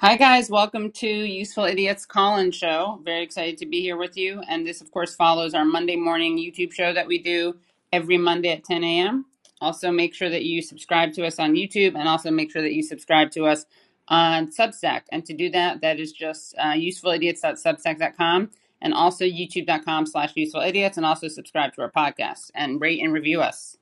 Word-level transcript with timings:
Hi, 0.00 0.16
guys. 0.16 0.48
Welcome 0.48 0.92
to 0.92 1.08
Useful 1.08 1.64
Idiots 1.64 2.06
Call-In 2.06 2.52
Show. 2.52 3.00
Very 3.04 3.24
excited 3.24 3.58
to 3.58 3.66
be 3.66 3.80
here 3.80 3.96
with 3.96 4.16
you. 4.16 4.40
And 4.48 4.64
this, 4.64 4.80
of 4.80 4.92
course, 4.92 5.16
follows 5.16 5.54
our 5.54 5.64
Monday 5.64 5.96
morning 5.96 6.38
YouTube 6.38 6.72
show 6.72 6.92
that 6.92 7.08
we 7.08 7.20
do 7.20 7.56
every 7.92 8.16
Monday 8.16 8.52
at 8.52 8.62
10 8.62 8.84
a.m. 8.84 9.26
Also, 9.60 9.90
make 9.90 10.14
sure 10.14 10.30
that 10.30 10.44
you 10.44 10.62
subscribe 10.62 11.14
to 11.14 11.26
us 11.26 11.40
on 11.40 11.54
YouTube 11.54 11.98
and 11.98 12.08
also 12.08 12.30
make 12.30 12.52
sure 12.52 12.62
that 12.62 12.74
you 12.74 12.82
subscribe 12.84 13.32
to 13.32 13.46
us 13.46 13.66
on 14.06 14.52
Substack. 14.52 15.02
And 15.10 15.26
to 15.26 15.34
do 15.34 15.50
that, 15.50 15.80
that 15.80 15.98
is 15.98 16.12
just 16.12 16.54
uh, 16.58 16.74
usefulidiots.substack.com 16.74 18.50
and 18.80 18.94
also 18.94 19.24
youtube.com 19.24 20.06
slash 20.06 20.32
usefulidiots 20.34 20.96
and 20.96 21.04
also 21.04 21.26
subscribe 21.26 21.74
to 21.74 21.82
our 21.82 21.90
podcast 21.90 22.52
and 22.54 22.80
rate 22.80 23.02
and 23.02 23.12
review 23.12 23.40
us. 23.40 23.76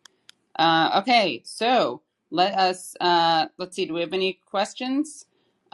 Uh, 0.59 0.99
okay, 1.03 1.43
so 1.45 2.01
let 2.31 2.55
us, 2.55 2.97
uh, 3.03 3.49
let's 3.59 3.77
see, 3.77 3.85
do 3.85 3.93
we 3.93 4.01
have 4.01 4.15
any 4.15 4.41
questions? 4.47 5.27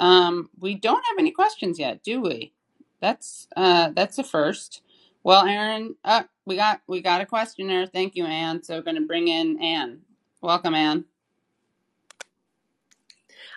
Um, 0.02 0.50
we 0.58 0.74
don't 0.74 1.04
have 1.10 1.18
any 1.18 1.30
questions 1.30 1.78
yet, 1.78 2.02
do 2.02 2.20
we? 2.20 2.52
That's 3.00 3.46
uh, 3.56 3.90
that's 3.90 4.18
a 4.18 4.24
first. 4.24 4.82
Well, 5.22 5.46
Aaron, 5.46 5.94
uh, 6.04 6.24
we 6.44 6.56
got 6.56 6.80
we 6.88 7.00
got 7.00 7.20
a 7.20 7.26
questioner. 7.26 7.86
Thank 7.86 8.16
you, 8.16 8.26
Anne. 8.26 8.64
So, 8.64 8.74
we're 8.74 8.82
going 8.82 8.96
to 8.96 9.06
bring 9.06 9.28
in 9.28 9.62
Anne. 9.62 10.00
Welcome, 10.40 10.74
Anne. 10.74 11.04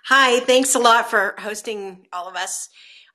Hi, 0.06 0.40
thanks 0.42 0.76
a 0.76 0.80
lot 0.80 1.10
for 1.10 1.34
hosting 1.40 2.06
all 2.14 2.30
of 2.30 2.36
us 2.36 2.70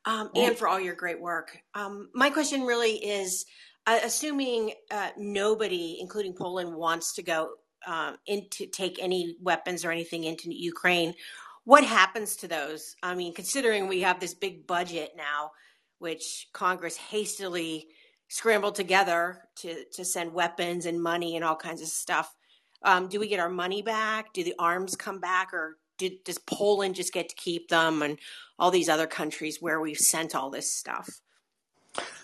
um, 0.05 0.31
and 0.35 0.59
for 0.59 0.67
all 0.67 0.81
your 0.81 0.97
great 0.97 1.21
work. 1.21 1.57
Um, 1.73 2.09
my 2.13 2.31
question 2.31 2.63
really 2.63 2.95
is 2.95 3.47
uh, 3.87 4.01
assuming 4.03 4.73
uh, 4.91 5.11
nobody, 5.17 5.99
including 6.01 6.35
Poland, 6.35 6.75
wants 6.75 7.15
to 7.15 7.23
go 7.23 7.51
um, 7.87 8.17
into 8.27 8.67
take 8.67 9.01
any 9.01 9.37
weapons 9.41 9.85
or 9.85 9.91
anything 9.91 10.25
into 10.25 10.53
Ukraine, 10.53 11.15
what 11.65 11.85
happens 11.85 12.37
to 12.37 12.49
those? 12.49 12.97
I 13.03 13.15
mean, 13.15 13.35
considering 13.35 13.89
we 13.89 14.01
have 14.01 14.21
this 14.21 14.35
big 14.35 14.67
budget 14.67 15.13
now, 15.17 15.53
which 15.99 16.49
Congress 16.53 16.97
hastily 16.97 17.89
scrambled 18.29 18.77
together 18.77 19.43
to, 19.57 19.85
to 19.93 20.05
send 20.05 20.33
weapons 20.33 20.87
and 20.87 21.03
money 21.03 21.37
and 21.37 21.45
all 21.45 21.57
kinds 21.57 21.83
of 21.83 21.89
stuff. 21.89 22.35
Um, 22.83 23.09
do 23.09 23.21
we 23.21 23.29
get 23.29 23.41
our 23.41 23.51
money 23.51 23.83
back? 23.83 24.33
Do 24.33 24.45
the 24.45 24.55
arms 24.59 24.97
come 24.97 25.21
back, 25.21 25.53
or 25.53 25.77
does 25.99 26.39
Poland 26.39 26.95
just 26.95 27.13
get 27.13 27.29
to 27.29 27.35
keep 27.35 27.69
them, 27.69 28.03
and 28.03 28.19
all 28.59 28.71
these 28.71 28.89
other 28.89 29.07
countries 29.07 29.59
where 29.61 29.81
we've 29.81 29.99
sent 29.99 30.35
all 30.35 30.49
this 30.49 30.71
stuff? 30.71 31.21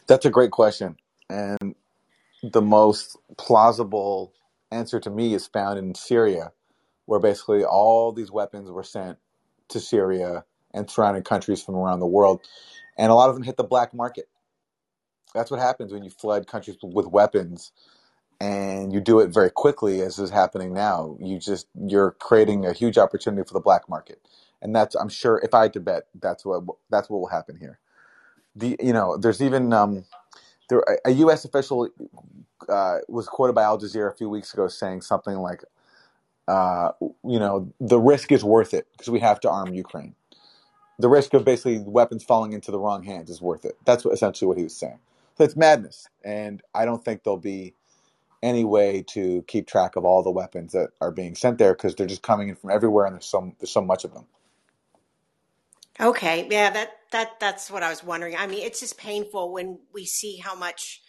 That's 0.06 0.25
a 0.25 0.31
great 0.31 0.53
question, 0.53 0.97
and 1.28 1.75
the 2.43 2.62
most 2.62 3.19
plausible 3.37 4.33
answer 4.71 5.00
to 5.00 5.11
me 5.11 5.34
is 5.34 5.47
found 5.47 5.78
in 5.78 5.95
Syria, 5.95 6.53
where 7.05 7.21
basically 7.21 7.65
all 7.65 8.12
these 8.12 8.31
weapons 8.31 8.71
were 8.71 8.84
sent 8.84 9.19
to 9.70 9.81
Syria 9.81 10.45
and 10.75 10.91
surrounding 10.91 11.22
countries 11.25 11.62
from 11.62 11.77
around 11.77 12.00
the 12.00 12.06
world, 12.06 12.42
and 12.98 13.12
a 13.12 13.14
lot 13.14 13.28
of 13.31 13.34
them 13.36 13.45
hit 13.45 13.56
the 13.56 13.64
black 13.64 13.95
market. 13.95 14.28
That's 15.34 15.50
what 15.50 15.61
happens 15.61 15.92
when 15.92 16.05
you 16.05 16.11
flood 16.11 16.47
countries 16.47 16.78
with 16.83 17.06
weapons, 17.06 17.72
and 18.41 18.92
you 18.92 19.00
do 19.00 19.20
it 19.20 19.28
very 19.31 19.50
quickly, 19.50 20.03
as 20.03 20.19
is 20.19 20.31
happening 20.31 20.75
now. 20.75 21.17
You 21.20 21.39
just 21.39 21.69
you're 21.75 22.12
creating 22.12 22.67
a 22.67 22.72
huge 22.75 22.98
opportunity 22.98 23.47
for 23.47 23.55
the 23.55 23.61
black 23.61 23.89
market, 23.89 24.20
and 24.62 24.75
that's 24.77 24.94
I'm 24.97 25.11
sure 25.11 25.41
if 25.44 25.55
I 25.55 25.62
had 25.64 25.75
to 25.75 25.81
bet, 25.81 26.05
that's 26.20 26.44
what 26.44 26.64
that's 26.91 27.11
what 27.11 27.20
will 27.20 27.28
happen 27.28 27.56
here. 27.56 27.78
The 28.56 28.77
you 28.83 28.92
know 28.92 29.17
there's 29.19 29.42
even 29.42 29.72
um, 29.72 30.05
there 30.70 30.83
a 31.05 31.12
U.S. 31.12 31.44
official 31.44 31.89
uh, 32.69 32.98
was 33.09 33.28
quoted 33.28 33.55
by 33.55 33.64
Al 33.64 33.78
Jazeera 33.81 34.12
a 34.12 34.17
few 34.17 34.28
weeks 34.28 34.55
ago 34.55 34.69
saying 34.69 35.03
something 35.03 35.37
like, 35.37 35.64
uh, 36.49 36.93
you 37.01 37.39
know, 37.39 37.73
the 37.81 37.99
risk 37.99 38.33
is 38.33 38.45
worth 38.45 38.75
it 38.75 38.87
because 38.93 39.11
we 39.11 39.21
have 39.21 39.41
to 39.41 39.51
arm 39.51 39.75
Ukraine. 39.75 40.15
The 40.99 41.09
risk 41.09 41.35
of 41.35 41.45
basically 41.45 41.79
weapons 41.79 42.25
falling 42.25 42.53
into 42.53 42.71
the 42.71 42.79
wrong 42.79 43.03
hands 43.03 43.31
is 43.31 43.43
worth 43.43 43.65
it. 43.65 43.77
That's 43.84 44.05
what, 44.05 44.15
essentially 44.15 44.49
what 44.49 44.56
he 44.56 44.65
was 44.65 44.77
saying. 44.77 44.99
So 45.37 45.45
it's 45.45 45.56
madness, 45.56 46.09
and 46.25 46.62
I 46.75 46.87
don't 46.87 47.05
think 47.05 47.23
there'll 47.23 47.37
be 47.37 47.75
any 48.43 48.65
way 48.65 49.03
to 49.09 49.43
keep 49.47 49.67
track 49.67 49.97
of 49.97 50.05
all 50.05 50.23
the 50.23 50.31
weapons 50.31 50.73
that 50.73 50.91
are 51.01 51.11
being 51.11 51.35
sent 51.35 51.59
there 51.59 51.75
because 51.75 51.95
they're 51.95 52.06
just 52.06 52.23
coming 52.23 52.49
in 52.49 52.55
from 52.55 52.71
everywhere, 52.71 53.06
and 53.06 53.15
there's 53.15 53.27
so 53.27 53.53
there's 53.59 53.71
so 53.71 53.83
much 53.83 54.05
of 54.05 54.15
them. 54.15 54.27
Okay, 56.01 56.47
yeah, 56.51 56.71
that 56.71 56.91
that 57.12 57.41
that's 57.41 57.71
what 57.71 57.83
I 57.83 57.91
was 57.91 58.05
wondering. 58.05 58.37
I 58.37 58.47
mean, 58.47 58.62
it's 58.62 58.81
just 58.81 58.97
painful 58.99 59.53
when 59.53 59.79
we 59.93 60.06
see 60.06 60.37
how 60.37 60.55
much 60.55 61.03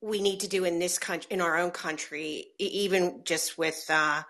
we 0.00 0.20
need 0.20 0.40
to 0.40 0.48
do 0.48 0.64
in 0.64 0.78
this 0.78 0.98
country, 0.98 1.28
in 1.30 1.40
our 1.40 1.56
own 1.56 1.70
country, 1.70 2.46
even 2.58 3.22
just 3.24 3.56
with 3.56 3.84
uh, 3.88 4.22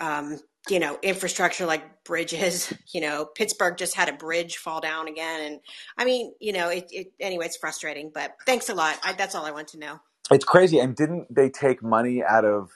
um, 0.00 0.38
you 0.68 0.78
know, 0.78 0.98
infrastructure 1.02 1.66
like 1.66 2.04
bridges. 2.04 2.72
You 2.92 3.00
know, 3.00 3.24
Pittsburgh 3.24 3.76
just 3.76 3.96
had 3.96 4.08
a 4.08 4.12
bridge 4.12 4.56
fall 4.56 4.80
down 4.80 5.08
again, 5.08 5.40
and 5.40 5.60
I 5.98 6.04
mean, 6.04 6.32
you 6.38 6.52
know, 6.52 6.68
it, 6.68 6.86
it 6.92 7.12
anyway, 7.18 7.46
it's 7.46 7.56
frustrating. 7.56 8.12
But 8.14 8.36
thanks 8.46 8.68
a 8.68 8.74
lot. 8.74 8.96
I, 9.02 9.14
that's 9.14 9.34
all 9.34 9.44
I 9.44 9.50
want 9.50 9.66
to 9.68 9.78
know. 9.78 9.98
It's 10.30 10.44
crazy. 10.44 10.78
And 10.78 10.94
didn't 10.94 11.34
they 11.34 11.50
take 11.50 11.82
money 11.82 12.22
out 12.22 12.44
of 12.44 12.70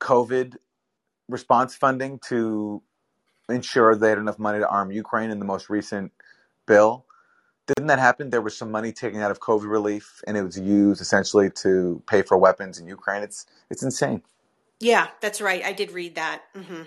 COVID 0.00 0.56
response 1.28 1.74
funding 1.74 2.20
to 2.28 2.82
ensure 3.48 3.96
they 3.96 4.10
had 4.10 4.18
enough 4.18 4.38
money 4.38 4.58
to 4.60 4.68
arm 4.68 4.92
Ukraine 4.92 5.30
in 5.30 5.38
the 5.38 5.44
most 5.44 5.68
recent 5.68 6.12
bill? 6.66 7.04
Didn't 7.66 7.88
that 7.88 7.98
happen? 7.98 8.30
There 8.30 8.40
was 8.40 8.56
some 8.56 8.70
money 8.70 8.92
taken 8.92 9.20
out 9.20 9.30
of 9.30 9.40
COVID 9.40 9.68
relief, 9.68 10.22
and 10.26 10.36
it 10.36 10.42
was 10.42 10.58
used 10.58 11.00
essentially 11.00 11.50
to 11.62 12.02
pay 12.06 12.22
for 12.22 12.38
weapons 12.38 12.78
in 12.78 12.86
Ukraine. 12.86 13.22
It's 13.22 13.44
it's 13.70 13.82
insane. 13.82 14.22
Yeah, 14.80 15.08
that's 15.20 15.40
right. 15.40 15.64
I 15.64 15.72
did 15.72 15.92
read 15.92 16.16
that. 16.16 16.42
hmm 16.54 16.82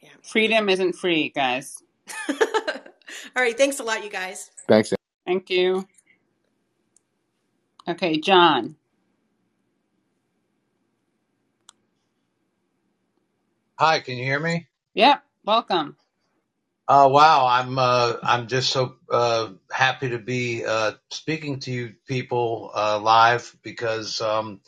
Yeah. 0.00 0.10
Freedom 0.22 0.68
isn't 0.68 0.94
free, 0.94 1.30
guys. 1.30 1.82
all 2.30 2.36
right. 3.36 3.56
Thanks 3.58 3.80
a 3.80 3.84
lot, 3.84 4.04
you 4.04 4.10
guys. 4.10 4.50
Thanks. 4.68 4.92
Thank 5.26 5.50
you. 5.50 5.88
Okay, 7.88 8.18
John. 8.20 8.76
Hi, 13.78 14.00
can 14.00 14.16
you 14.18 14.24
hear 14.24 14.40
me? 14.40 14.68
Yep. 14.94 15.24
Welcome. 15.44 15.96
Uh, 16.88 17.08
wow, 17.10 17.46
I'm 17.48 17.78
uh, 17.78 18.14
I'm 18.22 18.46
just 18.48 18.70
so 18.70 18.96
uh, 19.10 19.50
happy 19.72 20.10
to 20.10 20.18
be 20.18 20.64
uh, 20.66 20.92
speaking 21.10 21.60
to 21.60 21.72
you 21.72 21.94
people 22.06 22.70
uh, 22.74 23.00
live 23.00 23.56
because 23.62 24.20
um, 24.20 24.60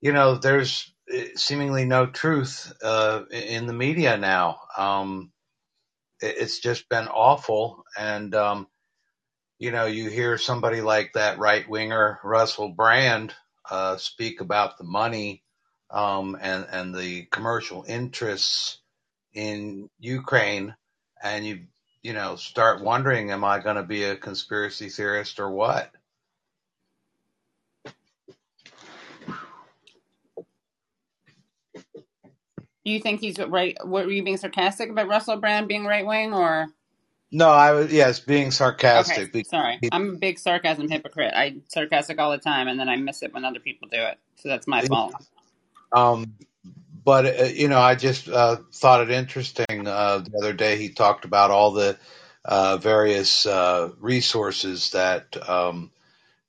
you 0.00 0.12
know 0.12 0.36
there's 0.36 0.92
eh, 1.12 1.28
seemingly 1.36 1.84
no 1.84 2.06
truth 2.06 2.72
uh, 2.82 3.22
in 3.30 3.66
the 3.66 3.72
media 3.72 4.16
now. 4.16 4.58
Um, 4.76 5.32
it's 6.20 6.60
just 6.60 6.88
been 6.88 7.08
awful, 7.08 7.84
and 7.98 8.34
um, 8.34 8.68
you 9.58 9.70
know 9.70 9.86
you 9.86 10.08
hear 10.08 10.38
somebody 10.38 10.80
like 10.80 11.12
that 11.14 11.38
right 11.38 11.68
winger 11.68 12.20
Russell 12.24 12.70
Brand 12.70 13.34
uh, 13.70 13.96
speak 13.96 14.40
about 14.40 14.78
the 14.78 14.84
money 14.84 15.42
um, 15.90 16.36
and 16.40 16.66
and 16.70 16.94
the 16.94 17.24
commercial 17.26 17.84
interests 17.86 18.78
in 19.34 19.88
Ukraine, 19.98 20.74
and 21.22 21.46
you 21.46 21.60
you 22.02 22.12
know 22.12 22.36
start 22.36 22.82
wondering, 22.82 23.30
am 23.30 23.44
I 23.44 23.58
going 23.60 23.76
to 23.76 23.82
be 23.82 24.04
a 24.04 24.16
conspiracy 24.16 24.88
theorist 24.88 25.40
or 25.40 25.50
what? 25.50 25.90
You 32.90 33.00
think 33.00 33.20
he's 33.20 33.38
right? 33.38 33.76
What 33.82 34.06
were 34.06 34.12
you 34.12 34.22
being 34.22 34.36
sarcastic 34.36 34.90
about 34.90 35.08
Russell 35.08 35.38
Brand 35.38 35.68
being 35.68 35.84
right 35.84 36.06
wing, 36.06 36.32
or 36.32 36.68
No, 37.32 37.48
I 37.48 37.72
was 37.72 37.92
yes 37.92 38.20
being 38.20 38.48
okay? 38.48 38.52
sarcastic. 38.52 39.32
be- 39.32 39.44
Sorry, 39.44 39.80
I'm 39.92 40.10
a 40.10 40.18
big 40.18 40.38
sarcasm 40.38 40.88
hypocrite. 40.88 41.32
I 41.34 41.56
sarcastic 41.68 42.18
all 42.18 42.30
the 42.30 42.38
time, 42.38 42.68
and 42.68 42.78
then 42.78 42.88
I 42.88 42.96
miss 42.96 43.22
it 43.22 43.34
when 43.34 43.44
other 43.44 43.60
people 43.60 43.88
do 43.90 44.00
it. 44.00 44.18
So 44.36 44.48
that's 44.48 44.66
my 44.66 44.82
fault. 44.82 45.14
Um, 45.92 46.34
but 47.04 47.26
uh, 47.26 47.44
you 47.44 47.68
know, 47.68 47.78
I 47.78 47.94
just 47.94 48.28
uh, 48.28 48.56
thought 48.72 49.02
it 49.02 49.10
interesting. 49.10 49.86
Uh, 49.86 50.18
the 50.18 50.38
other 50.38 50.52
day, 50.52 50.76
he 50.76 50.90
talked 50.90 51.24
about 51.24 51.50
all 51.50 51.72
the 51.72 51.96
uh, 52.44 52.76
various 52.76 53.46
uh, 53.46 53.90
resources 53.98 54.90
that 54.90 55.36
um, 55.48 55.90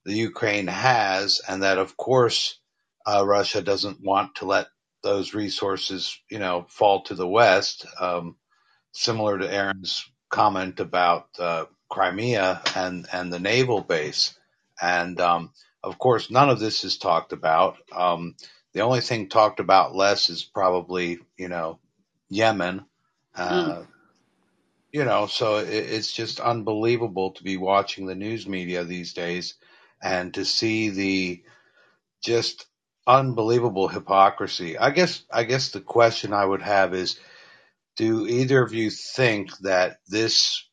the 0.05 0.13
Ukraine 0.13 0.67
has, 0.67 1.41
and 1.47 1.63
that 1.63 1.77
of 1.79 1.97
course 1.97 2.59
uh, 3.05 3.23
Russia 3.25 3.61
doesn't 3.61 4.03
want 4.03 4.35
to 4.35 4.45
let 4.45 4.67
those 5.07 5.33
resources, 5.33 6.19
you 6.29 6.37
know, 6.37 6.65
fall 6.69 7.03
to 7.03 7.15
the 7.15 7.27
West. 7.27 7.85
Um, 7.99 8.35
similar 8.91 9.37
to 9.37 9.51
Aaron's 9.51 10.05
comment 10.29 10.81
about 10.81 11.27
uh, 11.39 11.65
Crimea 11.89 12.61
and 12.75 13.07
and 13.11 13.31
the 13.31 13.39
naval 13.39 13.81
base, 13.81 14.37
and 14.81 15.19
um, 15.21 15.51
of 15.81 15.97
course, 15.97 16.29
none 16.29 16.49
of 16.49 16.59
this 16.59 16.83
is 16.83 16.97
talked 16.97 17.31
about. 17.31 17.77
Um, 17.95 18.35
the 18.73 18.81
only 18.81 18.99
thing 18.99 19.29
talked 19.29 19.61
about 19.61 19.95
less 19.95 20.29
is 20.29 20.43
probably, 20.43 21.19
you 21.37 21.47
know, 21.47 21.79
Yemen. 22.29 22.85
Mm. 23.37 23.79
Uh, 23.79 23.83
you 24.91 25.05
know, 25.05 25.27
so 25.27 25.57
it, 25.57 25.69
it's 25.69 26.11
just 26.11 26.41
unbelievable 26.41 27.31
to 27.31 27.43
be 27.43 27.55
watching 27.55 28.05
the 28.07 28.15
news 28.15 28.45
media 28.45 28.83
these 28.83 29.13
days 29.13 29.55
and 30.01 30.33
to 30.33 30.43
see 30.43 30.89
the 30.89 31.43
just 32.21 32.65
unbelievable 33.07 33.87
hypocrisy. 33.87 34.77
I 34.77 34.91
guess, 34.91 35.23
I 35.31 35.45
guess 35.45 35.71
the 35.71 35.81
question 35.81 36.33
I 36.33 36.45
would 36.45 36.61
have 36.61 36.93
is, 36.93 37.19
do 37.97 38.27
either 38.27 38.61
of 38.63 38.73
you 38.73 38.91
think 38.91 39.57
that 39.59 39.99
this 40.07 40.67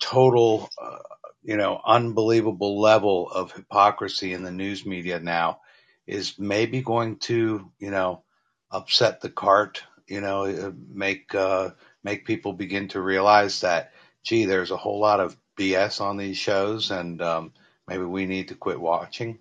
total, 0.00 0.68
uh, 0.80 0.98
you 1.42 1.56
know, 1.56 1.80
unbelievable 1.84 2.80
level 2.80 3.30
of 3.30 3.52
hypocrisy 3.52 4.32
in 4.32 4.42
the 4.42 4.50
news 4.50 4.86
media 4.86 5.20
now 5.20 5.60
is 6.06 6.38
maybe 6.38 6.82
going 6.82 7.16
to, 7.18 7.70
you 7.78 7.90
know, 7.90 8.24
upset 8.70 9.20
the 9.20 9.30
cart, 9.30 9.82
you 10.06 10.20
know, 10.20 10.44
uh, 10.44 10.72
make 10.90 11.34
uh, 11.34 11.70
make 12.04 12.26
people 12.26 12.52
begin 12.52 12.88
to 12.88 13.00
realize 13.00 13.60
that, 13.62 13.92
gee, 14.24 14.44
there's 14.46 14.70
a 14.70 14.76
whole 14.76 15.00
lot 15.00 15.20
of 15.20 15.36
BS 15.58 16.00
on 16.00 16.16
these 16.16 16.38
shows, 16.38 16.90
and 16.90 17.22
um, 17.22 17.52
maybe 17.88 18.04
we 18.04 18.26
need 18.26 18.48
to 18.48 18.54
quit 18.54 18.80
watching. 18.80 19.38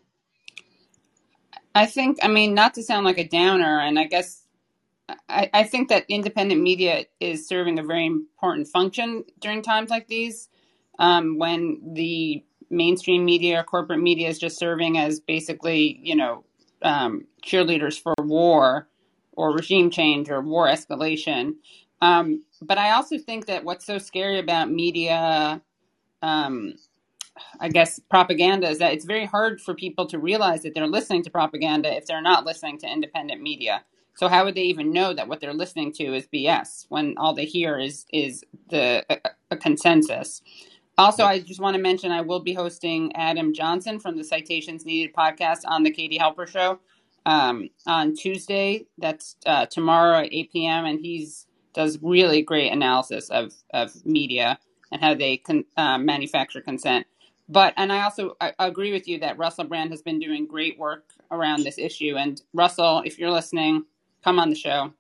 I 1.74 1.86
think, 1.86 2.20
I 2.22 2.28
mean, 2.28 2.54
not 2.54 2.74
to 2.76 2.84
sound 2.84 3.06
like 3.06 3.18
a 3.18 3.28
downer, 3.28 3.80
and 3.80 3.98
I 3.98 4.06
guess 4.06 4.46
I, 5.30 5.50
I 5.54 5.64
think 5.64 5.90
that 5.90 6.06
independent 6.10 6.62
media 6.62 7.06
is 7.20 7.48
serving 7.48 7.80
a 7.80 7.84
very 7.84 8.06
important 8.06 8.68
function 8.68 9.24
during 9.40 9.62
times 9.62 9.90
like 9.90 10.08
these, 10.08 10.50
um, 11.00 11.38
when 11.38 11.94
the 11.94 12.44
mainstream 12.70 13.26
media 13.26 13.60
or 13.60 13.64
corporate 13.64 14.02
media 14.02 14.30
is 14.30 14.40
just 14.40 14.58
serving 14.58 14.98
as 14.98 15.20
basically, 15.20 16.00
you 16.02 16.16
know, 16.16 16.46
um, 16.82 17.26
cheerleaders 17.46 18.02
for 18.02 18.14
war 18.20 18.88
or 19.34 19.54
regime 19.54 19.90
change 19.90 20.30
or 20.30 20.42
war 20.42 20.68
escalation. 20.68 21.56
Um, 22.02 22.44
but 22.62 22.78
I 22.78 22.92
also 22.92 23.18
think 23.18 23.46
that 23.48 23.64
what's 23.64 23.86
so 23.86 23.98
scary 23.98 24.40
about 24.40 24.72
media 24.72 25.62
um, 26.22 26.76
I 27.60 27.70
guess, 27.70 28.00
propaganda 28.10 28.70
is 28.70 28.80
that 28.80 28.94
it's 28.94 29.06
very 29.06 29.26
hard 29.26 29.62
for 29.62 29.74
people 29.74 30.08
to 30.08 30.20
realize 30.20 30.64
that 30.64 30.74
they're 30.76 30.88
listening 30.88 31.24
to 31.24 31.32
propaganda 31.32 31.96
if 31.96 32.06
they're 32.06 32.22
not 32.22 32.46
listening 32.46 32.78
to 32.80 32.88
independent 32.88 33.42
media. 33.42 33.84
So 34.16 34.28
how 34.28 34.46
would 34.46 34.56
they 34.56 34.64
even 34.64 34.94
know 34.94 35.14
that 35.14 35.28
what 35.28 35.42
they're 35.42 35.54
listening 35.54 35.94
to 35.94 36.16
is 36.16 36.28
BS 36.28 36.86
when 36.90 37.16
all 37.18 37.34
they 37.34 37.46
hear 37.46 37.80
is 37.80 38.06
is 38.14 38.44
the 38.70 39.06
a, 39.10 39.32
a 39.52 39.58
consensus? 39.58 40.42
Also, 40.98 41.24
I 41.26 41.40
just 41.40 41.60
want 41.62 41.76
to 41.76 41.82
mention 41.82 42.12
I 42.12 42.22
will 42.22 42.42
be 42.42 42.54
hosting 42.54 43.16
Adam 43.16 43.54
Johnson 43.54 44.00
from 44.00 44.18
the 44.18 44.24
Citations 44.24 44.86
Needed 44.86 45.16
podcast 45.16 45.62
on 45.66 45.84
the 45.84 45.92
Katie 45.92 46.20
Halper 46.20 46.48
Show 46.48 46.80
um, 47.26 47.70
on 47.88 48.16
Tuesday. 48.16 48.86
That's 48.98 49.36
uh, 49.46 49.68
tomorrow 49.68 50.20
at 50.20 50.34
8 50.34 50.52
p.m. 50.52 50.86
And 50.86 51.00
he's 51.02 51.48
does 51.74 52.00
really 52.02 52.42
great 52.44 52.72
analysis 52.72 53.30
of 53.30 53.54
of 53.74 54.06
media 54.06 54.60
and 54.92 55.02
how 55.02 55.16
they 55.16 55.42
uh, 55.78 55.98
manufacture 55.98 56.62
consent. 56.62 57.08
But 57.52 57.76
and 57.78 57.94
I 57.94 58.04
also 58.04 58.38
I 58.42 58.54
agree 58.60 58.94
with 58.94 59.08
you 59.10 59.20
that 59.22 59.40
Russell 59.40 59.66
Brand 59.66 59.92
has 59.92 60.04
been 60.04 60.20
doing 60.20 60.48
great 60.48 60.80
work 60.80 61.06
around 61.32 61.64
this 61.66 61.80
issue. 61.80 62.16
And 62.18 62.42
Russell, 62.54 63.04
if 63.06 63.20
you're 63.20 63.32
listening, 63.32 63.86
come 64.24 64.40
on 64.40 64.52
the 64.52 64.58
show. 64.58 64.94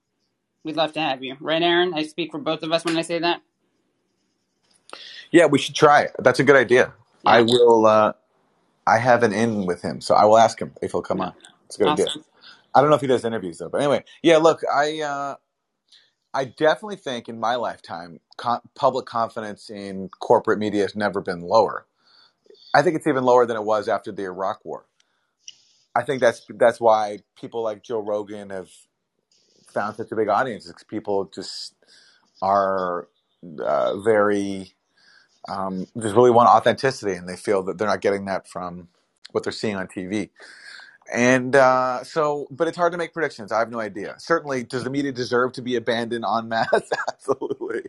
We'd 0.63 0.77
love 0.77 0.93
to 0.93 1.01
have 1.01 1.23
you. 1.23 1.37
Right, 1.41 1.61
Aaron? 1.63 1.93
I 1.95 2.03
speak 2.03 2.31
for 2.31 2.39
both 2.39 2.63
of 2.63 2.71
us 2.71 2.85
when 2.85 2.97
I 2.97 3.03
say 3.03 3.19
that. 3.19 3.41
Yeah, 5.31 5.47
we 5.47 5.59
should 5.59 5.75
try 5.75 6.03
it. 6.03 6.15
That's 6.19 6.39
a 6.41 6.45
good 6.45 6.57
idea. 6.57 6.93
Yeah. 7.23 7.39
I 7.39 7.43
will. 7.43 7.85
Uh, 7.87 8.13
I 8.87 8.99
have 8.99 9.23
an 9.23 9.33
in 9.33 9.65
with 9.65 9.81
him, 9.81 10.01
so 10.01 10.15
I 10.15 10.25
will 10.25 10.37
ask 10.37 10.59
him 10.61 10.73
if 10.81 10.91
he'll 10.91 11.01
come 11.03 11.21
on. 11.21 11.33
It's 11.67 11.77
a 11.77 11.79
good 11.79 11.89
idea. 11.89 12.13
I 12.75 12.81
don't 12.81 12.89
know 12.89 12.97
if 12.97 13.01
he 13.01 13.07
does 13.07 13.25
interviews 13.25 13.59
though, 13.59 13.69
but 13.69 13.81
anyway, 13.81 14.03
yeah. 14.23 14.37
Look, 14.37 14.61
I 14.73 15.01
uh, 15.01 15.35
I 16.33 16.45
definitely 16.45 16.97
think 16.97 17.29
in 17.29 17.39
my 17.39 17.55
lifetime, 17.55 18.21
co- 18.37 18.61
public 18.75 19.07
confidence 19.07 19.69
in 19.69 20.09
corporate 20.21 20.59
media 20.59 20.83
has 20.83 20.95
never 20.95 21.21
been 21.21 21.41
lower. 21.41 21.87
I 22.73 22.83
think 22.83 22.97
it's 22.97 23.07
even 23.07 23.23
lower 23.25 23.45
than 23.45 23.57
it 23.57 23.63
was 23.65 23.89
after 23.89 24.11
the 24.13 24.25
Iraq 24.25 24.65
War. 24.65 24.85
I 25.95 26.03
think 26.03 26.21
that's 26.21 26.45
that's 26.57 26.81
why 26.81 27.19
people 27.39 27.63
like 27.63 27.83
Joe 27.83 27.99
Rogan 28.01 28.51
have 28.51 28.69
found 29.73 29.97
such 29.97 30.11
a 30.11 30.17
big 30.17 30.29
audience. 30.29 30.69
It's 30.69 30.83
people 30.83 31.25
just 31.33 31.75
are 32.41 33.09
uh, 33.63 33.99
very 34.01 34.73
um, 35.49 35.87
just 36.01 36.15
really 36.15 36.31
want 36.31 36.49
authenticity, 36.49 37.13
and 37.13 37.29
they 37.29 37.37
feel 37.37 37.63
that 37.63 37.77
they're 37.77 37.87
not 37.87 38.01
getting 38.01 38.25
that 38.25 38.47
from 38.47 38.89
what 39.31 39.43
they're 39.43 39.53
seeing 39.53 39.77
on 39.77 39.87
TV. 39.87 40.29
And 41.13 41.55
uh, 41.55 42.03
so, 42.03 42.47
but 42.51 42.67
it's 42.67 42.77
hard 42.77 42.93
to 42.93 42.97
make 42.99 43.13
predictions. 43.13 43.51
I 43.51 43.59
have 43.59 43.71
no 43.71 43.79
idea. 43.79 44.15
Certainly, 44.19 44.65
does 44.65 44.85
the 44.85 44.91
media 44.91 45.11
deserve 45.11 45.53
to 45.53 45.61
be 45.63 45.75
abandoned 45.75 46.25
en 46.25 46.49
masse? 46.49 46.69
Absolutely, 47.09 47.83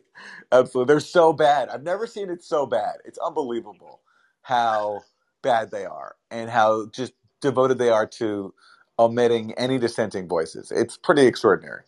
absolutely. 0.52 0.92
They're 0.92 1.00
so 1.00 1.32
bad. 1.32 1.68
I've 1.70 1.82
never 1.84 2.06
seen 2.06 2.30
it 2.30 2.44
so 2.44 2.66
bad. 2.66 2.96
It's 3.04 3.18
unbelievable 3.18 4.00
how 4.42 5.02
bad 5.42 5.70
they 5.72 5.86
are 5.86 6.16
and 6.30 6.50
how 6.50 6.86
just 6.88 7.14
devoted 7.42 7.78
they 7.78 7.90
are 7.90 8.06
to 8.06 8.54
omitting 8.98 9.52
any 9.54 9.78
dissenting 9.78 10.28
voices. 10.28 10.72
It's 10.72 10.96
pretty 10.98 11.26
extraordinary, 11.26 11.82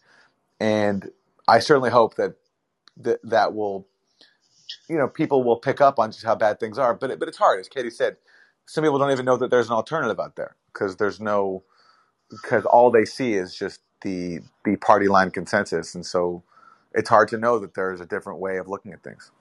and 0.60 1.10
I 1.48 1.60
certainly 1.60 1.90
hope 1.90 2.16
that 2.16 2.36
that, 2.98 3.20
that 3.24 3.54
will, 3.54 3.86
you 4.88 4.98
know, 4.98 5.08
people 5.08 5.44
will 5.44 5.58
pick 5.58 5.80
up 5.80 5.98
on 5.98 6.12
just 6.12 6.24
how 6.24 6.36
bad 6.36 6.60
things 6.60 6.78
are. 6.78 6.94
But 6.94 7.12
it, 7.12 7.20
but 7.20 7.28
it's 7.28 7.38
hard, 7.38 7.60
as 7.60 7.68
Katie 7.68 7.90
said. 7.90 8.16
Some 8.66 8.84
people 8.84 8.98
don't 8.98 9.12
even 9.12 9.26
know 9.26 9.36
that 9.38 9.50
there's 9.50 9.68
an 9.68 9.74
alternative 9.74 10.20
out 10.20 10.36
there 10.36 10.56
because 10.72 10.96
there's 10.96 11.20
no 11.20 11.64
because 12.30 12.64
all 12.66 12.90
they 12.90 13.04
see 13.04 13.34
is 13.34 13.56
just 13.56 13.80
the 14.02 14.40
the 14.64 14.76
party 14.76 15.08
line 15.08 15.30
consensus, 15.30 15.94
and 15.94 16.06
so 16.06 16.42
it's 16.94 17.08
hard 17.10 17.28
to 17.30 17.38
know 17.38 17.58
that 17.60 17.74
there's 17.74 18.00
a 18.00 18.06
different 18.06 18.40
way 18.40 18.58
of 18.58 18.68
looking 18.68 18.92
at 18.92 19.02
things. 19.04 19.32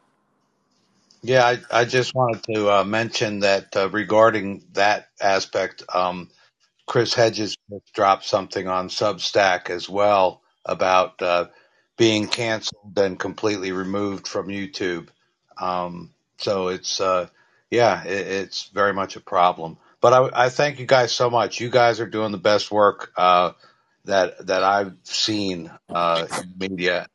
Yeah, 1.24 1.46
I, 1.46 1.60
I 1.72 1.86
just 1.86 2.14
wanted 2.14 2.44
to 2.54 2.70
uh, 2.70 2.84
mention 2.84 3.40
that 3.40 3.76
uh, 3.78 3.90
regarding 3.90 4.66
that 4.74 5.08
aspect, 5.22 5.84
um, 5.94 6.30
Chris 6.86 7.14
Hedges 7.14 7.58
dropped 7.94 8.26
something 8.26 8.68
on 8.68 8.90
Substack 8.90 9.70
as 9.70 9.90
well 9.90 10.42
about 10.66 11.22
uh, 11.22 11.48
being 11.98 12.28
canceled 12.28 12.98
and 12.98 13.18
completely 13.18 13.72
removed 13.72 14.28
from 14.28 14.50
YouTube. 14.50 15.08
Um, 15.58 16.14
so 16.38 16.68
it's 16.68 17.00
uh, 17.00 17.30
yeah, 17.72 18.04
it, 18.04 18.28
it's 18.28 18.70
very 18.70 18.94
much 18.94 19.16
a 19.16 19.22
problem. 19.22 19.78
But 20.02 20.14
I, 20.14 20.46
I 20.46 20.50
thank 20.50 20.80
you 20.80 20.86
guys 20.86 21.14
so 21.14 21.30
much. 21.30 21.62
You 21.62 21.70
guys 21.70 22.02
are 22.02 22.10
doing 22.10 22.34
the 22.34 22.38
best 22.38 22.70
work 22.70 23.14
uh, 23.16 23.54
that 24.06 24.46
that 24.48 24.64
I've 24.64 24.96
seen 25.04 25.72
uh, 25.90 26.28
in 26.38 26.54
media 26.58 27.08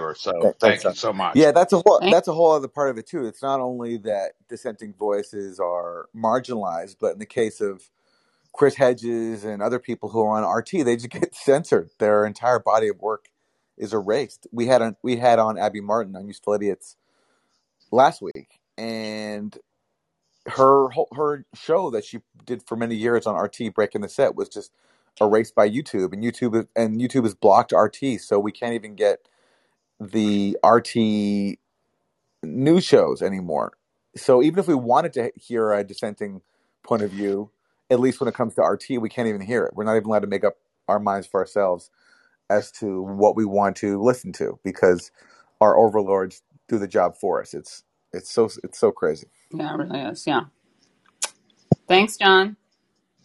ever. 0.00 0.14
So 0.16 0.32
Th- 0.42 0.54
thank 0.60 0.84
you 0.84 0.94
so 0.94 1.12
much. 1.12 1.36
Yeah, 1.36 1.52
that's 1.52 1.72
a 1.72 1.78
whole 1.78 2.00
that's 2.10 2.28
a 2.28 2.34
whole 2.34 2.52
other 2.52 2.68
part 2.68 2.90
of 2.90 2.98
it 2.98 3.06
too. 3.08 3.26
It's 3.26 3.42
not 3.42 3.60
only 3.60 3.98
that 3.98 4.32
dissenting 4.48 4.94
voices 4.94 5.60
are 5.60 6.08
marginalized, 6.16 6.96
but 7.00 7.14
in 7.14 7.20
the 7.20 7.26
case 7.26 7.60
of 7.60 7.90
Chris 8.54 8.76
Hedges 8.76 9.44
and 9.44 9.62
other 9.62 9.80
people 9.80 10.10
who 10.10 10.22
are 10.22 10.42
on 10.42 10.58
RT, 10.58 10.84
they 10.84 10.96
just 10.96 11.10
get 11.10 11.34
censored. 11.34 11.90
Their 12.00 12.26
entire 12.26 12.60
body 12.60 12.88
of 12.88 13.00
work 13.00 13.26
is 13.78 13.94
erased. 13.94 14.48
We 14.52 14.66
had 14.68 14.82
on 14.82 14.96
we 15.02 15.16
had 15.18 15.40
on 15.40 15.58
Abby 15.58 15.82
Martin 15.82 16.16
on 16.16 16.28
Useful 16.28 16.54
Idiots 16.54 16.96
last 17.92 18.22
week, 18.22 18.60
and 18.78 19.56
her 20.48 20.90
whole- 20.90 21.08
her 21.16 21.46
show 21.54 21.90
that 21.92 22.04
she 22.06 22.20
did 22.46 22.64
for 22.68 22.76
many 22.76 22.96
years 22.96 23.26
on 23.26 23.36
RT 23.36 23.74
breaking 23.74 24.02
the 24.02 24.10
set 24.10 24.36
was 24.36 24.50
just 24.50 24.72
erased 25.20 25.56
by 25.56 25.70
YouTube, 25.70 26.12
and 26.14 26.24
YouTube 26.24 26.68
and 26.76 27.00
YouTube 27.00 27.24
has 27.24 27.36
blocked 27.36 27.72
RT, 27.72 28.20
so 28.20 28.40
we 28.40 28.52
can't 28.52 28.74
even 28.74 28.96
get 28.96 29.28
the 30.00 30.58
RT 30.64 31.58
news 32.44 32.84
shows 32.84 33.22
anymore. 33.22 33.72
So 34.16 34.42
even 34.42 34.60
if 34.60 34.68
we 34.68 34.74
wanted 34.74 35.12
to 35.14 35.32
hear 35.36 35.72
a 35.72 35.84
dissenting 35.84 36.42
point 36.84 37.02
of 37.02 37.10
view, 37.12 37.50
at 37.90 38.00
least 38.00 38.20
when 38.20 38.28
it 38.28 38.34
comes 38.34 38.54
to 38.56 38.62
RT, 38.62 39.00
we 39.00 39.08
can't 39.10 39.28
even 39.28 39.40
hear 39.42 39.64
it. 39.64 39.74
We're 39.74 39.84
not 39.84 39.96
even 39.96 40.06
allowed 40.08 40.20
to 40.20 40.28
make 40.28 40.44
up 40.44 40.54
our 40.88 41.00
minds 41.00 41.26
for 41.26 41.40
ourselves 41.40 41.90
as 42.50 42.70
to 42.72 43.02
what 43.02 43.36
we 43.36 43.44
want 43.44 43.76
to 43.76 44.02
listen 44.02 44.32
to 44.34 44.58
because 44.64 45.10
our 45.60 45.76
overlords 45.78 46.42
do 46.68 46.78
the 46.78 46.88
job 46.88 47.16
for 47.16 47.40
us. 47.40 47.54
It's 47.54 47.84
it's 48.12 48.30
so 48.32 48.48
it's 48.64 48.78
so 48.78 48.92
crazy. 48.92 49.28
Yeah, 49.52 49.74
it 49.74 49.78
really 49.78 50.00
is. 50.00 50.26
Yeah. 50.26 50.42
Thanks, 51.88 52.16
John. 52.16 52.56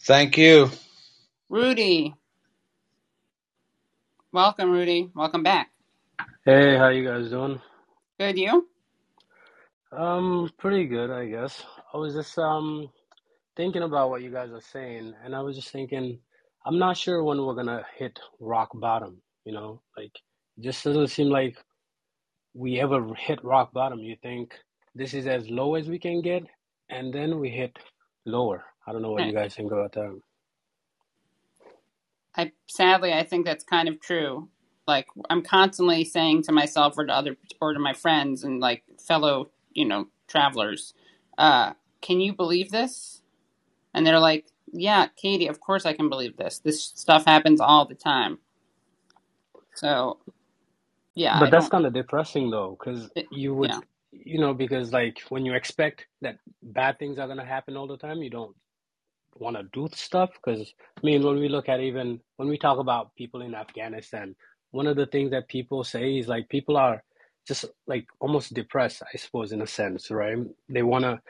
Thank 0.01 0.37
you. 0.37 0.71
Rudy. 1.49 2.15
Welcome, 4.33 4.71
Rudy. 4.71 5.11
Welcome 5.15 5.43
back. 5.43 5.71
Hey, 6.45 6.77
how 6.77 6.89
you 6.89 7.07
guys 7.07 7.29
doing? 7.29 7.61
Good, 8.19 8.37
you? 8.37 8.67
Um, 9.91 10.49
pretty 10.57 10.85
good, 10.87 11.11
I 11.11 11.27
guess. 11.27 11.63
I 11.93 11.97
was 11.97 12.13
just 12.15 12.37
um 12.39 12.89
thinking 13.55 13.83
about 13.83 14.09
what 14.09 14.23
you 14.23 14.31
guys 14.31 14.51
are 14.51 14.61
saying, 14.61 15.13
and 15.23 15.35
I 15.35 15.41
was 15.41 15.55
just 15.55 15.71
thinking, 15.71 16.19
I'm 16.65 16.79
not 16.79 16.97
sure 16.97 17.23
when 17.23 17.43
we're 17.45 17.55
gonna 17.55 17.83
hit 17.97 18.19
rock 18.39 18.69
bottom, 18.75 19.21
you 19.45 19.53
know? 19.53 19.81
Like, 19.97 20.11
it 20.57 20.61
just 20.63 20.83
doesn't 20.83 21.07
seem 21.07 21.29
like 21.29 21.57
we 22.53 22.79
ever 22.79 23.13
hit 23.15 23.43
rock 23.43 23.73
bottom. 23.73 23.99
You 23.99 24.17
think 24.21 24.53
this 24.95 25.13
is 25.13 25.27
as 25.27 25.49
low 25.49 25.75
as 25.75 25.89
we 25.89 25.99
can 25.99 26.21
get, 26.21 26.43
and 26.89 27.13
then 27.13 27.39
we 27.39 27.49
hit 27.49 27.77
lower. 28.25 28.65
I 28.87 28.93
don't 28.93 29.01
know 29.03 29.11
what 29.11 29.25
you 29.25 29.33
guys 29.33 29.55
think 29.55 29.71
about 29.71 29.93
that. 29.93 30.19
I 32.35 32.51
sadly 32.67 33.13
I 33.13 33.23
think 33.23 33.45
that's 33.45 33.63
kind 33.63 33.89
of 33.89 34.01
true. 34.01 34.49
Like 34.87 35.07
I'm 35.29 35.41
constantly 35.41 36.05
saying 36.05 36.43
to 36.43 36.51
myself 36.51 36.95
or 36.97 37.05
to 37.05 37.13
other 37.13 37.37
or 37.61 37.73
to 37.73 37.79
my 37.79 37.93
friends 37.93 38.43
and 38.43 38.59
like 38.59 38.83
fellow, 38.99 39.49
you 39.73 39.85
know, 39.85 40.07
travelers, 40.27 40.93
uh, 41.37 41.73
can 42.01 42.19
you 42.21 42.33
believe 42.33 42.71
this? 42.71 43.21
And 43.93 44.05
they're 44.05 44.19
like, 44.19 44.45
Yeah, 44.71 45.07
Katie, 45.15 45.47
of 45.47 45.59
course 45.59 45.85
I 45.85 45.93
can 45.93 46.09
believe 46.09 46.37
this. 46.37 46.59
This 46.59 46.83
stuff 46.83 47.25
happens 47.25 47.61
all 47.61 47.85
the 47.85 47.95
time. 47.95 48.39
So 49.73 50.19
yeah, 51.15 51.35
I 51.35 51.39
But 51.39 51.51
that's 51.51 51.69
kind 51.69 51.85
of 51.85 51.93
depressing 51.93 52.49
though, 52.51 52.77
because 52.79 53.09
you 53.31 53.55
would 53.55 53.71
yeah. 53.71 53.79
you 54.11 54.39
know, 54.39 54.53
because 54.53 54.93
like 54.93 55.19
when 55.29 55.45
you 55.45 55.53
expect 55.55 56.05
that 56.21 56.37
bad 56.61 56.99
things 56.99 57.19
are 57.19 57.27
gonna 57.27 57.45
happen 57.45 57.77
all 57.77 57.87
the 57.87 57.97
time, 57.97 58.21
you 58.21 58.29
don't 58.29 58.55
want 59.37 59.57
to 59.57 59.63
do 59.73 59.87
stuff. 59.93 60.31
Because 60.33 60.73
I 60.97 61.01
mean, 61.05 61.23
when 61.23 61.37
we 61.37 61.49
look 61.49 61.69
at 61.69 61.79
even 61.79 62.19
when 62.37 62.49
we 62.49 62.57
talk 62.57 62.79
about 62.79 63.15
people 63.15 63.41
in 63.41 63.55
Afghanistan, 63.55 64.35
one 64.75 64.87
of 64.87 64.97
the 64.97 65.05
things 65.05 65.31
that 65.31 65.47
people 65.47 65.85
say 65.85 66.17
is 66.17 66.27
like 66.27 66.49
people 66.49 66.75
are 66.75 67.01
just 67.47 67.63
like 67.87 68.07
almost 68.19 68.53
depressed, 68.53 69.01
I 69.13 69.17
suppose, 69.17 69.53
in 69.53 69.61
a 69.61 69.67
sense, 69.67 70.11
right? 70.11 70.37
They 70.67 70.83
wanna 70.83 71.21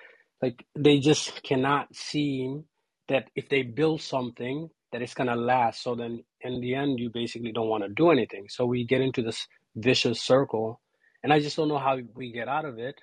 like 0.42 0.66
they 0.76 0.98
just 1.00 1.44
cannot 1.44 1.96
seem 1.96 2.66
that 3.08 3.30
if 3.36 3.48
they 3.50 3.62
build 3.62 4.02
something 4.02 4.70
that 4.92 5.04
it's 5.04 5.14
gonna 5.14 5.36
last. 5.36 5.84
So 5.84 5.94
then 5.96 6.24
in 6.42 6.60
the 6.60 6.74
end, 6.74 7.00
you 7.00 7.12
basically 7.12 7.52
don't 7.52 7.70
want 7.70 7.84
to 7.84 7.90
do 7.90 8.10
anything. 8.10 8.48
So 8.50 8.66
we 8.66 8.84
get 8.84 9.02
into 9.02 9.22
this 9.22 9.48
vicious 9.76 10.20
circle, 10.22 10.82
and 11.24 11.32
I 11.32 11.40
just 11.40 11.56
don't 11.56 11.70
know 11.70 11.78
how 11.78 12.00
we 12.16 12.32
get 12.32 12.48
out 12.48 12.66
of 12.66 12.80
it. 12.80 12.96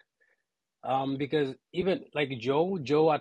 Um, 0.82 1.18
because 1.18 1.54
even 1.72 2.04
like 2.14 2.30
Joe, 2.40 2.80
Joe, 2.82 3.10
I, 3.10 3.20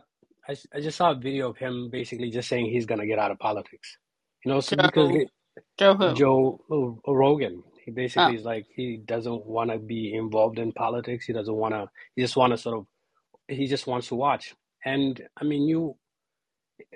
I 0.49 0.55
I 0.73 0.81
just 0.81 0.97
saw 0.97 1.11
a 1.11 1.15
video 1.15 1.51
of 1.51 1.57
him 1.57 1.89
basically 1.91 2.31
just 2.31 2.49
saying 2.49 2.65
he's 2.65 2.87
gonna 2.87 3.05
get 3.05 3.19
out 3.19 3.29
of 3.31 3.37
politics. 3.37 3.97
You 4.43 4.53
know, 4.53 4.59
so 4.61 4.75
because 4.75 5.11
they, 5.13 5.27
Joe 5.77 5.95
who? 5.95 6.13
Joe 6.13 6.61
oh, 6.71 6.99
Rogan, 7.07 7.63
he 7.85 7.91
Oh, 7.91 7.93
basically 7.93 8.35
is 8.35 8.45
like 8.45 8.67
he 8.75 8.97
doesn't 8.97 9.45
want 9.45 9.71
to 9.71 9.77
be 9.79 10.13
involved 10.13 10.59
in 10.59 10.71
politics. 10.71 11.25
He 11.25 11.33
doesn't 11.33 11.55
want 11.55 11.73
to. 11.73 11.89
He 12.15 12.21
just 12.21 12.37
want 12.37 12.53
to 12.53 12.57
sort 12.57 12.77
of. 12.77 12.85
He 13.47 13.67
just 13.67 13.87
wants 13.87 14.07
to 14.09 14.15
watch. 14.15 14.55
And 14.85 15.21
I 15.39 15.43
mean, 15.43 15.67
you 15.67 15.97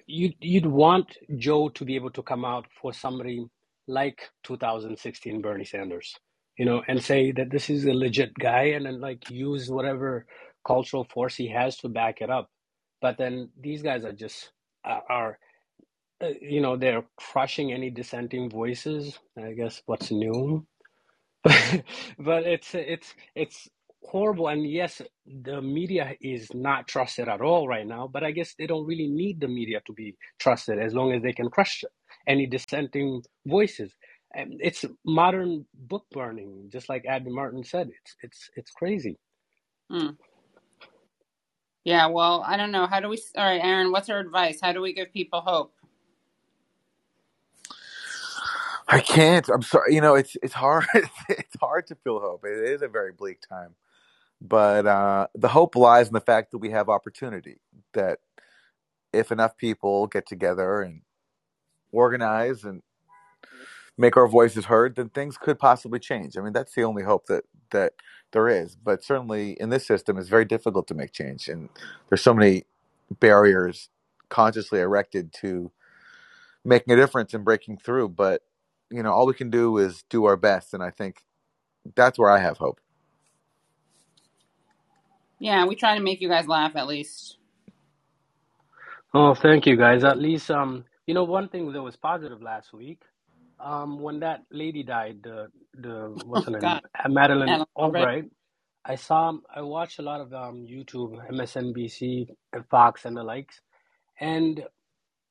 you 0.08 0.34
you'd 0.40 0.66
want 0.66 1.18
Joe 1.38 1.70
to 1.70 1.86
be 1.86 1.96
able 1.96 2.12
to 2.12 2.24
come 2.24 2.46
out 2.46 2.66
for 2.82 2.94
somebody 2.94 3.46
like 3.88 4.30
2016 4.44 5.42
Bernie 5.42 5.66
Sanders, 5.66 6.16
you 6.58 6.66
know, 6.66 6.82
and 6.88 7.04
say 7.04 7.32
that 7.34 7.52
this 7.52 7.70
is 7.70 7.86
a 7.86 7.94
legit 7.94 8.34
guy, 8.36 8.64
and 8.76 8.86
then 8.86 9.00
like 9.02 9.30
use 9.30 9.70
whatever 9.70 10.26
cultural 10.66 11.06
force 11.14 11.36
he 11.36 11.48
has 11.50 11.78
to 11.78 11.90
back 11.90 12.22
it 12.22 12.30
up. 12.30 12.50
But 13.02 13.18
then 13.18 13.50
these 13.60 13.82
guys 13.82 14.06
are 14.06 14.14
just 14.14 14.52
are 14.86 15.38
uh, 16.24 16.30
you 16.42 16.62
know 16.62 16.78
they're 16.78 17.06
crushing 17.18 17.74
any 17.74 17.90
dissenting 17.92 18.50
voices. 18.50 19.20
I 19.38 19.54
guess 19.54 19.82
what's 19.88 20.12
new, 20.12 20.62
but 22.20 22.44
it's 22.46 22.76
it's 22.76 23.14
it's 23.36 23.70
horrible 24.04 24.48
and 24.50 24.70
yes 24.70 25.02
the 25.46 25.62
media 25.62 26.14
is 26.22 26.50
not 26.56 26.88
trusted 26.88 27.28
at 27.30 27.42
all 27.42 27.68
right 27.68 27.88
now 27.88 28.08
but 28.12 28.24
i 28.24 28.32
guess 28.32 28.56
they 28.60 28.68
don't 28.68 28.86
really 28.88 29.08
need 29.08 29.40
the 29.42 29.48
media 29.48 29.82
to 29.88 29.94
be 29.94 30.16
trusted 30.40 30.80
as 30.80 30.94
long 30.94 31.14
as 31.14 31.24
they 31.24 31.34
can 31.34 31.50
crush 31.50 31.84
any 32.28 32.48
dissenting 32.48 33.24
voices 33.48 33.94
and 34.36 34.56
it's 34.62 34.86
modern 35.06 35.66
book 35.74 36.06
burning 36.12 36.70
just 36.72 36.90
like 36.90 37.06
abby 37.08 37.32
martin 37.32 37.64
said 37.64 37.90
it's 38.02 38.16
it's 38.24 38.50
it's 38.58 38.72
crazy 38.72 39.18
hmm. 39.92 40.10
Yeah, 41.86 42.08
well, 42.08 42.44
I 42.48 42.58
don't 42.58 42.72
know. 42.72 42.88
How 42.88 43.00
do 43.02 43.10
we? 43.10 43.20
All 43.38 43.44
right, 43.46 43.62
Aaron, 43.64 43.92
what's 43.92 44.10
our 44.10 44.20
advice? 44.20 44.60
How 44.62 44.74
do 44.74 44.82
we 44.82 44.94
give 44.94 45.14
people 45.14 45.42
hope? 45.42 45.75
I 48.88 49.00
can't. 49.02 49.50
I'm 49.50 49.64
sorry. 49.64 49.96
You 49.96 50.02
know, 50.02 50.16
it's 50.16 50.38
it's 50.44 50.54
hard. 50.54 50.86
it's 51.30 51.56
hard 51.60 51.88
to 51.88 51.96
feel 51.96 52.20
hope. 52.20 52.46
It 52.46 52.54
is 52.70 52.82
a 52.82 52.88
very 52.88 53.12
bleak 53.12 53.42
time, 53.48 53.76
but 54.42 54.86
uh, 54.88 55.28
the 55.36 55.50
hope 55.50 55.76
lies 55.76 56.08
in 56.08 56.14
the 56.14 56.22
fact 56.22 56.52
that 56.52 56.60
we 56.60 56.72
have 56.72 56.90
opportunity. 56.90 57.58
That 57.94 58.20
if 59.14 59.32
enough 59.32 59.58
people 59.58 60.08
get 60.08 60.28
together 60.28 60.82
and 60.82 61.02
organize 61.92 62.64
and 62.66 62.84
make 63.98 64.18
our 64.18 64.28
voices 64.28 64.66
heard, 64.66 64.96
then 64.98 65.10
things 65.10 65.38
could 65.38 65.60
possibly 65.60 66.00
change. 66.00 66.38
I 66.38 66.42
mean, 66.42 66.54
that's 66.54 66.74
the 66.76 66.84
only 66.84 67.04
hope 67.04 67.28
that 67.28 67.46
that 67.72 67.94
there 68.34 68.50
is. 68.50 68.76
But 68.78 69.04
certainly 69.04 69.54
in 69.60 69.70
this 69.70 69.88
system, 69.88 70.18
it's 70.18 70.30
very 70.30 70.46
difficult 70.46 70.88
to 70.90 70.96
make 70.96 71.14
change, 71.14 71.50
and 71.50 71.70
there's 72.10 72.24
so 72.24 72.34
many 72.34 72.66
barriers 73.20 73.90
consciously 74.30 74.80
erected 74.82 75.34
to 75.34 75.72
making 76.66 76.94
a 76.94 76.98
difference 76.98 77.34
and 77.34 77.46
breaking 77.46 77.78
through. 77.78 78.10
But 78.10 78.44
you 78.92 79.04
know, 79.04 79.12
all 79.12 79.28
we 79.28 79.34
can 79.34 79.50
do 79.50 79.78
is 79.78 80.04
do 80.10 80.26
our 80.26 80.38
best, 80.38 80.74
and 80.74 80.84
I 80.84 80.92
think 80.92 81.24
that's 81.96 82.20
where 82.20 82.30
I 82.32 82.40
have 82.40 82.58
hope. 82.58 82.80
Yeah, 85.40 85.66
we 85.66 85.76
try 85.76 85.98
to 85.98 86.04
make 86.04 86.22
you 86.22 86.30
guys 86.30 86.48
laugh 86.48 86.76
at 86.76 86.88
least. 86.88 87.38
oh 89.14 89.36
thank 89.36 89.66
you 89.68 89.78
guys 89.78 90.04
at 90.04 90.20
least 90.20 90.52
um 90.52 90.86
you 91.08 91.14
know 91.14 91.24
one 91.26 91.50
thing 91.50 91.72
that 91.74 91.82
was 91.82 91.96
positive 91.98 92.42
last 92.42 92.74
week 92.74 93.02
um 93.60 94.00
when 94.02 94.20
that 94.22 94.42
lady 94.52 94.84
died 94.84 95.18
the 95.24 95.48
the 95.76 96.10
what's 96.26 96.46
her 96.46 96.52
name 96.52 96.62
God, 96.62 96.82
Madeleine 97.08 97.48
Alan 97.48 97.68
Albright. 97.78 98.10
albright 98.10 98.26
i 98.86 98.96
saw 98.96 99.34
i 99.56 99.62
watched 99.62 100.00
a 100.00 100.04
lot 100.04 100.22
of 100.22 100.34
um 100.34 100.66
youtube 100.70 101.14
msnbc 101.32 102.28
fox 102.72 103.06
and 103.06 103.18
the 103.18 103.24
likes 103.24 103.62
and 104.20 104.64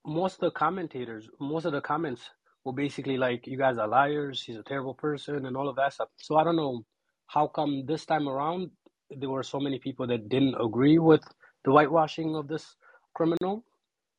most 0.07 0.35
of 0.37 0.41
the 0.41 0.51
commentators, 0.53 1.29
most 1.41 1.65
of 1.67 1.73
the 1.73 1.81
comments 1.81 2.23
were 2.65 2.73
basically 2.73 3.17
like, 3.17 3.47
"You 3.47 3.59
guys 3.59 3.79
are 3.79 3.89
liars. 3.89 4.43
He's 4.43 4.57
a 4.57 4.63
terrible 4.63 4.95
person," 4.95 5.47
and 5.47 5.57
all 5.57 5.69
of 5.69 5.77
that 5.77 5.93
stuff. 5.95 6.09
So 6.17 6.37
I 6.37 6.45
don't 6.45 6.57
know 6.57 6.85
how 7.29 7.47
come 7.49 7.85
this 7.87 8.05
time 8.07 8.29
around 8.29 8.71
there 9.11 9.31
were 9.31 9.43
so 9.43 9.61
many 9.61 9.79
people 9.79 10.07
that 10.09 10.29
didn't 10.29 10.57
agree 10.61 10.99
with 10.99 11.23
the 11.65 11.71
whitewashing 11.73 12.35
of 12.37 12.49
this 12.49 12.77
criminal, 13.15 13.65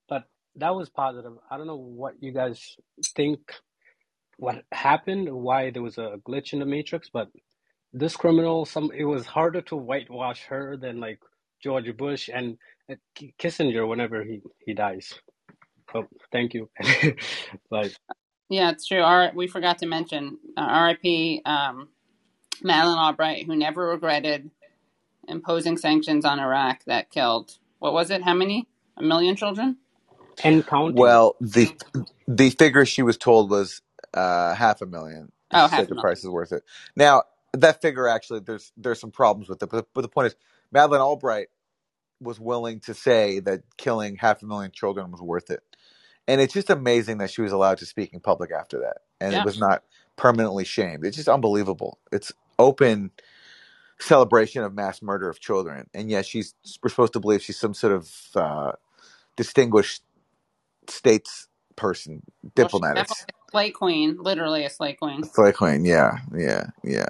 but 0.10 0.26
that 0.56 0.76
was 0.76 0.90
positive. 0.90 1.34
I 1.52 1.58
don't 1.58 1.68
know 1.68 1.76
what 1.76 2.16
you 2.22 2.32
guys 2.32 2.78
think 3.16 3.40
what 4.38 4.64
happened, 4.72 5.32
why 5.34 5.72
there 5.72 5.82
was 5.82 5.98
a 5.98 6.18
glitch 6.28 6.54
in 6.54 6.60
the 6.60 6.66
matrix, 6.66 7.10
but 7.12 7.30
this 7.94 8.16
criminal, 8.16 8.66
some 8.66 8.92
it 8.96 9.06
was 9.06 9.26
harder 9.26 9.62
to 9.64 9.76
whitewash 9.76 10.44
her 10.44 10.78
than 10.78 11.00
like 11.00 11.20
George 11.64 11.96
Bush 11.98 12.30
and 12.34 12.58
uh, 12.92 12.96
Kissinger 13.40 13.88
whenever 13.88 14.24
he 14.24 14.42
he 14.66 14.74
dies. 14.74 15.14
Oh, 15.94 16.06
thank 16.32 16.54
you. 16.54 16.70
Bye. 17.72 17.92
Yeah, 18.50 18.72
it's 18.72 18.88
true. 18.88 19.02
Our, 19.02 19.32
we 19.36 19.48
forgot 19.48 19.80
to 19.80 19.88
mention 19.88 20.38
uh, 20.58 20.62
R.I.P. 20.62 21.42
Um, 21.46 21.90
Madeleine 22.64 23.00
Albright, 23.00 23.46
who 23.46 23.56
never 23.56 23.90
regretted 23.90 24.52
imposing 25.28 25.78
sanctions 25.78 26.26
on 26.26 26.40
Iraq 26.40 26.84
that 26.86 27.10
killed 27.12 27.58
what 27.80 27.94
was 27.94 28.10
it? 28.12 28.24
How 28.24 28.34
many? 28.34 28.68
A 28.98 29.04
million 29.04 29.36
children? 29.36 29.78
And 30.44 30.66
counting. 30.66 30.96
Well, 30.96 31.36
the 31.40 31.76
the 32.28 32.50
figure 32.52 32.86
she 32.86 33.04
was 33.04 33.18
told 33.18 33.50
was 33.50 33.82
uh, 34.14 34.56
half 34.56 34.82
a 34.82 34.86
million. 34.86 35.32
Oh, 35.52 35.68
half 35.68 35.72
said 35.72 35.86
a 35.86 35.96
the 35.96 36.02
price 36.02 36.20
is 36.20 36.30
worth 36.30 36.52
it. 36.52 36.64
Now 36.96 37.24
that 37.54 37.82
figure 37.82 38.08
actually, 38.08 38.42
there's 38.42 38.72
there's 38.78 39.00
some 39.00 39.12
problems 39.12 39.50
with 39.50 39.62
it, 39.62 39.70
but, 39.70 39.88
but 39.94 40.02
the 40.02 40.08
point 40.08 40.28
is, 40.28 40.36
Madeleine 40.72 41.02
Albright 41.02 41.48
was 42.22 42.40
willing 42.40 42.80
to 42.82 42.94
say 42.94 43.40
that 43.42 43.64
killing 43.78 44.16
half 44.16 44.42
a 44.42 44.46
million 44.46 44.72
children 44.72 45.12
was 45.12 45.22
worth 45.22 45.52
it, 45.52 45.62
and 46.28 46.42
it's 46.42 46.54
just 46.54 46.70
amazing 46.72 47.20
that 47.20 47.32
she 47.32 47.42
was 47.44 47.52
allowed 47.54 47.80
to 47.80 47.88
speak 47.88 48.14
in 48.14 48.22
public 48.22 48.52
after 48.52 48.80
that, 48.82 49.00
and 49.22 49.34
Yeah. 49.34 49.38
it 49.38 49.44
was 49.44 49.58
not 49.60 49.84
permanently 50.18 50.66
shamed. 50.66 51.06
It's 51.06 51.18
just 51.18 51.30
unbelievable. 51.30 52.00
It's 52.12 52.34
open 52.60 53.12
celebration 54.00 54.64
of 54.64 54.74
mass 54.74 55.02
murder 55.02 55.30
of 55.30 55.40
children, 55.40 55.90
and 55.94 56.10
yet 56.12 56.26
she's 56.26 56.56
we're 56.84 56.90
supposed 56.90 57.14
to 57.14 57.22
believe 57.22 57.44
she's 57.44 57.60
some 57.60 57.74
sort 57.76 57.94
of 57.94 58.12
uh, 58.36 58.74
distinguished 59.38 60.04
states 60.90 61.48
person, 61.76 62.24
Well, 62.58 62.72
diplomat. 62.72 62.94
definitely 62.94 63.26
It's 63.26 63.26
a 63.50 63.52
slay 63.52 63.72
queen, 63.72 64.18
literally 64.20 64.66
a 64.66 64.70
slay 64.72 64.94
queen. 64.94 65.32
Slay 65.34 65.52
Queen. 65.54 65.86
Yeah, 65.86 66.20
yeah, 66.36 66.68
yeah, 66.84 67.10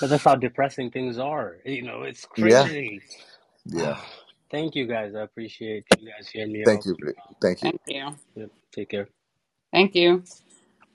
But 0.00 0.10
that's 0.10 0.24
how 0.24 0.36
depressing 0.36 0.90
things 0.92 1.18
are. 1.18 1.58
You 1.64 1.82
know, 1.82 2.02
it's 2.04 2.26
yeah, 2.36 2.70
yeah. 3.66 3.96
Thank 4.50 4.76
you 4.76 4.86
guys. 4.86 5.14
I 5.16 5.22
appreciate 5.22 5.84
you 6.00 6.10
guys 6.10 6.28
hearing 6.28 6.52
me 6.52 6.64
Thank 6.64 6.84
out. 6.84 6.86
you, 6.86 6.96
Rick. 7.00 7.18
thank 7.42 7.62
you. 7.64 7.72
Thank 7.72 7.82
you. 7.86 8.16
Yep, 8.36 8.50
take 8.74 8.90
care. 8.90 9.08
Thank 9.72 9.94
you. 9.96 10.24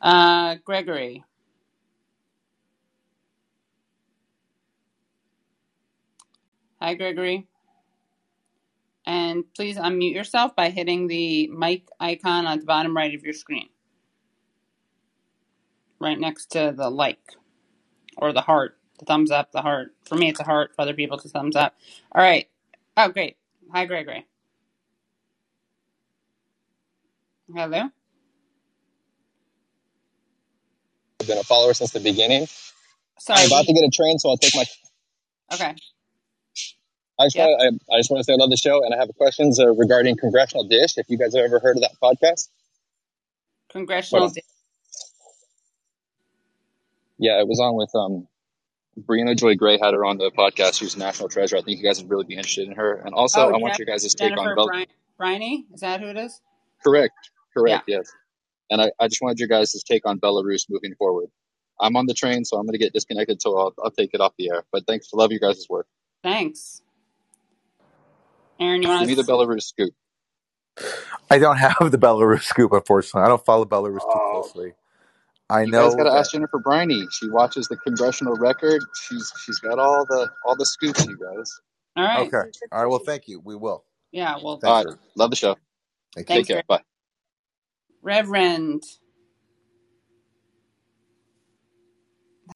Uh, 0.01 0.58
Gregory. 0.65 1.24
Hi, 6.81 6.96
Gregory. 6.96 7.48
And 9.05 9.46
please 9.55 9.77
unmute 9.77 10.15
yourself 10.15 10.55
by 10.55 10.70
hitting 10.72 11.08
the 11.08 11.50
mic 11.50 11.88
icon 12.00 12.48
at 12.48 12.62
the 12.62 12.67
bottom 12.67 12.96
right 12.98 13.15
of 13.15 13.24
your 13.24 13.34
screen, 13.34 13.70
right 16.00 16.20
next 16.20 16.48
to 16.53 16.74
the 16.75 16.89
like 16.89 17.20
or 18.17 18.34
the 18.34 18.41
heart, 18.41 18.77
the 19.00 19.05
thumbs 19.05 19.31
up, 19.31 19.51
the 19.51 19.62
heart. 19.63 19.96
For 20.05 20.15
me, 20.15 20.29
it's 20.29 20.39
a 20.41 20.46
heart. 20.46 20.72
For 20.75 20.84
other 20.84 20.93
people, 20.96 21.17
it's 21.17 21.25
a 21.25 21.29
thumbs 21.29 21.55
up. 21.55 21.75
All 22.13 22.24
right. 22.24 22.50
Oh, 22.98 23.10
great. 23.10 23.38
Hi, 23.74 23.86
Gregory. 23.86 24.25
Hello. 27.54 27.90
I've 31.22 31.28
been 31.28 31.38
a 31.38 31.44
follower 31.44 31.74
since 31.74 31.92
the 31.92 32.00
beginning. 32.00 32.48
Sorry. 33.20 33.42
I'm 33.42 33.48
about 33.48 33.66
to 33.66 33.74
get 33.74 33.84
a 33.84 33.90
train, 33.90 34.20
so 34.20 34.30
I'll 34.30 34.38
take 34.38 34.56
my. 34.56 34.66
okay. 35.54 35.75
I 37.20 37.25
just 37.25 37.38
want. 37.38 37.62
I, 37.62 37.96
I 37.96 38.00
just 38.00 38.12
want 38.12 38.20
to 38.20 38.24
say 38.25 38.34
I 38.34 38.38
love 38.38 38.50
the 38.50 38.58
show, 38.58 38.84
and 38.84 38.94
I 38.94 38.98
have 38.98 39.10
questions 39.16 39.60
uh, 39.60 39.74
regarding 39.74 40.18
Congressional 40.18 40.66
Dish. 40.66 40.98
If 40.98 41.08
you 41.10 41.18
guys 41.18 41.36
have 41.36 41.46
ever 41.46 41.60
heard 41.60 41.78
of 41.78 41.84
that 41.84 41.94
podcast, 42.01 42.50
Congressional. 43.72 44.25
On. 44.25 44.34
yeah, 47.20 47.40
it 47.40 47.48
was 47.48 47.60
on 47.60 47.75
with 47.75 47.94
um 47.96 48.28
Briahna 49.05 49.38
Joy 49.38 49.55
Gray 49.55 49.77
had 49.81 49.93
her 49.93 50.05
on 50.05 50.17
the 50.17 50.31
podcast. 50.31 50.79
She's 50.79 50.96
a 50.96 51.00
national 51.00 51.29
treasure. 51.29 51.58
I 51.58 51.62
think 51.62 51.79
you 51.79 51.84
guys 51.84 52.01
would 52.01 52.10
really 52.10 52.25
be 52.25 52.36
interested 52.36 52.67
in 52.67 52.75
her. 52.75 52.96
And 52.96 53.13
also, 53.13 53.41
Oh, 53.41 53.50
I 53.53 53.58
want 53.58 53.74
Jen- 53.75 53.86
your 53.88 53.93
guys' 53.96 54.13
take 54.15 54.31
on 54.31 54.38
Jennifer 54.38 54.55
Bel- 54.55 54.67
Bri- 54.67 54.88
Briney, 55.17 55.65
is 55.74 55.81
that 55.81 56.00
who 56.01 56.08
it 56.08 56.17
is? 56.17 56.41
correct, 56.84 57.13
correct, 57.55 57.84
yes. 57.88 58.12
And 58.70 58.81
I, 58.81 58.91
I 59.00 59.08
just 59.08 59.22
wanted 59.22 59.38
your 59.39 59.48
guys' 59.50 59.81
take 59.88 60.05
on 60.08 60.20
Belarus 60.20 60.65
moving 60.70 60.96
forward. 60.96 61.27
I'm 61.79 61.96
on 61.98 62.05
the 62.05 62.13
train, 62.13 62.46
so 62.46 62.58
I'm 62.58 62.65
going 62.65 62.74
to 62.74 62.79
get 62.79 62.93
disconnected, 62.93 63.41
so 63.41 63.58
I'll, 63.58 63.74
I'll 63.84 63.91
take 63.91 64.12
it 64.13 64.22
off 64.22 64.34
the 64.38 64.50
air. 64.51 64.63
But 64.72 64.86
thanks, 64.88 65.10
love 65.13 65.31
you 65.31 65.39
guys' 65.39 65.65
work. 65.70 65.88
Thanks. 66.24 66.81
Aaron, 68.60 68.81
you 68.81 68.88
want 68.88 69.08
Give 69.08 69.17
want 69.17 69.27
me 69.27 69.46
the? 69.46 69.55
Belarus 69.55 69.63
scoop. 69.63 69.93
I 71.29 71.38
don't 71.39 71.58
have 71.58 71.91
the 71.91 71.98
Belarus 71.98 72.43
scoop, 72.43 72.72
unfortunately. 72.72 73.24
I 73.24 73.27
don't 73.27 73.43
follow 73.43 73.65
Belarus 73.65 74.00
too 74.00 74.05
Oh. 74.08 74.41
closely. 74.43 74.74
I 75.51 75.65
know. 75.65 75.65
You 75.65 75.72
know 75.72 75.86
guys 75.86 75.96
got 75.96 76.05
to 76.05 76.13
ask 76.13 76.31
Jennifer 76.31 76.60
Briney. 76.60 77.08
She 77.12 77.29
watches 77.29 77.67
the 77.70 77.77
congressional 77.77 78.36
record. 78.36 78.81
She's 79.10 79.34
she's 79.46 79.60
got 79.60 79.79
all 79.79 80.05
the 80.08 80.29
all 80.46 80.55
the 80.58 80.65
scoops, 80.65 81.05
you 81.05 81.17
guys. 81.17 81.62
All 81.98 82.05
right. 82.05 82.34
Okay. 82.34 82.50
All 82.72 82.81
right. 82.81 82.88
Well, 82.88 83.00
thank 83.05 83.27
you. 83.27 83.41
We 83.46 83.55
will. 83.58 83.86
Yeah. 84.12 84.38
Well, 84.43 84.60
All 84.65 84.74
Thank 84.74 84.75
right, 84.75 84.88
you. 84.88 85.00
love 85.15 85.31
the 85.31 85.38
show. 85.38 85.58
Thank 86.15 86.29
you. 86.29 86.36
Thanks, 86.36 86.48
Take 86.48 86.48
care. 86.48 86.63
Bye. 86.67 86.81
Reverend. 88.01 88.84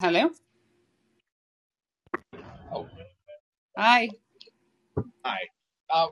Hello. 0.01 0.29
Oh. 2.73 2.87
Hi. 3.77 4.09
Hi. 5.25 5.39
Uh, 5.93 6.07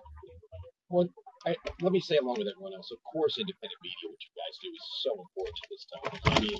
well, 0.89 1.09
I, 1.45 1.55
let 1.81 1.91
me 1.91 1.99
say 1.99 2.17
along 2.17 2.37
with 2.39 2.47
everyone 2.47 2.73
else, 2.73 2.91
of 2.91 2.99
course, 3.03 3.37
independent 3.37 3.79
media, 3.83 4.07
what 4.07 4.21
you 4.23 4.31
guys 4.31 4.55
do, 4.63 4.69
is 4.71 4.85
so 5.03 5.11
important 5.19 5.55
at 5.59 5.69
this 5.69 5.85
time. 5.91 6.37
I 6.37 6.39
mean, 6.39 6.59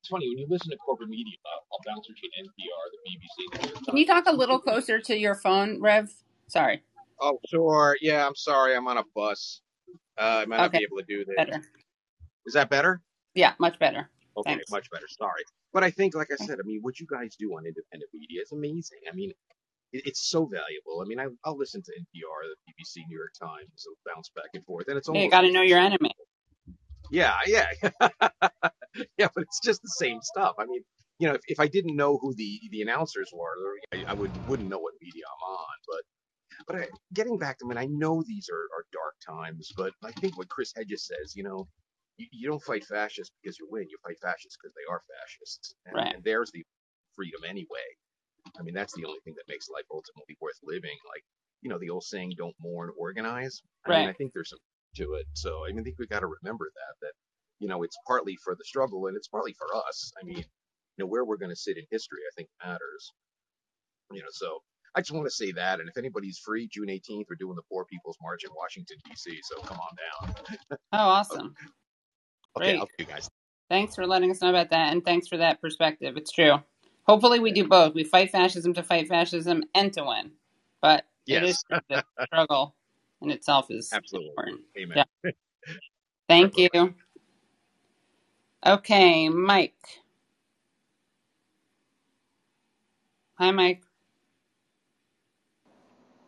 it's 0.00 0.08
funny 0.08 0.28
when 0.28 0.38
you 0.38 0.46
listen 0.48 0.70
to 0.70 0.76
corporate 0.78 1.10
media. 1.10 1.36
Uh, 1.44 1.60
I'll 1.72 1.80
bounce 1.84 2.08
between 2.08 2.30
NPR, 2.40 2.82
the 2.92 3.00
BBC, 3.04 3.74
the 3.76 3.84
Can 3.84 3.96
you 3.98 4.06
talk 4.06 4.24
a 4.26 4.32
little 4.32 4.58
closer 4.58 5.00
to 5.00 5.16
your 5.16 5.34
phone, 5.34 5.80
Rev? 5.82 6.10
Sorry. 6.48 6.82
Oh, 7.20 7.38
sure. 7.50 7.96
Yeah, 8.00 8.26
I'm 8.26 8.34
sorry. 8.34 8.74
I'm 8.74 8.88
on 8.88 8.96
a 8.96 9.04
bus. 9.14 9.60
Uh, 10.18 10.42
I 10.42 10.46
might 10.46 10.56
not 10.56 10.72
be 10.72 10.78
able 10.78 10.96
to 10.98 11.04
do 11.06 11.24
this. 11.24 11.34
Better. 11.36 11.62
Is 12.46 12.54
that 12.54 12.70
better? 12.70 13.02
Yeah, 13.34 13.52
much 13.58 13.78
better. 13.78 14.08
Okay, 14.36 14.54
Thanks. 14.54 14.70
much 14.70 14.90
better. 14.90 15.06
Sorry. 15.08 15.42
But 15.74 15.84
I 15.84 15.90
think, 15.90 16.14
like 16.14 16.28
I 16.32 16.36
said, 16.42 16.58
I 16.58 16.62
mean, 16.64 16.80
what 16.80 16.98
you 16.98 17.06
guys 17.06 17.36
do 17.38 17.50
on 17.50 17.66
independent 17.66 18.10
media 18.14 18.40
is 18.42 18.52
amazing. 18.52 19.00
I 19.10 19.14
mean, 19.14 19.32
it, 19.92 20.02
it's 20.06 20.30
so 20.30 20.46
valuable. 20.46 21.02
I 21.02 21.06
mean, 21.06 21.20
I, 21.20 21.26
I'll 21.44 21.58
listen 21.58 21.82
to 21.82 21.92
NPR, 21.92 22.48
the 22.48 22.72
BBC, 22.72 23.04
New 23.08 23.16
York 23.18 23.32
Times, 23.40 23.86
bounce 24.06 24.30
back 24.34 24.50
and 24.54 24.64
forth, 24.64 24.88
and 24.88 24.96
it's 24.98 25.08
almost 25.08 25.24
you 25.24 25.30
got 25.30 25.42
to 25.42 25.52
know 25.52 25.62
your 25.62 25.78
enemy. 25.78 26.10
Yeah, 27.10 27.34
yeah, 27.46 27.66
yeah, 29.18 29.28
but 29.34 29.42
it's 29.44 29.60
just 29.64 29.82
the 29.82 29.88
same 29.98 30.20
stuff. 30.22 30.54
I 30.58 30.66
mean, 30.66 30.82
you 31.18 31.28
know, 31.28 31.34
if, 31.34 31.42
if 31.48 31.60
I 31.60 31.68
didn't 31.68 31.96
know 31.96 32.18
who 32.18 32.34
the 32.34 32.60
the 32.70 32.82
announcers 32.82 33.30
were, 33.32 33.76
I, 33.94 34.04
I 34.10 34.14
would 34.14 34.32
wouldn't 34.46 34.68
know 34.68 34.78
what 34.78 34.94
media 35.00 35.24
I'm 35.26 35.54
on. 35.54 35.76
But 35.88 36.02
but 36.66 36.76
I, 36.76 36.88
getting 37.14 37.38
back 37.38 37.58
to, 37.58 37.66
I 37.66 37.68
mean, 37.68 37.78
I 37.78 37.86
know 37.90 38.22
these 38.26 38.48
are, 38.52 38.66
are 38.78 38.86
dark 38.92 39.14
times, 39.26 39.72
but 39.76 39.92
I 40.04 40.12
think 40.12 40.38
what 40.38 40.48
Chris 40.48 40.72
Hedges 40.76 41.06
says, 41.06 41.34
you 41.36 41.44
know, 41.44 41.68
you, 42.18 42.26
you 42.32 42.48
don't 42.48 42.62
fight 42.62 42.84
fascists 42.84 43.32
because 43.42 43.58
you 43.58 43.68
win. 43.70 43.86
You 43.90 43.98
fight 44.04 44.18
fascists 44.22 44.56
because 44.60 44.74
they 44.74 44.92
are 44.92 45.02
fascists, 45.08 45.74
and, 45.86 45.96
Right. 45.96 46.14
and 46.14 46.24
there's 46.24 46.50
the 46.52 46.64
freedom 47.16 47.42
anyway. 47.48 47.88
I 48.58 48.62
mean, 48.62 48.74
that's 48.74 48.92
the 48.94 49.04
only 49.04 49.20
thing 49.24 49.34
that 49.36 49.44
makes 49.48 49.68
life 49.68 49.84
ultimately 49.90 50.36
worth 50.40 50.58
living. 50.62 50.96
Like, 51.08 51.24
you 51.62 51.70
know, 51.70 51.78
the 51.78 51.90
old 51.90 52.04
saying, 52.04 52.32
"Don't 52.36 52.54
mourn, 52.60 52.90
organize." 52.98 53.62
I 53.86 53.90
mean, 53.90 53.98
Right. 54.06 54.08
I 54.08 54.12
think 54.14 54.32
there's 54.32 54.50
some 54.50 54.58
to 54.96 55.14
it. 55.14 55.26
So 55.34 55.64
I 55.66 55.68
mean, 55.72 55.80
I 55.80 55.82
think 55.84 55.98
we 55.98 56.06
got 56.06 56.20
to 56.20 56.26
remember 56.42 56.66
that 56.74 57.06
that 57.06 57.12
you 57.58 57.68
know 57.68 57.82
it's 57.82 57.96
partly 58.06 58.36
for 58.42 58.54
the 58.56 58.64
struggle 58.64 59.06
and 59.06 59.16
it's 59.16 59.28
partly 59.28 59.52
for 59.54 59.68
us. 59.76 60.12
I 60.20 60.24
mean, 60.26 60.38
you 60.38 60.44
know, 60.98 61.06
where 61.06 61.24
we're 61.24 61.36
going 61.36 61.50
to 61.50 61.56
sit 61.56 61.76
in 61.76 61.84
history, 61.90 62.20
I 62.30 62.32
think 62.36 62.48
matters. 62.64 63.12
You 64.12 64.20
know, 64.20 64.28
so 64.32 64.58
I 64.96 65.00
just 65.00 65.12
want 65.12 65.26
to 65.26 65.30
say 65.30 65.52
that. 65.52 65.78
And 65.80 65.88
if 65.88 65.96
anybody's 65.96 66.38
free, 66.44 66.68
June 66.72 66.88
18th, 66.88 67.24
we're 67.30 67.36
doing 67.38 67.54
the 67.54 67.62
Poor 67.70 67.84
People's 67.84 68.16
March 68.20 68.42
in 68.44 68.50
Washington 68.56 68.96
D.C. 69.04 69.38
So 69.44 69.60
come 69.62 69.78
on 69.78 70.28
down. 70.28 70.34
Oh, 70.92 70.98
awesome. 70.98 71.54
Okay, 72.56 72.72
Great. 72.72 72.80
I'll 72.80 72.86
see 72.86 72.92
you 72.98 73.04
guys. 73.04 73.28
Thanks 73.68 73.94
for 73.94 74.04
letting 74.04 74.32
us 74.32 74.40
know 74.40 74.50
about 74.50 74.70
that, 74.70 74.92
and 74.92 75.04
thanks 75.04 75.28
for 75.28 75.36
that 75.36 75.60
perspective. 75.60 76.16
It's 76.16 76.32
true. 76.32 76.56
Hopefully, 77.10 77.40
we 77.40 77.52
do 77.52 77.68
both. 77.68 77.94
We 77.94 78.04
fight 78.04 78.30
fascism 78.32 78.74
to 78.74 78.84
fight 78.84 79.08
fascism 79.08 79.64
and 79.74 79.92
to 79.94 80.04
win. 80.04 80.32
But 80.82 81.06
Yes. 81.26 81.64
true 81.70 81.80
that 81.90 82.04
the 82.18 82.26
struggle 82.26 82.76
in 83.22 83.30
itself 83.30 83.70
is 83.70 83.92
Absolutely. 83.92 84.30
important. 84.30 84.62
Amen. 84.78 84.98
Yeah. 84.98 85.04
Thank 86.28 86.58
you. 86.58 86.94
Okay, 88.66 89.28
Mike. 89.30 89.76
Hi, 93.38 93.50
Mike. 93.52 93.82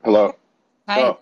Hello. 0.05 0.35
Hi. 0.89 1.01
So, 1.01 1.19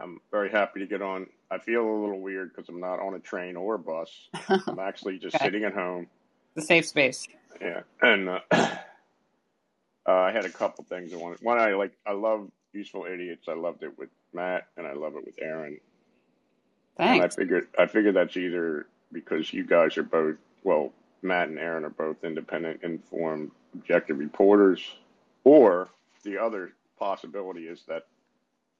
I'm 0.00 0.20
very 0.30 0.50
happy 0.50 0.80
to 0.80 0.86
get 0.86 1.02
on. 1.02 1.26
I 1.50 1.58
feel 1.58 1.82
a 1.82 2.00
little 2.02 2.20
weird 2.20 2.52
because 2.54 2.68
I'm 2.68 2.80
not 2.80 3.00
on 3.00 3.14
a 3.14 3.20
train 3.20 3.56
or 3.56 3.76
a 3.76 3.80
bus. 3.80 4.10
I'm 4.68 4.78
actually 4.80 5.18
just 5.18 5.36
Okay. 5.36 5.42
sitting 5.42 5.64
at 5.64 5.74
home. 5.74 6.08
the 6.56 6.62
safe 6.62 6.86
space. 6.86 7.28
Yeah, 7.60 7.80
and 8.02 8.28
uh, 8.28 8.40
uh, 8.50 8.76
I 10.06 10.32
had 10.32 10.44
a 10.44 10.50
couple 10.50 10.84
things 10.84 11.12
I 11.12 11.16
wanted. 11.16 11.38
One, 11.42 11.58
I 11.58 11.72
like. 11.74 11.92
I 12.06 12.12
love 12.12 12.50
Useful 12.72 13.06
Idiots. 13.06 13.48
I 13.48 13.54
loved 13.54 13.82
it 13.82 13.98
with 13.98 14.10
Matt, 14.32 14.68
and 14.76 14.86
I 14.86 14.92
love 14.94 15.16
it 15.16 15.24
with 15.24 15.36
Aaron. 15.40 15.78
And 16.98 17.08
I 17.10 17.18
Thanks. 17.20 17.36
figured, 17.36 17.68
I 17.78 17.86
figured 17.86 18.14
that's 18.16 18.36
either 18.36 18.86
because 19.12 19.52
you 19.52 19.64
guys 19.64 19.96
are 19.98 20.02
both. 20.02 20.36
Well, 20.64 20.92
Matt 21.22 21.48
and 21.48 21.58
Aaron 21.58 21.84
are 21.84 21.90
both 21.90 22.24
independent, 22.24 22.82
informed, 22.82 23.50
objective 23.74 24.18
reporters, 24.18 24.82
or 25.44 25.88
the 26.24 26.38
other 26.38 26.72
possibility 26.98 27.62
is 27.66 27.82
that 27.88 28.06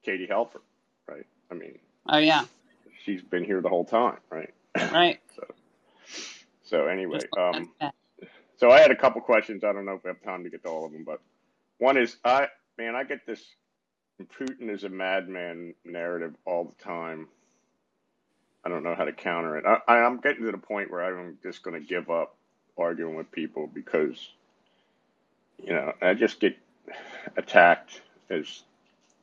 Katie 0.04 0.26
Halper, 0.26 0.61
right? 1.09 1.26
I 1.50 1.54
mean, 1.54 1.78
Oh, 2.06 2.18
yeah. 2.18 2.44
she's 3.04 3.22
been 3.22 3.44
here 3.44 3.61
the 3.61 3.68
whole 3.68 3.85
time, 3.85 4.18
right? 4.30 4.52
Right. 4.92 5.20
So, 5.37 5.46
so 6.64 6.87
anyway, 6.87 7.18
um. 7.38 7.70
So 8.61 8.70
I 8.70 8.79
had 8.79 8.90
a 8.90 8.96
couple 8.96 9.23
questions. 9.23 9.64
I 9.64 9.73
don't 9.73 9.87
know 9.87 9.94
if 9.94 10.05
we 10.05 10.09
have 10.09 10.23
time 10.23 10.44
to 10.44 10.51
get 10.51 10.62
to 10.64 10.68
all 10.68 10.85
of 10.85 10.92
them, 10.92 11.03
but 11.03 11.23
one 11.79 11.96
is, 11.96 12.16
I 12.23 12.49
man, 12.77 12.94
I 12.94 13.05
get 13.05 13.27
this 13.27 13.42
Putin 14.38 14.68
is 14.68 14.85
a 14.85 14.90
madman 14.90 15.75
narrative 15.83 16.35
all 16.44 16.64
the 16.64 16.85
time. 16.85 17.27
I 18.62 18.68
don't 18.68 18.83
know 18.83 18.94
how 18.94 19.05
to 19.05 19.12
counter 19.12 19.57
it. 19.57 19.64
I, 19.64 20.01
I'm 20.01 20.20
getting 20.20 20.44
to 20.44 20.53
the 20.53 20.59
point 20.59 20.90
where 20.90 21.01
I'm 21.01 21.38
just 21.42 21.62
going 21.62 21.81
to 21.81 21.87
give 21.87 22.11
up 22.11 22.37
arguing 22.77 23.14
with 23.14 23.33
people 23.33 23.66
because, 23.66 24.29
you 25.57 25.73
know, 25.73 25.94
I 26.03 26.12
just 26.12 26.38
get 26.38 26.59
attacked 27.38 28.03
as 28.29 28.62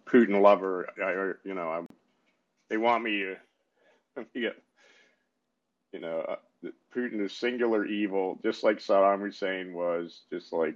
Putin 0.07 0.41
lover. 0.41 0.87
I, 0.97 1.11
or, 1.11 1.39
you 1.43 1.53
know, 1.53 1.69
I, 1.69 1.83
they 2.69 2.77
want 2.77 3.03
me 3.03 3.25
to, 4.15 4.25
you 4.33 5.99
know, 5.99 6.37
Putin 6.95 7.21
is 7.21 7.33
singular 7.33 7.85
evil, 7.85 8.39
just 8.43 8.63
like 8.63 8.79
Saddam 8.79 9.21
Hussein 9.21 9.73
was, 9.73 10.21
just 10.31 10.53
like 10.53 10.75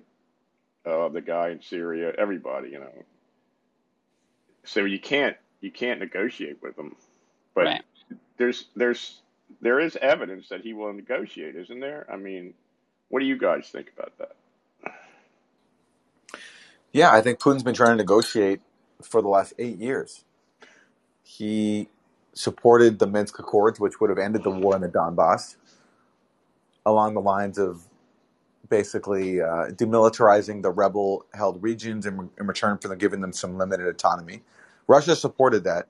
uh, 0.85 1.09
the 1.09 1.21
guy 1.21 1.49
in 1.49 1.61
Syria. 1.61 2.13
Everybody, 2.17 2.69
you 2.71 2.79
know. 2.79 3.05
So 4.65 4.85
you 4.85 4.99
can't 4.99 5.37
you 5.61 5.71
can't 5.71 5.99
negotiate 6.01 6.61
with 6.61 6.77
him, 6.77 6.95
but 7.55 7.69
Right. 7.69 7.83
there's 8.37 8.67
there's 8.75 9.21
there 9.61 9.79
is 9.79 9.97
evidence 9.97 10.49
that 10.49 10.61
he 10.61 10.73
will 10.73 10.93
negotiate, 10.93 11.55
isn't 11.55 11.79
there? 11.81 12.07
I 12.11 12.17
mean, 12.17 12.53
what 13.09 13.21
do 13.21 13.25
you 13.27 13.37
guys 13.37 13.69
think 13.69 13.91
about 13.97 14.13
that? 14.19 14.33
Yeah, 16.93 17.11
I 17.13 17.21
think 17.21 17.39
Putin's 17.39 17.63
been 17.63 17.75
trying 17.75 17.91
to 17.91 17.97
negotiate 18.03 18.61
for 19.03 19.21
the 19.21 19.29
last 19.29 19.53
eight 19.59 19.77
years. 19.79 20.25
He 21.23 21.89
supported 22.33 22.99
the 22.99 23.07
Minsk 23.07 23.39
Accords, 23.39 23.79
which 23.79 24.01
would 24.01 24.09
have 24.11 24.19
ended 24.19 24.43
the 24.43 24.51
war 24.51 24.75
in 24.75 24.81
the 24.81 24.89
Donbass, 24.89 25.57
along 26.85 27.13
the 27.13 27.21
lines 27.21 27.57
of 27.57 27.87
basically 28.69 29.41
uh, 29.41 29.67
demilitarizing 29.71 30.61
the 30.61 30.71
rebel 30.71 31.25
held 31.33 31.61
regions 31.61 32.05
in, 32.05 32.29
in 32.39 32.47
return 32.47 32.77
for 32.77 32.87
them 32.87 32.97
giving 32.97 33.21
them 33.21 33.33
some 33.33 33.57
limited 33.57 33.85
autonomy. 33.87 34.41
Russia 34.87 35.15
supported 35.15 35.63
that. 35.65 35.87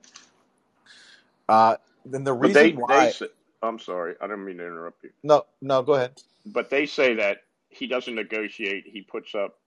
Uh, 1.48 1.76
then 2.04 2.24
the 2.24 2.32
reason 2.32 2.54
they 2.54 2.72
why. 2.72 3.06
they 3.06 3.12
say, 3.12 3.26
I'm 3.62 3.78
sorry, 3.78 4.14
I 4.20 4.26
didn't 4.26 4.44
mean 4.44 4.58
to 4.58 4.66
interrupt 4.66 5.04
you. 5.04 5.10
No, 5.22 5.46
no, 5.60 5.82
go 5.82 5.94
ahead. 5.94 6.20
But 6.46 6.70
they 6.70 6.86
say 6.86 7.14
that 7.14 7.44
he 7.68 7.86
doesn't 7.86 8.14
negotiate. 8.14 8.84
He 8.86 9.02
puts 9.02 9.34
up 9.34 9.58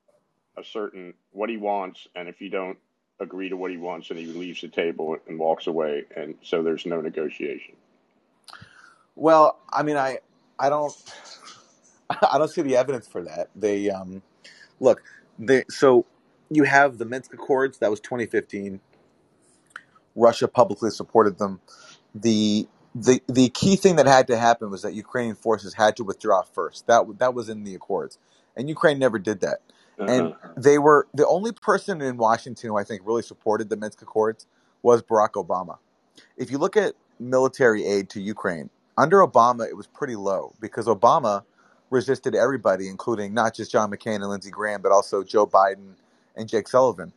a 0.57 0.63
certain 0.63 1.13
what 1.31 1.49
he 1.49 1.57
wants, 1.57 2.07
and 2.15 2.27
if 2.27 2.41
you 2.41 2.49
don't 2.49 2.77
agree 3.19 3.49
to 3.49 3.55
what 3.55 3.71
he 3.71 3.77
wants, 3.77 4.09
then 4.09 4.17
he 4.17 4.25
leaves 4.25 4.61
the 4.61 4.67
table 4.67 5.17
and 5.27 5.39
walks 5.39 5.67
away, 5.67 6.03
and 6.15 6.35
so 6.41 6.61
there's 6.61 6.85
no 6.85 6.99
negotiation. 6.99 7.75
Well, 9.15 9.59
I 9.71 9.83
mean, 9.83 9.95
I, 9.95 10.19
I 10.59 10.69
don't, 10.69 10.93
I 12.09 12.37
don't 12.37 12.49
see 12.49 12.61
the 12.63 12.77
evidence 12.77 13.07
for 13.07 13.23
that. 13.23 13.49
They, 13.55 13.89
um, 13.89 14.21
look, 14.79 15.03
they, 15.39 15.65
so 15.69 16.05
you 16.49 16.63
have 16.63 16.97
the 16.97 17.05
Minsk 17.05 17.33
Accords. 17.33 17.79
That 17.79 17.91
was 17.91 17.99
2015. 18.01 18.81
Russia 20.15 20.47
publicly 20.47 20.91
supported 20.91 21.37
them. 21.39 21.61
The, 22.15 22.67
the, 22.95 23.21
the 23.27 23.49
key 23.49 23.75
thing 23.75 23.97
that 23.97 24.07
had 24.07 24.27
to 24.27 24.37
happen 24.37 24.71
was 24.71 24.83
that 24.83 24.93
Ukrainian 24.93 25.35
forces 25.35 25.75
had 25.75 25.97
to 25.97 26.03
withdraw 26.03 26.43
first. 26.43 26.87
That, 26.87 27.05
that 27.19 27.33
was 27.33 27.49
in 27.49 27.63
the 27.63 27.75
Accords. 27.75 28.17
and 28.55 28.69
Ukraine 28.69 28.99
never 28.99 29.19
did 29.19 29.41
that. 29.41 29.59
Uh-huh. 29.99 30.11
And 30.11 30.35
they 30.63 30.77
were 30.77 31.07
the 31.13 31.27
only 31.27 31.51
person 31.53 32.01
in 32.01 32.17
Washington 32.17 32.69
who 32.69 32.77
I 32.77 32.83
think 32.83 33.03
really 33.05 33.21
supported 33.21 33.69
the 33.69 33.77
Minsk 33.77 34.01
Accords 34.01 34.47
was 34.81 35.01
Barack 35.03 35.31
Obama. 35.33 35.77
If 36.37 36.51
you 36.51 36.57
look 36.57 36.77
at 36.77 36.95
military 37.19 37.85
aid 37.85 38.09
to 38.11 38.21
Ukraine, 38.21 38.69
under 38.97 39.19
Obama, 39.19 39.67
it 39.67 39.75
was 39.75 39.87
pretty 39.87 40.15
low 40.15 40.53
because 40.59 40.85
Obama 40.87 41.43
resisted 41.89 42.35
everybody, 42.35 42.87
including 42.87 43.33
not 43.33 43.55
just 43.55 43.71
John 43.71 43.91
McCain 43.91 44.15
and 44.15 44.29
Lindsey 44.29 44.51
Graham, 44.51 44.81
but 44.81 44.91
also 44.91 45.23
Joe 45.23 45.45
Biden 45.47 45.95
and 46.35 46.47
Jake 46.49 46.67
Sullivan, 46.67 47.13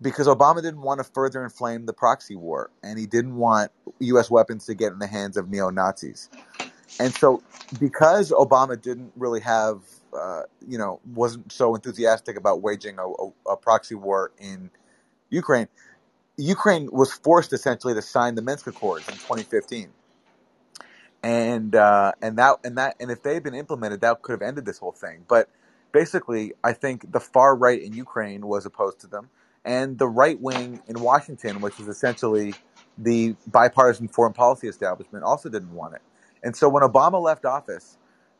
because 0.00 0.26
Obama 0.26 0.56
didn't 0.56 0.82
want 0.82 0.98
to 1.00 1.04
further 1.04 1.42
inflame 1.44 1.86
the 1.86 1.92
proxy 1.92 2.36
war 2.36 2.70
and 2.82 2.98
he 2.98 3.06
didn't 3.06 3.36
want 3.36 3.70
U.S. 4.00 4.30
weapons 4.30 4.66
to 4.66 4.74
get 4.74 4.92
in 4.92 4.98
the 4.98 5.06
hands 5.06 5.36
of 5.36 5.48
neo 5.48 5.70
Nazis. 5.70 6.28
And 7.00 7.14
so, 7.14 7.42
because 7.80 8.32
Obama 8.32 8.80
didn't 8.80 9.12
really 9.16 9.40
have, 9.40 9.82
uh, 10.16 10.42
you 10.66 10.78
know, 10.78 11.00
wasn't 11.14 11.52
so 11.52 11.74
enthusiastic 11.74 12.36
about 12.36 12.62
waging 12.62 12.98
a, 12.98 13.06
a, 13.06 13.52
a 13.52 13.56
proxy 13.56 13.94
war 13.94 14.32
in 14.38 14.70
Ukraine, 15.30 15.68
Ukraine 16.36 16.88
was 16.92 17.12
forced 17.12 17.52
essentially 17.52 17.94
to 17.94 18.02
sign 18.02 18.34
the 18.36 18.42
Minsk 18.42 18.66
Accords 18.66 19.08
in 19.08 19.14
2015 19.14 19.90
and 21.22 21.74
uh, 21.74 22.12
and 22.22 22.38
that 22.38 22.58
and 22.64 22.78
that 22.78 22.96
and 23.00 23.10
if 23.10 23.22
they 23.22 23.34
had 23.34 23.42
been 23.42 23.54
implemented, 23.54 24.00
that 24.02 24.22
could 24.22 24.32
have 24.32 24.42
ended 24.42 24.66
this 24.66 24.78
whole 24.78 24.92
thing. 24.92 25.24
But 25.28 25.48
basically, 25.92 26.52
I 26.64 26.72
think 26.72 27.10
the 27.12 27.20
far 27.20 27.56
right 27.56 27.80
in 27.80 27.92
Ukraine 27.92 28.46
was 28.46 28.66
opposed 28.66 29.00
to 29.00 29.06
them, 29.06 29.30
and 29.64 29.98
the 29.98 30.08
right 30.08 30.40
wing 30.40 30.80
in 30.86 31.00
Washington, 31.00 31.60
which 31.60 31.80
is 31.80 31.88
essentially 31.88 32.54
the 32.96 33.36
bipartisan 33.46 34.08
foreign 34.08 34.32
policy 34.32 34.68
establishment, 34.68 35.24
also 35.24 35.48
didn't 35.48 35.72
want 35.72 35.94
it. 35.94 36.02
And 36.42 36.56
so 36.56 36.68
when 36.68 36.82
Obama 36.82 37.20
left 37.22 37.44
office, 37.44 37.98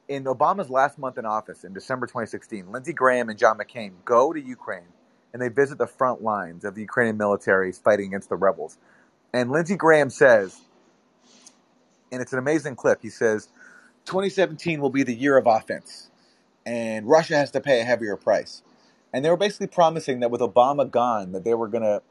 in 0.08 0.24
Obama's 0.24 0.70
last 0.70 0.98
month 0.98 1.18
in 1.18 1.26
office, 1.26 1.64
in 1.64 1.72
December 1.72 2.06
2016, 2.06 2.70
Lindsey 2.72 2.92
Graham 2.92 3.28
and 3.28 3.38
John 3.38 3.58
McCain 3.58 3.92
go 4.04 4.32
to 4.32 4.40
Ukraine 4.40 4.88
and 5.32 5.42
they 5.42 5.48
visit 5.48 5.78
the 5.78 5.86
front 5.86 6.22
lines 6.22 6.64
of 6.64 6.74
the 6.74 6.80
Ukrainian 6.80 7.18
militaries 7.18 7.82
fighting 7.82 8.06
against 8.08 8.28
the 8.28 8.36
rebels. 8.36 8.78
And 9.32 9.50
Lindsey 9.50 9.76
Graham 9.76 10.10
says 10.10 10.58
and 12.12 12.22
it's 12.22 12.32
an 12.32 12.38
amazing 12.38 12.76
clip. 12.76 13.00
He 13.02 13.10
says, 13.10 13.48
2017 14.06 14.80
will 14.80 14.90
be 14.90 15.02
the 15.02 15.14
year 15.14 15.36
of 15.36 15.46
offense, 15.46 16.10
and 16.64 17.06
Russia 17.08 17.36
has 17.36 17.50
to 17.52 17.60
pay 17.60 17.80
a 17.80 17.84
heavier 17.84 18.16
price. 18.16 18.62
And 19.12 19.24
they 19.24 19.30
were 19.30 19.36
basically 19.36 19.68
promising 19.68 20.20
that 20.20 20.30
with 20.30 20.40
Obama 20.40 20.90
gone, 20.90 21.32
that 21.32 21.44
they 21.44 21.54
were 21.54 21.68
going 21.68 21.82
to 21.82 22.02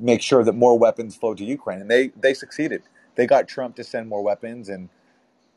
make 0.00 0.22
sure 0.22 0.42
that 0.44 0.54
more 0.54 0.78
weapons 0.78 1.14
flowed 1.14 1.38
to 1.38 1.44
Ukraine, 1.44 1.80
and 1.80 1.90
they 1.90 2.08
they 2.08 2.34
succeeded. 2.34 2.82
They 3.14 3.26
got 3.26 3.48
Trump 3.48 3.76
to 3.76 3.84
send 3.84 4.08
more 4.08 4.22
weapons, 4.22 4.68
and 4.68 4.88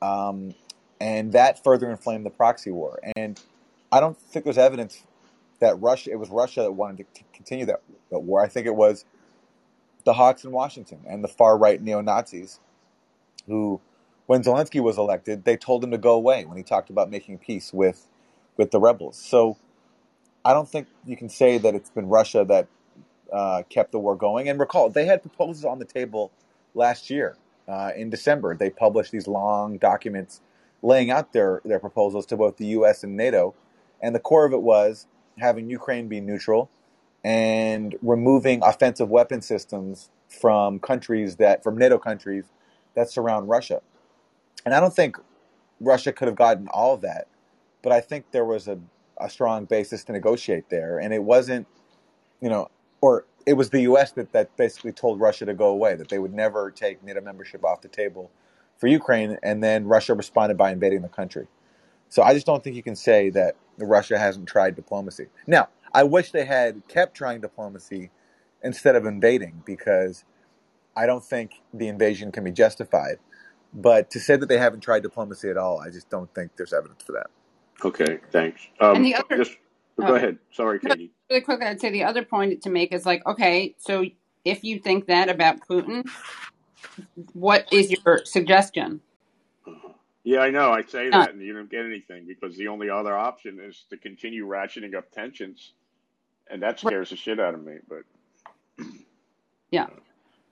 um, 0.02 0.54
and 1.00 1.32
that 1.34 1.64
further 1.64 1.90
inflamed 1.90 2.26
the 2.26 2.30
proxy 2.30 2.72
war. 2.72 3.00
And 3.16 3.40
I 3.92 4.00
don't 4.00 4.18
think 4.18 4.46
there's 4.46 4.58
evidence 4.58 5.04
that 5.60 5.80
Russia 5.82 6.12
it 6.12 6.20
was 6.20 6.30
Russia 6.30 6.62
that 6.62 6.72
wanted 6.72 7.06
to 7.16 7.24
continue 7.34 7.66
that, 7.66 7.82
that 8.12 8.20
war. 8.20 8.44
I 8.44 8.48
think 8.48 8.68
it 8.68 8.76
was 8.76 9.06
the 10.04 10.14
hawks 10.14 10.44
in 10.44 10.52
Washington 10.52 11.00
and 11.08 11.24
the 11.24 11.28
far 11.28 11.58
right 11.58 11.82
neo 11.82 12.02
Nazis 12.02 12.60
who, 13.48 13.82
when 14.28 14.44
Zelensky 14.44 14.82
was 14.82 14.98
elected, 14.98 15.46
they 15.46 15.58
told 15.58 15.84
him 15.84 15.92
to 15.92 15.98
go 15.98 16.14
away 16.14 16.46
when 16.46 16.58
he 16.58 16.64
talked 16.64 16.90
about 16.90 17.10
making 17.10 17.40
peace 17.40 17.74
with 17.74 18.08
with 18.58 18.72
the 18.72 18.80
rebels. 18.80 19.18
So 19.18 19.58
I 20.46 20.54
don't 20.54 20.70
think 20.70 20.88
you 21.06 21.18
can 21.18 21.30
say 21.30 21.58
that 21.58 21.76
it's 21.76 21.90
been 21.90 22.08
Russia 22.08 22.46
that 22.46 22.68
uh, 23.34 23.64
kept 23.70 23.92
the 23.92 24.00
war 24.00 24.16
going. 24.16 24.50
And 24.50 24.60
recall, 24.60 24.90
they 24.90 25.06
had 25.06 25.22
proposals 25.22 25.66
on 25.66 25.80
the 25.80 25.86
table 25.86 26.32
last 26.74 27.10
year 27.10 27.38
uh, 27.68 27.92
in 27.96 28.10
December. 28.10 28.56
They 28.56 28.70
published 28.70 29.12
these 29.12 29.28
long 29.28 29.78
documents 29.78 30.42
laying 30.84 31.12
out 31.12 31.34
their 31.34 31.62
their 31.66 31.80
proposals 31.80 32.26
to 32.28 32.38
both 32.38 32.58
the 32.58 32.68
U.S. 32.68 33.04
and 33.04 33.18
NATO, 33.18 33.56
and 34.02 34.16
the 34.16 34.20
core 34.20 34.46
of 34.46 34.54
it 34.54 34.62
was 34.62 35.08
having 35.40 35.70
Ukraine 35.70 36.08
be 36.08 36.22
neutral 36.22 36.70
and 37.24 37.96
removing 38.02 38.64
offensive 38.64 39.10
weapon 39.10 39.42
systems 39.42 40.10
from 40.30 40.80
countries 40.80 41.38
that 41.38 41.64
from 41.64 41.78
NATO 41.78 41.98
countries 42.00 42.46
that 42.96 43.10
surround 43.10 43.50
Russia. 43.50 43.82
And 44.66 44.74
I 44.74 44.80
don't 44.80 44.96
think 44.96 45.18
Russia 45.80 46.12
could 46.12 46.28
have 46.28 46.36
gotten 46.36 46.68
all 46.70 46.94
of 46.94 47.02
that, 47.02 47.28
but 47.82 47.92
I 47.92 48.02
think 48.02 48.32
there 48.32 48.46
was 48.46 48.68
a, 48.68 48.80
a 49.20 49.30
strong 49.30 49.66
basis 49.66 50.04
to 50.06 50.12
negotiate 50.12 50.70
there. 50.70 51.00
And 51.00 51.14
it 51.14 51.24
wasn't, 51.24 51.68
you 52.42 52.50
know, 52.50 52.70
or 53.02 53.26
it 53.46 53.54
was 53.54 53.70
the 53.70 53.82
U.S. 53.82 54.12
that, 54.14 54.32
that 54.32 54.56
basically 54.58 54.92
told 54.92 55.20
Russia 55.20 55.46
to 55.46 55.54
go 55.54 55.68
away, 55.68 55.96
that 55.96 56.10
they 56.10 56.20
would 56.20 56.34
never 56.34 56.72
take 56.72 57.04
NATO 57.04 57.22
membership 57.22 57.64
off 57.64 57.82
the 57.82 57.88
table 57.88 58.32
for 58.78 58.88
Ukraine. 58.88 59.38
And 59.44 59.64
then 59.64 59.86
Russia 59.86 60.16
responded 60.16 60.58
by 60.58 60.72
invading 60.72 61.02
the 61.02 61.10
country. 61.10 61.48
So 62.10 62.24
I 62.24 62.34
just 62.34 62.46
don't 62.46 62.64
think 62.64 62.76
you 62.76 62.84
can 62.84 62.96
say 62.96 63.30
that 63.32 63.56
Russia 63.78 64.18
hasn't 64.18 64.48
tried 64.48 64.76
diplomacy. 64.76 65.28
Now, 65.48 65.70
I 65.94 66.04
wish 66.04 66.32
they 66.32 66.46
had 66.46 66.88
kept 66.88 67.16
trying 67.16 67.42
diplomacy 67.42 68.10
instead 68.64 68.96
of 68.96 69.06
invading 69.06 69.64
because 69.66 70.24
I 70.96 71.06
don't 71.06 71.24
think 71.24 71.62
the 71.74 71.88
invasion 71.88 72.32
can 72.32 72.44
be 72.44 72.52
justified. 72.52 73.18
But 73.74 74.10
to 74.12 74.20
say 74.20 74.38
that 74.38 74.48
they 74.48 74.58
haven't 74.58 74.82
tried 74.82 75.04
diplomacy 75.04 75.50
at 75.50 75.58
all, 75.58 75.82
I 75.82 75.90
just 75.90 76.10
don't 76.10 76.34
think 76.34 76.52
there's 76.58 76.74
evidence 76.74 77.04
for 77.04 77.12
that. 77.14 77.28
Okay, 77.84 78.20
thanks. 78.32 78.62
Um, 78.80 78.98
and 78.98 79.06
the 79.06 79.16
other, 79.16 79.38
just, 79.38 79.58
go 80.00 80.16
ahead. 80.16 80.38
Sorry, 80.52 80.80
Katie. 80.80 81.12
Really 81.30 81.42
quickly, 81.42 81.66
I'd 81.68 81.82
say 81.82 81.92
the 81.92 82.06
other 82.06 82.24
point 82.24 82.62
to 82.64 82.70
make 82.70 82.94
is 82.94 83.06
like, 83.06 83.26
okay, 83.28 83.76
so 83.80 84.06
if 84.46 84.64
you 84.64 84.80
think 84.80 85.08
that 85.08 85.30
about 85.30 85.60
Putin, 85.70 86.06
what 87.34 87.68
is 87.72 87.92
your 87.92 88.22
suggestion? 88.26 89.02
Uh-huh. 89.68 89.90
Yeah, 90.24 90.40
I 90.40 90.52
know. 90.52 90.72
I 90.72 90.84
say 90.84 91.10
that, 91.10 91.34
and 91.34 91.42
you 91.42 91.54
don't 91.54 91.70
get 91.70 91.86
anything 91.86 92.26
because 92.28 92.58
the 92.58 92.70
only 92.70 92.90
other 92.90 93.16
option 93.16 93.60
is 93.62 93.86
to 93.90 93.98
continue 93.98 94.48
ratcheting 94.48 94.96
up 94.96 95.12
tensions, 95.12 95.74
and 96.50 96.64
that 96.64 96.80
scares 96.80 97.12
the 97.12 97.16
shit 97.16 97.40
out 97.40 97.54
of 97.54 97.64
me. 97.64 97.76
But 97.88 98.04
yeah, 99.72 99.88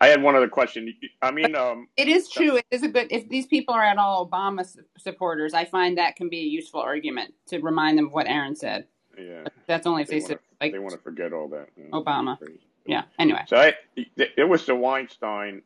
I 0.04 0.08
had 0.08 0.22
one 0.22 0.36
other 0.36 0.50
question. 0.50 0.94
I 1.22 1.32
mean, 1.32 1.56
um, 1.56 1.88
it 1.96 2.10
is 2.10 2.28
true. 2.28 2.58
It 2.58 2.66
is 2.72 2.84
a 2.84 2.90
good. 2.90 3.08
If 3.10 3.30
these 3.30 3.46
people 3.46 3.74
are 3.74 3.86
at 3.86 3.98
all 3.98 4.30
Obama 4.30 4.68
supporters, 4.98 5.54
I 5.54 5.64
find 5.64 5.98
that 5.98 6.18
can 6.18 6.28
be 6.28 6.40
a 6.40 6.44
useful 6.44 6.82
argument 6.82 7.34
to 7.48 7.60
remind 7.60 7.98
them 7.98 8.08
of 8.08 8.12
what 8.12 8.28
Aaron 8.28 8.54
said. 8.54 8.86
Yeah, 9.18 9.44
but 9.46 9.54
that's 9.66 9.88
only 9.88 10.02
if 10.02 10.10
they, 10.10 10.20
they, 10.20 10.26
wanna, 10.26 10.40
like 10.60 10.72
they 10.74 10.80
want 10.80 10.92
to 10.92 11.00
forget 11.00 11.32
all 11.32 11.48
that. 11.50 11.70
You 11.78 11.86
know, 11.88 12.04
Obama. 12.04 12.38
Yeah. 12.86 13.04
Anyway, 13.18 13.44
so 13.48 13.56
I, 13.56 13.76
it 13.96 14.50
was 14.50 14.66
the 14.66 14.76
Weinstein, 14.76 15.62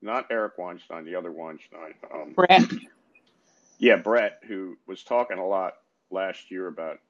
not 0.00 0.28
Eric 0.30 0.56
Weinstein, 0.56 1.04
the 1.04 1.14
other 1.14 1.30
Weinstein. 1.30 1.92
Um, 2.10 2.32
Brett. 2.32 2.62
Yeah, 3.76 3.96
Brett, 3.96 4.40
who 4.48 4.78
was 4.86 5.02
talking 5.02 5.36
a 5.36 5.46
lot 5.46 5.74
last 6.10 6.50
year 6.50 6.68
about, 6.68 7.00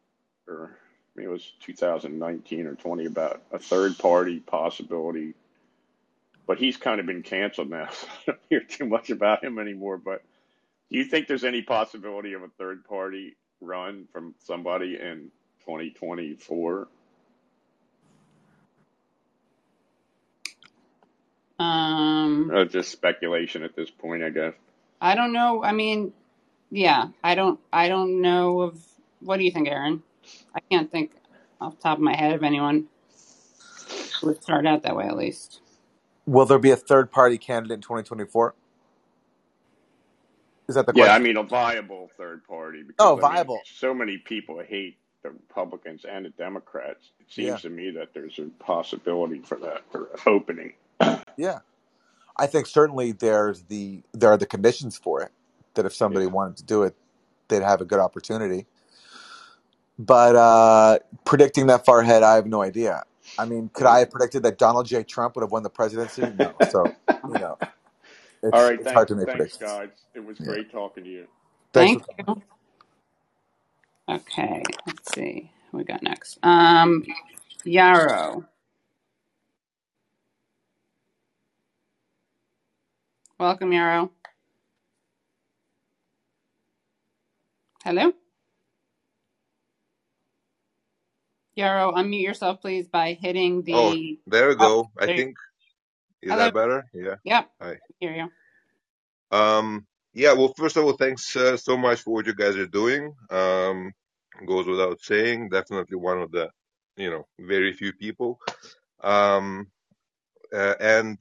or 0.49 0.77
I 1.17 1.21
mean, 1.21 1.29
it 1.29 1.31
was 1.31 1.53
2019 1.61 2.67
or 2.67 2.75
20 2.75 3.05
about 3.05 3.43
a 3.53 3.61
third 3.61 3.97
party 3.97 4.41
possibility 4.41 5.35
but 6.49 6.59
he's 6.59 6.79
kind 6.79 6.99
of 6.99 7.07
been 7.07 7.23
canceled 7.23 7.71
now. 7.71 7.89
So 8.01 8.09
I 8.09 8.33
don't 8.33 8.41
hear 8.51 8.61
too 8.61 8.87
much 8.87 9.11
about 9.11 9.45
him 9.45 9.59
anymore. 9.61 9.99
But 9.99 10.23
do 10.91 10.99
you 10.99 11.05
think 11.05 11.29
there's 11.29 11.45
any 11.45 11.63
possibility 11.63 12.33
of 12.33 12.43
a 12.43 12.49
third 12.59 12.85
party 12.85 13.37
run 13.61 14.09
from 14.13 14.35
somebody 14.41 14.95
in 14.95 15.31
2024? 15.61 16.89
Um, 21.61 22.51
uh, 22.55 22.65
just 22.65 22.91
speculation 22.91 23.63
at 23.63 23.77
this 23.77 23.91
point, 23.91 24.23
I 24.23 24.31
guess. 24.31 24.55
I 25.01 25.15
don't 25.15 25.33
know. 25.33 25.63
I 25.63 25.73
mean, 25.73 26.13
yeah, 26.71 27.09
I 27.23 27.35
don't. 27.35 27.61
I 27.73 27.89
don't 27.89 28.23
know 28.23 28.63
of. 28.63 28.81
What 29.21 29.39
do 29.39 29.45
you 29.45 29.51
think, 29.51 29.69
Aaron? 29.69 30.03
I 30.55 30.61
can't 30.71 30.91
think 30.91 31.13
off 31.61 31.77
the 31.77 31.83
top 31.83 31.99
of 31.99 32.03
my 32.03 32.15
head 32.15 32.35
of 32.35 32.43
anyone 32.45 32.87
who 34.21 34.29
would 34.29 34.43
start 34.43 34.67
out 34.67 34.85
that 34.85 34.97
way, 34.97 35.07
at 35.07 35.17
least. 35.17 35.61
Will 36.29 36.45
there 36.45 36.59
be 36.59 36.71
a 36.71 36.77
third 36.77 37.11
party 37.11 37.39
candidate 37.39 37.75
in 37.77 37.81
2024? 37.81 38.55
Is 40.69 40.75
that 40.75 40.85
the 40.87 40.93
yeah. 40.95 41.15
I 41.15 41.19
mean 41.19 41.39
a 41.39 41.43
viable 41.43 42.11
third 42.19 42.45
party. 42.47 42.83
Because, 42.83 42.97
oh, 42.99 43.17
I 43.17 43.21
viable. 43.21 43.55
Mean, 43.57 43.63
so 43.65 43.95
many 43.95 44.19
people 44.19 44.61
hate 44.61 44.99
the 45.23 45.31
Republicans 45.31 46.05
and 46.05 46.27
the 46.27 46.31
Democrats. 46.31 47.11
It 47.21 47.33
seems 47.33 47.49
Yeah. 47.49 47.57
to 47.57 47.71
me 47.71 47.91
that 47.93 48.13
there's 48.13 48.39
a 48.39 48.51
possibility 48.63 49.41
for 49.41 49.57
that 49.61 49.91
for 49.91 50.11
opening. 50.27 50.75
Yeah. 51.39 51.61
I 52.37 52.47
think 52.47 52.67
certainly 52.67 53.13
there's 53.13 53.63
the 53.65 54.03
there 54.13 54.31
are 54.31 54.37
the 54.37 54.47
conditions 54.47 54.99
for 54.99 55.23
it 55.23 55.31
that 55.75 55.87
if 55.87 55.95
somebody 55.95 56.27
Yeah. 56.27 56.33
wanted 56.33 56.57
to 56.59 56.65
do 56.65 56.83
it, 56.83 56.95
they'd 57.49 57.63
have 57.63 57.81
a 57.81 57.85
good 57.87 58.01
opportunity. 58.01 58.67
But 59.99 60.37
uh, 60.37 60.99
predicting 61.25 61.69
that 61.69 61.85
far 61.85 62.01
ahead, 62.01 62.23
I 62.23 62.35
have 62.35 62.47
no 62.47 62.63
idea. 62.63 63.05
I 63.39 63.47
mean, 63.47 63.71
could 63.75 63.87
I 63.87 64.01
have 64.01 64.11
predicted 64.11 64.45
that 64.45 64.59
Donald 64.59 64.87
J. 64.87 65.05
Trump 65.05 65.37
would 65.37 65.43
have 65.43 65.53
won 65.53 65.65
the 65.65 65.71
presidency? 65.71 66.33
No. 66.37 66.59
So 66.63 66.97
you 67.25 67.39
know, 67.39 67.59
it's 68.43 68.53
All 68.53 68.65
right, 68.69 68.83
it's 68.83 68.93
hard 68.93 69.09
thanks, 69.09 69.11
to 69.11 69.17
make 69.17 69.29
thanks, 69.29 69.55
predictions. 69.57 69.61
guys. 69.61 69.91
It 70.15 70.25
was 70.25 70.41
Yeah. 70.41 70.47
great 70.47 70.73
talking 70.73 71.05
to 71.05 71.11
you. 71.11 71.27
Thanks 71.75 71.93
Thank 71.93 72.05
you. 72.19 72.43
Okay, 74.11 74.63
let's 74.87 75.15
see 75.15 75.53
who 75.71 75.79
we 75.79 75.85
got 75.85 76.03
next. 76.03 76.39
Um, 76.43 77.05
Yarrow. 77.65 78.47
Welcome, 83.39 83.73
Yarrow. 83.73 84.13
Hello. 87.85 88.13
Yarrow, 91.59 91.93
unmute 91.93 92.23
yourself, 92.23 92.61
please, 92.61 92.87
by 92.89 93.15
hitting 93.15 93.63
the. 93.65 93.73
Oh, 93.75 93.93
the. 93.93 94.19
there 94.29 94.49
we 94.49 94.55
Oh, 94.61 94.69
go. 94.69 94.91
I 94.99 95.07
you 95.09 95.15
think 95.17 95.37
is 96.23 96.31
Hello. 96.31 96.45
that 96.45 96.55
better? 96.55 96.85
Yeah. 96.95 97.17
Yep. 97.25 97.51
Hi. 97.61 97.79
Hear 98.01 98.15
you. 98.15 98.29
Um, 99.31 99.87
yeah, 100.15 100.33
well, 100.35 100.55
first 100.57 100.77
of 100.77 100.85
all, 100.85 100.93
thanks 100.95 101.35
uh, 101.37 101.57
so 101.57 101.77
much 101.77 102.03
for 102.03 102.15
what 102.15 102.27
you 102.27 102.35
guys 102.35 102.57
are 102.57 102.67
doing. 102.67 103.15
Um, 103.31 103.93
goes 104.47 104.67
without 104.67 105.01
saying, 105.03 105.51
definitely 105.51 105.97
one 105.97 106.21
of 106.23 106.31
the, 106.33 106.49
you 106.97 107.11
know, 107.11 107.27
very 107.41 107.73
few 107.73 107.93
people. 107.93 108.39
Um, 109.03 109.67
uh, 110.55 110.75
and 110.81 111.19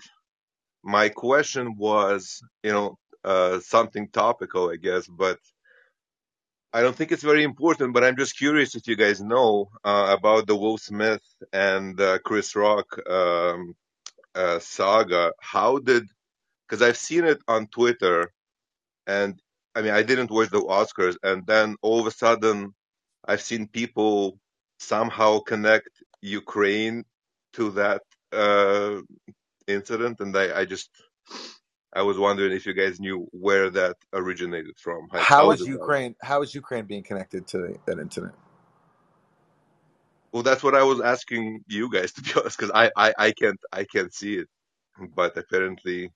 my 0.84 1.10
question 1.10 1.76
was, 1.78 2.42
you 2.64 2.72
know, 2.72 2.98
uh, 3.24 3.60
something 3.60 4.10
topical, 4.10 4.70
I 4.72 4.78
guess, 4.78 5.08
but 5.08 5.40
I 6.74 6.82
don't 6.82 6.96
think 6.96 7.12
it's 7.12 7.24
very 7.24 7.44
important, 7.44 7.94
but 7.94 8.04
I'm 8.04 8.18
just 8.18 8.38
curious 8.38 8.76
if 8.76 8.88
you 8.88 8.96
guys 8.96 9.22
know 9.22 9.70
uh, 9.84 10.16
about 10.18 10.48
the 10.48 10.56
Will 10.56 10.78
Smith 10.78 11.24
and 11.54 12.00
uh, 12.00 12.20
Chris 12.20 12.56
Rock 12.56 13.00
um, 13.10 13.76
uh, 14.36 14.60
saga. 14.60 15.32
How 15.40 15.80
did, 15.80 16.04
because 16.68 16.82
I've 16.82 16.98
seen 16.98 17.24
it 17.24 17.40
on 17.48 17.68
Twitter 17.68 18.32
and 19.08 19.42
I 19.78 19.82
mean, 19.84 19.94
I 19.94 20.02
didn't 20.02 20.32
watch 20.32 20.50
the 20.50 20.62
Oscars, 20.62 21.18
and 21.22 21.46
then 21.46 21.76
all 21.84 22.00
of 22.00 22.08
a 22.08 22.12
sudden, 22.12 22.74
I've 23.26 23.42
seen 23.42 23.68
people 23.68 24.40
somehow 24.80 25.38
connect 25.38 25.90
Ukraine 26.22 27.06
to 27.54 27.70
that 27.72 28.02
uh, 28.34 29.02
incident, 29.68 30.20
and 30.20 30.36
I, 30.36 30.62
I 30.62 30.66
just 30.66 30.90
I 31.94 32.02
was 32.04 32.18
wondering 32.18 32.52
if 32.52 32.66
you 32.66 32.74
guys 32.74 33.00
knew 33.00 33.28
where 33.32 33.70
that 33.70 33.96
originated 34.14 34.78
from. 34.78 35.08
Like, 35.12 35.22
How 35.24 35.38
how 35.38 35.52
is 35.52 35.60
that? 35.60 35.68
Ukraine? 35.68 36.16
How 36.22 36.42
is 36.42 36.54
Ukraine 36.54 36.86
being 36.86 37.04
connected 37.04 37.48
to 37.48 37.80
that 37.86 38.00
incident? 38.00 38.34
Well, 40.32 40.44
that's 40.44 40.64
what 40.64 40.76
I 40.76 40.84
was 40.84 41.02
asking 41.02 41.62
you 41.68 41.90
guys 41.92 42.12
to 42.14 42.22
be 42.22 42.32
honest, 42.36 42.58
because 42.58 42.72
I, 42.74 42.92
I 42.96 43.14
I 43.18 43.32
can't 43.32 43.60
I 43.72 43.84
can't 43.86 44.14
see 44.14 44.36
it, 44.36 44.48
but 45.16 45.38
apparently 45.38 46.12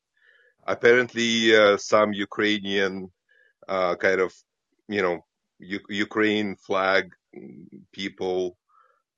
apparently 0.66 1.56
uh, 1.56 1.78
some 1.78 2.14
Ukrainian 2.14 3.12
uh, 3.68 3.96
kind 3.96 4.22
of 4.22 4.34
you 4.88 5.02
know 5.02 5.20
U- 5.60 5.90
Ukraine 5.90 6.56
flag 6.56 7.12
people 7.94 8.58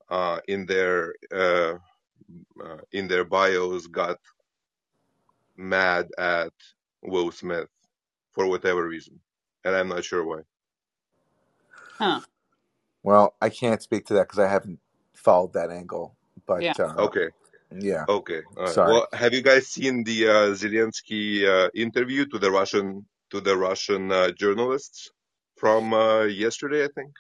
uh, 0.09 0.39
in 0.47 0.65
their 0.65 1.15
uh, 1.33 1.75
uh, 2.63 2.81
in 2.91 3.07
their 3.07 3.25
bios 3.25 3.87
got 3.87 4.19
mad 5.57 6.09
at 6.17 6.53
Will 7.03 7.31
Smith 7.31 7.69
for 8.33 8.47
whatever 8.47 8.87
reason, 8.87 9.19
and 9.65 9.75
I'm 9.75 9.89
not 9.89 10.05
sure 10.05 10.25
why. 10.25 10.41
Huh. 11.97 12.21
Well, 13.03 13.35
I 13.41 13.49
can't 13.49 13.81
speak 13.81 14.05
to 14.07 14.15
that 14.15 14.23
because 14.23 14.39
I 14.39 14.49
haven't 14.49 14.79
followed 15.15 15.53
that 15.53 15.71
angle. 15.71 16.15
But 16.47 16.65
Yeah. 16.65 16.73
uh, 16.79 16.93
Okay, 16.99 17.29
yeah, 17.71 18.07
okay, 18.09 18.41
all 18.57 18.63
right. 18.65 18.77
sorry. 18.77 18.85
Well, 18.85 19.07
have 19.13 19.33
you 19.33 19.41
guys 19.43 19.67
seen 19.67 20.03
the 20.03 20.27
uh, 20.29 20.33
Zelensky 20.55 21.45
uh, 21.47 21.69
interview 21.75 22.25
to 22.27 22.39
the 22.39 22.51
Russian 22.51 23.05
to 23.31 23.41
the 23.41 23.57
Russian 23.57 24.11
uh, 24.11 24.31
journalists 24.31 25.11
from 25.57 25.93
uh, 25.93 26.23
yesterday? 26.23 26.85
I 26.85 26.89
think. 26.95 27.11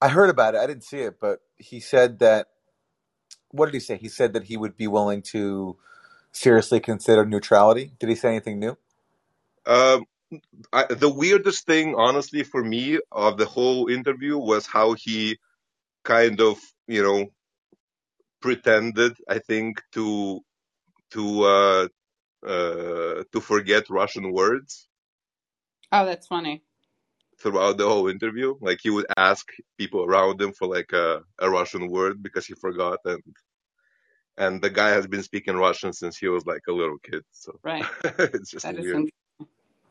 I 0.00 0.08
heard 0.08 0.30
about 0.30 0.54
it. 0.54 0.58
I 0.60 0.66
didn't 0.66 0.84
see 0.84 1.00
it, 1.00 1.20
but 1.20 1.40
he 1.58 1.80
said 1.80 2.20
that. 2.20 2.48
What 3.52 3.66
did 3.66 3.74
he 3.74 3.80
say? 3.80 3.96
He 3.98 4.08
said 4.08 4.34
that 4.34 4.44
he 4.44 4.56
would 4.58 4.76
be 4.76 4.88
willing 4.88 5.22
to 5.32 5.76
seriously 6.32 6.80
consider 6.80 7.24
neutrality. 7.26 7.92
Did 7.98 8.08
he 8.08 8.14
say 8.14 8.30
anything 8.30 8.58
new? 8.60 8.76
Um, 9.66 10.04
I, 10.72 10.84
the 10.86 11.08
weirdest 11.08 11.66
thing, 11.66 11.94
honestly, 11.96 12.44
for 12.44 12.62
me 12.62 13.00
of 13.12 13.36
the 13.36 13.46
whole 13.46 13.88
interview 13.88 14.38
was 14.38 14.66
how 14.66 14.94
he 14.94 15.38
kind 16.04 16.40
of, 16.40 16.58
you 16.86 17.02
know, 17.02 17.26
pretended, 18.40 19.16
I 19.28 19.38
think, 19.38 19.82
to 19.92 20.40
to 21.12 21.42
uh, 21.44 21.88
uh, 22.46 23.24
to 23.32 23.40
forget 23.40 23.90
Russian 23.90 24.32
words 24.32 24.88
Oh, 25.92 26.04
that's 26.06 26.26
funny. 26.26 26.62
throughout 27.38 27.78
the 27.78 27.88
whole 27.88 28.08
interview. 28.08 28.54
Like 28.60 28.78
he 28.82 28.90
would 28.90 29.06
ask 29.16 29.46
people 29.78 30.04
around 30.04 30.40
him 30.40 30.52
for 30.52 30.68
like 30.68 30.92
a, 30.92 31.22
a 31.38 31.50
Russian 31.50 31.88
word 31.90 32.22
because 32.22 32.46
he 32.46 32.54
forgot, 32.54 33.00
and 33.04 33.22
and 34.40 34.62
the 34.62 34.70
guy 34.70 34.90
has 34.90 35.06
been 35.08 35.24
speaking 35.24 35.56
Russian 35.56 35.94
since 35.94 36.18
he 36.18 36.28
was 36.28 36.46
like 36.46 36.62
a 36.68 36.72
little 36.72 36.98
kid. 37.00 37.24
So 37.32 37.60
Right. 37.62 37.90
it's 38.04 38.50
just 38.50 38.68
That 38.68 38.78
is 38.78 38.92
weird. 38.92 39.04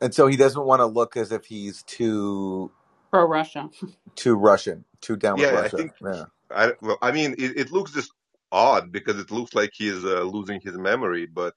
And 0.00 0.14
so 0.14 0.28
he 0.28 0.36
doesn't 0.36 0.64
want 0.64 0.80
to 0.80 0.86
look 0.86 1.16
as 1.16 1.32
if 1.32 1.46
he's 1.46 1.82
too 1.84 2.72
pro 3.12 3.24
Russia. 3.24 3.70
too 4.16 4.36
Russian, 4.36 4.84
too 5.00 5.16
down 5.16 5.40
with 5.40 5.50
Yeah, 5.50 5.60
I 5.64 5.70
Russia. 5.70 5.76
think 5.76 5.92
Yeah. 6.02 6.24
I 6.50 6.72
well, 6.82 6.98
I 7.02 7.12
mean, 7.12 7.34
it, 7.38 7.58
it 7.58 7.72
looks 7.72 7.92
just 7.92 8.12
odd 8.52 8.92
because 8.92 9.18
it 9.20 9.30
looks 9.32 9.54
like 9.54 9.70
he's 9.74 10.04
uh, 10.04 10.22
losing 10.22 10.60
his 10.62 10.78
memory, 10.78 11.26
but 11.26 11.54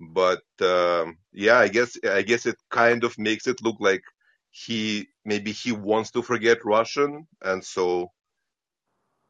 but 0.00 0.42
um, 0.62 1.18
yeah, 1.32 1.58
I 1.58 1.68
guess 1.68 1.96
I 2.04 2.22
guess 2.22 2.46
it 2.46 2.56
kind 2.70 3.04
of 3.04 3.18
makes 3.18 3.46
it 3.48 3.62
look 3.62 3.76
like 3.80 4.02
he 4.52 5.08
maybe 5.24 5.52
he 5.52 5.72
wants 5.72 6.12
to 6.12 6.22
forget 6.22 6.64
Russian, 6.64 7.26
and 7.42 7.64
so 7.64 8.12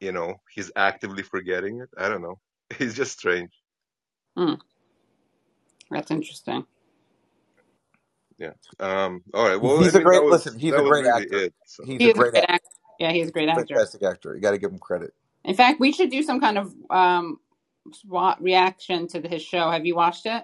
you 0.01 0.11
know 0.13 0.35
he's 0.53 0.71
actively 0.75 1.23
forgetting 1.23 1.81
it. 1.81 1.89
I 1.97 2.09
don't 2.09 2.23
know. 2.23 2.39
It's 2.79 2.95
just 2.95 3.17
strange. 3.19 3.51
Hmm. 4.37 4.55
That's 5.91 6.11
interesting. 6.11 6.65
Yeah. 8.39 8.53
Um. 8.79 9.23
All 9.33 9.47
right. 9.47 9.61
Well, 9.61 9.77
He's 9.77 9.95
a 9.95 9.99
mean 9.99 10.11
that 10.11 10.23
great 10.23 10.23
was 10.23 10.37
listen. 10.37 10.59
He's 10.59 10.77
a 10.77 10.83
great 10.83 11.05
really 11.05 11.07
actor. 11.07 11.27
it. 11.31 11.53
So 11.65 11.83
He's 11.85 12.03
He 12.03 12.05
a 12.05 12.09
is 12.09 12.19
a 12.19 12.23
great, 12.23 12.33
great 12.33 12.45
actor, 12.45 12.49
actor. 12.49 12.65
Yeah, 12.99 13.11
he's 13.13 13.29
a 13.29 13.33
great 13.33 13.49
actor. 13.49 13.79
fantastic 13.79 14.03
actor. 14.03 14.35
You 14.35 14.41
got 14.41 14.51
to 14.51 14.59
give 14.59 14.71
him 14.71 14.79
credit. 14.79 15.13
In 15.45 15.55
fact, 15.55 15.79
we 15.79 15.91
should 15.91 16.11
do 16.11 16.23
some 16.23 16.39
kind 16.41 16.57
of 16.57 16.73
um, 16.89 17.39
SWAT 17.93 18.41
reaction 18.41 19.07
to 19.09 19.21
his 19.21 19.41
show. 19.41 19.71
Have 19.71 19.85
you 19.85 19.95
watched 19.95 20.25
it? 20.27 20.43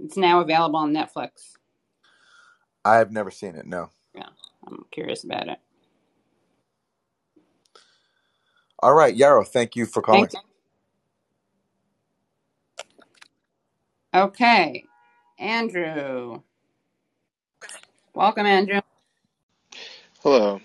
It's 0.00 0.16
now 0.16 0.40
available 0.40 0.78
on 0.78 0.92
Netflix. 0.94 1.52
I've 2.84 3.12
never 3.12 3.30
seen 3.30 3.56
it. 3.56 3.66
No. 3.66 3.90
Yeah, 4.14 4.28
I'm 4.66 4.84
curious 4.92 5.24
about 5.24 5.48
it. 5.48 5.58
All 8.80 8.94
right, 8.94 9.14
Yarrow. 9.16 9.44
Thank 9.44 9.76
you 9.76 9.86
for 9.86 10.02
calling. 10.02 10.28
Thank 10.28 10.34
you. 10.34 10.40
Okay, 14.12 14.84
Andrew. 15.38 16.42
Welcome, 18.12 18.46
Andrew. 18.46 18.80
Hello. 20.20 20.60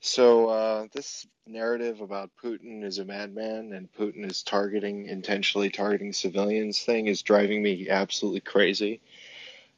So, 0.00 0.48
uh, 0.50 0.86
this 0.92 1.26
narrative 1.48 2.00
about 2.00 2.30
Putin 2.42 2.84
is 2.84 2.98
a 2.98 3.04
madman 3.04 3.72
and 3.72 3.92
Putin 3.92 4.30
is 4.30 4.44
targeting, 4.44 5.06
intentionally 5.06 5.68
targeting 5.68 6.12
civilians 6.12 6.78
thing 6.80 7.08
is 7.08 7.22
driving 7.22 7.60
me 7.60 7.88
absolutely 7.88 8.40
crazy 8.40 9.00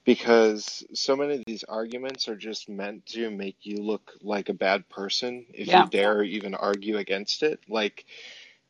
because 0.04 0.84
so 0.92 1.16
many 1.16 1.34
of 1.36 1.44
these 1.46 1.64
arguments 1.64 2.28
are 2.28 2.36
just 2.36 2.68
meant 2.68 3.06
to 3.06 3.30
make 3.30 3.56
you 3.62 3.78
look 3.78 4.12
like 4.20 4.50
a 4.50 4.54
bad 4.54 4.86
person 4.90 5.46
if 5.54 5.66
Yeah. 5.66 5.84
you 5.84 5.90
dare 5.90 6.22
even 6.22 6.54
argue 6.54 6.98
against 6.98 7.42
it. 7.42 7.60
Like, 7.68 8.04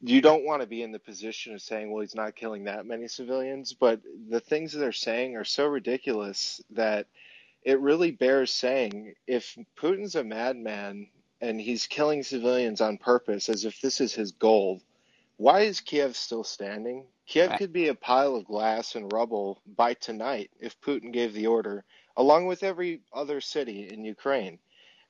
you 0.03 0.21
don't 0.23 0.45
want 0.47 0.63
to 0.63 0.69
be 0.69 0.83
in 0.83 0.93
the 0.93 1.01
position 1.01 1.55
of 1.55 1.63
saying, 1.63 1.91
well, 1.93 2.03
he's 2.03 2.15
not 2.15 2.37
killing 2.37 2.65
that 2.65 2.87
many 2.87 3.09
civilians, 3.09 3.75
but 3.75 4.01
the 4.31 4.41
things 4.41 4.73
that 4.73 4.81
they're 4.81 4.93
saying 4.93 5.37
are 5.37 5.45
so 5.45 5.67
ridiculous 5.67 6.61
that 6.73 7.07
it 7.65 7.81
really 7.81 8.11
bears 8.13 8.51
saying 8.53 9.15
if 9.27 9.57
Putin's 9.79 10.15
a 10.17 10.25
madman 10.25 11.09
and 11.41 11.61
he's 11.61 11.87
killing 11.87 12.23
civilians 12.23 12.81
on 12.81 12.99
purpose 12.99 13.49
as 13.49 13.65
if 13.65 13.81
this 13.81 14.01
is 14.01 14.15
his 14.15 14.33
goal, 14.33 14.81
why 15.39 15.63
is 15.63 15.81
Kiev 15.81 16.17
still 16.17 16.45
standing? 16.45 17.07
Kiev 17.27 17.51
Right. 17.51 17.57
could 17.57 17.73
be 17.73 17.89
a 17.89 17.97
pile 17.97 18.37
of 18.37 18.47
glass 18.47 18.97
and 18.97 19.13
rubble 19.13 19.63
by 19.67 19.95
tonight 19.95 20.51
if 20.61 20.81
Putin 20.81 21.13
gave 21.13 21.35
the 21.35 21.49
order, 21.49 21.85
along 22.17 22.47
with 22.47 22.63
every 22.65 23.03
other 23.13 23.41
city 23.41 23.89
in 23.93 24.05
Ukraine. 24.05 24.59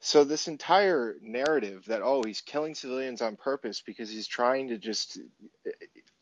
So 0.06 0.24
this 0.24 0.48
entire 0.48 1.16
narrative 1.22 1.86
that 1.88 2.02
oh 2.02 2.22
he's 2.26 2.42
killing 2.42 2.76
civilians 2.76 3.22
on 3.22 3.36
purpose 3.36 3.82
because 3.86 4.10
he's 4.10 4.28
trying 4.28 4.68
to 4.70 4.78
just 4.78 5.20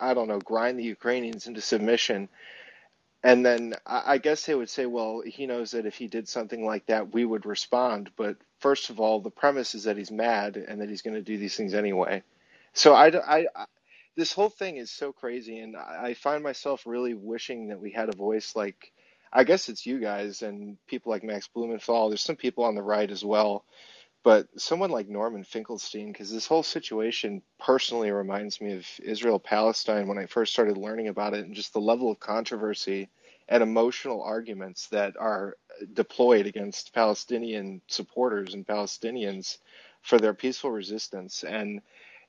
I 0.01 0.15
don't 0.15 0.29
know 0.29 0.41
grind 0.41 0.79
the 0.79 0.85
Ukrainians 0.85 1.47
into 1.49 1.63
submission 1.63 2.23
and 3.23 3.45
then 3.45 3.75
I 3.87 4.19
guess 4.19 4.47
they 4.47 4.57
would 4.57 4.71
say, 4.71 4.87
well, 4.87 5.23
he 5.27 5.47
knows 5.47 5.73
that 5.73 5.87
if 5.87 5.97
he 5.97 6.09
did 6.09 6.27
something 6.31 6.65
like 6.65 6.87
that, 6.87 7.13
we 7.13 7.27
would 7.27 7.47
respond. 7.47 8.11
But 8.17 8.39
first 8.61 8.89
of 8.91 8.99
all, 8.99 9.21
the 9.21 9.31
premise 9.31 9.75
is 9.75 9.85
that 9.85 9.99
he's 9.99 10.11
mad 10.13 10.57
and 10.57 10.81
that 10.81 10.89
he's 10.91 11.03
going 11.03 11.17
to 11.17 11.23
do 11.23 11.39
these 11.39 11.57
things 11.57 11.75
anyway. 11.75 12.25
So 12.75 12.95
I, 12.95 13.09
I, 13.09 13.47
I- 13.55 13.67
this 14.17 14.33
whole 14.35 14.51
thing 14.51 14.77
is 14.79 14.91
so 14.91 15.13
crazy, 15.15 15.61
and 15.61 15.77
I 15.77 16.15
find 16.15 16.45
myself 16.45 16.83
really 16.87 17.15
wishing 17.15 17.69
that 17.69 17.81
we 17.81 17.93
had 17.93 18.11
a 18.11 18.17
voice 18.17 18.55
like, 18.57 18.93
I 19.35 19.45
guess 19.45 19.69
it's 19.69 19.85
you 19.85 19.99
guys 20.01 20.43
and 20.43 20.79
people 20.87 21.11
like 21.11 21.25
Max 21.25 21.49
Blumenthal. 21.49 22.09
There's 22.09 22.21
some 22.21 22.37
people 22.37 22.65
on 22.65 22.77
the 22.77 22.83
right 22.83 23.11
as 23.11 23.25
well, 23.25 23.65
but 24.23 24.47
someone 24.57 24.91
like 24.91 25.09
Norman 25.09 25.43
Finkelstein, 25.43 26.13
because 26.13 26.31
this 26.31 26.47
whole 26.47 26.63
situation 26.63 27.43
personally 27.59 28.13
reminds 28.13 28.61
me 28.61 28.75
of 28.75 28.87
Israel 29.03 29.41
Palestine 29.41 30.07
when 30.07 30.19
I 30.19 30.27
first 30.27 30.53
started 30.53 30.79
learning 30.79 31.09
about 31.09 31.35
it, 31.35 31.45
and 31.45 31.55
just 31.55 31.73
the 31.73 31.81
level 31.81 32.13
of 32.13 32.21
controversy 32.21 33.09
and 33.49 33.63
emotional 33.63 34.23
arguments 34.23 34.87
that 34.89 35.17
are 35.19 35.57
deployed 35.93 36.47
against 36.47 36.95
Palestinian 36.95 37.83
supporters 37.89 38.55
and 38.55 38.67
Palestinians 38.67 39.59
for 40.01 40.19
their 40.19 40.33
peaceful 40.35 40.71
resistance. 40.71 41.43
And 41.45 41.81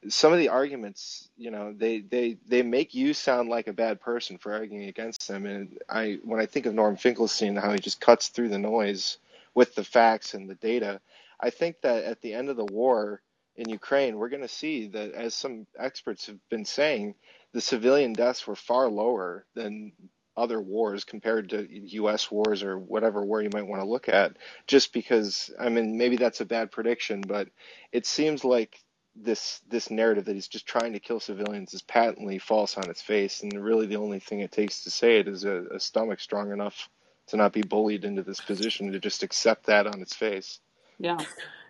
some 0.10 0.34
of 0.34 0.40
the 0.40 0.50
arguments, 0.50 1.30
you 1.38 1.52
know, 1.52 1.74
they, 1.78 2.00
they, 2.02 2.38
they 2.48 2.64
make 2.64 2.94
you 2.96 3.14
sound 3.14 3.50
like 3.50 3.68
a 3.68 3.74
bad 3.74 4.02
person 4.02 4.38
for 4.38 4.54
arguing 4.54 4.86
against 4.90 5.28
them. 5.28 5.46
And 5.46 5.78
I, 5.90 6.20
when 6.24 6.40
I 6.42 6.48
think 6.48 6.66
of 6.68 6.74
Norm 6.76 6.98
Finkelstein, 6.98 7.56
how 7.58 7.72
he 7.74 7.80
just 7.80 8.02
cuts 8.02 8.30
through 8.30 8.50
the 8.50 8.60
noise 8.60 9.18
with 9.56 9.76
the 9.76 9.84
facts 9.84 10.34
and 10.36 10.50
the 10.50 10.56
data, 10.56 11.02
I 11.40 11.52
think 11.52 11.82
that 11.84 12.06
at 12.06 12.22
the 12.22 12.34
end 12.34 12.50
of 12.50 12.58
the 12.58 12.66
war 12.66 13.22
in 13.58 13.70
Ukraine, 13.70 14.18
we're 14.18 14.30
going 14.30 14.42
to 14.44 14.48
see 14.50 14.88
that, 14.90 15.14
as 15.14 15.36
some 15.36 15.68
experts 15.80 16.28
have 16.28 16.40
been 16.50 16.66
saying, 16.66 17.16
the 17.54 17.62
civilian 17.62 18.14
deaths 18.14 18.48
were 18.48 18.56
far 18.56 18.90
lower 18.90 19.46
than 19.56 19.94
other 20.38 20.62
wars 20.62 21.04
compared 21.06 21.50
to 21.50 21.68
U.S. 21.98 22.32
wars 22.32 22.64
or 22.64 22.80
whatever 22.80 23.26
war 23.26 23.42
you 23.42 23.50
might 23.54 23.68
want 23.68 23.82
to 23.84 23.90
look 23.90 24.10
at. 24.10 24.38
Just 24.68 24.94
because, 24.94 25.52
I 25.60 25.70
mean, 25.70 25.98
maybe 25.98 26.18
that's 26.18 26.42
a 26.42 26.46
bad 26.46 26.72
prediction, 26.72 27.22
but 27.22 27.50
it 27.94 28.06
seems 28.08 28.46
like 28.46 28.80
this 29.16 29.62
this 29.70 29.90
narrative 29.90 30.26
that 30.26 30.36
he's 30.36 30.48
just 30.48 30.68
trying 30.68 30.94
to 30.94 31.00
kill 31.00 31.20
civilians 31.20 31.74
is 31.74 31.82
patently 31.82 32.38
false 32.38 32.78
on 32.78 32.90
its 32.90 33.02
face, 33.02 33.42
and 33.42 33.54
really 33.64 33.86
the 33.88 33.98
only 33.98 34.20
thing 34.20 34.42
it 34.42 34.52
takes 34.52 34.84
to 34.84 34.92
say 34.92 35.20
it 35.20 35.28
is 35.28 35.46
a, 35.46 35.64
a 35.76 35.80
stomach 35.80 36.20
strong 36.20 36.52
enough 36.52 36.90
to 37.28 37.38
not 37.38 37.54
be 37.54 37.62
bullied 37.62 38.06
into 38.06 38.24
this 38.24 38.42
position 38.42 38.92
to 38.92 39.00
just 39.00 39.24
accept 39.24 39.68
that 39.68 39.88
on 39.88 40.02
its 40.02 40.16
face. 40.16 40.60
Yeah. 41.00 41.18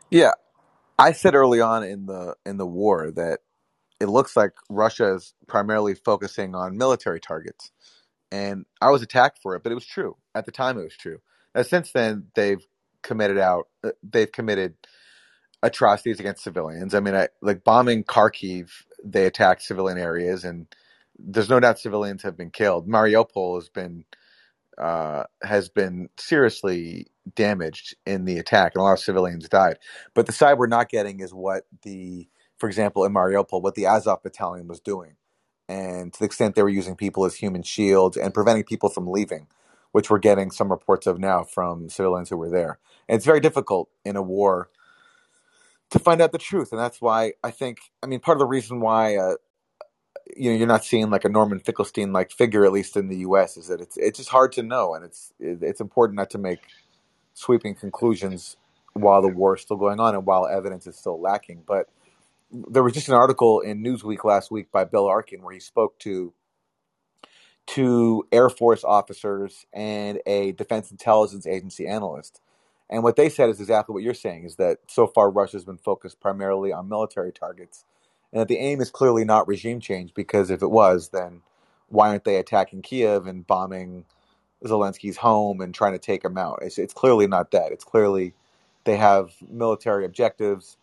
Yeah, 0.10 0.32
I 0.98 1.12
said 1.14 1.36
early 1.36 1.62
on 1.62 1.84
in 1.84 2.06
the 2.06 2.36
in 2.46 2.58
the 2.58 2.68
war 2.68 3.12
that 3.12 3.40
it 4.00 4.08
looks 4.08 4.36
like 4.36 4.54
Russia 4.70 5.16
is 5.16 5.34
primarily 5.48 5.96
focusing 5.96 6.56
on 6.56 6.78
military 6.78 7.20
targets, 7.20 7.72
and 8.32 8.66
I 8.82 8.92
was 8.92 9.02
attacked 9.02 9.40
for 9.42 9.56
it, 9.56 9.64
but 9.64 9.72
it 9.72 9.76
was 9.76 9.86
true 9.86 10.18
at 10.34 10.46
the 10.46 10.52
time. 10.52 10.78
It 10.80 10.84
was 10.84 10.98
true. 10.98 11.20
Now 11.54 11.64
since 11.64 11.92
then, 11.92 12.28
they've 12.36 12.66
committed 13.04 13.38
out. 13.38 13.68
Uh, 13.84 13.92
they've 14.04 14.32
committed 14.32 14.76
atrocities 15.64 16.20
against 16.20 16.44
civilians. 16.44 16.94
I 16.94 17.00
mean, 17.00 17.16
I, 17.16 17.30
like 17.42 17.64
bombing 17.64 18.04
Kharkiv, 18.04 18.70
they 19.04 19.26
attacked 19.26 19.64
civilian 19.64 19.98
areas, 19.98 20.44
and 20.44 20.68
there's 21.18 21.50
no 21.50 21.60
doubt 21.60 21.80
civilians 21.80 22.24
have 22.24 22.38
been 22.38 22.52
killed. 22.52 22.88
Mariupol 22.88 23.56
has 23.56 23.70
been 23.70 24.06
uh, 24.78 25.24
has 25.42 25.70
been 25.70 26.10
seriously 26.18 27.08
damaged 27.36 27.96
in 28.06 28.26
the 28.26 28.38
attack, 28.38 28.74
and 28.76 28.82
a 28.82 28.84
lot 28.84 28.94
of 28.94 29.00
civilians 29.00 29.48
died. 29.48 29.78
But 30.14 30.26
the 30.26 30.34
side 30.34 30.58
we're 30.58 30.68
not 30.68 30.90
getting 30.90 31.22
is 31.22 31.34
what 31.34 31.64
the, 31.84 32.28
for 32.58 32.68
example, 32.68 33.06
in 33.06 33.14
Mariupol, 33.14 33.62
what 33.62 33.76
the 33.76 33.86
Azov 33.88 34.24
battalion 34.24 34.68
was 34.68 34.80
doing, 34.80 35.16
and 35.70 36.14
to 36.14 36.20
the 36.20 36.26
extent 36.26 36.56
they 36.56 36.64
were 36.64 36.70
using 36.70 36.96
people 36.96 37.26
as 37.26 37.36
human 37.36 37.64
shields 37.64 38.18
and 38.18 38.34
preventing 38.34 38.66
people 38.66 38.90
from 38.90 39.08
leaving, 39.08 39.48
which 39.94 40.10
we're 40.10 40.20
getting 40.20 40.52
some 40.52 40.70
reports 40.72 41.08
of 41.08 41.20
now 41.20 41.44
from 41.44 41.90
civilians 41.90 42.30
who 42.30 42.38
were 42.38 42.50
there. 42.50 42.80
And 43.08 43.16
it's 43.16 43.26
very 43.26 43.40
difficult 43.40 43.90
in 44.04 44.16
a 44.16 44.22
war 44.22 44.70
to 45.92 46.00
find 46.00 46.22
out 46.22 46.32
the 46.32 46.38
truth, 46.38 46.72
and 46.72 46.80
that's 46.80 47.02
why 47.02 47.34
I 47.44 47.52
think. 47.52 47.80
I 48.04 48.08
mean, 48.08 48.20
part 48.20 48.38
of 48.38 48.40
the 48.40 48.48
reason 48.48 48.80
why 48.80 49.18
uh, 49.18 49.36
you 50.36 50.52
know 50.52 50.58
you're 50.58 50.68
not 50.68 50.86
seeing 50.86 51.10
like 51.10 51.26
a 51.26 51.30
Norman 51.30 51.60
Finkelstein 51.60 52.14
like 52.14 52.32
figure 52.32 52.66
at 52.66 52.72
least 52.72 52.98
in 52.98 53.10
the 53.10 53.18
U.S. 53.18 53.58
is 53.58 53.68
that 53.68 53.82
it's 53.82 53.98
it's 53.98 54.20
just 54.20 54.30
hard 54.30 54.52
to 54.54 54.64
know, 54.64 54.96
and 54.96 55.06
it's 55.06 55.34
it's 55.40 55.82
important 55.82 56.18
not 56.18 56.30
to 56.32 56.38
make 56.38 56.60
sweeping 57.34 57.76
conclusions 57.76 58.58
while 58.94 59.22
the 59.22 59.28
war 59.28 59.56
is 59.56 59.62
still 59.62 59.78
going 59.78 60.00
on 60.00 60.16
and 60.16 60.26
while 60.26 60.48
evidence 60.48 60.88
is 60.88 60.98
still 60.98 61.20
lacking. 61.20 61.64
But 61.68 61.90
there 62.52 62.84
was 62.84 62.94
just 62.94 63.10
an 63.10 63.16
article 63.16 63.60
in 63.60 63.84
Newsweek 63.84 64.24
last 64.24 64.52
week 64.52 64.72
by 64.72 64.86
Bill 64.86 65.08
Arkin 65.08 65.42
where 65.44 65.54
he 65.54 65.60
spoke 65.60 66.00
to 66.00 66.34
to 67.68 68.28
Air 68.32 68.50
Force 68.50 68.84
officers 68.84 69.66
and 69.74 70.20
a 70.26 70.52
Defense 70.54 70.92
Intelligence 70.92 71.48
Agency 71.48 71.88
analyst. 71.88 72.42
And 72.90 73.04
what 73.04 73.16
they 73.16 73.30
said 73.30 73.50
is 73.50 73.60
exactly 73.60 73.94
what 73.94 74.04
you're 74.04 74.14
saying 74.14 74.46
is 74.46 74.58
that 74.58 74.80
so 74.88 75.08
far 75.08 75.30
Russia's 75.32 75.66
been 75.66 75.78
focused 75.78 76.20
primarily 76.20 76.72
on 76.72 76.90
military 76.90 77.32
targets 77.32 77.86
and 78.32 78.42
that 78.42 78.48
the 78.48 78.58
aim 78.58 78.82
is 78.82 78.92
clearly 78.92 79.26
not 79.26 79.48
regime 79.48 79.80
change 79.80 80.14
because 80.14 80.52
if 80.52 80.62
it 80.62 80.70
was, 80.70 81.10
then 81.10 81.42
why 81.90 82.10
aren't 82.10 82.26
they 82.26 82.38
attacking 82.38 82.82
Kiev 82.82 83.26
and 83.28 83.48
bombing 83.48 84.06
Zelensky's 84.64 85.18
home 85.18 85.62
and 85.62 85.74
trying 85.74 85.94
to 85.94 86.00
take 86.00 86.24
him 86.24 86.38
out? 86.38 86.60
It's, 86.62 86.78
it's 86.78 86.94
clearly 86.94 87.28
not 87.28 87.52
that. 87.52 87.72
It's 87.72 87.84
clearly 87.84 88.34
they 88.84 88.98
have 88.98 89.32
military 89.50 90.06
objectives. 90.06 90.78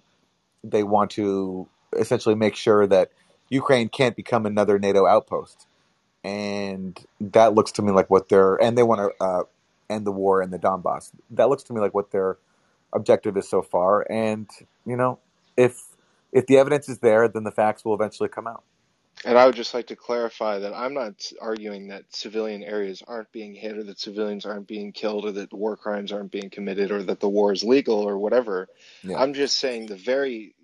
They 0.64 0.82
want 0.82 1.12
to 1.12 1.68
essentially 1.96 2.34
make 2.34 2.56
sure 2.56 2.86
that 2.86 3.10
Ukraine 3.48 3.88
can't 3.88 4.16
become 4.16 4.46
another 4.46 4.78
NATO 4.78 5.06
outpost, 5.06 5.66
and 6.24 6.98
that 7.20 7.54
looks 7.54 7.72
to 7.72 7.82
me 7.82 7.92
like 7.92 8.08
what 8.08 8.28
they're 8.28 8.56
and 8.56 8.78
they 8.78 8.82
want 8.82 9.00
to 9.00 9.24
uh, 9.24 9.42
end 9.92 10.06
the 10.06 10.12
war 10.12 10.42
in 10.42 10.50
the 10.50 10.58
Donbass. 10.58 11.10
That 11.30 11.48
looks 11.48 11.62
to 11.64 11.72
me 11.72 11.80
like 11.80 11.94
what 11.94 12.10
their 12.10 12.38
objective 12.92 13.36
is 13.36 13.48
so 13.48 13.62
far. 13.62 14.06
And 14.10 14.48
you 14.86 14.96
know, 14.96 15.18
if 15.56 15.80
if 16.32 16.46
the 16.46 16.58
evidence 16.58 16.88
is 16.88 16.98
there, 16.98 17.28
then 17.28 17.44
the 17.44 17.50
facts 17.50 17.84
will 17.84 17.94
eventually 17.94 18.28
come 18.28 18.46
out. 18.46 18.64
And 19.24 19.38
I 19.38 19.46
would 19.46 19.54
just 19.54 19.74
like 19.74 19.88
to 19.88 19.96
clarify 19.96 20.60
that 20.60 20.74
I'm 20.74 20.94
not 20.94 21.30
arguing 21.40 21.88
that 21.88 22.04
civilian 22.14 22.64
areas 22.64 23.02
aren't 23.06 23.30
being 23.30 23.54
hit 23.54 23.76
or 23.76 23.84
that 23.84 24.00
civilians 24.00 24.46
aren't 24.46 24.66
being 24.66 24.92
killed 24.92 25.26
or 25.26 25.32
that 25.32 25.52
war 25.52 25.76
crimes 25.76 26.10
aren't 26.10 26.32
being 26.32 26.50
committed 26.50 26.90
or 26.90 27.02
that 27.04 27.20
the 27.20 27.28
war 27.28 27.52
is 27.52 27.62
legal 27.62 28.00
or 28.00 28.18
whatever. 28.18 28.68
Yeah. 29.04 29.18
I'm 29.18 29.34
just 29.34 29.58
saying 29.58 29.86
the 29.86 29.96
very 29.96 30.54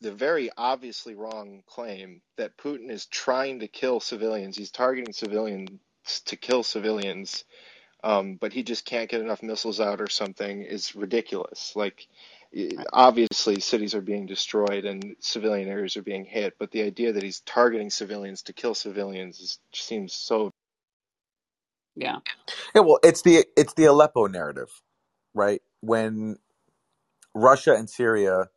the 0.00 0.12
very 0.12 0.50
obviously 0.56 1.14
wrong 1.14 1.62
claim 1.66 2.20
that 2.36 2.56
Putin 2.56 2.90
is 2.90 3.06
trying 3.06 3.60
to 3.60 3.68
kill 3.68 4.00
civilians. 4.00 4.56
He's 4.56 4.70
targeting 4.70 5.12
civilians 5.12 5.70
to 6.26 6.36
kill 6.36 6.62
civilians, 6.62 7.44
um, 8.04 8.36
but 8.40 8.52
he 8.52 8.62
just 8.62 8.84
can't 8.84 9.10
get 9.10 9.20
enough 9.20 9.42
missiles 9.42 9.80
out 9.80 10.00
or 10.00 10.08
something 10.08 10.62
is 10.62 10.94
ridiculous. 10.94 11.72
Like 11.76 12.08
obviously 12.92 13.60
cities 13.60 13.94
are 13.94 14.00
being 14.00 14.26
destroyed 14.26 14.84
and 14.84 15.16
civilian 15.20 15.68
areas 15.68 15.96
are 15.96 16.02
being 16.02 16.24
hit, 16.24 16.54
but 16.58 16.70
the 16.70 16.82
idea 16.82 17.12
that 17.12 17.22
he's 17.22 17.40
targeting 17.40 17.90
civilians 17.90 18.42
to 18.42 18.52
kill 18.52 18.74
civilians 18.74 19.40
is, 19.40 19.58
seems 19.74 20.12
so. 20.14 20.50
Yeah. 21.96 22.18
Yeah. 22.74 22.82
Well, 22.82 23.00
it's 23.02 23.22
the 23.22 23.44
it's 23.56 23.74
the 23.74 23.86
Aleppo 23.86 24.26
narrative, 24.26 24.70
right? 25.34 25.62
When 25.80 26.38
Russia 27.34 27.74
and 27.74 27.90
Syria 27.90 28.48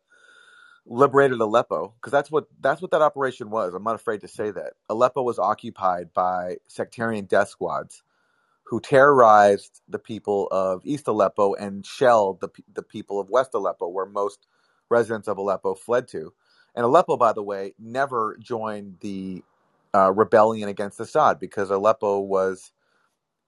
liberated 0.86 1.40
Aleppo, 1.40 1.94
because 1.96 2.12
that's 2.12 2.30
what 2.30 2.46
that's 2.60 2.82
what 2.82 2.92
that 2.92 3.02
operation 3.02 3.50
was. 3.50 3.74
I'm 3.74 3.84
not 3.84 3.94
afraid 3.96 4.22
to 4.22 4.28
say 4.28 4.50
that 4.52 4.74
Aleppo 4.88 5.22
was 5.22 5.38
occupied 5.38 6.12
by 6.14 6.58
sectarian 6.68 7.26
death 7.26 7.48
squads 7.50 8.02
who 8.64 8.80
terrorized 8.80 9.82
the 9.88 9.98
people 9.98 10.48
of 10.50 10.82
East 10.84 11.08
Aleppo 11.08 11.54
and 11.54 11.84
shelled 11.86 12.40
the, 12.40 12.50
the 12.74 12.82
people 12.82 13.20
of 13.20 13.30
West 13.30 13.50
Aleppo, 13.54 13.88
where 13.88 14.06
most 14.06 14.46
residents 14.90 15.28
of 15.28 15.38
Aleppo 15.38 15.74
fled 15.74 16.08
to. 16.08 16.32
And 16.74 16.84
Aleppo, 16.84 17.16
by 17.16 17.32
the 17.32 17.42
way, 17.42 17.74
never 17.78 18.36
joined 18.40 18.98
the 19.00 19.42
uh, 19.94 20.12
rebellion 20.12 20.68
against 20.68 21.00
Assad 21.00 21.40
because 21.40 21.70
Aleppo 21.70 22.20
was, 22.20 22.72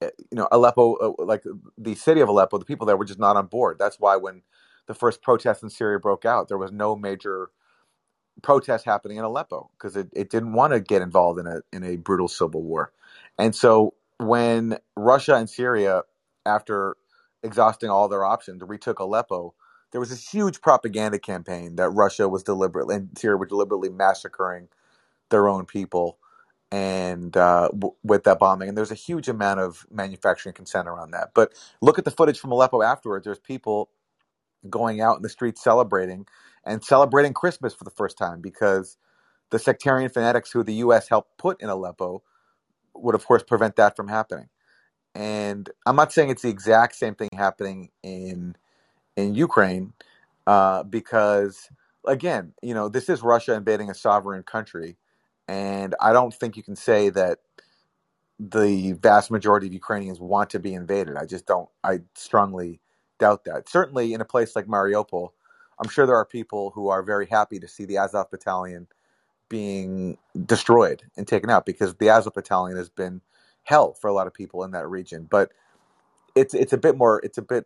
eh, 0.01 0.11
you 0.31 0.37
know, 0.37 0.47
Aleppo, 0.51 0.95
uh, 0.95 1.23
like 1.25 1.43
the 1.77 1.95
city 1.95 2.21
of 2.21 2.29
Aleppo, 2.29 2.57
the 2.59 2.65
people 2.65 2.87
there 2.87 2.97
were 2.97 3.05
just 3.05 3.19
not 3.19 3.37
on 3.37 3.47
board. 3.47 3.77
That's 3.79 3.99
why 3.99 4.17
when 4.17 4.43
the 4.87 4.95
first 4.95 5.21
protests 5.23 5.63
in 5.63 5.69
Syria 5.71 5.99
broke 5.99 6.25
out, 6.25 6.49
there 6.49 6.59
was 6.59 6.71
no 6.73 6.95
major 6.95 7.49
protest 8.43 8.85
happening 8.85 9.17
in 9.17 9.25
Aleppo 9.25 9.71
because 9.77 9.97
it, 9.97 10.09
it 10.15 10.31
didn't 10.31 10.53
want 10.53 10.73
to 10.73 10.81
get 10.81 11.03
involved 11.03 11.39
in 11.41 11.47
a 11.47 11.61
in 11.73 11.83
a 11.85 11.97
brutal 11.97 12.29
civil 12.29 12.63
war. 12.63 12.93
And 13.39 13.55
so 13.55 13.94
when 14.19 14.77
Russia 14.97 15.35
and 15.35 15.49
Syria, 15.49 16.03
after 16.45 16.97
exhausting 17.43 17.89
all 17.89 18.07
their 18.07 18.25
options, 18.25 18.61
retook 18.65 18.99
Aleppo, 18.99 19.53
there 19.91 19.99
was 20.01 20.09
this 20.09 20.29
huge 20.29 20.61
propaganda 20.61 21.19
campaign 21.19 21.75
that 21.77 21.89
Russia 21.89 22.29
was 22.29 22.43
deliberately 22.43 22.95
and 22.97 23.17
Syria 23.17 23.37
were 23.37 23.45
deliberately 23.47 23.89
massacring 23.89 24.69
their 25.31 25.49
own 25.49 25.65
people 25.65 26.19
and 26.71 27.37
uh, 27.37 27.69
w- 27.69 27.95
with 28.03 28.25
that 28.25 28.39
bombing. 28.39 28.69
And 28.69 28.77
there's 28.77 28.91
a 28.91 28.95
huge 28.95 29.29
amount 29.29 29.61
of 29.61 29.87
manufacturing 29.91 30.53
consent 30.55 30.87
around 30.89 31.11
that. 31.11 31.31
But 31.35 31.53
look 31.81 31.99
at 31.99 32.05
the 32.05 32.11
footage 32.11 32.39
from 32.39 32.51
Aleppo 32.53 32.83
afterwards. 32.83 33.25
There's 33.25 33.39
people 33.39 33.89
going 34.69 35.01
out 35.01 35.17
in 35.17 35.23
the 35.23 35.29
streets 35.29 35.63
celebrating 35.63 36.27
and 36.65 36.83
celebrating 36.83 37.33
Christmas 37.33 37.73
for 37.73 37.85
the 37.85 37.91
first 37.91 38.17
time 38.17 38.41
because 38.41 38.97
the 39.51 39.59
sectarian 39.59 40.11
fanatics 40.11 40.51
who 40.51 40.63
the 40.63 40.75
U.S. 40.75 41.09
helped 41.09 41.37
put 41.39 41.61
in 41.61 41.69
Aleppo 41.69 42.23
would 42.95 43.15
of 43.15 43.25
course 43.25 43.43
prevent 43.43 43.75
that 43.77 43.95
from 43.95 44.07
happening. 44.07 44.49
And 45.13 45.69
I'm 45.85 45.95
not 45.95 46.11
saying 46.11 46.29
it's 46.29 46.41
the 46.41 46.49
exact 46.49 46.95
same 46.95 47.15
thing 47.15 47.29
happening 47.35 47.89
in 48.03 48.55
in 49.15 49.35
Ukraine, 49.35 49.93
uh, 50.45 50.83
because 50.83 51.69
again, 52.05 52.53
you 52.61 52.73
know, 52.73 52.89
this 52.89 53.09
is 53.09 53.21
Russia 53.21 53.53
invading 53.53 53.89
a 53.89 53.95
sovereign 53.95 54.43
country, 54.43 54.97
and 55.47 55.95
I 56.01 56.13
don't 56.13 56.33
think 56.33 56.57
you 56.57 56.63
can 56.63 56.75
say 56.75 57.09
that 57.09 57.39
the 58.39 58.93
vast 58.93 59.31
majority 59.31 59.67
of 59.67 59.73
Ukrainians 59.73 60.19
want 60.19 60.49
to 60.51 60.59
be 60.59 60.73
invaded. 60.73 61.15
I 61.15 61.25
just 61.25 61.45
don't. 61.45 61.69
I 61.83 61.99
strongly 62.15 62.81
doubt 63.19 63.45
that. 63.45 63.69
Certainly, 63.69 64.13
in 64.13 64.21
a 64.21 64.25
place 64.25 64.55
like 64.55 64.67
Mariupol, 64.67 65.29
I'm 65.79 65.89
sure 65.89 66.05
there 66.05 66.17
are 66.17 66.25
people 66.25 66.71
who 66.71 66.89
are 66.89 67.01
very 67.03 67.27
happy 67.27 67.59
to 67.59 67.67
see 67.67 67.85
the 67.85 67.97
Azov 67.97 68.29
battalion 68.31 68.87
being 69.49 70.17
destroyed 70.45 71.03
and 71.17 71.27
taken 71.27 71.49
out 71.49 71.65
because 71.65 71.95
the 71.95 72.09
Azov 72.09 72.33
battalion 72.35 72.77
has 72.77 72.89
been 72.89 73.21
hell 73.63 73.93
for 73.93 74.07
a 74.09 74.13
lot 74.13 74.27
of 74.27 74.33
people 74.33 74.63
in 74.63 74.71
that 74.71 74.89
region. 74.89 75.27
But 75.29 75.51
it's 76.35 76.53
it's 76.53 76.73
a 76.73 76.77
bit 76.77 76.97
more 76.97 77.21
it's 77.23 77.37
a 77.37 77.41
bit 77.43 77.65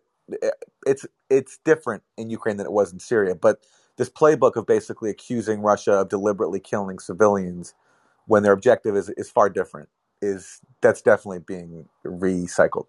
it's 0.86 1.06
it's 1.30 1.60
different 1.66 2.04
in 2.18 2.30
Ukraine 2.30 2.58
than 2.58 2.68
it 2.68 2.72
was 2.74 2.94
in 2.94 3.00
Syria. 3.00 3.36
But 3.36 3.60
this 3.98 4.10
playbook 4.10 4.56
of 4.56 4.66
basically 4.68 5.10
accusing 5.10 5.62
Russia 5.62 5.94
of 5.94 6.10
deliberately 6.10 6.60
killing 6.60 7.00
civilians 7.00 7.74
when 8.28 8.44
their 8.44 8.54
objective 8.54 8.96
is 8.96 9.10
is 9.12 9.30
far 9.30 9.50
different 9.50 9.90
is 10.22 10.62
that's 10.82 11.02
definitely 11.02 11.40
being 11.40 11.90
recycled. 12.06 12.88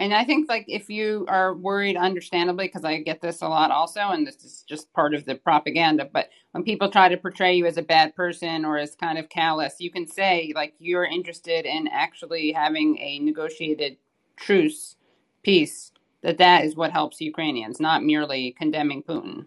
And 0.00 0.14
I 0.14 0.24
think 0.24 0.48
like 0.48 0.64
if 0.66 0.88
you 0.88 1.26
are 1.28 1.54
worried, 1.54 1.94
understandably, 1.94 2.66
because 2.68 2.86
I 2.86 3.00
get 3.00 3.20
this 3.20 3.42
a 3.42 3.48
lot 3.48 3.70
also, 3.70 4.00
and 4.00 4.26
this 4.26 4.42
is 4.42 4.64
just 4.66 4.90
part 4.94 5.12
of 5.14 5.26
the 5.26 5.34
propaganda. 5.34 6.08
But 6.10 6.30
when 6.52 6.64
people 6.64 6.90
try 6.90 7.10
to 7.10 7.18
portray 7.18 7.54
you 7.54 7.66
as 7.66 7.76
a 7.76 7.82
bad 7.82 8.16
person 8.16 8.64
or 8.64 8.78
as 8.78 8.96
kind 8.96 9.18
of 9.18 9.28
callous, 9.28 9.74
you 9.78 9.90
can 9.90 10.08
say 10.08 10.54
like 10.56 10.72
you're 10.78 11.04
interested 11.04 11.66
in 11.66 11.86
actually 11.86 12.50
having 12.50 12.96
a 12.98 13.18
negotiated 13.18 13.98
truce, 14.36 14.96
peace. 15.42 15.92
That 16.22 16.38
that 16.38 16.64
is 16.64 16.76
what 16.76 16.92
helps 16.92 17.20
Ukrainians, 17.20 17.78
not 17.78 18.02
merely 18.02 18.52
condemning 18.52 19.02
Putin. 19.02 19.46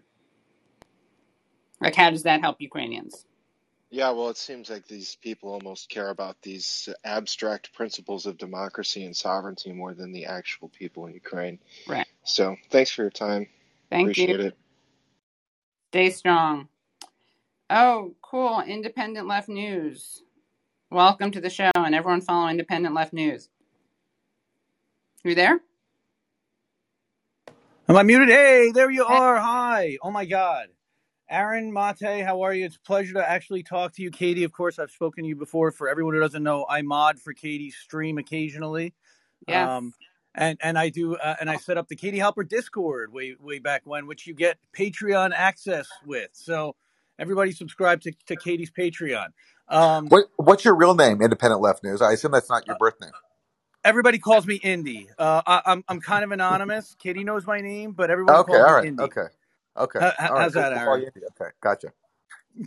Like, 1.80 1.96
how 1.96 2.10
does 2.10 2.22
that 2.22 2.40
help 2.40 2.60
Ukrainians? 2.60 3.26
Yeah, 3.94 4.10
well, 4.10 4.28
it 4.30 4.36
seems 4.36 4.70
like 4.70 4.88
these 4.88 5.16
people 5.22 5.52
almost 5.52 5.88
care 5.88 6.10
about 6.10 6.42
these 6.42 6.88
abstract 7.04 7.72
principles 7.74 8.26
of 8.26 8.36
democracy 8.36 9.04
and 9.04 9.16
sovereignty 9.16 9.70
more 9.70 9.94
than 9.94 10.10
the 10.10 10.26
actual 10.26 10.68
people 10.68 11.06
in 11.06 11.14
Ukraine. 11.14 11.60
Right. 11.86 12.04
So, 12.24 12.56
thanks 12.70 12.90
for 12.90 13.02
your 13.02 13.12
time. 13.12 13.46
Thank 13.90 14.06
Appreciate 14.06 14.40
you. 14.40 14.46
it. 14.46 14.56
Stay 15.92 16.10
strong. 16.10 16.66
Oh, 17.70 18.16
cool. 18.20 18.62
Independent 18.62 19.28
Left 19.28 19.48
News. 19.48 20.24
Welcome 20.90 21.30
to 21.30 21.40
the 21.40 21.48
show, 21.48 21.70
and 21.76 21.94
everyone 21.94 22.20
follow 22.20 22.48
Independent 22.48 22.96
Left 22.96 23.12
News. 23.12 23.48
You 25.22 25.36
there? 25.36 25.60
Am 27.88 27.96
I 27.96 28.02
muted? 28.02 28.28
Hey, 28.28 28.72
there 28.74 28.90
you 28.90 29.04
are. 29.04 29.38
Hi. 29.38 29.98
Oh 30.02 30.10
my 30.10 30.24
God. 30.24 30.66
Aaron 31.30 31.72
Maté, 31.72 32.24
how 32.24 32.42
are 32.42 32.54
you? 32.54 32.66
It's 32.66 32.76
a 32.76 32.80
pleasure 32.80 33.14
to 33.14 33.28
actually 33.30 33.64
talk 33.64 33.94
to 33.94 34.02
you. 34.02 34.10
Katie, 34.12 34.44
of 34.44 34.52
course, 34.52 34.78
I've 34.78 34.92
spoken 34.92 35.24
to 35.24 35.28
you 35.28 35.36
before. 35.36 35.72
For 35.72 35.88
everyone 35.88 36.14
who 36.14 36.20
doesn't 36.20 36.42
know, 36.44 36.66
I 36.70 36.82
mod 36.82 37.20
for 37.20 37.34
Katie's 37.34 37.76
stream 37.76 38.18
occasionally. 38.18 38.94
Yes. 39.48 39.72
Um, 39.78 39.94
and 40.34 40.58
and 40.62 40.78
I 40.78 40.90
do 40.90 41.16
uh, 41.16 41.36
and 41.40 41.50
I 41.50 41.56
set 41.58 41.78
up 41.78 41.88
the 41.88 41.96
Katie 41.96 42.18
Halper 42.18 42.48
Discord 42.48 43.12
way 43.12 43.36
way 43.40 43.58
back 43.60 43.82
when, 43.84 44.06
which 44.06 44.26
you 44.26 44.34
get 44.34 44.58
Patreon 44.78 45.32
access 45.34 45.88
with. 46.06 46.30
So 46.34 46.76
everybody 47.18 47.52
subscribe 47.52 48.02
to, 48.02 48.12
to 48.28 48.36
Katie's 48.36 48.70
Patreon. 48.70 49.28
Um, 49.68 50.10
What 50.10 50.26
what's 50.36 50.64
your 50.64 50.76
real 50.76 50.94
name? 50.94 51.22
Independent 51.22 51.60
Left 51.62 51.84
News. 51.84 52.02
I 52.02 52.12
assume 52.12 52.32
that's 52.32 52.50
not 52.50 52.66
your 52.66 52.76
birth 52.76 53.00
name. 53.00 53.12
everybody 53.84 54.18
calls 54.18 54.46
me 54.46 54.56
Indy. 54.56 55.08
Uh, 55.18 55.42
I, 55.46 55.62
I'm 55.66 55.84
I'm 55.88 56.00
kind 56.00 56.24
of 56.24 56.32
anonymous. 56.32 56.96
Katie 56.98 57.24
knows 57.24 57.46
my 57.46 57.60
name, 57.60 57.92
but 57.92 58.10
everybody 58.10 58.40
Okay, 58.40 58.40
calls 58.40 58.66
all 58.66 58.72
me 58.72 58.74
right. 58.74 58.86
Indy. 58.86 59.06
Okay. 59.06 59.26
Okay. 59.76 59.98
How, 60.00 60.12
how's 60.18 60.54
Cool. 60.54 60.62
that, 60.62 60.72
Aaron? 60.72 61.10
Okay. 61.40 61.50
Gotcha. 61.60 61.88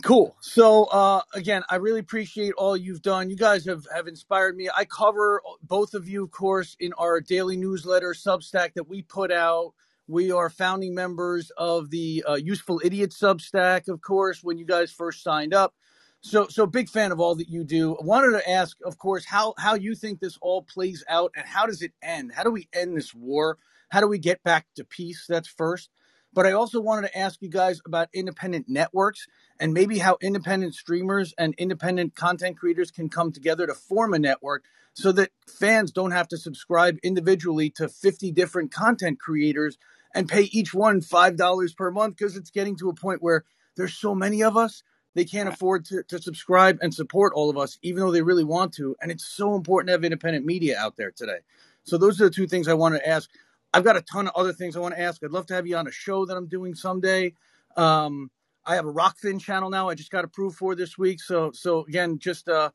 Cool. 0.02 0.36
So 0.40 0.84
uh, 0.84 1.22
again, 1.34 1.62
I 1.70 1.76
really 1.76 2.00
appreciate 2.00 2.52
all 2.58 2.76
you've 2.76 3.02
done. 3.02 3.30
You 3.30 3.36
guys 3.36 3.64
have 3.66 3.86
have 3.94 4.06
inspired 4.06 4.56
me. 4.56 4.68
I 4.76 4.84
cover 4.84 5.42
both 5.62 5.94
of 5.94 6.08
you, 6.08 6.24
of 6.24 6.30
course, 6.30 6.76
in 6.78 6.92
our 6.94 7.20
daily 7.20 7.56
newsletter 7.56 8.14
Substack 8.14 8.74
that 8.74 8.88
we 8.88 9.02
put 9.02 9.32
out. 9.32 9.72
We 10.06 10.30
are 10.32 10.50
founding 10.50 10.94
members 10.94 11.50
of 11.56 11.90
the 11.90 12.24
uh, 12.28 12.34
Useful 12.34 12.80
Idiot 12.84 13.10
Substack, 13.10 13.88
of 13.88 14.00
course, 14.02 14.42
when 14.44 14.58
you 14.58 14.66
guys 14.66 14.92
first 14.92 15.22
signed 15.22 15.54
up. 15.54 15.74
So, 16.20 16.48
so 16.48 16.66
big 16.66 16.88
fan 16.88 17.12
of 17.12 17.20
all 17.20 17.36
that 17.36 17.48
you 17.48 17.64
do. 17.64 17.94
I 17.96 18.04
wanted 18.04 18.32
to 18.32 18.50
ask, 18.50 18.76
of 18.84 18.98
course, 18.98 19.24
how 19.24 19.54
how 19.58 19.74
you 19.74 19.94
think 19.94 20.20
this 20.20 20.38
all 20.42 20.62
plays 20.62 21.04
out, 21.08 21.32
and 21.36 21.46
how 21.46 21.66
does 21.66 21.82
it 21.82 21.92
end? 22.02 22.32
How 22.34 22.42
do 22.42 22.50
we 22.50 22.68
end 22.72 22.96
this 22.96 23.14
war? 23.14 23.58
How 23.90 24.00
do 24.00 24.08
we 24.08 24.18
get 24.18 24.42
back 24.42 24.66
to 24.76 24.84
peace? 24.84 25.26
That's 25.28 25.48
first. 25.48 25.90
But 26.32 26.46
I 26.46 26.52
also 26.52 26.80
wanted 26.80 27.08
to 27.08 27.18
ask 27.18 27.40
you 27.40 27.48
guys 27.48 27.80
about 27.86 28.08
independent 28.12 28.66
networks 28.68 29.26
and 29.58 29.72
maybe 29.72 29.98
how 29.98 30.18
independent 30.20 30.74
streamers 30.74 31.34
and 31.38 31.54
independent 31.58 32.14
content 32.14 32.58
creators 32.58 32.90
can 32.90 33.08
come 33.08 33.32
together 33.32 33.66
to 33.66 33.74
form 33.74 34.14
a 34.14 34.18
network 34.18 34.64
so 34.92 35.12
that 35.12 35.30
fans 35.46 35.90
don't 35.90 36.10
have 36.10 36.28
to 36.28 36.36
subscribe 36.36 36.98
individually 37.02 37.70
to 37.70 37.88
50 37.88 38.32
different 38.32 38.72
content 38.72 39.18
creators 39.18 39.78
and 40.14 40.28
pay 40.28 40.42
each 40.42 40.74
one 40.74 41.00
$5 41.00 41.76
per 41.76 41.90
month 41.90 42.16
because 42.16 42.36
it's 42.36 42.50
getting 42.50 42.76
to 42.76 42.88
a 42.88 42.94
point 42.94 43.22
where 43.22 43.44
there's 43.76 43.94
so 43.94 44.14
many 44.14 44.42
of 44.42 44.56
us 44.56 44.82
they 45.14 45.24
can't 45.24 45.48
afford 45.48 45.84
to, 45.86 46.02
to 46.04 46.20
subscribe 46.20 46.78
and 46.80 46.94
support 46.94 47.32
all 47.34 47.50
of 47.50 47.58
us 47.58 47.78
even 47.82 48.00
though 48.02 48.12
they 48.12 48.22
really 48.22 48.44
want 48.44 48.72
to. 48.74 48.94
And 49.00 49.10
it's 49.10 49.26
so 49.26 49.54
important 49.56 49.88
to 49.88 49.92
have 49.92 50.04
independent 50.04 50.46
media 50.46 50.78
out 50.78 50.96
there 50.96 51.10
today. 51.10 51.38
So 51.82 51.98
those 51.98 52.20
are 52.20 52.24
the 52.24 52.30
two 52.30 52.46
things 52.46 52.68
i 52.68 52.74
want 52.74 52.94
to 52.94 53.08
ask 53.08 53.30
i've 53.74 53.84
got 53.84 53.96
a 53.96 54.02
ton 54.02 54.28
of 54.28 54.34
other 54.36 54.52
things 54.52 54.76
i 54.76 54.80
want 54.80 54.94
to 54.94 55.00
ask 55.00 55.22
i'd 55.24 55.30
love 55.32 55.46
to 55.46 55.54
have 55.54 55.66
you 55.66 55.76
on 55.76 55.86
a 55.88 55.92
show 55.92 56.26
that 56.26 56.36
i'm 56.36 56.48
doing 56.48 56.74
someday 56.74 57.32
um, 57.76 58.30
I 58.66 58.76
have 58.76 58.86
a 58.86 58.92
Rokfin 58.92 59.40
channel 59.40 59.70
now. 59.70 59.88
I 59.88 59.94
just 59.94 60.10
got 60.10 60.24
approved 60.24 60.56
for 60.56 60.74
this 60.74 60.98
week. 60.98 61.20
So 61.22 61.52
so 61.52 61.84
again, 61.86 62.18
just 62.18 62.48
uh, 62.48 62.70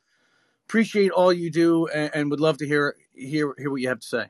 appreciate 0.68 1.12
all 1.12 1.34
you 1.34 1.52
do 1.52 1.88
and, 1.88 2.12
and 2.16 2.32
would 2.32 2.40
love 2.42 2.58
to 2.60 2.68
hear 2.68 2.96
hear 3.14 3.56
hear 3.58 3.72
what 3.72 3.82
you 3.82 3.90
have 3.90 4.00
to 4.02 4.08
say. 4.08 4.28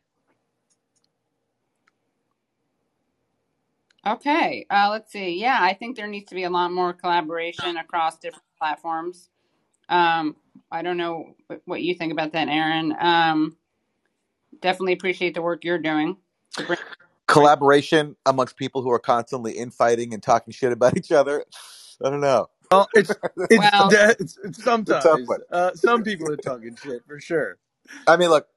Okay. 4.07 4.65
Uh, 4.69 4.89
let's 4.91 5.11
see. 5.13 5.39
Yeah, 5.39 5.59
I 5.61 5.73
think 5.75 5.97
there 5.97 6.07
needs 6.07 6.29
to 6.29 6.35
be 6.35 6.43
a 6.43 6.51
lot 6.51 6.71
more 6.71 6.93
collaboration 6.93 7.77
across 7.77 8.19
different 8.19 8.43
platforms. 8.59 9.29
Um, 9.89 10.37
I 10.71 10.81
don't 10.83 10.97
know 10.97 11.35
what- 11.65 11.83
you 11.83 11.95
think 11.95 12.13
about 12.13 12.33
that, 12.33 12.49
Aaron. 12.49 12.95
Um, 12.99 13.57
definitely 14.61 14.93
appreciate 14.93 15.35
the 15.35 15.41
work 15.43 15.65
you're 15.65 15.79
doing. 15.79 16.17
To 16.53 16.63
bring- 16.65 16.79
Collaboration 17.27 18.15
amongst 18.25 18.57
people 18.57 18.81
who 18.81 18.91
are 18.91 18.99
constantly 18.99 19.53
infighting 19.53 20.13
and 20.13 20.21
talking 20.21 20.53
shit 20.53 20.71
about 20.71 20.97
each 20.97 21.11
other. 21.11 21.45
I 22.05 22.09
don't 22.09 22.21
know. 22.21 22.49
Well, 22.71 22.89
it's 22.93 23.17
it's 23.49 23.71
Well, 23.73 23.89
it's, 24.19 24.37
it's 24.43 24.61
It's 24.85 25.03
sometimes 25.03 25.29
uh, 25.51 25.73
some 25.75 26.03
people 26.03 26.31
are 26.31 26.37
talking 26.37 26.75
shit 26.75 27.03
for 27.07 27.19
sure. 27.19 27.57
I 28.07 28.17
mean, 28.17 28.29
look, 28.29 28.47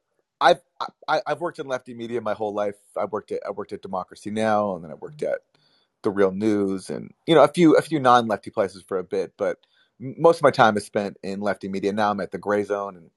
I've 0.40 0.60
I, 1.08 1.22
I've 1.26 1.40
worked 1.40 1.58
in 1.58 1.66
lefty 1.66 1.94
media 1.94 2.20
my 2.20 2.34
whole 2.34 2.54
life. 2.54 2.76
I 2.96 3.06
worked 3.06 3.32
at 3.32 3.40
I 3.46 3.50
worked 3.52 3.72
at 3.72 3.82
Democracy 3.82 4.30
Now, 4.30 4.74
and 4.76 4.84
then 4.84 4.90
I 4.90 4.94
worked 4.94 5.22
at 5.22 5.40
the 6.02 6.10
Real 6.10 6.32
News, 6.32 6.90
and 6.90 7.12
you 7.26 7.34
know 7.34 7.44
a 7.44 7.48
few 7.48 7.76
a 7.76 7.82
few 7.82 8.00
non 8.00 8.26
lefty 8.28 8.50
places 8.50 8.82
for 8.86 8.98
a 8.98 9.04
bit. 9.04 9.34
But 9.38 9.58
most 10.00 10.38
of 10.38 10.42
my 10.42 10.50
time 10.50 10.76
is 10.76 10.84
spent 10.86 11.16
in 11.22 11.40
lefty 11.40 11.68
media. 11.68 11.92
Now 11.92 12.10
I'm 12.10 12.20
at 12.20 12.32
the 12.32 12.38
Gray 12.38 12.64
Zone, 12.64 12.96
and 12.96 13.10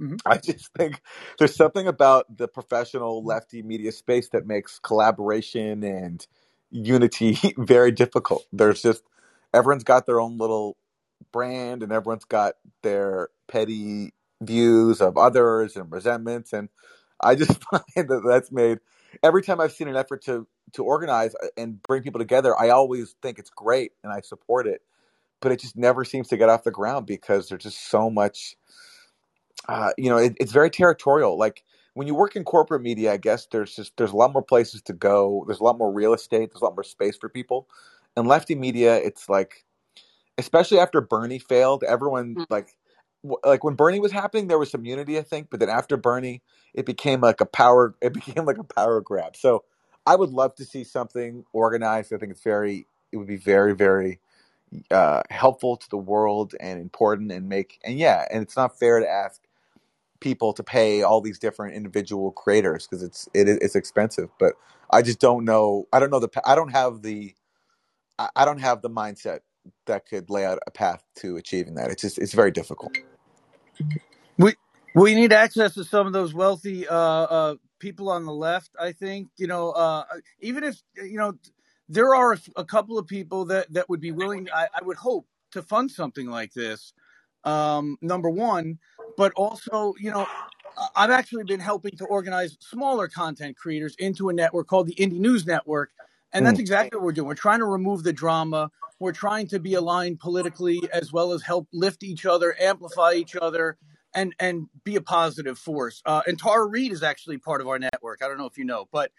Mhm. 0.00 0.20
I 0.26 0.38
just 0.38 0.72
think 0.74 1.02
there's 1.38 1.56
something 1.56 1.88
about 1.88 2.36
the 2.38 2.48
professional 2.48 3.24
lefty 3.24 3.62
media 3.62 3.92
space 3.92 4.30
that 4.30 4.46
makes 4.46 4.80
collaboration 4.80 5.84
and 5.84 6.26
unity 6.70 7.38
very 7.58 7.92
difficult. 7.92 8.46
There's 8.52 8.82
just 8.82 9.04
everyone's 9.54 9.84
got 9.84 10.06
their 10.06 10.20
own 10.20 10.38
little 10.38 10.78
brand 11.32 11.82
and 11.82 11.92
everyone's 11.92 12.24
got 12.24 12.54
their 12.82 13.30
petty 13.48 14.12
views 14.42 15.00
of 15.00 15.18
others 15.18 15.76
and 15.76 15.90
resentments 15.92 16.52
and 16.52 16.68
I 17.22 17.36
just 17.36 17.62
find 17.70 18.08
that 18.08 18.22
that's 18.28 18.52
made 18.52 18.80
every 19.22 19.42
time 19.42 19.60
I've 19.60 19.72
seen 19.72 19.88
an 19.88 19.96
effort 19.96 20.24
to 20.24 20.46
to 20.74 20.84
organize 20.84 21.34
and 21.56 21.82
bring 21.82 22.02
people 22.02 22.20
together 22.20 22.58
I 22.58 22.70
always 22.70 23.16
think 23.22 23.38
it's 23.38 23.50
great 23.50 23.92
and 24.04 24.12
I 24.12 24.20
support 24.22 24.66
it 24.66 24.82
but 25.42 25.52
it 25.52 25.60
just 25.60 25.76
never 25.76 26.04
seems 26.04 26.28
to 26.30 26.38
get 26.38 26.50
off 26.50 26.64
the 26.64 26.72
ground 26.72 27.06
because 27.06 27.48
there's 27.50 27.64
just 27.64 27.90
so 27.90 28.10
much 28.10 28.56
uh, 29.68 29.90
you 29.98 30.08
know 30.10 30.16
it, 30.18 30.34
it's 30.40 30.52
very 30.52 30.70
territorial. 30.70 31.38
Like 31.38 31.64
when 31.94 32.06
you 32.06 32.14
work 32.14 32.36
in 32.36 32.44
corporate 32.44 32.82
media 32.82 33.12
i 33.12 33.16
guess 33.16 33.46
there's 33.46 33.74
just 33.74 33.96
there's 33.96 34.12
a 34.12 34.16
lot 34.16 34.32
more 34.32 34.42
places 34.42 34.82
to 34.82 34.92
go. 34.92 35.44
There's 35.46 35.60
a 35.60 35.64
lot 35.64 35.78
more 35.78 35.92
real 35.92 36.14
estate. 36.14 36.50
There's 36.52 36.62
a 36.62 36.64
lot 36.64 36.76
more 36.76 36.84
space 36.84 37.16
for 37.16 37.28
people. 37.28 37.68
And 38.16 38.26
lefty 38.28 38.54
media 38.54 38.96
it's 38.96 39.28
like 39.28 39.64
especially 40.38 40.78
after 40.78 41.00
bernie 41.00 41.38
failed 41.38 41.84
everyone 41.84 42.36
Mm. 42.36 42.46
like 42.50 42.68
w- 43.22 43.40
like 43.44 43.64
when 43.64 43.74
bernie 43.74 44.00
was 44.00 44.12
happening 44.12 44.46
there 44.48 44.58
was 44.58 44.70
some 44.70 44.84
unity 44.84 45.18
i 45.18 45.22
think 45.22 45.48
but 45.50 45.60
then 45.60 45.68
after 45.68 45.96
bernie 45.96 46.42
it 46.74 46.86
became 46.86 47.20
like 47.20 47.40
a 47.40 47.46
power 47.46 47.94
it 48.02 48.12
became 48.14 48.44
like 48.46 48.58
a 48.58 48.64
power 48.64 49.00
grab. 49.00 49.36
So 49.36 49.64
i 50.06 50.16
would 50.16 50.30
love 50.30 50.54
to 50.56 50.64
see 50.64 50.84
something 50.84 51.44
organized. 51.52 52.12
I 52.12 52.18
think 52.18 52.32
it's 52.32 52.42
very 52.42 52.86
it 53.12 53.16
would 53.18 53.26
be 53.28 53.36
very 53.36 53.74
very 53.74 54.20
uh, 54.90 55.22
helpful 55.30 55.76
to 55.76 55.90
the 55.90 55.96
world 55.98 56.54
and 56.60 56.80
important 56.80 57.32
and 57.32 57.48
make 57.48 57.78
and 57.84 57.98
yeah 57.98 58.24
and 58.30 58.42
it's 58.42 58.56
not 58.56 58.78
fair 58.78 59.00
to 59.00 59.08
ask 59.08 59.42
people 60.20 60.52
to 60.54 60.62
pay 60.64 61.02
all 61.02 61.20
these 61.20 61.38
different 61.38 61.74
individual 61.76 62.32
creators 62.32 62.86
because 62.86 63.02
it's 63.02 63.28
it, 63.34 63.48
it's 63.48 63.76
expensive 63.76 64.30
but 64.40 64.54
i 64.92 65.02
just 65.02 65.20
don't 65.20 65.44
know 65.44 65.86
i 65.92 66.00
don't 66.00 66.10
know 66.10 66.20
the 66.20 66.28
i 66.46 66.54
don't 66.54 66.70
have 66.72 67.02
the 67.02 67.34
I 68.18 68.30
don't 68.46 68.60
have 68.60 68.82
the 68.82 68.90
mindset 68.90 69.40
that 69.88 70.06
could 70.08 70.30
lay 70.30 70.46
out 70.46 70.60
a 70.66 70.72
path 70.72 71.04
to 71.18 71.36
achieving 71.38 71.76
that 71.76 71.90
it's 71.92 72.02
just 72.02 72.18
it's 72.18 72.34
very 72.34 72.52
difficult 72.52 72.92
We 74.38 74.54
we 74.94 75.14
need 75.14 75.32
access 75.32 75.74
to 75.74 75.84
some 75.84 76.06
of 76.06 76.12
those 76.12 76.34
wealthy 76.34 76.88
uh, 76.88 76.96
uh, 76.96 77.54
people 77.80 78.10
on 78.10 78.24
the 78.24 78.32
left. 78.32 78.70
I 78.80 78.92
think 78.92 79.28
you 79.38 79.46
know, 79.46 79.70
uh, 79.72 80.04
even 80.40 80.64
if 80.64 80.82
you 80.96 81.18
know, 81.18 81.34
there 81.88 82.14
are 82.14 82.34
a, 82.34 82.38
a 82.56 82.64
couple 82.64 82.98
of 82.98 83.06
people 83.06 83.46
that 83.46 83.72
that 83.72 83.88
would 83.88 84.00
be 84.00 84.12
willing. 84.12 84.48
I, 84.54 84.68
I 84.74 84.84
would 84.84 84.98
hope 84.98 85.26
to 85.52 85.62
fund 85.62 85.90
something 85.90 86.28
like 86.28 86.52
this. 86.54 86.92
Um, 87.44 87.98
number 88.02 88.30
one, 88.30 88.78
but 89.16 89.32
also 89.36 89.94
you 89.98 90.10
know, 90.10 90.26
I've 90.94 91.10
actually 91.10 91.44
been 91.44 91.60
helping 91.60 91.96
to 91.98 92.04
organize 92.06 92.56
smaller 92.60 93.08
content 93.08 93.56
creators 93.56 93.94
into 93.98 94.28
a 94.28 94.32
network 94.32 94.66
called 94.66 94.86
the 94.86 94.94
Indie 94.94 95.20
News 95.20 95.46
Network. 95.46 95.90
And 96.32 96.46
that's 96.46 96.60
exactly 96.60 96.96
what 96.96 97.04
we're 97.04 97.12
doing. 97.12 97.26
We're 97.26 97.34
trying 97.34 97.58
to 97.58 97.64
remove 97.64 98.04
the 98.04 98.12
drama. 98.12 98.70
We're 99.00 99.12
trying 99.12 99.48
to 99.48 99.58
be 99.58 99.74
aligned 99.74 100.20
politically 100.20 100.80
as 100.92 101.12
well 101.12 101.32
as 101.32 101.42
help 101.42 101.66
lift 101.72 102.04
each 102.04 102.24
other, 102.24 102.54
amplify 102.60 103.14
each 103.14 103.34
other, 103.34 103.78
and 104.14 104.34
and 104.38 104.68
be 104.84 104.94
a 104.94 105.00
positive 105.00 105.58
force. 105.58 106.02
Uh, 106.06 106.22
and 106.26 106.38
Tara 106.38 106.66
Reid 106.66 106.92
is 106.92 107.02
actually 107.02 107.38
part 107.38 107.60
of 107.60 107.66
our 107.66 107.78
network. 107.78 108.22
I 108.22 108.28
don't 108.28 108.38
know 108.38 108.46
if 108.46 108.58
you 108.58 108.64
know, 108.64 108.88
but 108.92 109.10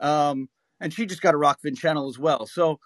um, 0.00 0.48
and 0.80 0.92
she 0.92 1.06
just 1.06 1.22
got 1.22 1.34
a 1.34 1.38
Rokfin 1.38 1.76
channel 1.76 2.08
as 2.08 2.18
well. 2.18 2.46
So 2.46 2.80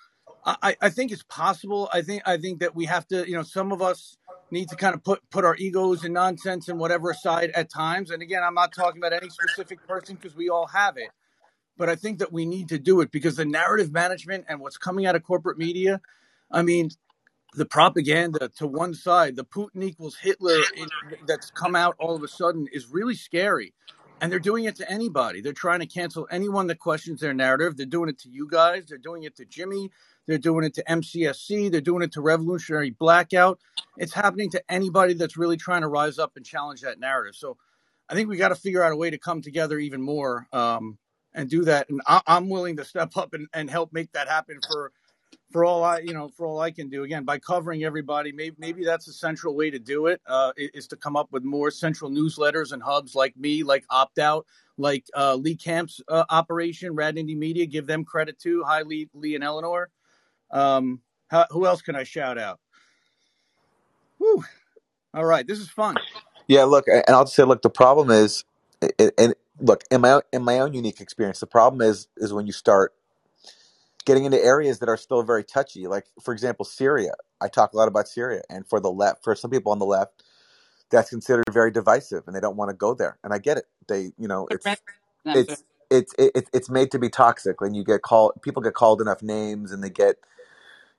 I, 0.45 0.77
I 0.81 0.91
think 0.91 1.13
it's 1.13 1.23
possible. 1.23 1.89
I 1.93 2.03
think 2.03 2.23
I 2.27 2.37
think 2.37 2.61
that 2.61 2.75
we 2.75 2.87
have 2.87 3.07
to, 3.09 3.29
you 3.29 3.35
know, 3.35 3.43
some 3.43 3.73
of 3.73 3.83
us 3.83 4.17
need 4.51 4.69
to 4.69 4.77
kind 4.77 4.95
of 4.95 5.03
put 5.03 5.21
put 5.31 5.45
our 5.45 5.57
egos 5.57 6.05
and 6.05 6.15
nonsense 6.15 6.69
and 6.69 6.79
whatever 6.79 7.11
aside 7.11 7.51
at 7.55 7.71
times. 7.71 8.11
And 8.11 8.23
again, 8.23 8.43
I'm 8.43 8.55
not 8.55 8.75
talking 8.75 9.01
about 9.01 9.13
any 9.13 9.29
specific 9.31 9.87
person 9.87 10.17
because 10.17 10.37
we 10.37 10.49
all 10.49 10.67
have 10.67 10.97
it. 10.97 11.11
But 11.77 11.89
I 11.89 11.97
think 11.97 12.19
that 12.19 12.33
we 12.33 12.45
need 12.45 12.69
to 12.69 12.79
do 12.79 13.01
it 13.01 13.11
because 13.11 13.37
the 13.37 13.45
narrative 13.45 13.93
management 13.93 14.45
and 14.49 14.61
what's 14.61 14.77
coming 14.77 15.07
out 15.07 15.17
of 15.17 15.23
corporate 15.23 15.57
media, 15.57 16.01
I 16.51 16.63
mean, 16.63 16.91
the 17.55 17.65
propaganda 17.65 18.51
to 18.59 18.67
one 18.67 18.95
side, 18.95 19.37
the 19.37 19.45
Putin 19.45 19.83
equals 19.83 20.17
Hitler 20.17 20.59
that's 21.27 21.51
come 21.51 21.75
out 21.75 21.97
all 21.99 22.15
of 22.15 22.23
a 22.23 22.29
sudden 22.29 22.67
is 22.73 22.89
really 22.89 23.15
scary. 23.15 23.73
And 24.21 24.31
they're 24.31 24.39
doing 24.39 24.65
it 24.65 24.77
to 24.77 24.91
anybody. 24.91 25.41
They're 25.41 25.53
trying 25.53 25.81
to 25.81 25.87
cancel 25.87 26.29
anyone 26.31 26.67
that 26.67 26.79
questions 26.79 27.21
their 27.21 27.35
narrative. 27.35 27.77
They're 27.77 27.87
doing 27.87 28.09
it 28.11 28.19
to 28.21 28.29
you 28.29 28.49
guys. 28.49 28.87
They're 28.87 28.99
doing 28.99 29.23
it 29.23 29.37
to 29.37 29.45
Jimmy. 29.45 29.91
They're 30.27 30.39
doing 30.39 30.65
it 30.65 30.75
to 30.75 30.85
MCSC. 30.85 31.71
They're 31.71 31.81
doing 31.81 32.03
it 32.03 32.13
to 32.13 32.21
Revolutionary 32.21 32.91
Blackout. 32.91 33.59
It's 33.97 34.13
happening 34.13 34.51
to 34.51 34.63
anybody 34.69 35.15
that's 35.15 35.37
really 35.37 35.57
trying 35.57 35.83
to 35.83 35.89
rise 35.89 36.19
up 36.19 36.33
and 36.37 36.45
challenge 36.45 36.83
that 36.83 37.01
narrative. 37.01 37.35
So 37.35 37.57
I 38.09 38.15
think 38.15 38.29
we 38.29 38.37
got 38.37 38.49
to 38.49 38.55
figure 38.55 38.83
out 38.83 38.93
a 38.93 38.97
way 38.97 39.11
to 39.11 39.19
come 39.19 39.41
together 39.41 39.79
even 39.79 40.03
more 40.03 40.47
um, 40.53 40.99
and 41.33 41.49
do 41.49 41.65
that. 41.65 41.89
And 41.89 42.01
I, 42.07 42.21
am 42.27 42.49
willing 42.49 42.77
to 42.77 42.85
step 42.85 43.17
up 43.17 43.35
and, 43.35 43.49
and 43.55 43.71
help 43.71 43.93
make 43.93 44.13
that 44.13 44.29
happen 44.29 44.61
for 44.71 44.93
for 45.51 45.65
all 45.65 45.83
I, 45.83 45.99
you 45.99 46.13
know, 46.13 46.29
for 46.29 46.47
all 46.47 46.61
I 46.61 46.71
can 46.71 46.89
do, 46.89 47.03
again, 47.03 47.25
by 47.25 47.39
covering 47.39 47.85
everybody, 47.85 48.33
maybe, 48.33 48.57
maybe 48.59 48.85
that's 48.85 49.09
a 49.09 49.13
central 49.13 49.57
way 49.57 49.71
to 49.71 49.79
do 49.79 50.07
it, 50.07 50.21
uh, 50.27 50.53
is 50.57 50.87
to 50.89 50.97
come 50.97 51.17
up 51.17 51.29
with 51.33 51.43
more 51.43 51.71
central 51.71 52.11
newsletters 52.11 52.73
and 52.73 52.83
hubs 52.83 53.15
like 53.15 53.37
me, 53.37 53.63
like 53.63 53.85
Opt 53.91 54.19
Out, 54.19 54.47
like 54.79 55.05
uh, 55.17 55.35
Lee 55.35 55.57
Camp's 55.57 56.01
uh, 56.09 56.25
operation, 56.31 56.95
Rad 56.95 57.17
Indie 57.17 57.37
Media, 57.37 57.67
give 57.67 57.87
them 57.87 58.05
credit 58.05 58.39
too. 58.39 58.63
Hi, 58.67 58.83
Lee, 58.83 59.09
Lee 59.13 59.35
and 59.35 59.45
Eleanor. 59.45 59.91
Um, 60.51 61.01
how, 61.29 61.47
who 61.51 61.67
else 61.67 61.83
can 61.83 61.97
I 61.97 62.05
shout 62.05 62.39
out? 62.39 62.61
Whew. 64.19 64.45
All 65.15 65.25
right, 65.25 65.47
this 65.47 65.59
is 65.59 65.69
fun. 65.69 65.97
Yeah, 66.47 66.65
look, 66.65 66.87
and 66.89 67.05
I'll 67.09 67.25
just 67.25 67.35
say, 67.35 67.45
look, 67.45 67.63
the 67.63 67.71
problem 67.71 68.11
is, 68.11 68.45
and 69.19 69.35
look, 69.61 69.85
in 69.91 70.01
my 70.01 70.21
in 70.33 70.43
my 70.43 70.61
own 70.61 70.73
unique 70.73 71.01
experience, 71.01 71.41
the 71.41 71.47
problem 71.47 71.83
is 71.83 72.09
is 72.17 72.33
when 72.33 72.47
you 72.47 72.53
start 72.53 72.95
getting 74.05 74.25
into 74.25 74.43
areas 74.43 74.79
that 74.81 74.89
are 74.89 74.97
still 74.97 75.23
very 75.23 75.45
touchy. 75.45 75.87
Like, 75.87 76.07
for 76.23 76.33
example, 76.33 76.65
Syria. 76.65 77.13
I 77.41 77.49
talk 77.49 77.73
a 77.73 77.77
lot 77.77 77.89
about 77.89 78.09
Syria, 78.09 78.43
and 78.51 78.69
for 78.69 78.81
the 78.81 78.91
left, 78.91 79.25
for 79.25 79.35
some 79.35 79.51
people 79.51 79.73
on 79.73 79.79
the 79.79 79.87
left, 79.87 80.23
that's 80.91 81.11
considered 81.11 81.45
very 81.53 81.71
divisive, 81.71 82.25
and 82.27 82.35
they 82.37 82.41
don't 82.41 82.57
want 82.57 82.71
to 82.71 82.77
go 82.77 82.95
there. 82.95 83.19
And 83.25 83.33
I 83.33 83.39
get 83.39 83.59
it. 83.59 83.65
They, 83.89 84.13
you 84.19 84.29
know, 84.29 84.47
it's 84.51 84.67
it's 85.27 85.65
it's 85.91 86.15
it's 86.19 86.51
it's 86.53 86.71
made 86.71 86.91
to 86.93 86.99
be 86.99 87.09
toxic, 87.09 87.57
and 87.61 87.77
you 87.77 87.85
get 87.85 88.03
called. 88.03 88.33
People 88.43 88.63
get 88.63 88.75
called 88.75 89.01
enough 89.01 89.23
names, 89.23 89.73
and 89.73 89.83
they 89.83 89.91
get, 89.91 90.17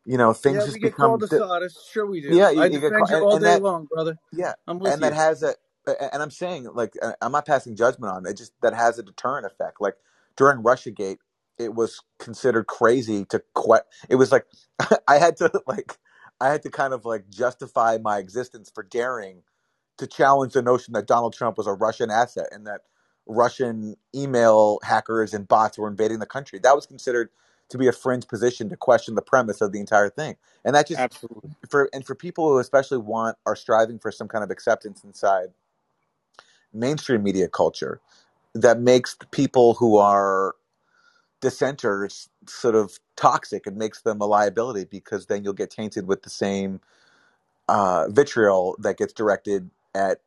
you 0.06 0.18
know, 0.18 0.34
things 0.34 0.58
yeah, 0.58 0.64
just 0.64 0.76
we 0.76 0.80
get 0.80 0.92
become. 0.92 1.12
called 1.12 1.24
a 1.24 1.28
sadist. 1.28 1.92
Sure, 1.92 2.06
we 2.06 2.22
do. 2.22 2.34
Yeah, 2.34 2.52
you, 2.52 2.62
I 2.62 2.66
you 2.68 2.80
get 2.80 2.94
called, 2.94 3.10
you 3.12 3.18
all 3.18 3.36
and 3.36 3.46
day 3.46 3.56
that 3.56 3.62
long, 3.62 3.86
brother. 3.86 4.18
yeah, 4.32 4.54
I'm 4.68 4.80
with 4.80 4.94
and 4.94 5.04
that 5.04 5.14
has 5.14 5.44
a, 5.44 5.56
and 6.14 6.22
I'm 6.22 6.32
saying 6.32 6.70
like 6.74 6.94
uh, 7.02 7.14
I'm 7.22 7.32
not 7.32 7.46
passing 7.46 7.76
judgment 7.76 8.14
on 8.14 8.26
it. 8.26 8.32
it. 8.32 8.38
Just 8.38 8.54
that 8.62 8.74
has 8.74 9.00
a 9.00 9.04
deterrent 9.04 9.46
effect. 9.46 9.82
Like 9.82 9.96
during 10.38 10.64
RussiaGate, 10.64 11.18
it 11.62 11.76
was 11.76 12.02
considered 12.20 12.68
crazy 12.68 13.26
to 13.26 13.42
quit. 13.54 13.84
It 14.10 14.16
was 14.16 14.32
like 14.32 14.46
I 15.08 15.18
had 15.18 15.38
to 15.38 15.52
like 15.68 15.98
I 16.40 16.50
had 16.50 16.64
to 16.64 16.70
kind 16.70 16.94
of 16.94 17.06
like 17.06 17.30
justify 17.30 17.98
my 18.02 18.18
existence 18.18 18.72
for 18.74 18.84
daring 18.84 19.44
to 19.98 20.08
challenge 20.08 20.54
the 20.54 20.62
notion 20.62 20.94
that 20.94 21.08
Donald 21.08 21.34
Trump 21.34 21.58
was 21.58 21.68
a 21.68 21.74
Russian 21.74 22.10
asset 22.10 22.48
and 22.52 22.66
that 22.68 22.82
Russian 23.28 23.96
email 24.16 24.80
hackers 24.84 25.34
and 25.34 25.48
bots 25.48 25.78
were 25.78 25.88
invading 25.88 26.20
the 26.20 26.26
country. 26.26 26.60
That 26.60 26.76
was 26.76 26.86
considered 26.86 27.30
to 27.70 27.78
be 27.78 27.88
a 27.88 27.94
fringe 27.94 28.28
position 28.28 28.70
to 28.70 28.76
question 28.76 29.16
the 29.16 29.22
premise 29.22 29.62
of 29.62 29.72
the 29.72 29.80
entire 29.80 30.10
thing. 30.10 30.36
And 30.66 30.76
that 30.76 30.88
just 30.88 31.00
Absolutely. 31.00 31.52
for 31.70 31.90
and 31.94 32.06
for 32.06 32.16
people 32.16 32.50
who 32.50 32.60
especially 32.60 32.98
want 32.98 33.38
are 33.46 33.56
striving 33.56 34.00
for 34.00 34.12
some 34.12 34.28
kind 34.28 34.44
of 34.44 34.52
acceptance 34.52 35.04
inside 35.04 35.50
mainstream 36.74 37.24
media 37.24 37.48
culture 37.48 38.02
that 38.54 38.80
makes 38.80 39.18
people 39.32 39.76
who 39.76 39.98
are 39.98 40.56
dissenters 41.42 42.30
sort 42.48 42.76
of 42.76 43.00
toxic 43.18 43.68
and 43.68 43.78
makes 43.78 44.02
them 44.04 44.22
a 44.22 44.26
liability 44.26 44.86
because 44.86 45.28
then 45.28 45.44
you'll 45.44 45.54
get 45.54 45.72
tainted 45.72 46.08
with 46.08 46.24
the 46.24 46.32
same 46.32 46.82
uh, 47.70 48.08
vitriol 48.10 48.76
that 48.80 48.98
gets 48.98 49.14
directed 49.14 49.70
at 49.96 50.20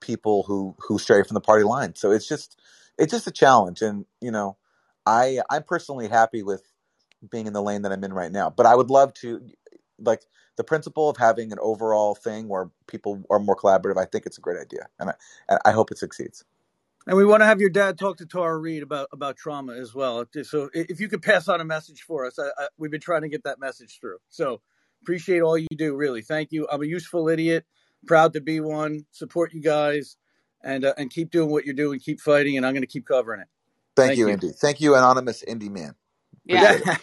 people 0.00 0.44
who 0.44 0.76
who 0.80 0.98
stray 1.00 1.24
from 1.24 1.34
the 1.34 1.42
party 1.42 1.64
line. 1.64 1.96
So 1.96 2.12
it's 2.12 2.28
just 2.28 2.60
it's 2.98 3.12
just 3.12 3.28
a 3.28 3.32
challenge, 3.32 3.82
and 3.82 4.06
you 4.22 4.32
know, 4.32 4.58
I 5.06 5.40
I'm 5.50 5.64
personally 5.64 6.08
happy 6.08 6.44
with 6.44 6.64
being 7.30 7.48
in 7.48 7.54
the 7.54 7.62
lane 7.62 7.82
that 7.82 7.92
I'm 7.92 8.04
in 8.04 8.14
right 8.14 8.32
now. 8.32 8.50
But 8.50 8.66
I 8.66 8.76
would 8.76 8.90
love 8.90 9.14
to 9.16 9.40
like 10.00 10.22
the 10.56 10.64
principle 10.64 11.10
of 11.10 11.18
having 11.18 11.52
an 11.52 11.58
overall 11.62 12.14
thing 12.16 12.48
where 12.48 12.70
people 12.88 13.24
are 13.30 13.40
more 13.40 13.56
collaborative. 13.56 13.98
I 13.98 14.06
think 14.06 14.26
it's 14.26 14.38
a 14.38 14.42
great 14.42 14.60
idea, 14.60 14.88
and 15.00 15.10
I 15.10 15.14
and 15.48 15.60
I 15.66 15.72
hope 15.72 15.92
it 15.92 15.98
succeeds. 15.98 16.44
And 17.06 17.16
we 17.16 17.24
want 17.24 17.40
to 17.40 17.46
have 17.46 17.60
your 17.60 17.70
dad 17.70 17.98
talk 17.98 18.18
to 18.18 18.26
Tara 18.26 18.56
Reid 18.58 18.82
about 18.82 19.08
about 19.12 19.36
trauma 19.36 19.74
as 19.74 19.94
well. 19.94 20.24
So 20.42 20.68
if 20.74 21.00
you 21.00 21.08
could 21.08 21.22
pass 21.22 21.48
on 21.48 21.60
a 21.60 21.64
message 21.64 22.02
for 22.02 22.26
us, 22.26 22.38
I, 22.38 22.48
I, 22.58 22.68
we've 22.76 22.90
been 22.90 23.00
trying 23.00 23.22
to 23.22 23.28
get 23.28 23.44
that 23.44 23.58
message 23.58 23.98
through. 24.00 24.18
So 24.28 24.60
appreciate 25.02 25.40
all 25.40 25.56
you 25.56 25.66
do. 25.74 25.96
Really, 25.96 26.22
thank 26.22 26.52
you. 26.52 26.68
I'm 26.70 26.82
a 26.82 26.86
useful 26.86 27.28
idiot, 27.28 27.64
proud 28.06 28.34
to 28.34 28.40
be 28.40 28.60
one. 28.60 29.06
Support 29.12 29.54
you 29.54 29.62
guys, 29.62 30.18
and 30.62 30.84
uh, 30.84 30.94
and 30.98 31.10
keep 31.10 31.30
doing 31.30 31.50
what 31.50 31.64
you're 31.64 31.74
doing. 31.74 32.00
Keep 32.00 32.20
fighting, 32.20 32.56
and 32.56 32.66
I'm 32.66 32.74
going 32.74 32.82
to 32.82 32.86
keep 32.86 33.06
covering 33.06 33.40
it. 33.40 33.48
Thank, 33.96 34.10
thank 34.10 34.18
you, 34.18 34.26
you, 34.26 34.32
Indy. 34.34 34.50
Thank 34.50 34.80
you, 34.80 34.94
anonymous 34.94 35.42
indie 35.48 35.70
man. 35.70 35.94
Appreciate 36.44 36.86
yeah. 36.86 36.96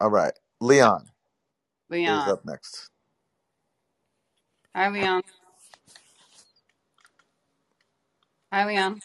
all 0.00 0.10
right, 0.10 0.32
Leon. 0.60 1.08
Leon 1.90 2.26
is 2.26 2.32
up 2.32 2.44
next. 2.46 2.90
Hi, 4.74 4.88
Leon. 4.88 5.22
Hi, 8.52 8.66
Leon. 8.66 9.00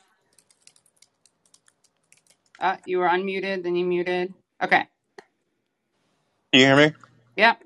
Uh, 2.60 2.76
you 2.86 2.98
were 2.98 3.08
unmuted, 3.08 3.64
then 3.64 3.78
you 3.78 3.86
muted. 3.86 4.34
Okay. 4.62 4.84
Can 6.52 6.60
you 6.60 6.66
hear 6.66 6.76
me? 6.76 6.93
Yep. 7.38 7.64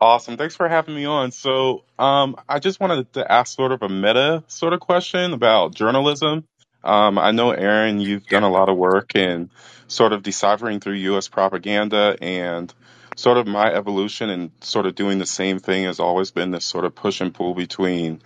Awesome. 0.00 0.38
Thanks 0.38 0.56
for 0.56 0.66
having 0.66 0.94
me 0.94 1.04
on. 1.04 1.32
So, 1.32 1.84
um, 1.98 2.36
I 2.48 2.60
just 2.60 2.80
wanted 2.80 3.12
to 3.12 3.30
ask 3.30 3.54
sort 3.54 3.72
of 3.72 3.82
a 3.82 3.90
meta 3.90 4.42
sort 4.46 4.72
of 4.72 4.80
question 4.80 5.34
about 5.34 5.74
journalism. 5.74 6.44
Um, 6.82 7.18
I 7.18 7.32
know, 7.32 7.50
Aaron, 7.50 8.00
you've 8.00 8.26
done 8.26 8.42
a 8.42 8.50
lot 8.50 8.70
of 8.70 8.78
work 8.78 9.14
in 9.14 9.50
sort 9.88 10.14
of 10.14 10.22
deciphering 10.22 10.80
through 10.80 10.94
U.S. 10.94 11.28
propaganda, 11.28 12.16
and 12.22 12.72
sort 13.16 13.36
of 13.36 13.46
my 13.46 13.70
evolution 13.70 14.30
and 14.30 14.50
sort 14.62 14.86
of 14.86 14.94
doing 14.94 15.18
the 15.18 15.26
same 15.26 15.58
thing 15.58 15.84
has 15.84 16.00
always 16.00 16.30
been 16.30 16.52
this 16.52 16.64
sort 16.64 16.86
of 16.86 16.94
push 16.94 17.20
and 17.20 17.34
pull 17.34 17.54
between 17.54 18.22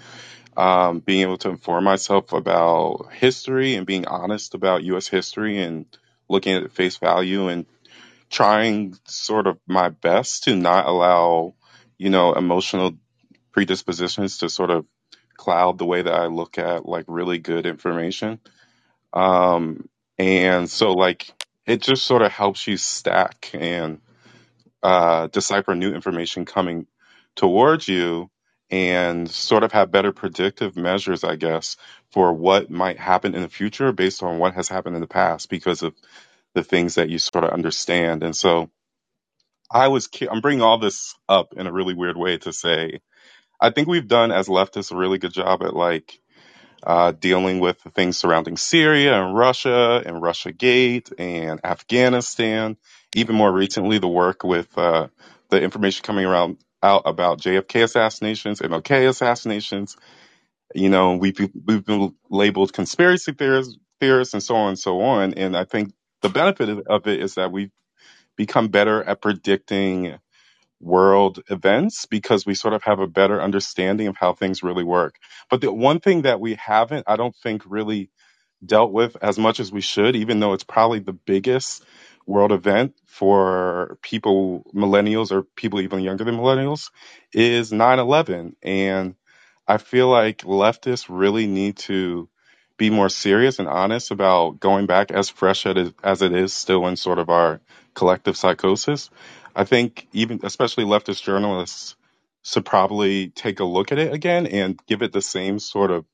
um, 0.59 0.99
being 0.99 1.21
able 1.21 1.39
to 1.39 1.51
inform 1.51 1.85
myself 1.85 2.33
about 2.33 3.13
history 3.13 3.77
and 3.77 3.87
being 3.87 4.09
honest 4.09 4.55
about 4.55 4.83
U.S. 4.83 5.07
history 5.07 5.63
and 5.63 5.87
looking 6.29 6.57
at 6.57 6.73
face 6.73 6.97
value 6.97 7.47
and 7.47 7.65
trying 8.29 8.99
sort 9.05 9.47
of 9.47 9.57
my 9.69 9.89
best 9.89 10.45
to 10.45 10.57
not 10.57 10.87
allow, 10.87 11.55
you 11.97 12.11
know, 12.11 12.33
emotional 12.35 12.95
predispositions 13.53 14.39
to 14.39 14.49
sort 14.49 14.71
of 14.71 14.85
cloud 15.37 15.79
the 15.79 15.87
way 15.87 16.03
that 16.03 16.13
I 16.13 16.27
look 16.27 16.59
at 16.59 16.85
like 16.85 17.05
really 17.07 17.39
good 17.39 17.65
information. 17.65 18.41
Um, 19.13 19.89
and 20.19 20.69
so 20.69 20.91
like 20.91 21.31
it 21.67 21.83
just 21.83 22.05
sort 22.05 22.23
of 22.23 22.33
helps 22.33 22.67
you 22.67 22.79
stack 22.79 23.51
and 23.55 24.01
uh, 24.83 25.29
decipher 25.29 25.77
new 25.77 25.95
information 25.95 26.45
coming 26.45 26.89
towards 27.37 27.87
you 27.87 28.29
and 28.71 29.31
sort 29.31 29.63
of 29.63 29.73
have 29.73 29.91
better 29.91 30.13
predictive 30.13 30.77
measures, 30.77 31.25
I 31.25 31.37
guess, 31.37 31.77
for 32.13 32.33
what 32.33 32.71
might 32.71 32.99
happen 32.99 33.35
in 33.35 33.43
the 33.43 33.49
future 33.49 33.93
based 33.93 34.23
on 34.23 34.39
what 34.39 34.55
has 34.55 34.69
happened 34.69 34.97
in 34.97 35.01
the 35.01 35.07
past 35.07 35.49
because 35.49 35.83
of 35.83 35.95
the 36.55 36.63
things 36.63 36.97
that 36.97 37.09
you 37.09 37.19
sort 37.19 37.45
of 37.45 37.51
understand. 37.51 38.23
And 38.23 38.37
so 38.37 38.71
I 39.71 39.89
was, 39.89 40.09
I'm 40.31 40.41
bringing 40.41 40.63
all 40.63 40.79
this 40.79 41.15
up 41.29 41.55
in 41.55 41.67
a 41.67 41.73
really 41.73 41.95
weird 41.95 42.17
way 42.17 42.39
to 42.39 42.53
say, 42.53 43.01
I 43.61 43.71
think 43.71 43.89
we've 43.89 44.07
done 44.09 44.33
as 44.33 44.49
leftists 44.49 44.93
a 44.93 44.97
really 44.97 45.19
good 45.19 45.33
job 45.33 45.63
at 45.63 45.75
like 45.75 46.21
uh, 46.83 47.13
dealing 47.13 47.59
with 47.59 47.83
the 47.83 47.91
things 47.91 48.17
surrounding 48.17 48.57
Syria 48.57 49.21
and 49.21 49.37
Russia 49.37 50.03
and 50.05 50.23
Russia 50.23 50.53
Gate 50.53 51.11
and 51.19 51.61
Afghanistan. 51.65 52.77
Even 53.15 53.35
more 53.35 53.53
recently, 53.53 53.99
the 53.99 54.09
work 54.09 54.45
with 54.45 54.77
uh, 54.79 55.09
the 55.51 55.61
information 55.61 56.05
coming 56.05 56.25
around 56.25 56.59
out 56.83 57.03
about 57.07 57.41
JFK 57.41 57.85
assassinations, 57.85 58.61
MLK 58.61 59.09
assassinations. 59.09 59.97
You 60.75 60.91
know, 60.91 61.17
we've 61.17 61.39
we've 61.67 61.85
been 61.85 62.15
labeled 62.31 62.73
conspiracy 62.73 63.33
theorists, 63.33 63.77
theorists, 64.01 64.35
and 64.35 64.43
so 64.43 64.57
on 64.57 64.71
and 64.71 64.79
so 64.79 65.01
on. 65.03 65.35
And 65.35 65.57
I 65.57 65.65
think 65.65 65.93
the 66.23 66.31
benefit 66.31 66.69
of 66.69 66.81
of 66.89 67.07
it 67.09 67.21
is 67.21 67.37
that 67.37 67.53
we've 67.53 67.73
become 68.37 68.69
better 68.69 69.03
at 69.05 69.23
predicting 69.23 70.19
world 70.81 71.41
events 71.51 72.07
because 72.07 72.47
we 72.47 72.55
sort 72.55 72.75
of 72.75 72.83
have 72.85 73.01
a 73.01 73.07
better 73.07 73.41
understanding 73.43 74.09
of 74.09 74.17
how 74.17 74.33
things 74.35 74.63
really 74.63 74.85
work. 74.85 75.17
But 75.51 75.61
the 75.61 75.73
one 75.73 76.01
thing 76.01 76.23
that 76.23 76.41
we 76.41 76.55
haven't, 76.57 77.05
I 77.09 77.17
don't 77.17 77.37
think, 77.37 77.63
really 77.67 78.11
dealt 78.65 78.93
with 78.93 79.17
as 79.23 79.39
much 79.39 79.61
as 79.61 79.73
we 79.73 79.81
should, 79.81 80.17
even 80.17 80.41
though 80.41 80.53
it's 80.55 80.65
probably 80.65 81.01
the 81.01 81.13
biggest 81.15 81.85
world 82.29 82.53
event 82.53 82.95
for 83.07 83.99
people, 84.03 84.65
millennials 84.75 85.33
or 85.33 85.43
people 85.43 85.81
even 85.81 86.01
younger 86.01 86.25
than 86.25 86.37
millennials, 86.37 86.91
is 87.33 87.73
9 87.73 87.99
11. 87.99 88.57
And 88.63 89.15
I 89.67 89.79
feel 89.79 90.09
like 90.09 90.39
leftists 90.39 91.07
really 91.09 91.47
need 91.47 91.79
to 91.79 92.29
be 92.77 92.91
more 92.91 93.09
serious 93.09 93.59
and 93.59 93.67
honest 93.67 94.11
about 94.11 94.61
going 94.61 94.87
back 94.87 95.11
as 95.11 95.29
fresh 95.29 95.67
as 95.67 96.23
it 96.23 96.33
is 96.33 96.55
still 96.55 96.87
in 96.87 96.97
sort 96.97 97.19
of 97.19 97.29
our 97.29 97.61
collective 97.95 98.37
psychosis. 98.37 99.11
I 99.57 99.65
think 99.65 100.07
even, 100.13 100.41
especially 100.45 100.85
leftist 100.85 101.23
journalists, 101.23 101.97
should 102.45 102.65
probably 102.65 103.31
take 103.31 103.59
a 103.61 103.65
look 103.65 103.91
at 103.91 103.99
it 103.99 104.13
again 104.13 104.47
and 104.47 104.81
give 104.87 105.03
it 105.03 105.13
the 105.13 105.21
same 105.23 105.59
sort 105.59 105.91
of 105.91 106.05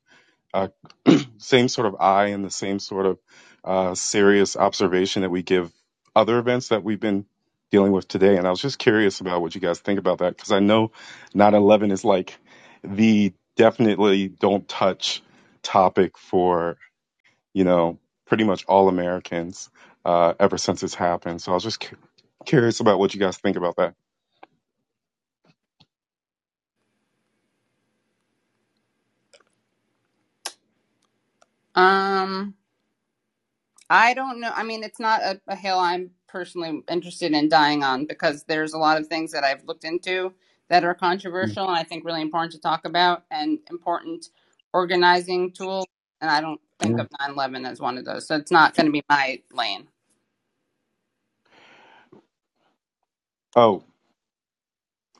uh, 0.53 0.69
same 1.37 1.67
sort 1.67 1.87
of 1.87 1.97
eye 1.99 2.27
and 2.27 2.43
the 2.43 2.49
same 2.49 2.79
sort 2.79 3.05
of 3.05 3.19
uh, 3.63 3.93
serious 3.93 4.55
observation 4.55 5.21
that 5.21 5.29
we 5.29 5.43
give 5.43 5.71
other 6.15 6.39
events 6.39 6.69
that 6.69 6.83
we've 6.83 7.01
been 7.01 7.25
dealing 7.71 7.93
with 7.93 8.07
today. 8.07 8.37
And 8.37 8.47
I 8.47 8.51
was 8.51 8.61
just 8.61 8.79
curious 8.79 9.21
about 9.21 9.41
what 9.41 9.55
you 9.55 9.61
guys 9.61 9.79
think 9.79 9.99
about 9.99 10.19
that 10.19 10.35
because 10.37 10.51
I 10.51 10.59
know 10.59 10.91
9 11.35 11.55
11 11.55 11.91
is 11.91 12.05
like 12.05 12.37
the 12.83 13.33
definitely 13.57 14.29
don't 14.29 14.67
touch 14.69 15.23
topic 15.63 16.17
for, 16.17 16.77
you 17.53 17.65
know, 17.65 17.99
pretty 18.27 18.45
much 18.45 18.65
all 18.67 18.89
Americans 18.89 19.69
uh, 20.05 20.33
ever 20.39 20.57
since 20.57 20.83
it's 20.83 20.95
happened. 20.95 21.41
So 21.41 21.51
I 21.51 21.55
was 21.55 21.63
just 21.63 21.81
cu- 21.81 21.97
curious 22.45 22.79
about 22.81 22.99
what 22.99 23.13
you 23.13 23.21
guys 23.21 23.37
think 23.37 23.57
about 23.57 23.77
that. 23.77 23.95
Um, 31.75 32.55
I 33.89 34.15
don't 34.15 34.41
know. 34.41 34.51
I 34.55 34.63
mean, 34.63 34.83
it's 34.83 34.99
not 35.01 35.21
a, 35.23 35.41
a 35.47 35.55
hill 35.57 35.79
I'm 35.79 36.11
personally 36.29 36.83
interested 36.91 37.33
in 37.33 37.49
dying 37.49 37.83
on 37.83 38.07
because 38.07 38.45
there's 38.45 38.73
a 38.73 38.79
lot 38.79 38.99
of 38.99 39.07
things 39.07 39.31
that 39.33 39.45
I've 39.45 39.65
looked 39.65 39.85
into 39.85 40.33
that 40.69 40.85
are 40.85 40.95
controversial 40.95 41.67
and 41.69 41.77
I 41.77 41.85
think 41.85 42.05
really 42.05 42.21
important 42.23 42.53
to 42.53 42.59
talk 42.61 42.85
about 42.85 43.23
and 43.31 43.59
important 43.71 44.27
organizing 44.73 45.53
tools. 45.53 45.87
And 46.21 46.31
I 46.31 46.41
don't 46.41 46.61
think 46.81 46.97
Mhm. 46.97 46.99
of 46.99 47.07
9 47.21 47.31
11 47.31 47.63
as 47.67 47.81
one 47.81 47.97
of 47.97 48.05
those. 48.05 48.27
So 48.27 48.35
it's 48.37 48.51
not 48.51 48.75
going 48.75 48.87
to 48.87 48.93
be 48.93 49.03
my 49.09 49.41
lane. 49.53 49.87
Oh, 53.55 53.83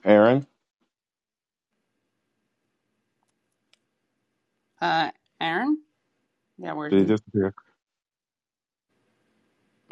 Aaron, 0.06 0.48
Uh, 4.82 5.12
Aaron? 5.42 5.80
Yeah, 6.58 6.74
he 6.90 7.04
he? 7.04 7.06
disappear? 7.06 7.54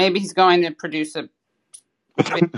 Maybe 0.04 0.20
he's 0.20 0.34
going 0.34 0.64
to 0.64 0.72
produce 0.72 1.16
a 1.16 1.30
video 2.18 2.50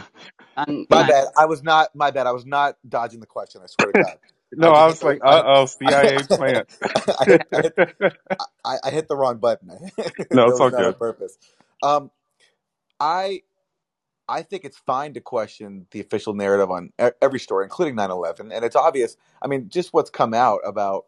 on 0.58 0.88
My 0.90 1.04
9 1.04 1.10
bad. 1.10 1.28
I 1.38 1.46
was 1.46 1.64
not. 1.64 1.96
My 1.96 2.12
bad. 2.12 2.28
I 2.28 2.32
was 2.32 2.46
not 2.46 2.78
dodging 2.88 3.20
the 3.20 3.28
question. 3.28 3.62
I 3.64 3.68
swear 3.68 3.94
to 3.94 3.96
God. 3.96 4.18
no, 4.54 4.72
I 4.72 4.86
I 4.86 4.86
was 4.88 5.04
like, 5.04 5.20
uh 5.24 5.44
oh, 5.46 5.66
CIA 5.68 6.24
plant. 6.30 6.68
I, 7.20 7.26
hit, 7.26 7.42
I, 7.54 7.62
hit, 7.62 7.76
I, 8.66 8.76
I 8.86 8.92
hit 8.92 9.08
the 9.08 9.16
wrong 9.18 9.38
button. 9.38 9.70
no, 10.32 10.50
it's 10.50 10.60
was 10.60 10.62
all 10.62 10.72
on 10.74 10.74
good. 10.76 11.00
purpose. 11.00 11.38
Um, 11.84 12.12
I 13.00 13.44
I 14.28 14.44
think 14.44 14.66
it's 14.66 14.78
fine 14.78 15.14
to 15.16 15.22
question 15.22 15.88
the 15.92 16.02
official 16.02 16.34
narrative 16.34 16.72
on 16.72 16.92
e- 17.02 17.10
every 17.22 17.40
story, 17.40 17.66
including 17.66 17.96
9/11, 17.96 18.52
and 18.54 18.66
it's 18.66 18.76
obvious. 18.76 19.18
I 19.42 19.48
mean, 19.48 19.70
just 19.70 19.94
what's 19.94 20.10
come 20.10 20.34
out 20.34 20.62
about 20.66 21.06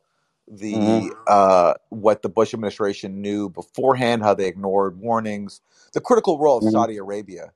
the 0.50 0.74
hmm 0.74 1.18
uh, 1.28 1.76
what 1.90 2.22
the 2.24 2.30
Bush 2.30 2.54
administration 2.54 3.22
knew 3.22 3.50
beforehand, 3.50 4.24
how 4.24 4.34
they 4.34 4.48
ignored 4.48 5.00
warnings, 5.00 5.62
the 5.94 6.02
critical 6.02 6.40
role 6.40 6.60
of 6.60 6.66
hmm 6.66 6.66
Saudi 6.66 6.98
Arabia 6.98 7.54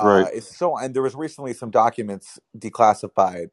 Right. 0.00 0.26
uh, 0.26 0.28
is 0.32 0.48
so. 0.48 0.76
And 0.76 0.94
there 0.94 1.02
was 1.02 1.14
recently 1.16 1.54
some 1.54 1.70
documents 1.70 2.38
declassified 2.58 3.50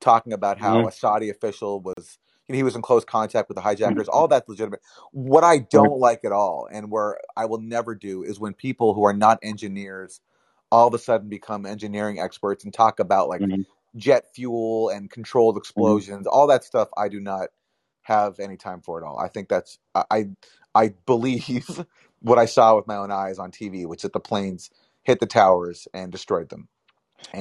talking 0.00 0.32
about 0.32 0.58
how 0.58 0.84
hmm 0.84 0.86
a 0.86 0.92
Saudi 0.92 1.30
official 1.30 1.80
was, 1.80 2.18
you 2.48 2.54
know, 2.54 2.56
he 2.56 2.62
was 2.64 2.76
in 2.76 2.82
close 2.82 3.04
contact 3.04 3.48
with 3.48 3.56
the 3.56 3.62
hijackers. 3.62 4.08
All 4.08 4.28
that's 4.28 4.48
legitimate. 4.48 4.80
What 5.12 5.44
I 5.44 5.58
don't 5.58 5.98
like 6.00 6.24
at 6.24 6.32
all, 6.32 6.68
and 6.72 6.90
where 6.90 7.18
I 7.36 7.46
will 7.46 7.60
never 7.60 7.94
do, 7.94 8.22
is 8.24 8.40
when 8.40 8.54
people 8.54 8.94
who 8.94 9.04
are 9.04 9.14
not 9.14 9.38
engineers 9.42 10.20
all 10.72 10.88
of 10.88 10.94
a 10.94 10.98
sudden 10.98 11.28
become 11.28 11.66
engineering 11.66 12.20
experts 12.20 12.64
and 12.64 12.74
talk 12.74 13.00
about 13.00 13.28
like 13.28 13.44
hmm 13.46 13.62
jet 13.96 14.26
fuel 14.34 14.90
and 14.90 15.10
controlled 15.10 15.56
hmm 15.76 15.96
explosions. 15.96 16.26
All 16.26 16.46
that 16.48 16.64
stuff, 16.64 16.88
I 16.96 17.08
do 17.08 17.20
not 17.20 17.48
have 18.04 18.40
any 18.40 18.56
time 18.56 18.80
for 18.80 19.00
it 19.00 19.04
all. 19.04 19.18
I 19.18 19.28
think 19.28 19.48
that's 19.48 19.78
I 19.94 20.28
I 20.74 20.94
believe 21.06 21.84
what 22.22 22.38
I 22.38 22.46
saw 22.46 22.76
with 22.76 22.86
my 22.86 22.96
own 22.96 23.10
eyes 23.10 23.38
on 23.38 23.50
TV, 23.50 23.86
which 23.86 24.00
is 24.00 24.02
that 24.04 24.12
the 24.14 24.20
planes 24.20 24.70
hit 25.02 25.20
the 25.20 25.26
towers 25.26 25.88
and 25.94 26.12
destroyed 26.12 26.48
them. 26.50 26.68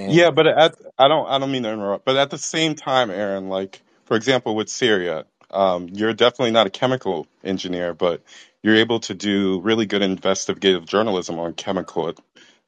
Yeah, 0.07 0.31
but 0.31 0.47
at 0.47 0.75
I 0.97 1.07
don't 1.07 1.27
I 1.27 1.39
don't 1.39 1.51
mean 1.51 1.63
to 1.63 1.71
interrupt, 1.73 2.05
but 2.05 2.17
at 2.17 2.29
the 2.29 2.37
same 2.37 2.75
time, 2.75 3.09
Aaron, 3.11 3.49
like 3.49 3.81
for 4.05 4.15
example 4.17 4.55
with 4.55 4.69
Syria, 4.69 5.25
um, 5.51 5.89
you're 5.91 6.13
definitely 6.13 6.51
not 6.51 6.67
a 6.67 6.71
chemical 6.71 7.27
engineer, 7.43 7.93
but 7.93 8.23
you're 8.63 8.75
able 8.75 8.99
to 9.01 9.13
do 9.13 9.61
really 9.61 9.85
good 9.85 10.01
investigative 10.01 10.85
journalism 10.85 11.39
on 11.39 11.53
chemical 11.53 12.13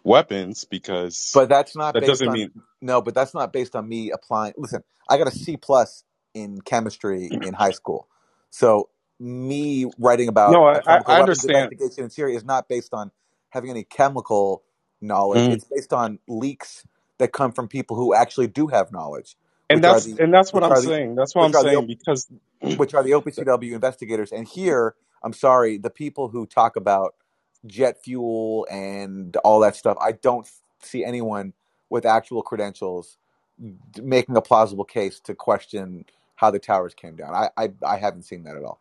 weapons 0.04 0.66
because 0.66 1.34
but 1.34 1.50
that's 1.50 1.76
not 1.76 1.93
that 1.93 2.02
based 2.02 2.10
doesn't 2.10 2.28
on 2.28 2.34
mean 2.34 2.52
no, 2.82 3.02
but 3.02 3.16
that's 3.16 3.34
not 3.34 3.54
based 3.54 3.76
on 3.76 3.88
me 3.88 4.12
applying. 4.12 4.54
Listen, 4.58 4.84
I 5.10 5.18
got 5.18 5.28
a 5.28 5.32
C 5.32 5.58
plus 5.58 6.04
in 6.36 6.62
chemistry 6.62 7.36
in 7.42 7.56
high 7.56 7.72
school, 7.72 8.10
so 8.52 8.90
me 9.20 9.88
writing 10.00 10.30
about 10.30 10.62
no, 10.62 10.66
I 10.66 11.00
I 11.08 11.20
understand. 11.20 11.74
investigation 11.80 12.06
in 12.06 12.12
Syria 12.12 12.38
is 12.38 12.46
not 12.46 12.70
based 12.70 12.94
on 12.94 13.12
having 13.52 13.72
any 13.72 13.86
chemical 13.86 14.64
knowledge. 15.02 15.48
Mhm. 15.48 15.52
It's 15.52 15.66
based 15.66 15.94
on 15.94 16.20
leaks 16.30 16.86
that 17.20 17.34
come 17.34 17.54
from 17.54 17.70
people 17.70 17.98
who 17.98 18.16
actually 18.16 18.48
do 18.48 18.68
have 18.70 18.94
knowledge, 18.94 19.38
And 19.70 19.84
that's 19.84 20.08
the 20.08 20.20
and 20.20 20.34
that's 20.34 20.54
what 20.54 20.64
I'm 20.64 20.76
the 20.84 20.92
saying. 20.92 21.16
That's 21.16 21.36
what 21.36 21.44
I'm 21.46 21.54
are 21.56 21.66
the 21.66 21.76
saying 21.76 21.88
because 21.88 22.28
which 22.76 22.94
are 22.96 23.04
the 23.04 23.12
OPCW 23.12 23.74
investigators. 23.74 24.32
And 24.34 24.48
here, 24.48 24.96
I'm 25.24 25.34
sorry, 25.34 25.78
the 25.78 25.92
people 25.92 26.30
who 26.30 26.46
talk 26.48 26.76
about 26.76 27.16
jet 27.68 28.04
fuel 28.04 28.68
and 28.72 29.36
all 29.38 29.60
that 29.62 29.76
stuff, 29.76 29.98
I 30.02 30.14
don't 30.14 30.50
see 30.84 31.06
anyone 31.06 31.54
with 31.90 32.06
actual 32.06 32.44
credentials 32.44 33.18
making 34.02 34.38
a 34.38 34.42
plausible 34.42 34.86
case 34.86 35.20
to 35.22 35.36
question 35.36 36.06
how 36.36 36.52
the 36.52 36.60
towers 36.60 36.94
came 36.94 37.16
down. 37.16 37.34
I 37.34 37.50
I, 37.58 37.70
I 37.86 37.98
haven't 37.98 38.24
seen 38.24 38.44
that 38.44 38.56
at 38.56 38.64
all. 38.64 38.80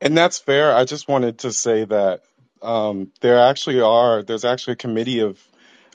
And 0.00 0.16
that's 0.16 0.38
fair. 0.38 0.74
I 0.74 0.84
just 0.84 1.08
wanted 1.08 1.38
to 1.38 1.52
say 1.52 1.84
that 1.84 2.22
um, 2.60 3.12
there 3.20 3.38
actually 3.38 3.80
are, 3.80 4.22
there's 4.22 4.44
actually 4.44 4.74
a 4.74 4.76
committee 4.76 5.20
of 5.20 5.42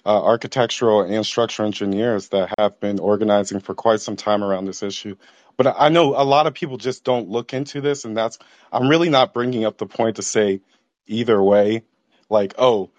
uh, 0.06 0.24
architectural 0.24 1.02
and 1.02 1.26
structural 1.26 1.68
engineers 1.68 2.30
that 2.30 2.52
have 2.58 2.80
been 2.80 3.00
organizing 3.00 3.60
for 3.60 3.76
quite 3.76 4.00
some 4.02 4.16
time 4.16 4.44
around 4.44 4.66
this 4.66 4.82
issue. 4.82 5.16
But 5.56 5.76
I 5.78 5.90
know 5.90 6.16
a 6.16 6.26
lot 6.26 6.48
of 6.48 6.56
people 6.56 6.78
just 6.78 7.04
don't 7.04 7.30
look 7.30 7.54
into 7.54 7.82
this, 7.82 8.06
and 8.06 8.18
that's, 8.18 8.40
I'm 8.72 8.88
really 8.88 9.10
not 9.10 9.34
bringing 9.34 9.66
up 9.66 9.78
the 9.78 9.86
point 9.86 10.16
to 10.16 10.24
say 10.24 10.62
either 11.06 11.42
way, 11.42 11.84
like, 12.30 12.56
oh, 12.58 12.90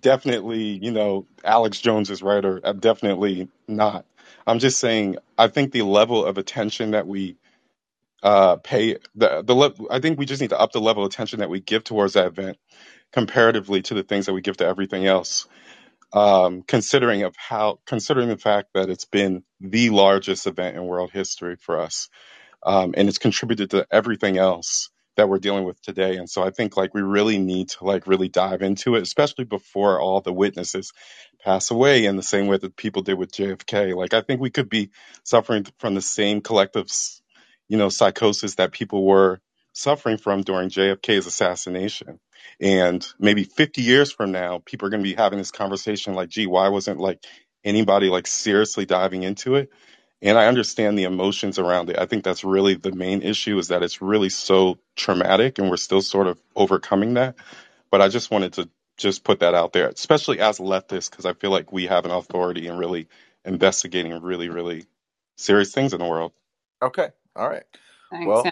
definitely, 0.00 0.78
you 0.82 0.90
know, 0.90 1.26
Alex 1.44 1.80
Jones 1.80 2.10
is 2.10 2.22
right, 2.22 2.44
or 2.44 2.60
uh, 2.62 2.72
definitely 2.74 3.48
not. 3.66 4.04
I'm 4.46 4.58
just 4.58 4.78
saying, 4.78 5.16
I 5.38 5.48
think 5.48 5.72
the 5.72 5.82
level 5.82 6.26
of 6.26 6.36
attention 6.36 6.90
that 6.90 7.06
we 7.06 7.36
uh, 8.22 8.56
pay 8.58 8.98
the 9.16 9.42
the 9.42 9.54
le- 9.54 9.74
I 9.90 10.00
think 10.00 10.18
we 10.18 10.26
just 10.26 10.42
need 10.42 10.50
to 10.50 10.60
up 10.60 10.72
the 10.72 10.80
level 10.80 11.04
of 11.04 11.12
attention 11.12 11.40
that 11.40 11.50
we 11.50 11.60
give 11.60 11.84
towards 11.84 12.14
that 12.14 12.26
event 12.26 12.58
comparatively 13.12 13.82
to 13.82 13.94
the 13.94 14.04
things 14.04 14.26
that 14.26 14.34
we 14.34 14.42
give 14.42 14.58
to 14.58 14.66
everything 14.66 15.06
else. 15.06 15.46
Um, 16.12 16.62
considering 16.62 17.24
of 17.24 17.34
how 17.36 17.80
considering 17.86 18.28
the 18.28 18.38
fact 18.38 18.70
that 18.74 18.90
it's 18.90 19.06
been 19.06 19.44
the 19.60 19.90
largest 19.90 20.46
event 20.46 20.76
in 20.76 20.86
world 20.86 21.10
history 21.12 21.56
for 21.56 21.80
us 21.80 22.06
um, 22.62 22.94
and 22.96 23.08
it's 23.08 23.18
contributed 23.18 23.70
to 23.70 23.86
everything 23.90 24.38
else 24.38 24.90
that 25.16 25.28
we're 25.28 25.38
dealing 25.38 25.64
with 25.64 25.80
today. 25.82 26.16
And 26.16 26.30
so 26.30 26.42
I 26.42 26.50
think 26.50 26.76
like 26.76 26.94
we 26.94 27.02
really 27.02 27.38
need 27.38 27.70
to 27.70 27.84
like 27.84 28.06
really 28.06 28.28
dive 28.28 28.62
into 28.62 28.94
it, 28.94 29.02
especially 29.02 29.44
before 29.44 30.00
all 30.00 30.20
the 30.20 30.32
witnesses 30.32 30.92
pass 31.44 31.70
away 31.70 32.06
in 32.06 32.16
the 32.16 32.22
same 32.22 32.46
way 32.46 32.56
that 32.58 32.76
people 32.76 33.02
did 33.02 33.18
with 33.18 33.32
JFK. 33.32 33.94
Like 33.96 34.14
I 34.14 34.22
think 34.22 34.40
we 34.40 34.50
could 34.50 34.68
be 34.70 34.90
suffering 35.24 35.66
from 35.78 35.94
the 35.94 36.00
same 36.02 36.40
collective, 36.40 36.86
you 37.72 37.78
know, 37.78 37.88
psychosis 37.88 38.56
that 38.56 38.70
people 38.70 39.02
were 39.02 39.40
suffering 39.72 40.18
from 40.18 40.42
during 40.42 40.68
JFK's 40.68 41.26
assassination. 41.26 42.20
And 42.60 43.02
maybe 43.18 43.44
50 43.44 43.80
years 43.80 44.12
from 44.12 44.30
now, 44.30 44.60
people 44.62 44.86
are 44.86 44.90
going 44.90 45.02
to 45.02 45.08
be 45.08 45.14
having 45.14 45.38
this 45.38 45.52
conversation 45.52 46.12
like, 46.12 46.28
gee, 46.28 46.46
why 46.46 46.68
wasn't 46.68 47.00
like 47.00 47.24
anybody 47.64 48.10
like 48.10 48.26
seriously 48.26 48.84
diving 48.84 49.22
into 49.22 49.54
it? 49.54 49.70
And 50.20 50.36
I 50.36 50.48
understand 50.48 50.98
the 50.98 51.04
emotions 51.04 51.58
around 51.58 51.88
it. 51.88 51.98
I 51.98 52.04
think 52.04 52.24
that's 52.24 52.44
really 52.44 52.74
the 52.74 52.92
main 52.92 53.22
issue 53.22 53.56
is 53.56 53.68
that 53.68 53.82
it's 53.82 54.02
really 54.02 54.28
so 54.28 54.78
traumatic 54.94 55.58
and 55.58 55.70
we're 55.70 55.78
still 55.78 56.02
sort 56.02 56.26
of 56.26 56.38
overcoming 56.54 57.14
that. 57.14 57.36
But 57.90 58.02
I 58.02 58.08
just 58.08 58.30
wanted 58.30 58.52
to 58.54 58.68
just 58.98 59.24
put 59.24 59.40
that 59.40 59.54
out 59.54 59.72
there, 59.72 59.88
especially 59.88 60.40
as 60.40 60.58
leftists, 60.58 61.10
because 61.10 61.24
I 61.24 61.32
feel 61.32 61.50
like 61.50 61.72
we 61.72 61.86
have 61.86 62.04
an 62.04 62.10
authority 62.10 62.68
in 62.68 62.76
really 62.76 63.08
investigating 63.46 64.12
really, 64.20 64.50
really 64.50 64.84
serious 65.38 65.72
things 65.72 65.94
in 65.94 66.00
the 66.00 66.06
world. 66.06 66.32
Okay. 66.82 67.08
All 67.36 67.48
right. 67.48 67.64
Thanks. 68.12 68.26
Well, 68.26 68.44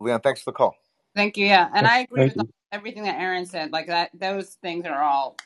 Leon, 0.00 0.20
thanks 0.22 0.42
for 0.42 0.52
the 0.52 0.56
call. 0.56 0.76
Thank 1.16 1.36
you. 1.38 1.46
Yeah, 1.46 1.70
and 1.74 1.86
I 1.86 2.00
agree 2.00 2.22
Thank 2.22 2.34
with 2.36 2.36
you. 2.36 2.50
everything 2.72 3.04
that 3.04 3.20
Aaron 3.20 3.46
said. 3.46 3.72
Like 3.72 3.88
that, 3.88 4.10
those 4.14 4.56
things 4.62 4.86
are 4.86 5.02
all 5.02 5.36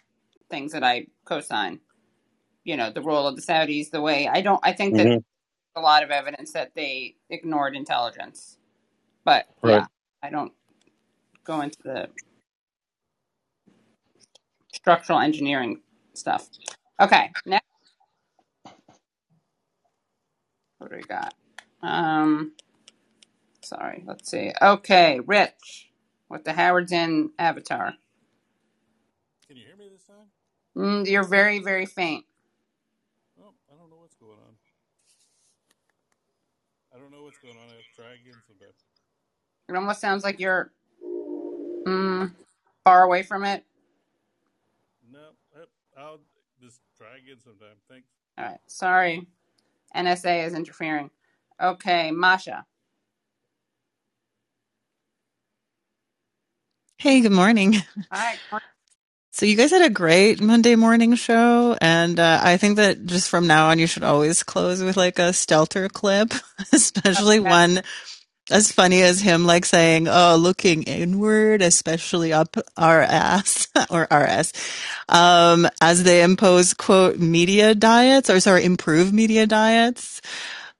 things 0.50 0.72
that 0.72 0.84
I 0.84 1.08
co-sign. 1.26 1.80
You 2.64 2.76
know, 2.76 2.90
the 2.90 3.02
role 3.02 3.26
of 3.28 3.36
the 3.36 3.42
Saudis, 3.42 3.90
the 3.90 4.02
way 4.02 4.28
I 4.28 4.42
don't. 4.42 4.60
I 4.64 4.72
think 4.72 4.96
that 4.96 5.12
hmm 5.12 5.18
a 5.76 5.80
lot 5.82 6.02
of 6.04 6.10
evidence 6.10 6.52
that 6.52 6.74
they 6.74 7.16
ignored 7.30 7.76
intelligence, 7.76 8.58
but 9.24 9.46
Right. 9.62 9.74
yeah, 9.74 9.86
I 10.22 10.30
don't 10.30 10.52
go 11.44 11.62
into 11.62 11.78
the 11.84 12.08
structural 14.74 15.20
engineering 15.20 15.80
stuff. 16.14 16.48
Okay, 17.00 17.32
next, 17.46 17.66
what 20.78 20.90
do 20.90 20.96
we 20.96 21.02
got? 21.02 21.34
Um, 21.82 22.52
sorry, 23.62 24.02
let's 24.06 24.30
see. 24.30 24.52
Okay, 24.60 25.20
Rich 25.20 25.90
with 26.28 26.44
the 26.44 26.52
Howard's 26.52 26.92
Inn 26.92 27.30
avatar. 27.38 27.94
Can 29.46 29.56
you 29.56 29.64
hear 29.66 29.76
me 29.76 29.88
this 29.92 30.04
time? 30.04 30.26
Mm, 30.76 31.08
you're 31.08 31.24
very, 31.24 31.58
very 31.58 31.86
faint. 31.86 32.24
Oh, 33.40 33.52
I 33.72 33.76
don't 33.76 33.90
know 33.90 33.96
what's 34.00 34.14
going 34.16 34.32
on. 34.32 34.54
I 36.94 36.98
don't 36.98 37.10
know 37.10 37.24
what's 37.24 37.38
going 37.38 37.56
on. 37.56 37.64
I 37.68 37.74
have 37.74 37.80
to 37.80 37.96
try 37.96 38.12
again 38.12 38.40
sometime. 38.46 38.74
It 39.68 39.76
almost 39.76 40.00
sounds 40.00 40.24
like 40.24 40.40
you're 40.40 40.72
mm, 41.86 42.32
far 42.84 43.04
away 43.04 43.22
from 43.22 43.44
it. 43.44 43.64
No, 45.10 45.18
eh, 45.56 45.64
I'll 45.96 46.20
just 46.60 46.80
try 46.96 47.16
again 47.22 47.36
sometime. 47.42 47.76
Thanks. 47.88 48.08
All 48.38 48.44
right, 48.44 48.58
sorry. 48.66 49.26
NSA 49.94 50.46
is 50.46 50.54
interfering. 50.54 51.10
Okay, 51.60 52.10
Masha. 52.10 52.64
Hey, 56.98 57.20
good 57.20 57.32
morning. 57.32 57.76
Hi. 58.10 58.40
So 59.32 59.46
you 59.46 59.56
guys 59.56 59.70
had 59.70 59.82
a 59.82 59.90
great 59.90 60.40
Monday 60.40 60.76
morning 60.76 61.14
show, 61.14 61.76
and 61.80 62.18
uh, 62.18 62.40
I 62.42 62.56
think 62.56 62.76
that 62.76 63.06
just 63.06 63.28
from 63.28 63.46
now 63.46 63.68
on, 63.68 63.78
you 63.78 63.86
should 63.86 64.02
always 64.04 64.42
close 64.42 64.82
with 64.82 64.96
like 64.96 65.18
a 65.18 65.30
Stelter 65.32 65.90
clip, 65.90 66.32
especially 66.72 67.40
Okay. 67.40 67.48
one 67.50 67.82
as 68.50 68.72
funny 68.72 69.02
as 69.02 69.20
him 69.20 69.46
like 69.46 69.64
saying, 69.64 70.08
"Oh, 70.08 70.36
looking 70.40 70.82
inward, 70.84 71.62
especially 71.62 72.32
up 72.32 72.56
our 72.76 73.02
ass 73.02 73.68
or 73.90 74.08
RS," 74.10 74.52
um, 75.08 75.68
as 75.80 76.02
they 76.04 76.22
impose 76.22 76.74
quote 76.74 77.18
media 77.18 77.74
diets 77.74 78.30
or 78.30 78.40
sorry, 78.40 78.64
improve 78.64 79.12
media 79.12 79.46
diets. 79.46 80.20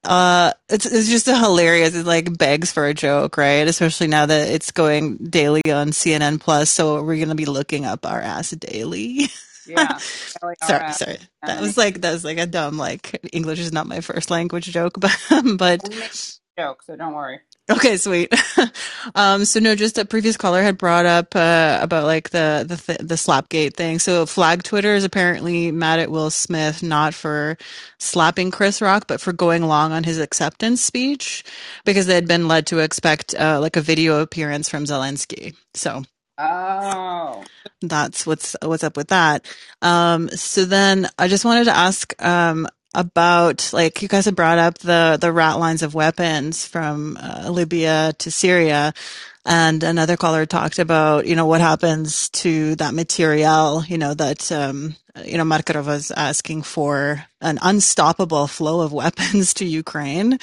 Uh, 0.02 0.52
it's 0.68 0.86
it's 0.86 1.08
just 1.08 1.28
a 1.28 1.36
hilarious. 1.36 1.94
It 1.94 2.06
like 2.06 2.36
begs 2.38 2.72
for 2.72 2.86
a 2.86 2.94
joke, 2.94 3.36
right? 3.36 3.68
Especially 3.68 4.06
now 4.06 4.26
that 4.26 4.48
it's 4.48 4.70
going 4.70 5.18
daily 5.18 5.62
on 5.70 5.90
CNN 5.90 6.40
Plus, 6.40 6.70
so 6.70 7.02
we're 7.02 7.20
gonna 7.20 7.34
be 7.34 7.44
looking 7.44 7.84
up 7.84 8.06
our 8.06 8.20
ass 8.20 8.50
daily. 8.50 9.28
Yeah. 9.66 9.96
sorry, 9.98 10.56
LARS. 10.68 10.96
sorry. 10.96 11.18
That 11.42 11.60
was 11.60 11.76
like 11.76 12.00
that 12.00 12.12
was 12.12 12.24
like 12.24 12.38
a 12.38 12.46
dumb 12.46 12.78
like 12.78 13.20
English 13.32 13.58
is 13.58 13.72
not 13.72 13.86
my 13.86 14.00
first 14.00 14.30
language 14.30 14.66
joke, 14.66 14.94
but 14.98 15.16
but 15.56 15.82
jokes, 16.58 16.86
so 16.86 16.96
don't 16.96 17.14
worry. 17.14 17.40
Okay, 17.70 17.96
sweet. 17.98 18.34
um, 19.14 19.44
so 19.44 19.60
no, 19.60 19.76
just 19.76 19.96
a 19.96 20.04
previous 20.04 20.36
caller 20.36 20.62
had 20.62 20.76
brought 20.76 21.06
up 21.06 21.36
uh, 21.36 21.78
about 21.80 22.04
like 22.04 22.30
the 22.30 22.64
the 22.68 22.76
th- 22.76 22.98
the 22.98 23.14
Slapgate 23.14 23.74
thing. 23.74 23.98
So 24.00 24.26
Flag 24.26 24.62
Twitter 24.64 24.94
is 24.94 25.04
apparently 25.04 25.70
mad 25.70 26.00
at 26.00 26.10
Will 26.10 26.30
Smith 26.30 26.82
not 26.82 27.14
for 27.14 27.56
slapping 27.98 28.50
Chris 28.50 28.82
Rock, 28.82 29.04
but 29.06 29.20
for 29.20 29.32
going 29.32 29.62
long 29.62 29.92
on 29.92 30.04
his 30.04 30.18
acceptance 30.18 30.82
speech 30.82 31.44
because 31.84 32.06
they 32.06 32.14
had 32.14 32.26
been 32.28 32.48
led 32.48 32.66
to 32.68 32.78
expect 32.80 33.34
uh, 33.34 33.60
like 33.60 33.76
a 33.76 33.80
video 33.82 34.20
appearance 34.20 34.68
from 34.68 34.84
Zelensky. 34.84 35.54
So 35.74 36.02
Oh. 36.38 37.44
that's 37.82 38.26
what's 38.26 38.56
what's 38.62 38.82
up 38.84 38.96
with 38.96 39.08
that. 39.08 39.46
Um, 39.82 40.28
so 40.30 40.64
then 40.64 41.06
I 41.18 41.28
just 41.28 41.44
wanted 41.44 41.64
to 41.64 41.76
ask 41.76 42.14
um, 42.24 42.66
about 42.94 43.72
like 43.72 44.02
you 44.02 44.08
guys 44.08 44.24
have 44.24 44.34
brought 44.34 44.58
up 44.58 44.78
the 44.78 45.18
the 45.20 45.32
rat 45.32 45.58
lines 45.58 45.82
of 45.82 45.94
weapons 45.94 46.66
from 46.66 47.16
uh, 47.20 47.48
Libya 47.50 48.12
to 48.18 48.30
Syria, 48.30 48.92
and 49.44 49.82
another 49.82 50.16
caller 50.16 50.46
talked 50.46 50.78
about 50.78 51.26
you 51.26 51.36
know 51.36 51.46
what 51.46 51.60
happens 51.60 52.28
to 52.30 52.74
that 52.76 52.94
material. 52.94 53.84
You 53.84 53.98
know 53.98 54.14
that 54.14 54.50
um, 54.50 54.96
you 55.24 55.38
know 55.38 55.44
Markarov 55.44 55.86
was 55.86 56.10
asking 56.10 56.62
for 56.62 57.24
an 57.40 57.58
unstoppable 57.62 58.46
flow 58.46 58.80
of 58.80 58.92
weapons 58.92 59.54
to 59.60 59.64
Ukraine. 59.64 60.38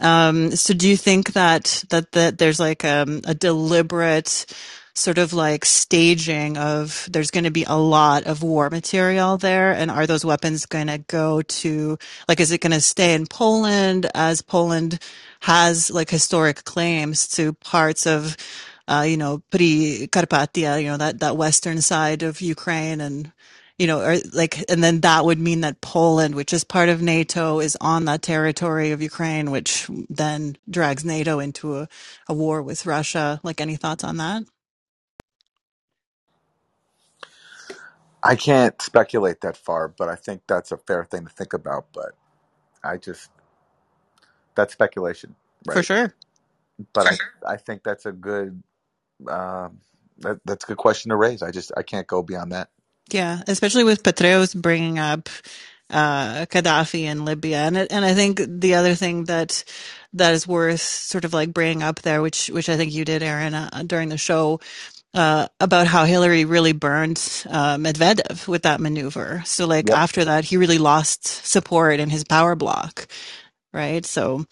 Um, 0.00 0.56
so 0.56 0.74
do 0.74 0.88
you 0.88 0.96
think 0.96 1.34
that 1.34 1.84
that 1.90 2.12
that 2.12 2.38
there's 2.38 2.60
like 2.60 2.84
um, 2.84 3.20
a 3.24 3.34
deliberate 3.34 4.46
sort 4.94 5.18
of 5.18 5.32
like 5.32 5.64
staging 5.64 6.56
of 6.56 7.08
there's 7.10 7.30
going 7.32 7.44
to 7.44 7.50
be 7.50 7.64
a 7.64 7.76
lot 7.76 8.24
of 8.24 8.42
war 8.42 8.70
material 8.70 9.36
there 9.36 9.72
and 9.72 9.90
are 9.90 10.06
those 10.06 10.24
weapons 10.24 10.66
going 10.66 10.86
to 10.86 10.98
go 10.98 11.42
to 11.42 11.98
like 12.28 12.38
is 12.38 12.52
it 12.52 12.60
going 12.60 12.72
to 12.72 12.80
stay 12.80 13.14
in 13.14 13.26
Poland 13.26 14.08
as 14.14 14.40
Poland 14.40 15.00
has 15.40 15.90
like 15.90 16.10
historic 16.10 16.64
claims 16.64 17.26
to 17.28 17.52
parts 17.54 18.06
of 18.06 18.36
uh, 18.86 19.04
you 19.06 19.16
know 19.16 19.42
Prikarpatia 19.50 20.80
you 20.80 20.88
know 20.88 20.96
that 20.96 21.20
that 21.20 21.36
western 21.36 21.80
side 21.80 22.22
of 22.22 22.40
Ukraine 22.40 23.00
and 23.00 23.32
you 23.78 23.88
know 23.88 24.00
or 24.00 24.16
like 24.32 24.62
and 24.70 24.84
then 24.84 25.00
that 25.00 25.24
would 25.24 25.40
mean 25.40 25.62
that 25.62 25.80
Poland 25.80 26.36
which 26.36 26.52
is 26.52 26.62
part 26.62 26.88
of 26.88 27.02
NATO 27.02 27.58
is 27.58 27.76
on 27.80 28.04
that 28.04 28.22
territory 28.22 28.92
of 28.92 29.02
Ukraine 29.02 29.50
which 29.50 29.88
then 30.08 30.56
drags 30.70 31.04
NATO 31.04 31.40
into 31.40 31.78
a, 31.78 31.88
a 32.28 32.34
war 32.34 32.62
with 32.62 32.86
Russia. 32.86 33.40
Like 33.42 33.60
any 33.60 33.74
thoughts 33.74 34.04
on 34.04 34.18
that 34.18 34.44
I 38.24 38.36
can't 38.36 38.80
speculate 38.82 39.42
that 39.42 39.58
far, 39.58 39.88
but 39.88 40.08
I 40.10 40.16
think 40.16 40.42
that's 40.48 40.72
a 40.72 40.78
fair 40.78 41.04
thing 41.04 41.26
to 41.26 41.30
think 41.30 41.54
about. 41.54 41.86
But 41.94 42.12
I 42.84 42.98
just 42.98 43.30
that's 44.56 44.72
speculation, 44.74 45.36
for 45.70 45.82
right? 45.82 45.84
sure 45.84 46.14
But 46.94 47.08
I 47.08 47.18
I 47.46 47.56
think 47.58 47.84
that's 47.84 48.06
a 48.06 48.12
good 48.12 48.62
um, 49.28 49.80
that, 50.20 50.40
that's 50.44 50.64
a 50.64 50.68
good 50.68 50.78
question 50.78 51.10
to 51.10 51.16
raise. 51.16 51.42
I 51.42 51.52
just 51.52 51.72
I 51.76 51.82
can't 51.82 52.06
go 52.06 52.22
beyond 52.22 52.52
that. 52.52 52.70
Yeah, 53.10 53.42
especially 53.46 53.84
with 53.84 54.02
Petraeus 54.02 54.54
bringing 54.60 54.98
up 54.98 55.28
uh, 55.90 56.46
Gaddafi 56.46 57.02
in 57.04 57.24
Libya, 57.24 57.58
and 57.58 57.76
it, 57.76 57.92
and 57.92 58.04
I 58.04 58.14
think 58.14 58.42
the 58.46 58.74
other 58.76 58.94
thing 58.96 59.24
that 59.26 59.64
that 60.14 60.34
is 60.34 60.48
worth 60.48 60.80
sort 60.80 61.24
of 61.24 61.34
like 61.34 61.54
bringing 61.54 61.82
up 61.84 62.02
there, 62.02 62.22
which 62.22 62.48
which 62.48 62.68
I 62.68 62.76
think 62.76 62.92
you 62.92 63.04
did, 63.04 63.22
Aaron, 63.22 63.54
uh, 63.54 63.84
during 63.86 64.08
the 64.08 64.18
show, 64.18 64.60
uh, 65.14 65.48
about 65.60 65.88
how 65.88 66.04
Hillary 66.06 66.44
really 66.46 66.72
burned 66.72 67.18
uh, 67.50 67.76
Medvedev 67.78 68.48
with 68.48 68.64
that 68.64 68.80
maneuver. 68.80 69.42
So 69.46 69.66
like 69.66 69.90
Yep. 69.90 69.92
after 69.92 70.24
that, 70.26 70.44
he 70.46 70.58
really 70.58 70.78
lost 70.78 71.26
support 71.26 72.00
in 72.00 72.10
his 72.10 72.24
power 72.24 72.56
block, 72.56 73.08
right? 73.74 74.06
So 74.06 74.46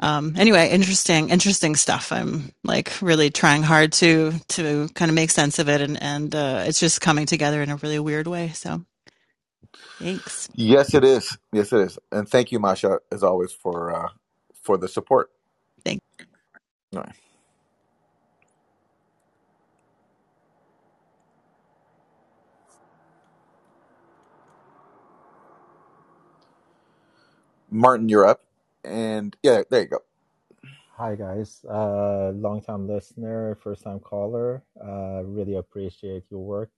um, 0.00 0.34
anyway, 0.36 0.70
interesting, 0.70 1.30
interesting 1.30 1.76
stuff. 1.76 2.12
I'm 2.12 2.52
like 2.64 2.92
really 3.02 3.30
trying 3.30 3.62
hard 3.62 3.92
to 3.94 4.34
to 4.50 4.88
kind 4.94 5.10
of 5.10 5.14
make 5.14 5.30
sense 5.30 5.58
of 5.58 5.68
it, 5.70 5.80
and 5.80 6.02
and 6.02 6.34
uh, 6.34 6.64
it's 6.66 6.80
just 6.80 7.00
coming 7.00 7.26
together 7.26 7.62
in 7.62 7.70
a 7.70 7.76
really 7.76 7.98
weird 8.00 8.26
way. 8.26 8.50
So 8.50 8.84
thanks. 10.00 10.48
Yes, 10.54 10.94
it 10.94 11.04
is. 11.04 11.38
Yes, 11.52 11.72
it 11.72 11.80
is. 11.80 11.98
And 12.12 12.28
thank 12.28 12.52
you, 12.52 12.60
Masha, 12.60 13.00
as 13.12 13.22
always, 13.22 13.52
for 13.52 13.94
uh, 13.94 14.08
for 14.62 14.78
the 14.78 14.88
support. 14.88 15.30
Thank. 15.84 16.00
All 16.94 17.02
right. 17.02 17.16
Martin, 27.70 28.08
you're 28.08 28.26
up. 28.26 28.42
And 28.84 29.36
yeah, 29.42 29.62
there 29.70 29.82
you 29.82 29.88
go. 29.88 30.02
Hi 30.96 31.16
guys, 31.16 31.64
uh, 31.70 32.30
long 32.36 32.60
time 32.62 32.86
listener, 32.88 33.56
first 33.56 33.82
time 33.84 34.00
caller. 34.00 34.62
Uh, 34.80 35.22
really 35.24 35.56
appreciate 35.56 36.24
your 36.30 36.40
work, 36.40 36.72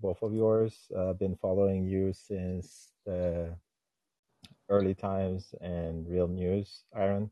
both 0.00 0.22
of 0.22 0.34
yours. 0.34 0.90
Uh, 0.96 1.12
been 1.14 1.36
following 1.36 1.84
you 1.86 2.12
since 2.14 2.92
the 3.06 3.54
early 4.70 4.94
times 4.94 5.54
and 5.60 6.08
real 6.08 6.28
news, 6.28 6.84
Aaron. 6.96 7.30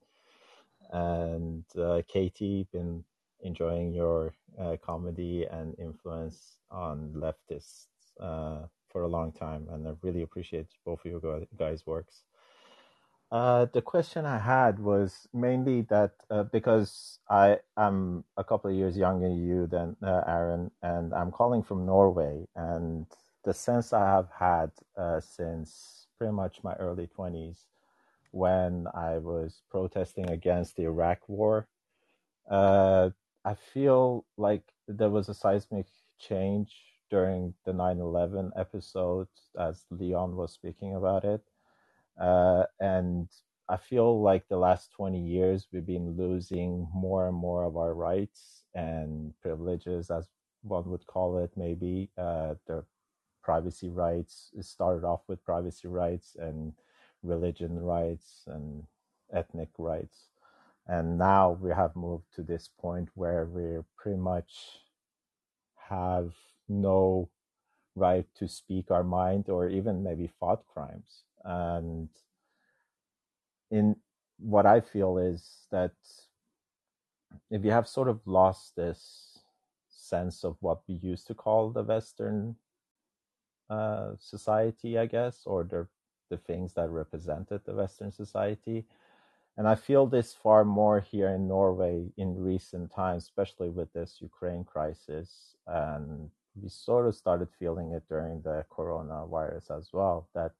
And 0.92 1.64
uh, 1.78 2.02
Katie, 2.08 2.66
been 2.72 3.04
enjoying 3.42 3.92
your 3.92 4.34
uh, 4.60 4.76
comedy 4.84 5.46
and 5.50 5.78
influence 5.78 6.58
on 6.70 7.12
leftists 7.16 7.86
uh, 8.20 8.66
for 8.90 9.02
a 9.02 9.08
long 9.08 9.32
time, 9.32 9.68
and 9.70 9.88
I 9.88 9.92
really 10.02 10.22
appreciate 10.22 10.68
both 10.84 11.00
of 11.04 11.06
you 11.12 11.46
guys' 11.58 11.86
works. 11.86 12.24
Uh, 13.30 13.66
the 13.74 13.82
question 13.82 14.24
I 14.24 14.38
had 14.38 14.78
was 14.78 15.28
mainly 15.34 15.82
that 15.82 16.12
uh, 16.30 16.44
because 16.44 17.18
I 17.28 17.58
am 17.76 18.24
a 18.38 18.44
couple 18.44 18.70
of 18.70 18.76
years 18.76 18.96
younger 18.96 19.28
than 19.28 19.36
you 19.36 19.66
than 19.66 19.96
uh, 20.02 20.22
Aaron, 20.26 20.70
and 20.82 21.12
I'm 21.12 21.30
calling 21.30 21.62
from 21.62 21.84
Norway, 21.84 22.46
and 22.56 23.06
the 23.44 23.52
sense 23.52 23.92
I 23.92 24.06
have 24.06 24.28
had 24.38 24.70
uh, 24.96 25.20
since 25.20 26.06
pretty 26.16 26.32
much 26.32 26.64
my 26.64 26.74
early 26.76 27.06
20s 27.06 27.64
when 28.30 28.86
I 28.94 29.18
was 29.18 29.62
protesting 29.70 30.30
against 30.30 30.76
the 30.76 30.84
Iraq 30.84 31.18
war, 31.28 31.68
uh, 32.50 33.10
I 33.44 33.54
feel 33.54 34.24
like 34.38 34.62
there 34.86 35.10
was 35.10 35.28
a 35.28 35.34
seismic 35.34 35.86
change 36.18 36.74
during 37.10 37.54
the 37.66 37.74
9 37.74 38.00
11 38.00 38.52
episode, 38.56 39.28
as 39.58 39.84
Leon 39.90 40.34
was 40.34 40.52
speaking 40.52 40.94
about 40.94 41.24
it 41.24 41.42
uh, 42.20 42.64
and 42.80 43.28
I 43.68 43.76
feel 43.76 44.22
like 44.22 44.48
the 44.48 44.56
last 44.56 44.92
20 44.92 45.20
years 45.20 45.66
we've 45.72 45.86
been 45.86 46.16
losing 46.16 46.88
more 46.94 47.28
and 47.28 47.36
more 47.36 47.64
of 47.64 47.76
our 47.76 47.94
rights 47.94 48.64
and 48.74 49.34
privileges, 49.40 50.10
as 50.10 50.28
one 50.62 50.90
would 50.90 51.06
call 51.06 51.38
it, 51.38 51.52
maybe. 51.56 52.10
Uh, 52.16 52.54
the 52.66 52.84
privacy 53.42 53.88
rights 53.88 54.50
started 54.60 55.04
off 55.06 55.22
with 55.28 55.44
privacy 55.44 55.88
rights 55.88 56.36
and 56.38 56.74
religion 57.22 57.78
rights 57.80 58.44
and 58.46 58.84
ethnic 59.32 59.70
rights. 59.78 60.28
And 60.86 61.18
now 61.18 61.52
we 61.52 61.70
have 61.70 61.96
moved 61.96 62.26
to 62.34 62.42
this 62.42 62.68
point 62.80 63.10
where 63.14 63.44
we 63.46 63.82
pretty 63.96 64.18
much 64.18 64.80
have 65.88 66.34
no 66.68 67.30
right 67.96 68.26
to 68.36 68.48
speak 68.48 68.90
our 68.90 69.04
mind 69.04 69.48
or 69.48 69.68
even 69.68 70.02
maybe 70.02 70.26
thought 70.26 70.66
crimes. 70.66 71.24
And 71.44 72.08
in 73.70 73.96
what 74.38 74.66
I 74.66 74.80
feel 74.80 75.18
is 75.18 75.66
that 75.70 75.92
if 77.50 77.64
you 77.64 77.70
have 77.70 77.86
sort 77.88 78.08
of 78.08 78.20
lost 78.26 78.76
this 78.76 79.38
sense 79.88 80.44
of 80.44 80.56
what 80.60 80.80
we 80.88 80.94
used 80.94 81.26
to 81.26 81.34
call 81.34 81.70
the 81.70 81.82
Western 81.82 82.56
uh, 83.68 84.12
society, 84.18 84.98
I 84.98 85.06
guess, 85.06 85.42
or 85.44 85.64
the 85.64 85.86
the 86.30 86.36
things 86.36 86.74
that 86.74 86.90
represented 86.90 87.62
the 87.64 87.72
Western 87.72 88.12
society, 88.12 88.84
and 89.56 89.66
I 89.66 89.74
feel 89.74 90.06
this 90.06 90.34
far 90.34 90.62
more 90.64 91.00
here 91.00 91.30
in 91.30 91.48
Norway 91.48 92.12
in 92.16 92.38
recent 92.38 92.92
times, 92.92 93.24
especially 93.24 93.70
with 93.70 93.92
this 93.92 94.18
Ukraine 94.20 94.62
crisis, 94.62 95.56
and 95.66 96.30
we 96.54 96.68
sort 96.68 97.06
of 97.06 97.14
started 97.14 97.48
feeling 97.58 97.92
it 97.92 98.04
during 98.08 98.42
the 98.42 98.64
coronavirus 98.70 99.78
as 99.78 99.88
well. 99.92 100.28
That 100.34 100.52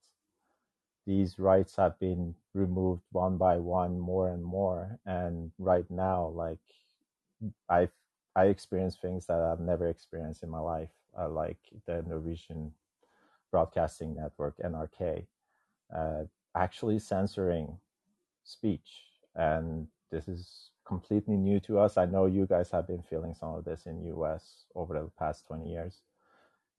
these 1.08 1.40
rights 1.40 1.76
have 1.76 1.98
been 1.98 2.36
removed 2.54 3.02
one 3.12 3.38
by 3.38 3.56
one 3.56 3.98
more 3.98 4.28
and 4.28 4.44
more 4.44 5.00
and 5.06 5.50
right 5.58 5.90
now 5.90 6.28
like 6.28 6.58
i've 7.70 7.90
i 8.36 8.44
experience 8.44 8.96
things 8.96 9.26
that 9.26 9.40
i've 9.40 9.60
never 9.60 9.88
experienced 9.88 10.44
in 10.44 10.50
my 10.50 10.60
life 10.60 10.90
uh, 11.18 11.28
like 11.28 11.58
the 11.86 12.04
norwegian 12.06 12.72
broadcasting 13.50 14.14
network 14.14 14.54
nrk 14.64 15.26
uh, 15.96 16.24
actually 16.54 16.98
censoring 16.98 17.78
speech. 18.44 19.04
And 19.34 19.86
this 20.10 20.28
is 20.28 20.70
completely 20.86 21.36
new 21.36 21.60
to 21.60 21.78
us. 21.78 21.96
I 21.96 22.06
know 22.06 22.26
you 22.26 22.46
guys 22.46 22.70
have 22.72 22.86
been 22.86 23.02
feeling 23.02 23.34
some 23.34 23.54
of 23.54 23.64
this 23.64 23.86
in 23.86 23.98
us 24.24 24.64
over 24.74 24.94
the 24.94 25.10
past 25.18 25.46
20 25.46 25.70
years 25.70 26.02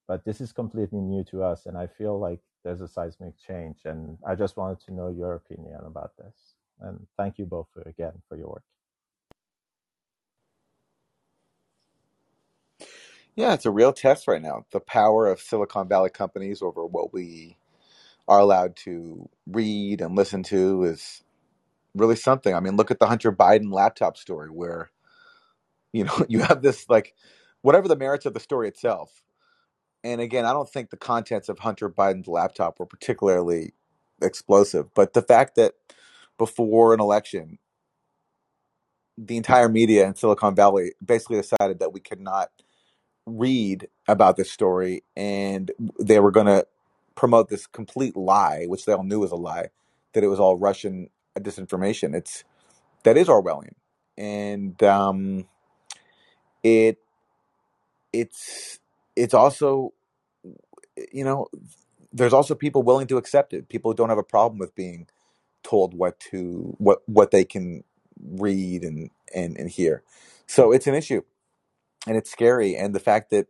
but 0.09 0.25
this 0.25 0.41
is 0.41 0.51
completely 0.51 0.99
new 0.99 1.23
to 1.23 1.43
us 1.43 1.67
and 1.67 1.77
i 1.77 1.85
feel 1.87 2.19
like 2.19 2.41
there's 2.63 2.81
a 2.81 2.87
seismic 2.87 3.33
change 3.39 3.79
and 3.85 4.17
i 4.27 4.35
just 4.35 4.57
wanted 4.57 4.79
to 4.79 4.93
know 4.93 5.09
your 5.09 5.35
opinion 5.35 5.79
about 5.85 6.11
this 6.17 6.55
and 6.81 7.07
thank 7.17 7.37
you 7.39 7.45
both 7.45 7.67
for, 7.73 7.81
again 7.83 8.13
for 8.29 8.37
your 8.37 8.47
work 8.49 8.63
Yeah, 13.35 13.53
it's 13.53 13.65
a 13.65 13.71
real 13.71 13.93
test 13.93 14.27
right 14.27 14.41
now. 14.41 14.65
The 14.71 14.81
power 14.81 15.27
of 15.27 15.41
Silicon 15.41 15.87
Valley 15.89 16.09
companies 16.09 16.61
over 16.61 16.85
what 16.85 17.13
we 17.13 17.57
are 18.27 18.39
allowed 18.39 18.75
to 18.77 19.29
read 19.47 20.01
and 20.01 20.15
listen 20.15 20.43
to 20.43 20.83
is 20.83 21.23
really 21.95 22.15
something. 22.17 22.53
I 22.55 22.59
mean, 22.59 22.77
look 22.77 22.91
at 22.91 22.99
the 22.99 23.07
Hunter 23.07 23.31
Biden 23.31 23.71
laptop 23.73 24.17
story 24.17 24.49
where 24.49 24.91
you 25.93 26.03
know 26.03 26.25
you 26.29 26.39
have 26.41 26.61
this 26.61 26.85
like 26.89 27.15
whatever 27.61 27.87
the 27.87 27.95
merits 27.95 28.25
of 28.25 28.33
the 28.33 28.39
story 28.39 28.67
itself 28.67 29.23
and 30.03 30.21
again, 30.21 30.45
I 30.45 30.53
don't 30.53 30.69
think 30.69 30.89
the 30.89 30.97
contents 30.97 31.49
of 31.49 31.59
Hunter 31.59 31.89
Biden's 31.89 32.27
laptop 32.27 32.79
were 32.79 32.85
particularly 32.85 33.73
explosive, 34.21 34.93
but 34.93 35.13
the 35.13 35.21
fact 35.21 35.55
that 35.55 35.73
before 36.37 36.93
an 36.93 36.99
election, 36.99 37.59
the 39.17 39.37
entire 39.37 39.67
media 39.67 40.05
in 40.05 40.15
Silicon 40.15 40.55
Valley 40.55 40.93
basically 41.05 41.41
decided 41.41 41.79
that 41.79 41.91
we 41.91 41.99
could 41.99 42.21
not 42.21 42.49
read 43.25 43.87
about 44.07 44.37
this 44.37 44.51
story 44.51 45.03
and 45.15 45.71
they 45.99 46.19
were 46.19 46.31
going 46.31 46.45
to 46.47 46.65
promote 47.15 47.49
this 47.49 47.67
complete 47.67 48.15
lie, 48.15 48.65
which 48.67 48.85
they 48.85 48.93
all 48.93 49.03
knew 49.03 49.19
was 49.19 49.31
a 49.31 49.35
lie, 49.35 49.69
that 50.13 50.23
it 50.23 50.27
was 50.27 50.39
all 50.39 50.57
Russian 50.57 51.09
disinformation. 51.37 52.15
It's 52.15 52.43
that 53.03 53.17
is 53.17 53.27
Orwellian, 53.27 53.73
and 54.17 54.81
um, 54.83 55.45
it 56.63 56.97
it's 58.13 58.78
it's 59.19 59.35
also 59.35 59.93
you 61.13 61.23
know 61.25 61.47
there's 62.13 62.33
also 62.33 62.55
people 62.55 62.83
willing 62.83 63.07
to 63.07 63.17
accept 63.17 63.53
it. 63.53 63.69
People 63.69 63.91
who 63.91 63.95
don't 63.95 64.09
have 64.09 64.17
a 64.19 64.23
problem 64.23 64.59
with 64.59 64.75
being 64.75 65.07
told 65.63 65.93
what 65.93 66.19
to 66.19 66.75
what 66.79 66.99
what 67.07 67.31
they 67.31 67.45
can 67.45 67.83
read 68.21 68.83
and 68.83 69.09
and, 69.35 69.57
and 69.57 69.69
hear. 69.69 70.03
So 70.47 70.71
it's 70.71 70.87
an 70.87 70.95
issue 70.95 71.21
and 72.07 72.17
it's 72.17 72.31
scary 72.31 72.75
and 72.75 72.95
the 72.95 72.99
fact 72.99 73.31
that 73.31 73.47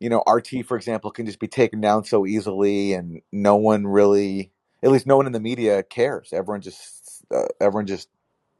you 0.00 0.10
know 0.10 0.22
rt 0.28 0.48
for 0.66 0.76
example 0.76 1.10
can 1.10 1.26
just 1.26 1.40
be 1.40 1.48
taken 1.48 1.80
down 1.80 2.04
so 2.04 2.26
easily 2.26 2.94
and 2.94 3.22
no 3.32 3.56
one 3.56 3.86
really 3.86 4.52
at 4.82 4.90
least 4.90 5.06
no 5.06 5.16
one 5.16 5.26
in 5.26 5.32
the 5.32 5.40
media 5.40 5.82
cares. 5.82 6.32
Everyone 6.32 6.60
just 6.62 7.24
uh, 7.34 7.46
everyone 7.60 7.86
just 7.86 8.08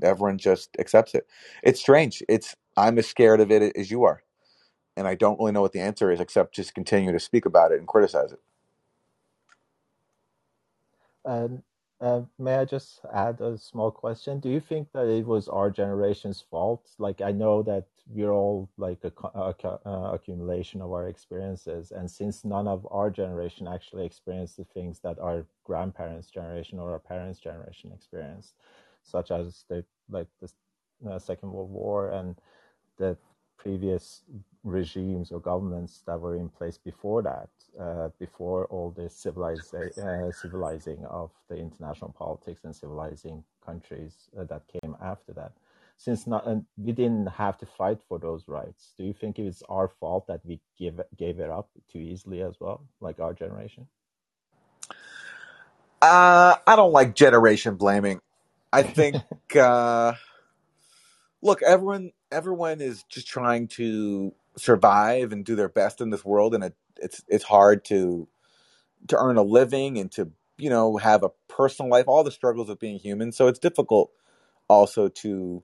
everyone 0.03 0.39
just 0.39 0.71
accepts 0.79 1.15
it. 1.15 1.27
It's 1.63 1.81
strange. 1.81 2.23
It's 2.29 2.57
i'm 2.77 2.99
as 2.99 3.07
scared 3.09 3.41
of 3.41 3.51
it 3.53 3.77
as 3.77 3.91
you 3.91 4.05
are 4.05 4.23
and 4.99 5.07
I 5.07 5.15
don't 5.15 5.39
really 5.39 5.53
know 5.53 5.63
what 5.63 5.73
the 5.73 5.81
answer 5.81 6.11
is 6.11 6.21
except 6.21 6.55
just 6.55 6.75
continue 6.75 7.13
to 7.13 7.21
speak 7.21 7.47
about 7.47 7.71
it 7.71 7.79
and 7.79 7.87
criticize 7.87 8.33
it. 8.33 8.41
And 11.25 11.63
uh, 12.01 12.23
may 12.39 12.57
I 12.57 12.65
just 12.65 13.01
add 13.13 13.41
a 13.41 13.57
small 13.59 13.93
question? 13.93 14.41
Do 14.41 14.49
you 14.49 14.61
think 14.61 14.89
that 14.93 15.07
it 15.07 15.25
was 15.27 15.49
our 15.49 15.71
generation's 15.71 16.43
fault? 16.51 16.89
Like, 16.99 17.21
I 17.21 17.33
know 17.33 17.63
that 17.63 17.87
we're 18.09 18.33
all 18.33 18.69
like 18.77 19.05
a, 19.05 19.13
a, 19.39 19.55
a, 19.85 20.13
accumulation 20.15 20.81
of 20.81 20.93
our 20.93 21.09
experiences, 21.09 21.93
and 21.93 22.11
since 22.11 22.45
none 22.45 22.67
of 22.67 22.87
our 22.91 23.11
generation 23.11 23.69
actually 23.69 24.07
experienced 24.07 24.57
the 24.57 24.65
things 24.65 25.01
that 25.01 25.19
our 25.19 25.45
grandparents' 25.65 26.31
generation 26.31 26.79
or 26.79 26.93
our 26.93 26.99
parents' 26.99 27.39
generation 27.39 27.93
experienced, 27.95 28.55
such 29.03 29.31
as 29.31 29.65
the 29.69 29.85
like 30.09 30.29
the 30.41 30.51
uh, 31.09 31.19
Second 31.19 31.53
World 31.53 31.71
War 31.71 32.11
and 32.11 32.37
the 32.97 33.17
previous 33.59 34.23
regimes 34.65 35.31
or 35.31 35.41
governments 35.41 36.03
that 36.07 36.21
were 36.21 36.37
in 36.37 36.49
place 36.49 36.79
before 36.79 37.23
that, 37.23 37.49
uh, 37.81 38.09
before 38.19 38.67
all 38.67 38.91
this 38.91 39.15
civilizing, 39.15 39.91
uh, 40.03 40.33
civilizing 40.33 41.05
of 41.07 41.31
the 41.49 41.57
international 41.57 42.15
politics 42.19 42.61
and 42.65 42.75
civilizing 42.75 43.45
countries 43.65 44.29
uh, 44.39 44.45
that 44.45 44.63
came 44.69 44.97
after 45.03 45.33
that. 45.33 45.53
Since 45.97 46.27
not, 46.29 46.47
and 46.47 46.65
we 46.77 46.93
didn't 46.93 47.27
have 47.27 47.59
to 47.59 47.67
fight 47.67 47.99
for 48.09 48.19
those 48.19 48.47
rights, 48.47 48.93
do 48.97 49.05
you 49.05 49.13
think 49.13 49.39
it's 49.39 49.63
our 49.69 49.89
fault 49.89 50.29
that 50.29 50.41
we 50.45 50.61
give 50.79 51.01
gave 51.17 51.41
it 51.41 51.51
up 51.51 51.71
too 51.93 51.99
easily 51.99 52.41
as 52.41 52.55
well, 52.61 52.85
like 53.01 53.19
our 53.19 53.35
generation? 53.35 53.89
Uh, 56.01 56.55
I 56.65 56.77
don't 56.77 56.93
like 56.93 57.17
generation 57.17 57.75
blaming. 57.75 58.21
I 58.73 58.85
think, 58.85 59.17
uh, 59.57 60.13
look, 61.43 61.63
everyone 61.63 62.13
everyone 62.31 62.81
is 62.81 63.03
just 63.05 63.27
trying 63.27 63.67
to 63.69 64.33
survive 64.59 65.33
and 65.33 65.45
do 65.45 65.57
their 65.57 65.69
best 65.69 66.01
in 66.01 66.11
this 66.11 66.25
world, 66.25 66.55
and 66.55 66.65
it, 66.65 66.77
it's 66.99 67.23
it's 67.29 67.45
hard 67.45 67.85
to 67.87 68.29
to 69.09 69.19
earn 69.19 69.37
a 69.37 69.43
living 69.43 69.99
and 69.99 70.11
to 70.13 70.33
you 70.59 70.71
know 70.71 70.97
have 70.99 71.23
a 71.23 71.31
personal 71.49 71.91
life, 71.91 72.07
all 72.09 72.25
the 72.25 72.31
struggles 72.31 72.69
of 72.69 72.81
being 72.81 72.99
human. 72.99 73.33
So 73.33 73.49
it's 73.49 73.59
difficult 73.59 74.13
also 74.69 75.09
to 75.09 75.63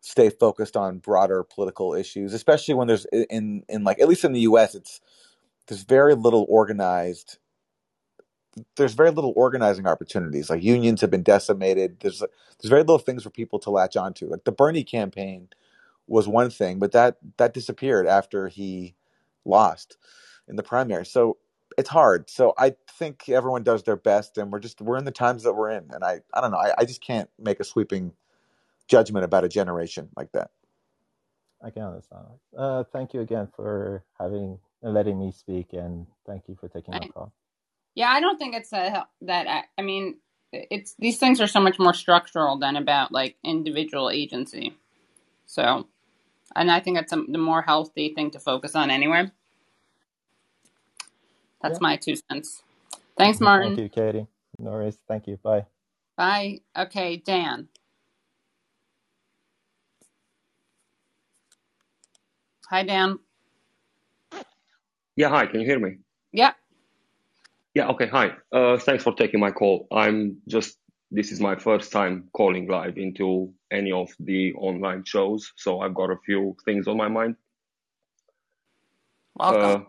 stay 0.00 0.30
focused 0.30 0.76
on 0.76 0.98
broader 0.98 1.44
political 1.44 1.94
issues, 1.94 2.34
especially 2.34 2.74
when 2.74 2.88
there's 2.88 3.06
in 3.30 3.64
in 3.68 3.84
like 3.84 4.00
at 4.00 4.08
least 4.08 4.24
in 4.24 4.32
the 4.32 4.40
U.S. 4.40 4.74
it's 4.74 5.00
there's 5.68 5.82
very 5.82 6.14
little 6.14 6.46
organized 6.48 7.38
there's 8.76 8.94
very 8.94 9.10
little 9.10 9.32
organizing 9.36 9.86
opportunities. 9.86 10.50
Like 10.50 10.62
unions 10.62 11.00
have 11.00 11.10
been 11.10 11.22
decimated. 11.22 11.98
There's 12.00 12.20
there's 12.20 12.70
very 12.70 12.82
little 12.82 12.98
things 12.98 13.22
for 13.22 13.30
people 13.30 13.58
to 13.60 13.70
latch 13.70 13.96
onto. 13.96 14.26
Like 14.26 14.44
the 14.44 14.52
Bernie 14.52 14.84
campaign 14.84 15.48
was 16.10 16.26
one 16.26 16.50
thing, 16.50 16.78
but 16.78 16.92
that 16.92 17.16
that 17.38 17.54
disappeared 17.54 18.06
after 18.06 18.48
he 18.48 18.96
lost 19.44 19.96
in 20.48 20.56
the 20.56 20.62
primary. 20.62 21.06
So 21.06 21.38
it's 21.78 21.88
hard. 21.88 22.28
So 22.28 22.52
I 22.58 22.74
think 22.98 23.28
everyone 23.28 23.62
does 23.62 23.84
their 23.84 23.96
best, 23.96 24.36
and 24.36 24.50
we're 24.50 24.58
just 24.58 24.80
we're 24.80 24.98
in 24.98 25.04
the 25.04 25.12
times 25.12 25.44
that 25.44 25.54
we're 25.54 25.70
in, 25.70 25.88
and 25.92 26.04
I 26.04 26.20
I 26.34 26.40
don't 26.40 26.50
know. 26.50 26.58
I, 26.58 26.74
I 26.78 26.84
just 26.84 27.00
can't 27.00 27.30
make 27.38 27.60
a 27.60 27.64
sweeping 27.64 28.12
judgment 28.88 29.24
about 29.24 29.44
a 29.44 29.48
generation 29.48 30.08
like 30.16 30.32
that. 30.32 30.50
I 31.62 31.70
can 31.70 31.82
understand. 31.82 32.24
Uh, 32.56 32.84
thank 32.92 33.14
you 33.14 33.20
again 33.20 33.48
for 33.54 34.04
having 34.18 34.58
letting 34.82 35.18
me 35.18 35.30
speak, 35.30 35.72
and 35.72 36.06
thank 36.26 36.48
you 36.48 36.56
for 36.60 36.68
taking 36.68 36.92
my 36.92 37.06
call. 37.06 37.32
Yeah, 37.94 38.08
I 38.08 38.20
don't 38.20 38.36
think 38.36 38.56
it's 38.56 38.72
a 38.72 39.06
that. 39.22 39.46
I, 39.46 39.62
I 39.78 39.82
mean, 39.82 40.16
it's 40.52 40.96
these 40.98 41.18
things 41.18 41.40
are 41.40 41.46
so 41.46 41.60
much 41.60 41.78
more 41.78 41.94
structural 41.94 42.58
than 42.58 42.74
about 42.74 43.12
like 43.12 43.36
individual 43.44 44.10
agency. 44.10 44.74
So, 45.46 45.88
and 46.56 46.70
I 46.70 46.80
think 46.80 46.96
that's 46.96 47.12
a, 47.12 47.22
the 47.28 47.38
more 47.38 47.62
healthy 47.62 48.14
thing 48.14 48.30
to 48.32 48.40
focus 48.40 48.74
on 48.74 48.90
anyway. 48.90 49.30
That's 51.62 51.78
Yeah. 51.80 51.82
my 51.88 51.96
two 51.96 52.16
cents. 52.16 52.62
Thanks, 53.16 53.40
Martin. 53.40 53.76
Thank 53.76 53.96
you, 53.96 54.02
Katie. 54.02 54.26
No 54.58 54.72
worries. 54.72 54.98
Thank 55.08 55.26
you. 55.26 55.36
Bye. 55.38 55.66
Bye. 56.16 56.60
Okay, 56.76 57.16
Dan. 57.18 57.68
Hi, 62.70 62.84
Dan. 62.84 63.18
Yeah, 65.16 65.28
hi, 65.28 65.46
can 65.46 65.60
you 65.60 65.66
hear 65.66 65.78
me? 65.80 65.98
Yeah. 66.32 66.52
Yeah, 67.74 67.88
okay, 67.88 68.06
hi. 68.08 68.32
Uh, 68.52 68.78
thanks 68.78 69.04
for 69.04 69.14
taking 69.14 69.40
my 69.40 69.50
call. 69.52 69.86
I'm 69.92 70.38
just, 70.48 70.78
this 71.10 71.32
is 71.32 71.40
my 71.40 71.56
first 71.56 71.90
time 71.90 72.28
calling 72.32 72.68
live 72.68 72.96
into 72.96 73.52
any 73.70 73.92
of 73.92 74.08
the 74.20 74.52
online 74.54 75.04
shows, 75.04 75.52
so 75.56 75.80
I've 75.80 75.94
got 75.94 76.10
a 76.10 76.16
few 76.24 76.56
things 76.64 76.86
on 76.86 76.96
my 76.96 77.08
mind. 77.08 77.36
Welcome. 79.34 79.82
Uh, 79.82 79.84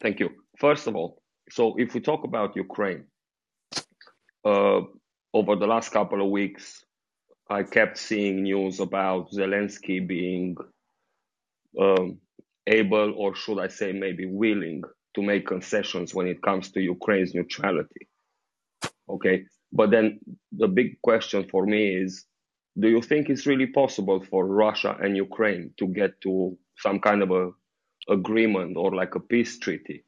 thank 0.00 0.20
you. 0.20 0.30
First 0.58 0.86
of 0.86 0.96
all, 0.96 1.22
so 1.50 1.74
if 1.78 1.94
we 1.94 2.00
talk 2.00 2.24
about 2.24 2.56
Ukraine, 2.56 3.04
uh, 4.44 4.80
over 5.32 5.56
the 5.56 5.66
last 5.66 5.90
couple 5.90 6.20
of 6.22 6.30
weeks, 6.30 6.84
I 7.48 7.62
kept 7.62 7.98
seeing 7.98 8.42
news 8.42 8.80
about 8.80 9.30
Zelensky 9.30 10.06
being 10.06 10.56
um, 11.80 12.18
able, 12.66 13.14
or 13.16 13.34
should 13.34 13.58
I 13.58 13.68
say, 13.68 13.92
maybe 13.92 14.26
willing 14.26 14.82
to 15.14 15.22
make 15.22 15.46
concessions 15.46 16.14
when 16.14 16.26
it 16.26 16.42
comes 16.42 16.70
to 16.72 16.80
Ukraine's 16.80 17.34
neutrality. 17.34 18.08
Okay, 19.08 19.44
but 19.72 19.90
then 19.90 20.20
the 20.52 20.68
big 20.68 21.00
question 21.02 21.48
for 21.50 21.66
me 21.66 21.94
is 21.94 22.24
do 22.78 22.88
you 22.88 23.02
think 23.02 23.28
it's 23.28 23.46
really 23.46 23.66
possible 23.66 24.24
for 24.30 24.46
Russia 24.46 24.96
and 25.02 25.16
Ukraine 25.16 25.72
to 25.78 25.86
get 25.86 26.20
to 26.22 26.56
some 26.78 27.00
kind 27.00 27.22
of 27.22 27.30
a 27.30 27.50
agreement 28.08 28.76
or 28.76 28.94
like 28.94 29.14
a 29.14 29.20
peace 29.20 29.58
treaty 29.58 30.04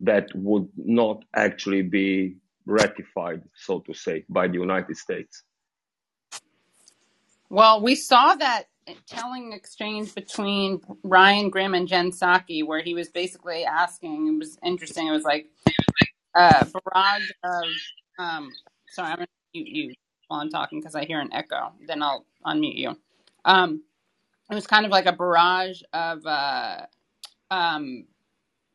that 0.00 0.28
would 0.34 0.68
not 0.76 1.24
actually 1.34 1.82
be 1.82 2.36
ratified, 2.66 3.42
so 3.54 3.80
to 3.80 3.94
say, 3.94 4.24
by 4.28 4.48
the 4.48 4.54
United 4.54 4.96
States? 4.96 5.42
Well, 7.50 7.82
we 7.82 7.94
saw 7.94 8.34
that 8.34 8.64
telling 9.06 9.52
exchange 9.52 10.14
between 10.14 10.80
Ryan 11.02 11.50
Grim 11.50 11.74
and 11.74 11.86
Jen 11.86 12.10
Psaki, 12.10 12.66
where 12.66 12.80
he 12.80 12.94
was 12.94 13.08
basically 13.08 13.64
asking. 13.64 14.28
It 14.28 14.38
was 14.38 14.58
interesting. 14.64 15.08
It 15.08 15.12
was 15.12 15.24
like 15.24 15.46
a 16.34 16.66
barrage 16.66 17.30
of. 17.44 17.64
Um, 18.18 18.50
sorry, 18.94 19.10
I'm 19.10 19.16
going 19.16 19.26
to 19.26 19.60
mute 19.60 19.68
you 19.68 19.94
while 20.28 20.40
I'm 20.40 20.50
talking 20.50 20.80
because 20.80 20.94
I 20.94 21.04
hear 21.04 21.20
an 21.20 21.32
echo. 21.32 21.72
Then 21.86 22.02
I'll 22.02 22.24
unmute 22.46 22.76
you. 22.76 22.96
Um, 23.44 23.82
it 24.50 24.54
was 24.54 24.66
kind 24.66 24.84
of 24.84 24.92
like 24.92 25.06
a 25.06 25.12
barrage 25.12 25.82
of 25.92 26.24
uh, 26.26 26.86
um, 27.50 28.06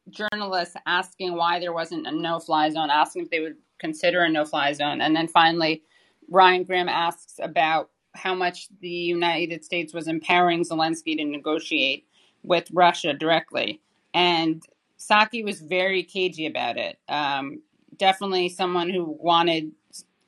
journalists 0.09 0.75
asking 0.85 1.35
why 1.35 1.59
there 1.59 1.73
wasn't 1.73 2.07
a 2.07 2.11
no-fly 2.11 2.69
zone, 2.69 2.89
asking 2.89 3.23
if 3.23 3.29
they 3.29 3.39
would 3.39 3.57
consider 3.79 4.23
a 4.23 4.29
no-fly 4.29 4.73
zone, 4.73 5.01
and 5.01 5.15
then 5.15 5.27
finally, 5.27 5.83
Ryan 6.29 6.63
Grim 6.63 6.89
asks 6.89 7.39
about 7.41 7.89
how 8.13 8.35
much 8.35 8.67
the 8.81 8.89
United 8.89 9.63
States 9.63 9.93
was 9.93 10.07
empowering 10.07 10.63
Zelensky 10.63 11.15
to 11.17 11.23
negotiate 11.23 12.05
with 12.43 12.67
Russia 12.71 13.13
directly. 13.13 13.81
And 14.13 14.63
Psaki 14.99 15.43
was 15.43 15.61
very 15.61 16.03
cagey 16.03 16.45
about 16.45 16.77
it. 16.77 16.97
Um, 17.07 17.61
definitely 17.97 18.49
someone 18.49 18.89
who 18.89 19.17
wanted 19.19 19.71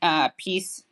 uh, 0.02 0.30
peace 0.38 0.84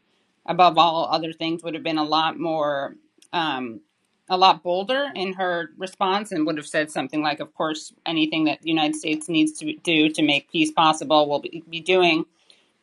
above 0.46 0.78
all 0.78 1.08
other 1.12 1.34
things 1.34 1.64
would 1.64 1.74
have 1.76 1.84
been 1.84 1.98
a 1.98 2.04
lot 2.04 2.40
more, 2.40 2.96
um, 3.34 3.82
a 4.30 4.38
lot 4.38 4.64
bolder 4.64 5.10
in 5.16 5.34
her 5.34 5.72
response 5.78 6.32
and 6.32 6.46
would 6.46 6.58
have 6.58 6.68
said 6.68 6.92
something 6.92 7.22
like, 7.22 7.40
of 7.40 7.54
course, 7.56 7.94
anything 8.06 8.46
that 8.46 8.62
the 8.62 8.70
United 8.70 8.96
States 8.96 9.30
needs 9.30 9.54
to 9.60 9.74
do 9.78 10.10
to 10.10 10.24
make 10.24 10.52
peace 10.52 10.72
possible, 10.72 11.30
we'll 11.30 11.40
be, 11.40 11.64
be 11.70 11.82
doing 11.82 12.26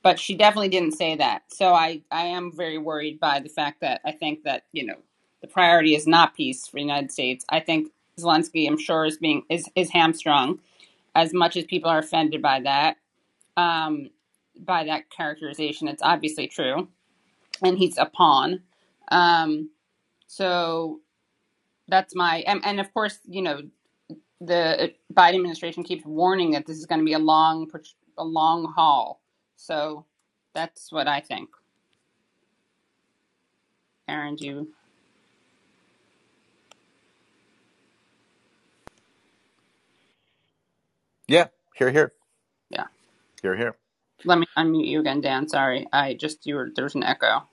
but 0.02 0.20
she 0.20 0.36
definitely 0.36 0.68
didn't 0.68 0.92
say 0.92 1.16
that. 1.16 1.42
So 1.48 1.74
I, 1.74 2.02
I 2.12 2.26
am 2.26 2.52
very 2.52 2.78
worried 2.78 3.20
by 3.20 3.40
the 3.40 3.50
fact 3.50 3.80
that 3.82 4.00
I 4.04 4.12
think 4.12 4.44
that 4.44 4.64
you 4.72 4.86
know 4.86 4.96
the 5.42 5.48
priority 5.48 5.96
is 5.96 6.06
not 6.06 6.36
peace 6.36 6.66
for 6.68 6.76
the 6.76 6.82
United 6.82 7.12
States. 7.12 7.44
I 7.50 7.60
think 7.60 7.90
Zelensky, 8.20 8.68
I'm 8.68 8.78
sure, 8.78 9.06
is 9.06 9.18
being 9.18 9.44
is 9.50 9.68
is 9.76 9.90
hamstrung 9.90 10.60
as 11.16 11.34
much 11.34 11.56
as 11.56 11.64
people 11.64 11.90
are 11.90 11.98
offended 11.98 12.42
by 12.42 12.60
that, 12.60 12.98
um, 13.56 14.10
by 14.58 14.84
that 14.84 15.10
characterization. 15.10 15.88
It's 15.88 16.02
obviously 16.02 16.48
true, 16.48 16.88
and 17.62 17.78
he's 17.78 17.98
a 17.98 18.06
pawn. 18.06 18.62
Um, 19.10 19.70
so 20.26 21.00
that's 21.88 22.14
my 22.14 22.38
and, 22.46 22.62
and 22.64 22.80
of 22.80 22.92
course 22.94 23.18
you 23.26 23.42
know 23.42 23.62
the 24.40 24.92
Biden 25.12 25.36
administration 25.36 25.84
keeps 25.84 26.04
warning 26.04 26.52
that 26.52 26.66
this 26.66 26.78
is 26.78 26.86
going 26.86 27.00
to 27.00 27.04
be 27.04 27.14
a 27.14 27.18
long 27.18 27.70
a 28.18 28.24
long 28.24 28.72
haul. 28.76 29.22
So 29.56 30.06
that's 30.54 30.92
what 30.92 31.08
I 31.08 31.20
think. 31.20 31.50
Aaron, 34.08 34.36
do 34.36 34.46
you? 34.46 34.68
Yeah, 41.28 41.48
here, 41.76 41.90
here, 41.90 42.12
Yeah. 42.70 42.86
here, 43.42 43.56
here. 43.56 43.76
Let 44.26 44.40
me 44.40 44.46
unmute 44.58 44.88
you 44.88 45.00
again, 45.00 45.22
Dan. 45.22 45.48
Sorry, 45.48 45.88
I 45.92 46.14
just 46.14 46.46
you 46.46 46.56
were 46.56 46.70
there's 46.76 46.96
an 46.96 47.04
echo. 47.04 47.48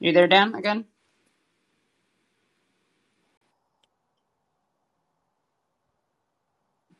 You 0.00 0.12
there, 0.12 0.28
Dan? 0.28 0.54
Again? 0.54 0.86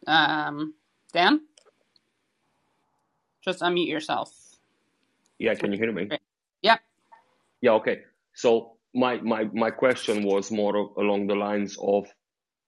Um, 0.07 0.75
Dan, 1.13 1.43
just 3.45 3.61
unmute 3.61 3.89
yourself. 3.89 4.33
Yeah, 5.39 5.55
can 5.57 5.73
you 5.73 5.79
hear 5.79 5.93
me? 5.93 6.11
Great. 6.11 6.21
Yep. 6.63 6.81
Yeah, 7.63 7.73
okay. 7.73 8.03
So 8.35 8.77
my 8.95 9.19
my 9.23 9.45
my 9.53 9.71
question 9.71 10.25
was 10.25 10.51
more 10.51 10.77
of- 10.77 10.97
along 10.99 11.27
the 11.29 11.37
lines 11.37 11.77
of 11.81 12.07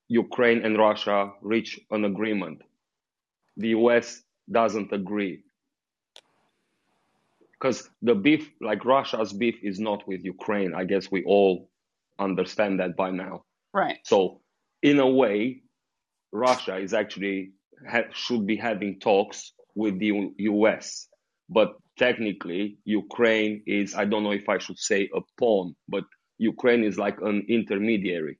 Ukraine 0.08 0.64
and 0.64 0.78
Russia 0.78 1.32
reach 1.42 1.80
an 1.90 2.04
agreement. 2.04 2.62
The 3.58 3.70
US 3.70 4.22
doesn't 4.50 4.92
agree. 4.92 5.42
Because 7.58 7.88
the 8.02 8.14
beef, 8.14 8.50
like 8.60 8.84
Russia's 8.84 9.32
beef, 9.32 9.56
is 9.62 9.80
not 9.80 10.06
with 10.06 10.24
Ukraine. 10.24 10.74
I 10.74 10.84
guess 10.84 11.10
we 11.10 11.24
all 11.24 11.70
understand 12.18 12.80
that 12.80 12.96
by 12.96 13.10
now. 13.10 13.44
Right. 13.72 13.98
So, 14.04 14.40
in 14.82 14.98
a 14.98 15.08
way, 15.08 15.62
Russia 16.32 16.76
is 16.76 16.92
actually 16.92 17.52
ha- 17.88 18.12
should 18.12 18.46
be 18.46 18.56
having 18.56 19.00
talks 19.00 19.52
with 19.74 19.98
the 19.98 20.06
U- 20.06 20.34
US, 20.38 21.08
but 21.48 21.76
technically, 21.98 22.78
Ukraine 22.84 23.62
is 23.66 23.94
I 23.94 24.04
don't 24.04 24.22
know 24.22 24.32
if 24.32 24.48
I 24.48 24.58
should 24.58 24.78
say 24.78 25.08
a 25.14 25.20
pawn, 25.38 25.74
but 25.88 26.04
Ukraine 26.38 26.84
is 26.84 26.98
like 26.98 27.20
an 27.22 27.46
intermediary. 27.48 28.38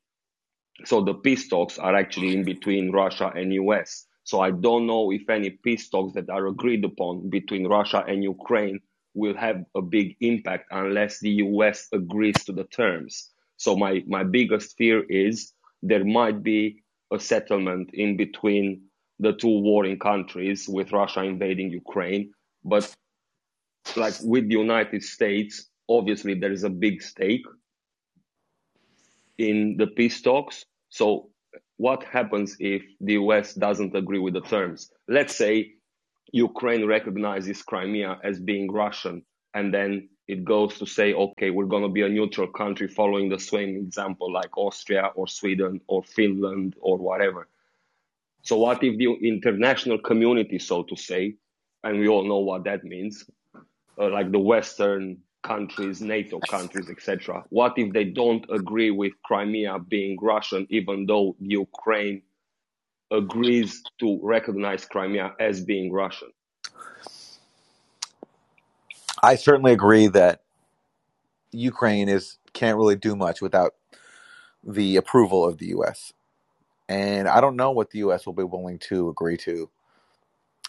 So 0.85 1.03
the 1.03 1.15
peace 1.15 1.49
talks 1.49 1.79
are 1.79 1.97
actually 1.97 2.35
in 2.37 2.45
between 2.45 2.93
Russia 2.93 3.33
and 3.35 3.53
US. 3.55 4.07
So 4.25 4.41
I 4.41 4.51
don't 4.51 4.87
know 4.87 5.11
if 5.11 5.31
any 5.31 5.51
peace 5.51 5.89
talks 5.89 6.13
that 6.15 6.29
are 6.29 6.47
agreed 6.49 6.85
upon 6.85 7.31
between 7.31 7.67
Russia 7.67 8.05
and 8.07 8.23
Ukraine 8.23 8.81
will 9.17 9.37
have 9.37 9.65
a 9.75 9.83
big 9.83 10.15
impact 10.21 10.67
unless 10.71 11.19
the 11.21 11.31
US 11.47 11.89
agrees 11.93 12.37
to 12.45 12.53
the 12.53 12.65
terms. 12.65 13.31
So 13.57 13.75
my, 13.75 14.05
my 14.07 14.23
biggest 14.23 14.77
fear 14.77 15.03
is 15.09 15.53
there 15.83 16.05
might 16.05 16.43
be 16.43 16.83
a 17.13 17.19
settlement 17.19 17.91
in 17.95 18.17
between 18.17 18.83
the 19.19 19.33
two 19.33 19.61
warring 19.61 19.99
countries 19.99 20.69
with 20.69 20.93
Russia 20.93 21.23
invading 21.23 21.71
Ukraine. 21.71 22.33
But 22.63 22.95
like 23.97 24.15
with 24.23 24.49
the 24.49 24.57
United 24.57 25.03
States, 25.03 25.67
obviously 25.89 26.35
there 26.35 26.53
is 26.53 26.65
a 26.65 26.71
big 26.71 27.03
stake 27.03 27.47
in 29.39 29.77
the 29.79 29.87
peace 29.87 30.21
talks. 30.21 30.67
So 30.91 31.31
what 31.79 32.05
happens 32.05 32.57
if 32.61 32.83
the 33.01 33.15
US 33.15 33.55
doesn't 33.55 33.97
agree 33.97 34.19
with 34.19 34.35
the 34.35 34.43
terms? 34.43 34.91
Let's 35.09 35.35
say 35.35 35.76
Ukraine 36.37 36.85
recognizes 36.87 37.63
Crimea 37.63 38.21
as 38.23 38.39
being 38.39 38.71
Russian, 38.71 39.23
and 39.55 39.73
then 39.73 40.11
it 40.29 40.45
goes 40.45 40.79
to 40.79 40.87
say, 40.87 41.15
okay, 41.15 41.49
we're 41.49 41.73
going 41.75 41.83
to 41.83 41.89
be 41.89 42.03
a 42.03 42.09
neutral 42.11 42.49
country 42.49 42.89
following 42.89 43.31
the 43.31 43.39
same 43.39 43.71
example 43.77 44.31
like 44.31 44.57
Austria 44.59 45.13
or 45.15 45.27
Sweden 45.29 45.81
or 45.87 46.03
Finland 46.03 46.75
or 46.81 46.99
whatever. 46.99 47.49
So 48.43 48.59
what 48.59 48.85
if 48.85 48.99
the 48.99 49.09
international 49.27 49.99
community, 49.99 50.59
so 50.59 50.83
to 50.83 50.97
say, 50.97 51.37
and 51.83 51.99
we 52.01 52.07
all 52.09 52.29
know 52.29 52.41
what 52.41 52.65
that 52.65 52.85
means, 52.85 53.25
uh, 53.99 54.11
like 54.11 54.31
the 54.31 54.39
Western 54.39 55.17
countries, 55.43 56.03
NATO 56.03 56.39
countries, 56.41 56.91
etc. 56.91 57.45
What 57.49 57.79
if 57.79 57.95
they 57.95 58.05
don't 58.05 58.45
agree 58.51 58.91
with 58.91 59.13
Crimea 59.25 59.79
being 59.79 60.19
Russian, 60.21 60.67
even 60.69 61.07
though 61.07 61.35
Ukraine 61.41 62.21
agrees 63.11 63.83
to 64.01 64.19
recognize 64.23 64.85
Crimea 64.85 65.35
as 65.41 65.65
being 65.65 65.93
Russian? 65.93 66.29
I 69.23 69.37
certainly 69.37 69.73
agree 69.73 70.09
that 70.09 70.43
Ukraine 71.53 72.09
is 72.09 72.39
can't 72.53 72.77
really 72.77 72.97
do 72.97 73.17
much 73.17 73.41
without 73.41 73.75
the 74.65 74.97
approval 74.97 75.47
of 75.47 75.59
the 75.59 75.67
U.S. 75.67 76.13
And 76.89 77.29
I 77.29 77.41
don't 77.41 77.57
know 77.57 77.71
what 77.71 77.91
the 77.91 77.99
U.S. 78.01 78.27
will 78.27 78.33
be 78.33 78.45
willing 78.45 78.79
to 78.91 79.09
agree 79.09 79.37
to. 79.39 79.71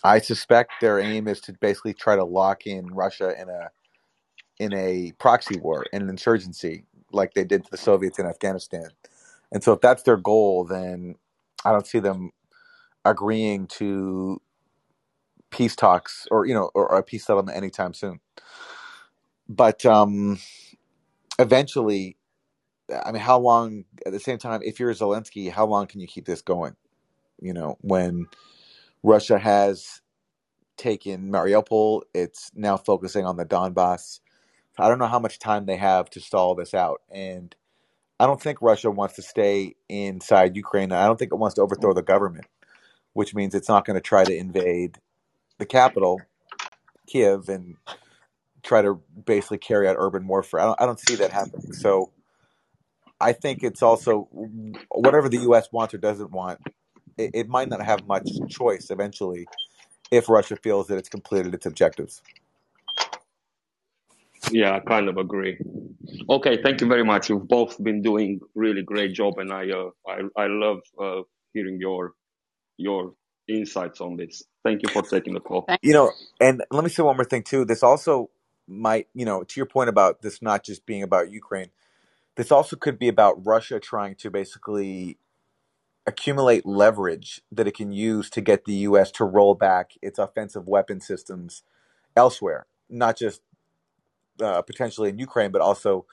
I 0.03 0.19
suspect 0.19 0.73
their 0.79 0.99
aim 0.99 1.27
is 1.27 1.41
to 1.41 1.53
basically 1.53 1.93
try 1.93 2.15
to 2.15 2.23
lock 2.23 2.67
in 2.67 2.87
Russia 2.87 3.33
in 3.39 3.49
a 3.49 3.69
in 4.59 4.73
a 4.73 5.13
proxy 5.19 5.59
war, 5.59 5.85
in 5.93 6.01
an 6.01 6.09
insurgency, 6.09 6.83
like 7.11 7.33
they 7.33 7.43
did 7.43 7.63
to 7.63 7.71
the 7.71 7.77
Soviets 7.77 8.17
in 8.17 8.25
Afghanistan. 8.25 8.89
And 9.51 9.63
so, 9.63 9.73
if 9.73 9.81
that's 9.81 10.03
their 10.03 10.17
goal, 10.17 10.65
then 10.65 11.15
I 11.67 11.71
don't 11.73 11.87
see 11.87 11.99
them 11.99 12.31
agreeing 13.05 13.67
to 13.67 14.41
peace 15.49 15.75
talks 15.75 16.27
or 16.31 16.45
you 16.45 16.53
know 16.53 16.71
or, 16.73 16.91
or 16.91 16.99
a 16.99 17.03
peace 17.03 17.25
settlement 17.25 17.57
anytime 17.57 17.93
soon. 17.93 18.19
But 19.49 19.85
um, 19.85 20.39
eventually, 21.39 22.17
I 23.05 23.11
mean, 23.11 23.21
how 23.21 23.39
long? 23.39 23.85
At 24.05 24.13
the 24.13 24.19
same 24.19 24.37
time, 24.37 24.61
if 24.63 24.79
you're 24.79 24.93
Zelensky, 24.93 25.51
how 25.51 25.65
long 25.65 25.87
can 25.87 25.99
you 26.01 26.07
keep 26.07 26.25
this 26.25 26.41
going? 26.41 26.75
You 27.41 27.53
know, 27.53 27.77
when 27.81 28.27
Russia 29.03 29.37
has 29.39 30.01
taken 30.77 31.31
Mariupol, 31.31 32.03
it's 32.13 32.51
now 32.55 32.77
focusing 32.77 33.25
on 33.25 33.37
the 33.37 33.45
Donbass. 33.45 34.19
I 34.79 34.89
don't 34.89 34.99
know 34.99 35.07
how 35.07 35.19
much 35.19 35.39
time 35.39 35.65
they 35.65 35.77
have 35.77 36.09
to 36.11 36.19
stall 36.21 36.55
this 36.55 36.73
out, 36.73 37.01
and 37.11 37.55
I 38.19 38.25
don't 38.25 38.41
think 38.41 38.61
Russia 38.61 38.89
wants 38.89 39.15
to 39.15 39.21
stay 39.21 39.75
inside 39.89 40.55
Ukraine. 40.55 40.91
I 40.91 41.05
don't 41.05 41.19
think 41.19 41.31
it 41.31 41.37
wants 41.37 41.55
to 41.55 41.61
overthrow 41.61 41.93
the 41.93 42.01
government, 42.01 42.45
which 43.13 43.35
means 43.35 43.53
it's 43.53 43.69
not 43.69 43.85
going 43.85 43.95
to 43.95 44.01
try 44.01 44.23
to 44.23 44.35
invade 44.35 44.97
the 45.59 45.65
capital, 45.65 46.21
Kiev, 47.07 47.47
and 47.49 47.75
try 48.63 48.81
to 48.81 49.01
basically 49.25 49.59
carry 49.59 49.87
out 49.87 49.95
urban 49.99 50.27
warfare. 50.27 50.59
I 50.59 50.65
don't, 50.65 50.81
I 50.81 50.85
don't 50.85 50.99
see 50.99 51.15
that 51.15 51.31
happening. 51.31 51.73
So 51.73 52.11
I 53.21 53.33
think 53.33 53.63
it's 53.63 53.83
also 53.83 54.27
whatever 54.89 55.29
the 55.29 55.39
U.S. 55.39 55.71
wants 55.71 55.93
or 55.93 55.97
doesn't 55.99 56.31
want, 56.31 56.59
it, 57.17 57.31
it 57.33 57.49
might 57.49 57.69
not 57.69 57.83
have 57.83 58.07
much 58.07 58.27
choice 58.49 58.89
eventually 58.89 59.47
if 60.11 60.29
Russia 60.29 60.55
feels 60.55 60.87
that 60.87 60.97
it's 60.97 61.09
completed 61.09 61.53
its 61.53 61.65
objectives. 61.65 62.21
Yeah, 64.51 64.75
I 64.75 64.79
kind 64.79 65.09
of 65.09 65.17
agree. 65.17 65.57
Okay, 66.29 66.61
thank 66.61 66.81
you 66.81 66.87
very 66.87 67.03
much. 67.03 67.29
You've 67.29 67.47
both 67.47 67.81
been 67.83 68.01
doing 68.01 68.39
really 68.55 68.81
great 68.83 69.13
job, 69.13 69.39
and 69.39 69.51
I 69.51 69.69
uh, 69.69 69.89
I 70.07 70.43
I 70.43 70.47
love 70.47 70.79
uh, 71.01 71.21
hearing 71.53 71.79
your 71.79 72.13
your 72.77 73.13
insights 73.47 74.01
on 74.01 74.17
this. 74.17 74.43
Thank 74.63 74.83
you 74.83 74.89
for 74.89 75.01
taking 75.01 75.33
the 75.33 75.39
call. 75.39 75.67
You 75.81 75.93
know, 75.93 76.11
and 76.39 76.63
let 76.71 76.83
me 76.83 76.89
say 76.89 77.03
one 77.03 77.15
more 77.17 77.25
thing 77.25 77.43
too. 77.43 77.65
This 77.65 77.83
also 77.83 78.29
might, 78.67 79.07
you 79.13 79.25
know, 79.25 79.43
to 79.43 79.59
your 79.59 79.65
point 79.65 79.89
about 79.89 80.21
this 80.21 80.41
not 80.41 80.63
just 80.63 80.85
being 80.85 81.03
about 81.03 81.31
Ukraine, 81.31 81.69
this 82.35 82.51
also 82.51 82.75
could 82.75 82.99
be 82.99 83.07
about 83.07 83.45
Russia 83.45 83.79
trying 83.79 84.15
to 84.15 84.29
basically 84.29 85.17
accumulate 86.05 86.65
leverage 86.65 87.41
that 87.51 87.67
it 87.67 87.75
can 87.75 87.91
use 87.91 88.29
to 88.29 88.41
get 88.41 88.65
the 88.65 88.73
U.S. 88.73 89.11
to 89.11 89.25
roll 89.25 89.55
back 89.55 89.91
its 90.01 90.19
offensive 90.19 90.67
weapon 90.67 91.01
systems 91.01 91.63
elsewhere, 92.15 92.67
not 92.89 93.17
just 93.17 93.41
uh, 94.41 94.61
potentially 94.61 95.09
in 95.09 95.19
Ukraine, 95.19 95.51
but 95.51 95.61
also 95.61 96.05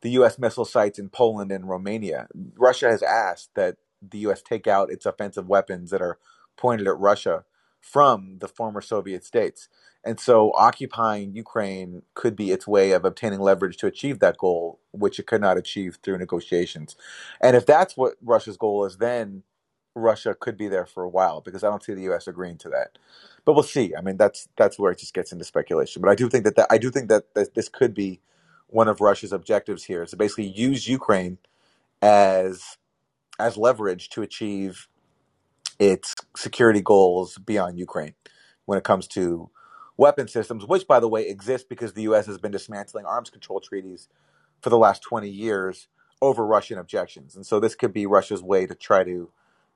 the 0.00 0.10
U.S. 0.10 0.38
missile 0.38 0.64
sites 0.64 0.98
in 0.98 1.08
Poland 1.08 1.50
and 1.50 1.68
Romania. 1.68 2.28
Russia 2.56 2.88
has 2.90 3.02
asked 3.02 3.50
that 3.54 3.76
the 4.00 4.18
U.S. 4.18 4.42
take 4.42 4.66
out 4.66 4.90
its 4.90 5.06
offensive 5.06 5.48
weapons 5.48 5.90
that 5.90 6.02
are 6.02 6.18
pointed 6.56 6.86
at 6.86 6.98
Russia 6.98 7.44
from 7.80 8.38
the 8.38 8.48
former 8.48 8.80
Soviet 8.80 9.24
states. 9.24 9.68
And 10.04 10.18
so 10.20 10.52
occupying 10.56 11.34
Ukraine 11.34 12.02
could 12.14 12.36
be 12.36 12.50
its 12.50 12.66
way 12.66 12.92
of 12.92 13.04
obtaining 13.04 13.40
leverage 13.40 13.76
to 13.78 13.86
achieve 13.86 14.20
that 14.20 14.38
goal, 14.38 14.80
which 14.92 15.18
it 15.18 15.26
could 15.26 15.40
not 15.40 15.58
achieve 15.58 15.98
through 16.02 16.18
negotiations. 16.18 16.96
And 17.40 17.56
if 17.56 17.66
that's 17.66 17.96
what 17.96 18.14
Russia's 18.22 18.56
goal 18.56 18.84
is, 18.84 18.98
then 18.98 19.42
Russia 19.98 20.36
could 20.38 20.56
be 20.56 20.68
there 20.68 20.86
for 20.86 21.02
a 21.02 21.08
while 21.08 21.40
because 21.40 21.64
I 21.64 21.70
don't 21.70 21.82
see 21.82 21.94
the 21.94 22.02
U.S. 22.02 22.28
agreeing 22.28 22.58
to 22.58 22.68
that. 22.70 22.98
But 23.44 23.54
we'll 23.54 23.62
see. 23.62 23.94
I 23.96 24.02
mean, 24.02 24.16
that's 24.16 24.48
that's 24.56 24.78
where 24.78 24.92
it 24.92 24.98
just 24.98 25.14
gets 25.14 25.32
into 25.32 25.44
speculation. 25.44 26.02
But 26.02 26.10
I 26.10 26.14
do 26.14 26.28
think 26.28 26.44
that, 26.44 26.56
that 26.56 26.68
I 26.70 26.78
do 26.78 26.90
think 26.90 27.08
that, 27.08 27.34
that 27.34 27.54
this 27.54 27.68
could 27.68 27.94
be 27.94 28.20
one 28.68 28.88
of 28.88 29.00
Russia's 29.00 29.32
objectives 29.32 29.84
here 29.84 30.02
is 30.02 30.10
to 30.10 30.16
basically 30.16 30.48
use 30.48 30.88
Ukraine 30.88 31.38
as 32.02 32.78
as 33.38 33.56
leverage 33.56 34.10
to 34.10 34.22
achieve 34.22 34.88
its 35.78 36.14
security 36.36 36.80
goals 36.80 37.38
beyond 37.38 37.78
Ukraine 37.78 38.14
when 38.66 38.78
it 38.78 38.84
comes 38.84 39.06
to 39.08 39.50
weapon 39.96 40.28
systems, 40.28 40.66
which, 40.66 40.86
by 40.86 41.00
the 41.00 41.08
way, 41.08 41.26
exist 41.28 41.68
because 41.68 41.92
the 41.92 42.02
U.S. 42.02 42.26
has 42.26 42.38
been 42.38 42.52
dismantling 42.52 43.06
arms 43.06 43.30
control 43.30 43.60
treaties 43.60 44.08
for 44.60 44.70
the 44.70 44.78
last 44.78 45.02
20 45.02 45.28
years 45.28 45.88
over 46.20 46.44
Russian 46.46 46.78
objections. 46.78 47.36
And 47.36 47.46
so 47.46 47.60
this 47.60 47.74
could 47.74 47.92
be 47.92 48.06
Russia's 48.06 48.42
way 48.42 48.66
to 48.66 48.74
try 48.74 49.04
to 49.04 49.30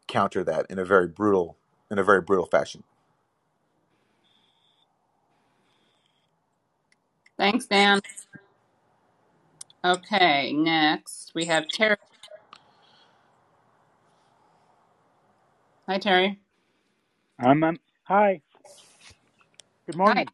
counter 0.08 0.44
that 0.44 0.66
in 0.70 0.78
a 0.78 0.84
very 0.84 1.08
brutal 1.08 1.56
in 1.90 1.98
a 1.98 2.04
very 2.04 2.20
brutal 2.22 2.46
fashion. 2.46 2.82
Thanks, 7.38 7.66
Dan. 7.66 8.00
Okay, 9.84 10.52
next 10.52 11.32
we 11.34 11.46
have 11.46 11.66
Terry. 11.68 11.96
Hi, 15.88 15.98
Terry. 15.98 16.38
Um, 17.44 17.64
um, 17.64 17.78
hi. 18.04 18.40
Good 19.86 19.96
morning. 19.96 20.26
Hi. 20.26 20.32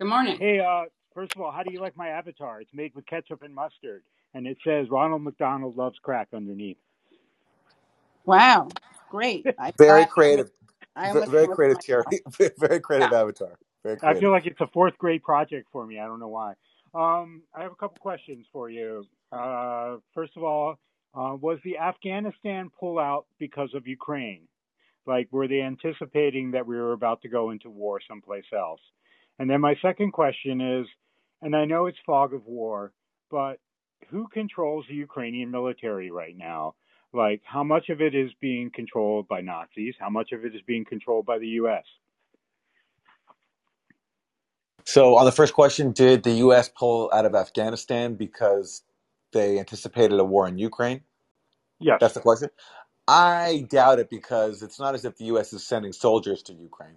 Good 0.00 0.08
morning. 0.08 0.38
Hey, 0.38 0.60
uh, 0.60 0.84
first 1.14 1.36
of 1.36 1.42
all, 1.42 1.52
how 1.52 1.62
do 1.62 1.72
you 1.72 1.80
like 1.80 1.96
my 1.96 2.08
avatar? 2.08 2.60
It's 2.60 2.72
made 2.72 2.94
with 2.94 3.06
ketchup 3.06 3.42
and 3.42 3.54
mustard, 3.54 4.02
and 4.34 4.46
it 4.46 4.56
says 4.64 4.88
Ronald 4.90 5.22
McDonald 5.22 5.76
loves 5.76 5.98
crack 6.02 6.28
underneath. 6.34 6.78
Wow, 8.26 8.76
great. 9.10 9.48
I, 9.58 9.72
Very 9.78 10.06
I, 10.06 10.06
creative. 10.06 10.50
I 10.96 11.10
Ve- 11.10 11.20
almost 11.20 11.28
Very 11.28 11.48
looked 11.48 11.48
creative, 11.48 11.78
myself. 11.78 11.84
Terry. 11.84 12.04
Very 12.58 12.80
creative 12.80 13.12
Yeah. 13.12 13.14
avatar. 13.14 13.58
Very 13.84 13.98
I 14.02 14.14
feel 14.14 14.30
like 14.30 14.46
it's 14.46 14.60
a 14.60 14.68
fourth 14.68 14.98
grade 14.98 15.22
project 15.24 15.68
for 15.72 15.86
me. 15.86 15.98
I 15.98 16.06
don't 16.06 16.20
know 16.20 16.28
why. 16.28 16.54
Um, 16.94 17.42
I 17.54 17.62
have 17.62 17.72
a 17.72 17.76
couple 17.76 17.98
questions 18.00 18.46
for 18.52 18.70
you. 18.70 19.06
Uh, 19.32 19.96
first 20.14 20.32
of 20.36 20.44
all, 20.44 20.78
uh, 21.14 21.36
was 21.40 21.58
the 21.64 21.78
Afghanistan 21.78 22.70
pullout 22.82 23.24
because 23.38 23.70
of 23.74 23.86
Ukraine? 23.86 24.42
Like, 25.06 25.28
were 25.32 25.48
they 25.48 25.62
anticipating 25.62 26.52
that 26.52 26.66
we 26.66 26.76
were 26.76 26.92
about 26.92 27.22
to 27.22 27.30
go 27.30 27.50
into 27.50 27.70
war 27.70 28.00
someplace 28.08 28.44
else? 28.56 28.80
And 29.38 29.50
then 29.50 29.60
my 29.62 29.76
second 29.82 30.12
question 30.12 30.60
is, 30.60 30.86
and 31.42 31.56
I 31.56 31.66
know 31.66 31.86
it's 31.86 31.98
fog 32.06 32.34
of 32.34 32.46
war, 32.46 32.92
but 33.30 33.56
who 34.10 34.28
controls 34.28 34.86
the 34.88 34.96
Ukrainian 34.96 35.50
military 35.50 36.10
right 36.12 36.36
now? 36.36 36.74
Like, 37.14 37.42
how 37.44 37.62
much 37.62 37.90
of 37.90 38.00
it 38.00 38.14
is 38.14 38.30
being 38.40 38.70
controlled 38.74 39.28
by 39.28 39.42
Nazis? 39.42 39.94
How 39.98 40.08
much 40.08 40.32
of 40.32 40.44
it 40.44 40.54
is 40.54 40.62
being 40.66 40.84
controlled 40.84 41.26
by 41.26 41.38
the 41.38 41.48
U.S.? 41.48 41.84
So, 44.84 45.16
on 45.16 45.26
the 45.26 45.32
first 45.32 45.54
question, 45.54 45.92
did 45.92 46.22
the 46.22 46.32
U.S. 46.32 46.68
pull 46.68 47.10
out 47.12 47.26
of 47.26 47.34
Afghanistan 47.34 48.14
because 48.14 48.82
they 49.32 49.58
anticipated 49.58 50.18
a 50.18 50.24
war 50.24 50.48
in 50.48 50.58
Ukraine? 50.58 51.02
Yes. 51.78 51.98
That's 52.00 52.14
the 52.14 52.20
question. 52.20 52.48
I 53.06 53.66
doubt 53.68 53.98
it 53.98 54.08
because 54.10 54.62
it's 54.62 54.78
not 54.80 54.94
as 54.94 55.04
if 55.04 55.16
the 55.18 55.26
U.S. 55.26 55.52
is 55.52 55.66
sending 55.66 55.92
soldiers 55.92 56.42
to 56.44 56.54
Ukraine. 56.54 56.96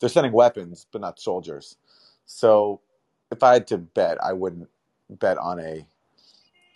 They're 0.00 0.08
sending 0.08 0.32
weapons, 0.32 0.86
but 0.92 1.00
not 1.00 1.18
soldiers. 1.18 1.76
So, 2.24 2.80
if 3.30 3.42
I 3.42 3.54
had 3.54 3.66
to 3.68 3.78
bet, 3.78 4.22
I 4.22 4.32
wouldn't 4.32 4.68
bet 5.10 5.38
on 5.38 5.58
a 5.60 5.86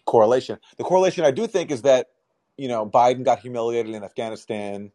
correlation. 0.06 0.58
The 0.76 0.84
correlation 0.84 1.24
I 1.24 1.30
do 1.30 1.46
think 1.46 1.70
is 1.70 1.82
that, 1.82 2.08
you 2.60 2.68
know, 2.68 2.86
Biden 2.86 3.24
got 3.24 3.40
humiliated 3.40 3.94
in 3.94 4.04
Afghanistan. 4.04 4.92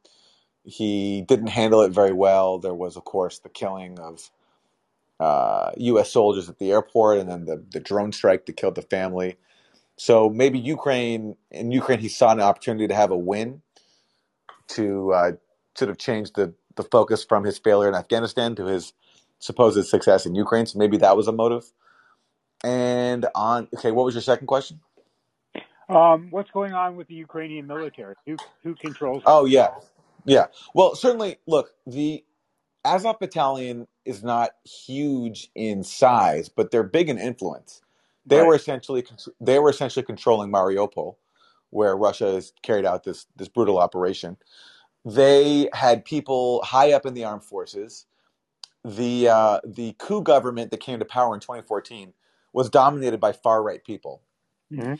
He 0.63 1.23
didn't 1.23 1.47
handle 1.47 1.81
it 1.81 1.91
very 1.91 2.13
well. 2.13 2.59
There 2.59 2.75
was, 2.75 2.95
of 2.95 3.05
course, 3.05 3.39
the 3.39 3.49
killing 3.49 3.99
of 3.99 4.29
uh, 5.19 5.71
U.S. 5.77 6.11
soldiers 6.11 6.47
at 6.47 6.59
the 6.59 6.71
airport, 6.71 7.17
and 7.17 7.29
then 7.29 7.45
the, 7.45 7.63
the 7.71 7.79
drone 7.79 8.11
strike 8.11 8.45
that 8.45 8.57
killed 8.57 8.75
the 8.75 8.83
family. 8.83 9.37
So 9.97 10.29
maybe 10.29 10.59
Ukraine, 10.59 11.37
in 11.49 11.71
Ukraine, 11.71 11.99
he 11.99 12.09
saw 12.09 12.31
an 12.33 12.41
opportunity 12.41 12.87
to 12.87 12.95
have 12.95 13.11
a 13.11 13.17
win 13.17 13.63
to 14.69 15.13
uh, 15.13 15.31
sort 15.75 15.89
of 15.89 15.97
change 15.97 16.33
the, 16.33 16.53
the 16.75 16.83
focus 16.83 17.25
from 17.25 17.45
his 17.45 17.57
failure 17.57 17.89
in 17.89 17.95
Afghanistan 17.95 18.55
to 18.55 18.65
his 18.65 18.93
supposed 19.39 19.83
success 19.87 20.27
in 20.27 20.35
Ukraine. 20.35 20.67
So 20.67 20.77
maybe 20.77 20.97
that 20.97 21.17
was 21.17 21.27
a 21.27 21.31
motive. 21.31 21.65
And 22.63 23.25
on, 23.35 23.67
okay, 23.75 23.91
what 23.91 24.05
was 24.05 24.15
your 24.15 24.21
second 24.21 24.47
question? 24.47 24.81
Um, 25.89 26.27
what's 26.31 26.51
going 26.51 26.73
on 26.73 26.95
with 26.97 27.07
the 27.07 27.15
Ukrainian 27.15 27.67
military? 27.67 28.15
Who 28.27 28.39
who 28.63 28.75
controls? 28.75 29.23
Oh, 29.25 29.45
yeah. 29.45 29.69
Yeah. 30.25 30.47
Well, 30.75 30.95
certainly, 30.95 31.37
look, 31.47 31.71
the 31.87 32.23
Azov 32.83 33.19
Battalion 33.19 33.87
is 34.05 34.23
not 34.23 34.51
huge 34.65 35.49
in 35.55 35.83
size, 35.83 36.49
but 36.49 36.71
they're 36.71 36.83
big 36.83 37.09
in 37.09 37.17
influence. 37.19 37.81
They 38.25 38.41
Right. 38.41 38.43
were 38.43 38.55
essentially 38.55 39.05
they 39.39 39.59
were 39.59 39.69
essentially 39.69 40.05
controlling 40.05 40.51
Mariupol, 40.51 41.15
where 41.69 41.95
Russia 41.95 42.33
has 42.33 42.53
carried 42.63 42.85
out 42.85 43.03
this 43.03 43.25
this 43.35 43.47
brutal 43.47 43.77
operation. 43.77 44.37
They 45.05 45.69
had 45.73 46.05
people 46.05 46.63
high 46.63 46.93
up 46.93 47.05
in 47.05 47.13
the 47.15 47.25
armed 47.25 47.43
forces. 47.45 48.07
The 48.85 49.29
uh, 49.29 49.61
the 49.65 49.93
coup 49.99 50.23
government 50.23 50.71
that 50.71 50.79
came 50.81 50.99
to 50.99 51.05
power 51.05 51.33
in 51.35 51.41
2014 51.41 52.13
was 52.53 52.69
dominated 52.69 53.19
by 53.19 53.33
far 53.33 53.63
right 53.63 53.83
people. 53.83 54.21
hmm 54.71 54.95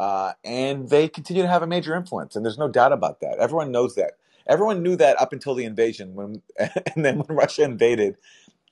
uh, 0.00 0.32
and 0.44 0.88
they 0.88 1.08
continue 1.08 1.42
to 1.42 1.48
have 1.48 1.62
a 1.62 1.66
major 1.66 1.94
influence, 1.94 2.36
and 2.36 2.44
there's 2.44 2.58
no 2.58 2.68
doubt 2.68 2.92
about 2.92 3.20
that. 3.20 3.38
Everyone 3.38 3.70
knows 3.70 3.94
that. 3.94 4.12
Everyone 4.46 4.82
knew 4.82 4.96
that 4.96 5.20
up 5.20 5.32
until 5.32 5.54
the 5.54 5.64
invasion, 5.64 6.14
when 6.14 6.42
and 6.58 7.04
then 7.04 7.18
when 7.18 7.36
Russia 7.36 7.62
invaded 7.62 8.16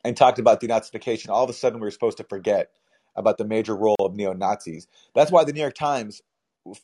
and 0.04 0.16
talked 0.16 0.38
about 0.38 0.60
denazification, 0.60 1.28
all 1.28 1.44
of 1.44 1.50
a 1.50 1.54
sudden 1.54 1.80
we 1.80 1.86
were 1.86 1.90
supposed 1.90 2.18
to 2.18 2.24
forget 2.24 2.70
about 3.16 3.38
the 3.38 3.44
major 3.44 3.76
role 3.76 3.96
of 4.00 4.14
neo 4.14 4.32
Nazis. 4.32 4.88
That's 5.14 5.30
why 5.30 5.44
the 5.44 5.52
New 5.52 5.60
York 5.60 5.74
Times, 5.74 6.22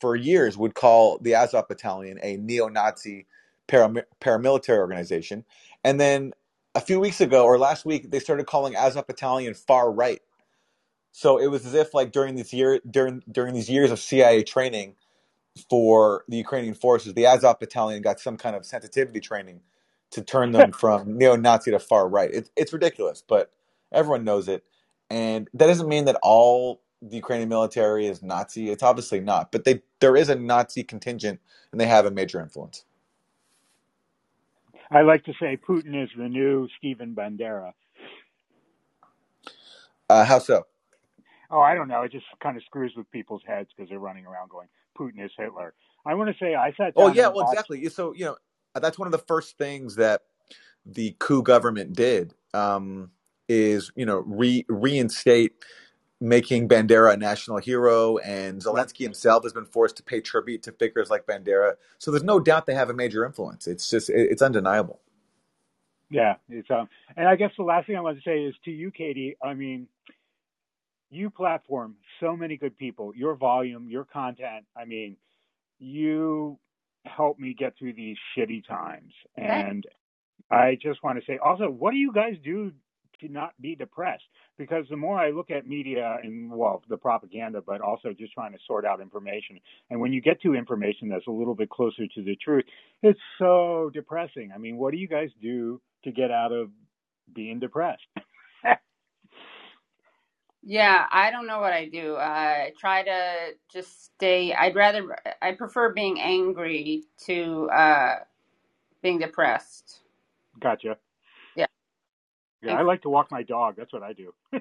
for 0.01 0.15
years, 0.15 0.57
would 0.57 0.75
call 0.75 1.19
the 1.19 1.35
Azov 1.35 1.69
Battalion 1.69 2.19
a 2.23 2.37
neo-Nazi 2.37 3.27
param- 3.67 4.05
paramilitary 4.21 4.79
organization, 4.79 5.45
and 5.85 6.01
then 6.01 6.33
a 6.75 6.81
few 6.81 7.01
weeks 7.01 7.21
ago 7.21 7.45
or 7.45 7.59
last 7.59 7.85
week 7.85 8.11
they 8.11 8.21
started 8.21 8.47
calling 8.47 8.77
Azov 8.77 9.07
Battalion 9.07 9.55
far 9.55 9.91
right. 9.91 10.21
So 11.19 11.37
it 11.39 11.49
was 11.49 11.67
as 11.67 11.75
if 11.75 11.95
like 11.95 12.13
during 12.13 12.37
this 12.37 12.53
year 12.53 12.81
during 12.89 13.25
during 13.29 13.53
these 13.53 13.69
years 13.69 13.91
of 13.91 13.99
CIA 13.99 14.45
training 14.45 14.95
for 15.69 16.23
the 16.29 16.37
Ukrainian 16.37 16.75
forces, 16.75 17.13
the 17.15 17.27
Azov 17.27 17.59
battalion 17.59 18.03
got 18.03 18.21
some 18.21 18.37
kind 18.37 18.55
of 18.55 18.65
sensitivity 18.65 19.19
training 19.19 19.63
to 20.13 20.23
turn 20.23 20.53
them 20.53 20.71
from 20.83 21.19
neo-Nazi 21.19 21.73
to 21.73 21.81
far 21.81 22.09
right. 22.09 22.31
It's 22.33 22.53
it's 22.55 22.73
ridiculous, 22.73 23.21
but 23.27 23.51
everyone 23.91 24.23
knows 24.23 24.47
it, 24.47 24.63
and 25.11 25.49
that 25.55 25.67
doesn't 25.67 25.89
mean 25.89 26.05
that 26.05 26.15
all 26.23 26.83
the 27.03 27.17
Ukrainian 27.17 27.49
military 27.49 28.07
is 28.07 28.23
Nazi. 28.23 28.71
It's 28.71 28.85
obviously 28.85 29.19
not, 29.19 29.51
but 29.51 29.65
they 29.65 29.83
there 29.99 30.17
is 30.17 30.29
a 30.29 30.37
Nazi 30.37 30.85
contingent, 30.85 31.41
and 31.73 31.81
they 31.81 31.87
have 31.87 32.07
a 32.07 32.13
major 32.13 32.41
influence. 32.41 32.85
I 34.89 35.03
like 35.03 35.25
to 35.25 35.33
say 35.41 35.59
Putin 35.69 36.01
is 36.01 36.11
the 36.17 36.29
new 36.29 36.69
Stephen 36.79 37.17
Bandera. 37.17 37.73
Uh, 40.09 40.25
how 40.25 40.39
so? 40.39 40.65
Oh, 41.51 41.61
I 41.61 41.75
don't 41.75 41.89
know. 41.89 42.03
It 42.03 42.13
just 42.13 42.27
kind 42.43 42.57
of 42.57 42.65
screws 42.65 42.93
with 42.97 43.11
people's 43.11 43.43
heads 43.47 43.71
because 43.77 43.89
they're 43.91 43.99
running 43.99 44.27
around 44.27 44.51
going, 44.51 44.69
Putin 44.99 45.25
is 45.25 45.33
Hitler. 45.39 45.75
I 46.07 46.15
want 46.15 46.31
to 46.31 46.45
say 46.45 46.55
I 46.55 46.73
sat 46.77 46.95
Oh 46.97 47.09
yeah, 47.09 47.29
well 47.29 47.41
watched. 47.41 47.43
exactly. 47.43 47.89
So 47.91 48.15
you 48.15 48.25
know 48.27 48.37
that's 48.75 48.99
one 48.99 49.09
of 49.09 49.13
the 49.13 49.19
first 49.19 49.59
things 49.59 49.97
that 49.97 50.23
the 50.87 51.17
coup 51.19 51.43
government 51.43 51.95
did 51.95 52.35
um, 52.55 53.11
is 53.49 53.93
you 53.97 54.07
know 54.07 54.19
re- 54.27 54.67
reinstate 54.69 55.53
making 56.21 56.69
Bandera 56.69 57.15
a 57.15 57.17
national 57.17 57.59
hero, 57.59 58.19
and 58.19 58.63
Zelensky 58.63 59.01
himself 59.05 59.45
has 59.45 59.53
been 59.53 59.67
forced 59.67 59.97
to 59.99 60.05
pay 60.05 60.21
tribute 60.21 60.63
to 60.65 60.73
figures 60.73 61.11
like 61.11 61.27
Bandera. 61.27 61.75
So 61.99 62.11
there's 62.11 62.25
no 62.25 62.41
doubt 62.41 62.67
they 62.67 62.75
have 62.75 62.91
a 62.91 62.95
major 62.95 63.25
influence. 63.27 63.67
It's 63.69 63.91
just 63.91 64.11
it, 64.11 64.31
it's 64.33 64.43
undeniable. 64.43 65.01
Yeah, 66.11 66.37
it's 66.49 66.71
um, 66.71 66.89
and 67.17 67.29
I 67.29 67.37
guess 67.37 67.51
the 67.59 67.65
last 67.65 67.89
thing 67.89 67.97
I 67.97 68.01
want 68.03 68.19
to 68.19 68.25
say 68.25 68.45
is 68.45 68.55
to 68.67 68.71
you, 68.73 68.93
Katie. 68.93 69.37
I 69.43 69.55
mean, 69.55 69.89
you 71.11 71.31
platform 71.31 71.97
so 72.21 72.37
many 72.37 72.57
good 72.57 72.77
people. 72.77 73.13
Your 73.15 73.35
volume, 73.35 73.89
your 73.89 74.05
content. 74.05 74.67
I 74.77 74.85
mean, 74.85 75.17
you 75.79 76.59
help 77.05 77.39
me 77.39 77.55
get 77.59 77.75
through 77.79 77.95
these 77.95 78.17
shitty 78.37 78.67
times. 78.67 79.13
And 79.37 79.85
I 80.51 80.77
just 80.81 81.03
want 81.03 81.19
to 81.19 81.25
say, 81.27 81.39
also, 81.39 81.71
what 81.71 81.93
do 81.93 81.97
you 81.97 82.13
guys 82.13 82.35
do 82.45 82.73
to 83.21 83.29
not 83.29 83.53
be 83.61 83.75
depressed? 83.75 84.25
Because 84.59 84.85
the 84.91 84.97
more 84.97 85.19
I 85.19 85.31
look 85.31 85.51
at 85.51 85.67
media 85.67 86.19
and 86.23 86.51
well, 86.51 86.83
the 86.89 86.97
propaganda, 86.97 87.63
but 87.65 87.81
also 87.81 88.13
just 88.13 88.33
trying 88.33 88.53
to 88.53 88.59
sort 88.67 88.85
out 88.85 89.01
information. 89.01 89.61
And 89.91 90.01
when 90.01 90.13
you 90.13 90.21
get 90.21 90.41
to 90.43 90.55
information 90.55 91.09
that's 91.09 91.27
a 91.27 91.33
little 91.33 91.55
bit 91.55 91.71
closer 91.71 92.07
to 92.07 92.23
the 92.23 92.37
truth, 92.37 92.65
it's 93.03 93.21
so 93.39 93.91
depressing. 93.95 94.51
I 94.55 94.59
mean, 94.59 94.77
what 94.77 94.93
do 94.93 94.99
you 94.99 95.09
guys 95.09 95.31
do 95.41 95.81
to 96.05 96.13
get 96.13 96.31
out 96.31 96.53
of 96.53 96.71
being 97.35 97.61
depressed? 97.61 98.03
Yeah, 100.71 101.07
I 101.11 101.31
don't 101.31 101.47
know 101.47 101.61
what 101.61 101.73
I 101.73 101.89
do. 101.89 102.17
I 102.17 102.73
try 102.79 103.03
to 103.03 103.55
just 103.73 104.05
stay. 104.05 104.53
I'd 104.53 104.77
rather, 104.77 105.19
I 105.41 105.53
prefer 105.53 105.95
being 105.95 106.21
angry 106.21 107.05
to 107.27 107.71
uh, 107.71 108.17
being 109.03 109.19
depressed. 109.19 110.01
gotcha. 110.61 110.99
Yeah. 111.57 111.67
Yeah, 112.63 112.77
I 112.77 112.83
like 112.83 113.03
to 113.03 113.11
walk 113.11 113.31
my 113.31 113.43
dog. 113.45 113.77
That's 113.79 113.93
what 113.93 114.03
I 114.03 114.13
do. 114.13 114.35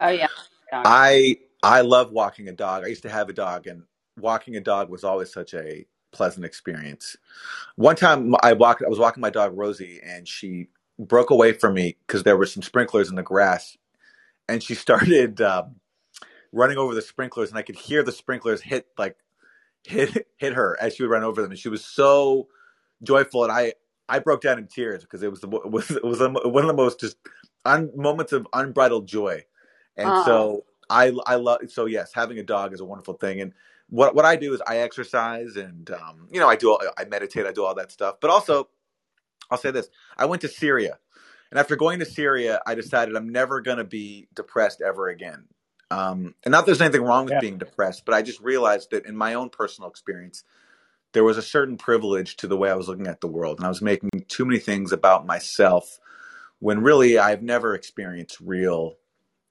Oh, 0.00 0.10
yeah. 0.10 0.28
Yeah. 0.72 0.84
I 0.84 1.38
I 1.62 1.82
love 1.82 2.12
walking 2.12 2.48
a 2.48 2.52
dog. 2.52 2.84
I 2.84 2.88
used 2.88 3.02
to 3.02 3.10
have 3.10 3.28
a 3.28 3.32
dog, 3.34 3.66
and 3.66 3.82
walking 4.18 4.56
a 4.56 4.60
dog 4.60 4.90
was 4.90 5.04
always 5.04 5.32
such 5.32 5.54
a 5.54 5.86
pleasant 6.12 6.46
experience. 6.46 7.16
One 7.76 7.96
time 7.96 8.34
I 8.42 8.54
walked, 8.54 8.82
I 8.84 8.88
was 8.88 8.98
walking 8.98 9.20
my 9.20 9.30
dog 9.30 9.56
Rosie, 9.56 10.00
and 10.04 10.28
she 10.28 10.68
broke 10.98 11.30
away 11.30 11.52
from 11.52 11.74
me 11.74 11.96
because 12.06 12.22
there 12.24 12.36
were 12.36 12.46
some 12.46 12.62
sprinklers 12.62 13.10
in 13.10 13.16
the 13.16 13.22
grass, 13.22 13.76
and 14.48 14.62
she 14.62 14.74
started 14.76 15.40
um, 15.42 15.76
running 16.52 16.78
over 16.78 16.94
the 16.94 17.02
sprinklers, 17.02 17.50
and 17.50 17.58
I 17.58 17.62
could 17.62 17.76
hear 17.76 18.02
the 18.02 18.12
sprinklers 18.12 18.62
hit 18.62 18.86
like 18.98 19.16
hit 19.84 20.28
hit 20.38 20.54
her 20.54 20.76
as 20.80 20.94
she 20.96 21.02
would 21.04 21.10
run 21.10 21.24
over 21.24 21.42
them, 21.42 21.52
and 21.52 21.60
she 21.60 21.70
was 21.70 21.84
so 21.84 22.48
joyful, 23.04 23.44
and 23.44 23.52
I 23.52 23.74
I 24.08 24.20
broke 24.20 24.42
down 24.42 24.58
in 24.58 24.68
tears 24.68 25.04
because 25.04 25.24
it 25.24 25.30
was 25.30 25.42
the 25.42 25.48
it 25.50 25.70
was 25.72 25.90
it 25.92 26.04
was 26.04 26.20
one 26.20 26.64
of 26.64 26.68
the 26.68 26.74
most 26.74 27.00
just 27.00 27.18
un, 27.66 27.90
moments 27.96 28.32
of 28.34 28.48
unbridled 28.54 29.08
joy, 29.08 29.44
and 29.98 30.16
Oh, 30.16 30.18
so 30.18 30.64
I 30.90 31.12
I 31.26 31.36
love 31.36 31.60
so 31.68 31.86
yes, 31.86 32.12
having 32.14 32.38
a 32.40 32.44
dog 32.44 32.74
is 32.74 32.80
a 32.80 32.86
wonderful 32.86 33.14
thing, 33.16 33.42
and 33.42 33.54
what 33.90 34.16
what 34.16 34.26
I 34.26 34.36
do 34.36 34.54
is 34.54 34.62
I 34.68 34.78
exercise 34.78 35.56
and 35.56 35.90
um, 35.92 36.28
you 36.32 36.40
know 36.40 36.48
I 36.48 36.56
do 36.56 36.70
all, 36.72 36.82
I 36.98 37.06
meditate, 37.06 37.46
I 37.46 37.52
do 37.52 37.64
all 37.64 37.76
that 37.76 37.92
stuff, 37.92 38.16
but 38.20 38.30
also 38.30 38.68
I'll 39.50 39.58
say 39.58 39.72
this: 39.72 39.90
I 40.18 40.26
went 40.26 40.42
to 40.42 40.48
Syria, 40.48 40.98
and 41.50 41.58
after 41.60 41.76
going 41.76 42.00
to 42.00 42.06
Syria, 42.06 42.60
I 42.66 42.74
decided 42.74 43.16
I'm 43.16 43.30
never 43.30 43.60
going 43.60 43.78
to 43.78 43.84
be 43.84 44.28
depressed 44.34 44.80
ever 44.82 45.08
again. 45.08 45.44
Um, 45.90 46.34
and 46.44 46.52
not 46.52 46.62
that 46.62 46.66
there's 46.66 46.80
anything 46.82 47.02
wrong 47.02 47.24
with 47.26 47.34
Yeah. 47.34 47.40
being 47.40 47.58
depressed, 47.58 48.04
but 48.04 48.14
I 48.14 48.22
just 48.22 48.40
realized 48.40 48.90
that 48.92 49.06
in 49.06 49.16
my 49.16 49.34
own 49.34 49.50
personal 49.50 49.90
experience, 49.90 50.44
there 51.14 51.24
was 51.24 51.38
a 51.38 51.42
certain 51.42 51.78
privilege 51.78 52.36
to 52.38 52.48
the 52.48 52.56
way 52.56 52.70
I 52.70 52.76
was 52.76 52.88
looking 52.88 53.08
at 53.08 53.20
the 53.22 53.28
world, 53.28 53.58
and 53.58 53.66
I 53.66 53.70
was 53.70 53.82
making 53.82 54.10
too 54.28 54.46
many 54.46 54.60
things 54.60 54.92
about 54.92 55.26
myself 55.26 56.00
when 56.60 56.82
really 56.82 57.18
I've 57.18 57.42
never 57.42 57.74
experienced 57.74 58.38
real, 58.40 58.96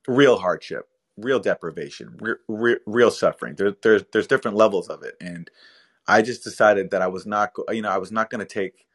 real 0.07 0.37
hardship, 0.39 0.89
real 1.17 1.39
deprivation, 1.39 2.17
re- 2.21 2.35
re- 2.47 2.79
real 2.87 3.11
suffering. 3.11 3.55
There, 3.55 3.75
there's 3.83 4.03
there's 4.13 4.27
different 4.27 4.57
levels 4.57 4.89
of 4.89 5.03
it, 5.03 5.15
and 5.21 5.49
I 6.07 6.23
just 6.23 6.43
decided 6.43 6.91
that 6.91 7.03
I 7.03 7.07
was 7.07 7.27
not, 7.27 7.53
you 7.71 7.83
know, 7.83 7.89
I 7.91 7.99
was 7.99 8.11
not 8.13 8.31
going 8.31 8.45
to 8.45 8.53
take 8.53 8.86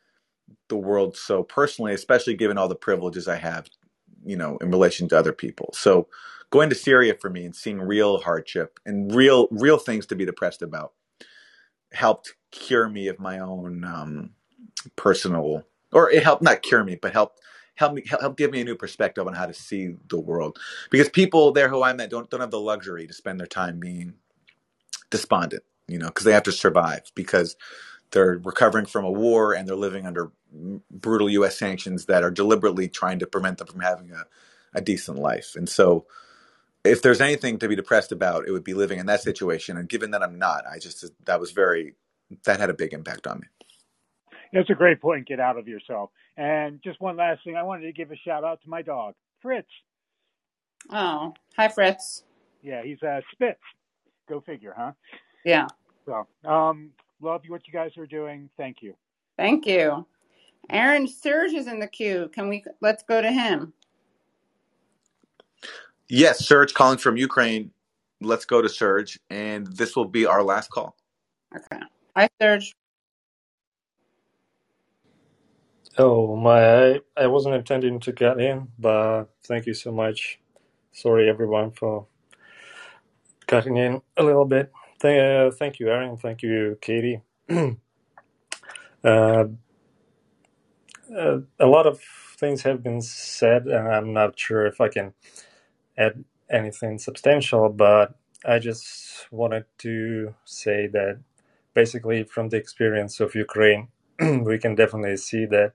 the 0.69 0.77
world 0.77 1.17
so 1.17 1.43
personally, 1.43 1.95
especially 1.95 2.35
given 2.35 2.59
all 2.59 2.69
the 2.69 2.75
privileges 2.77 3.29
I 3.29 3.37
have, 3.37 3.69
you 4.25 4.37
know, 4.37 4.59
in 4.59 4.71
relation 4.71 5.09
to 5.09 5.19
other 5.19 5.33
people. 5.33 5.71
So 5.75 6.09
going 6.51 6.69
to 6.71 6.77
Syria 6.77 7.17
for 7.21 7.31
me 7.31 7.45
and 7.45 7.57
seeing 7.57 7.81
real 7.81 8.19
hardship 8.19 8.81
and 8.87 9.15
real 9.15 9.49
real 9.51 9.79
things 9.79 10.07
to 10.07 10.17
be 10.17 10.27
depressed 10.27 10.63
about 10.63 10.93
helped 11.93 12.35
cure 12.51 12.89
me 12.89 13.09
of 13.09 13.19
my 13.21 13.39
own 13.39 13.85
um, 13.85 14.31
personal, 14.97 15.65
or 15.93 16.11
it 16.11 16.23
helped 16.23 16.43
not 16.43 16.63
cure 16.63 16.85
me, 16.85 16.97
but 16.97 17.13
helped 17.13 17.41
help 17.77 17.95
me 17.95 18.03
help, 18.07 18.37
give 18.37 18.51
me 18.53 18.61
a 18.61 18.65
new 18.65 18.77
perspective 18.77 19.27
on 19.27 19.35
how 19.35 19.47
to 19.47 19.55
see 19.55 19.95
the 20.09 20.21
world. 20.21 20.59
Because 20.91 21.09
people 21.09 21.53
there 21.53 21.69
who 21.69 21.83
I 21.83 21.93
met 21.93 22.11
don't 22.11 22.31
don't 22.31 22.41
have 22.41 22.51
the 22.51 22.61
luxury 22.61 23.07
to 23.07 23.13
spend 23.15 23.41
their 23.41 23.47
time 23.47 23.81
being 23.81 24.15
despondent, 25.11 25.65
you 25.89 25.99
know, 25.99 26.09
because 26.09 26.25
they 26.25 26.33
have 26.33 26.45
to 26.45 26.53
survive 26.53 27.03
because 27.15 27.57
they're 28.13 28.41
recovering 28.43 28.87
from 28.87 29.05
a 29.05 29.11
war 29.11 29.55
and 29.55 29.69
they're 29.69 29.77
living 29.77 30.07
under 30.07 30.31
brutal 30.91 31.31
U.S. 31.31 31.59
sanctions 31.59 32.07
that 32.07 32.23
are 32.23 32.31
deliberately 32.31 32.89
trying 32.89 33.19
to 33.21 33.27
prevent 33.27 33.59
them 33.59 33.67
from 33.67 33.81
having 33.81 34.13
a, 34.13 34.25
a 34.75 34.81
decent 34.81 35.19
life. 35.19 35.55
And 35.57 35.69
so, 35.69 36.07
if 36.85 37.03
there's 37.03 37.21
anything 37.21 37.59
to 37.59 37.69
be 37.69 37.77
depressed 37.77 38.13
about, 38.13 38.47
it 38.47 38.53
would 38.53 38.65
be 38.65 38.75
living 38.75 38.99
in 38.99 39.07
that 39.07 39.23
situation. 39.23 39.77
And 39.77 39.89
given 39.89 40.11
that 40.13 40.23
I'm 40.23 40.39
not, 40.39 40.65
I 40.67 40.79
just 40.79 41.05
that 41.25 41.41
was 41.41 41.53
very 41.53 41.95
that 42.45 42.61
had 42.61 42.71
a 42.71 42.75
big 42.75 42.93
impact 42.93 43.27
on 43.27 43.41
me. 43.41 43.47
That's 44.53 44.71
a 44.71 44.75
great 44.75 45.01
point. 45.01 45.27
Get 45.27 45.41
out 45.41 45.59
of 45.59 45.69
yourself. 45.69 46.11
And 46.37 46.81
just 46.83 47.01
one 47.01 47.17
last 47.17 47.43
thing, 47.45 47.57
I 47.57 47.63
wanted 47.63 47.87
to 47.87 47.93
give 47.93 48.11
a 48.11 48.17
shout 48.17 48.45
out 48.45 48.61
to 48.63 48.69
my 48.69 48.83
dog, 48.83 49.15
Fritz. 49.41 49.69
oh. 50.91 51.35
Hi, 51.57 51.69
Fritz. 51.69 52.25
Yeah, 52.63 52.83
he's 52.83 53.03
a 53.03 53.23
Spitz. 53.33 53.61
Go 54.29 54.41
figure, 54.41 54.75
huh? 54.77 54.93
Yeah. 55.45 55.67
So, 56.07 56.27
um, 56.49 56.91
love 57.23 57.43
what 57.49 57.67
you 57.67 57.73
guys 57.73 57.97
are 57.97 58.07
doing. 58.07 58.51
Thank 58.57 58.83
you. 58.83 58.95
Thank 59.37 59.67
you. 59.67 60.07
Aaron 60.71 61.09
Serge 61.09 61.53
is 61.53 61.67
in 61.67 61.81
the 61.81 61.87
queue. 61.87 62.31
Can 62.33 62.49
we, 62.49 62.65
let's 62.81 63.03
go 63.03 63.21
to 63.21 63.31
him. 63.31 63.73
Yes, 66.09 66.45
Serge 66.45 66.75
calling 66.75 66.99
from 66.99 67.17
Ukraine. 67.17 67.71
Let's 68.21 68.45
go 68.45 68.63
to 68.63 68.69
Serge, 68.69 69.19
and 69.31 69.67
this 69.67 69.97
will 69.97 70.05
be 70.05 70.27
our 70.27 70.43
last 70.43 70.71
call. 70.71 70.97
Okay. 71.57 71.83
Hi, 72.15 72.29
Serge. 72.41 72.75
Oh 75.99 76.37
my, 76.37 76.93
I, 76.95 77.01
I 77.17 77.27
wasn't 77.27 77.55
intending 77.55 78.01
to 78.01 78.13
get 78.13 78.41
in, 78.41 78.69
but 78.79 79.27
thank 79.45 79.67
you 79.67 79.75
so 79.75 79.93
much. 79.93 80.39
Sorry 80.93 81.29
everyone 81.29 81.73
for 81.73 82.07
cutting 83.47 83.77
in 83.77 84.01
a 84.17 84.23
little 84.23 84.47
bit. 84.47 84.73
Th- 85.03 85.23
uh, 85.23 85.53
thank 85.53 85.81
you, 85.81 85.91
Aaron. 85.91 86.19
Thank 86.19 86.43
you, 86.43 86.79
Katie. 86.83 87.23
Uh, 89.05 89.47
uh, 91.17 91.39
a 91.61 91.67
lot 91.67 91.87
of 91.87 92.01
things 92.39 92.63
have 92.63 92.83
been 92.83 93.01
said, 93.03 93.67
and 93.67 93.89
I'm 93.89 94.13
not 94.13 94.39
sure 94.39 94.67
if 94.67 94.81
I 94.81 94.89
can 94.89 95.15
add 95.99 96.25
anything 96.51 96.99
substantial, 96.99 97.69
but 97.71 98.15
I 98.45 98.59
just 98.59 99.29
wanted 99.33 99.67
to 99.79 100.35
say 100.45 100.89
that 100.89 101.21
basically, 101.75 102.25
from 102.25 102.51
the 102.51 102.59
experience 102.59 103.21
of 103.21 103.35
Ukraine, 103.35 103.89
we 104.21 104.59
can 104.59 104.75
definitely 104.75 105.17
see 105.19 105.47
that 105.47 105.73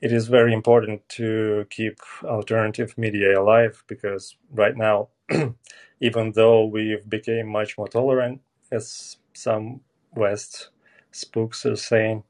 it 0.00 0.12
is 0.12 0.28
very 0.28 0.54
important 0.54 1.08
to 1.10 1.66
keep 1.70 1.98
alternative 2.24 2.96
media 2.98 3.40
alive 3.40 3.84
because 3.88 4.36
right 4.52 4.76
now, 4.76 5.08
even 6.00 6.32
though 6.32 6.66
we've 6.66 7.08
become 7.08 7.48
much 7.48 7.78
more 7.78 7.88
tolerant, 7.88 8.40
as 8.72 9.18
some 9.34 9.80
West 10.14 10.70
spooks 11.12 11.66
are 11.66 11.76
saying, 11.76 12.24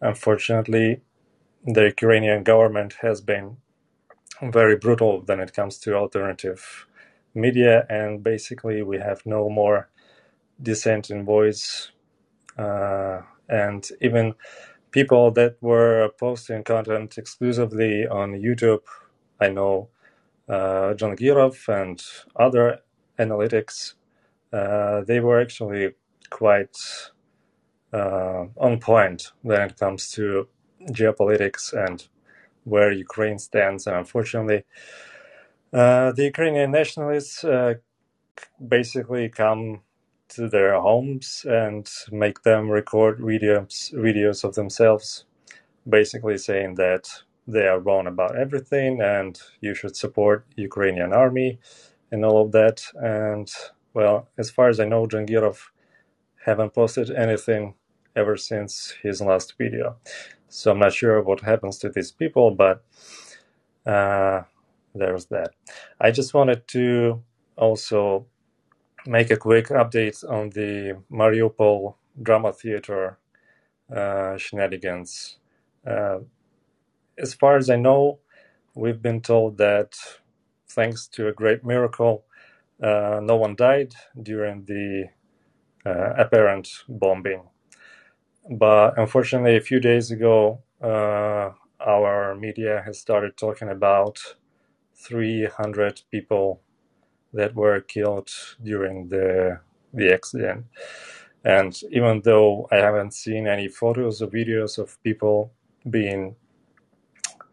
unfortunately, 0.00 1.02
the 1.64 1.84
Ukrainian 1.84 2.42
government 2.42 2.94
has 3.02 3.20
been 3.20 3.58
very 4.42 4.76
brutal 4.76 5.22
when 5.26 5.40
it 5.40 5.54
comes 5.54 5.78
to 5.80 5.94
alternative 5.96 6.86
media, 7.34 7.86
and 7.88 8.24
basically, 8.24 8.82
we 8.82 8.98
have 8.98 9.22
no 9.26 9.48
more 9.50 9.88
dissenting 10.62 11.24
voice, 11.24 11.92
uh, 12.58 13.22
and 13.48 13.88
even 14.00 14.34
people 14.90 15.30
that 15.32 15.56
were 15.60 16.10
posting 16.18 16.64
content 16.64 17.18
exclusively 17.18 18.06
on 18.06 18.32
YouTube. 18.32 18.80
I 19.40 19.48
know 19.48 19.88
uh, 20.48 20.94
Dzhangirov 20.94 21.68
and 21.68 22.02
other 22.36 22.80
analytics. 23.18 23.94
Uh, 24.52 25.02
they 25.02 25.20
were 25.20 25.40
actually 25.40 25.92
quite 26.30 26.76
uh, 27.92 28.46
on 28.56 28.78
point 28.80 29.32
when 29.42 29.60
it 29.62 29.78
comes 29.78 30.10
to 30.10 30.48
geopolitics 30.90 31.72
and 31.72 32.08
where 32.64 32.92
Ukraine 32.92 33.38
stands. 33.38 33.86
And 33.86 33.96
unfortunately, 33.96 34.64
uh, 35.72 36.12
the 36.12 36.24
Ukrainian 36.24 36.70
nationalists 36.70 37.44
uh, 37.44 37.74
basically 38.66 39.28
come 39.28 39.80
to 40.28 40.48
their 40.48 40.80
homes 40.80 41.44
and 41.48 41.88
make 42.10 42.42
them 42.42 42.70
record 42.70 43.18
videos 43.18 43.92
videos 43.92 44.44
of 44.44 44.54
themselves, 44.54 45.24
basically 45.88 46.38
saying 46.38 46.74
that 46.76 47.04
they 47.46 47.66
are 47.66 47.80
wrong 47.80 48.06
about 48.06 48.36
everything 48.36 49.00
and 49.00 49.40
you 49.60 49.74
should 49.74 49.96
support 49.96 50.46
Ukrainian 50.56 51.12
army 51.12 51.58
and 52.10 52.24
all 52.24 52.42
of 52.42 52.52
that. 52.52 52.82
And 52.94 53.50
well, 53.94 54.28
as 54.38 54.50
far 54.50 54.68
as 54.68 54.80
I 54.80 54.84
know, 54.84 55.06
Dzhangirov 55.06 55.58
haven't 56.44 56.74
posted 56.74 57.10
anything 57.10 57.74
ever 58.14 58.36
since 58.36 58.94
his 59.02 59.20
last 59.20 59.54
video. 59.58 59.96
So 60.48 60.70
I'm 60.70 60.78
not 60.78 60.92
sure 60.92 61.22
what 61.22 61.40
happens 61.40 61.78
to 61.78 61.88
these 61.88 62.12
people, 62.12 62.50
but 62.50 62.84
uh, 63.86 64.42
there's 64.94 65.26
that. 65.26 65.52
I 66.00 66.10
just 66.10 66.34
wanted 66.34 66.68
to 66.68 67.22
also 67.56 68.26
make 69.06 69.30
a 69.30 69.36
quick 69.36 69.68
update 69.68 70.22
on 70.30 70.50
the 70.50 70.98
Mariupol 71.10 71.94
Drama 72.22 72.52
Theater 72.52 73.18
uh, 73.94 74.36
shenanigans. 74.36 75.38
Uh, 75.86 76.18
as 77.18 77.34
far 77.34 77.56
as 77.56 77.70
I 77.70 77.76
know, 77.76 78.20
we've 78.74 79.02
been 79.02 79.20
told 79.22 79.58
that 79.58 79.94
thanks 80.68 81.08
to 81.08 81.28
a 81.28 81.32
great 81.32 81.64
miracle, 81.64 82.24
uh, 82.82 83.20
no 83.22 83.36
one 83.36 83.56
died 83.56 83.94
during 84.22 84.64
the 84.66 85.06
uh, 85.86 86.14
apparent 86.18 86.68
bombing. 86.88 87.42
But 88.50 88.98
unfortunately, 88.98 89.56
a 89.56 89.60
few 89.60 89.80
days 89.80 90.10
ago, 90.10 90.62
uh, 90.82 91.50
our 91.80 92.34
media 92.36 92.82
has 92.84 92.98
started 93.00 93.36
talking 93.36 93.68
about 93.70 94.18
300 94.96 96.02
people 96.10 96.62
that 97.34 97.54
were 97.54 97.80
killed 97.80 98.30
during 98.62 99.08
the 99.08 99.60
the 99.94 100.12
accident. 100.12 100.66
And 101.44 101.78
even 101.90 102.22
though 102.22 102.68
I 102.72 102.76
haven't 102.76 103.14
seen 103.14 103.46
any 103.48 103.68
photos 103.68 104.22
or 104.22 104.28
videos 104.28 104.78
of 104.78 105.02
people 105.02 105.52
being 105.90 106.36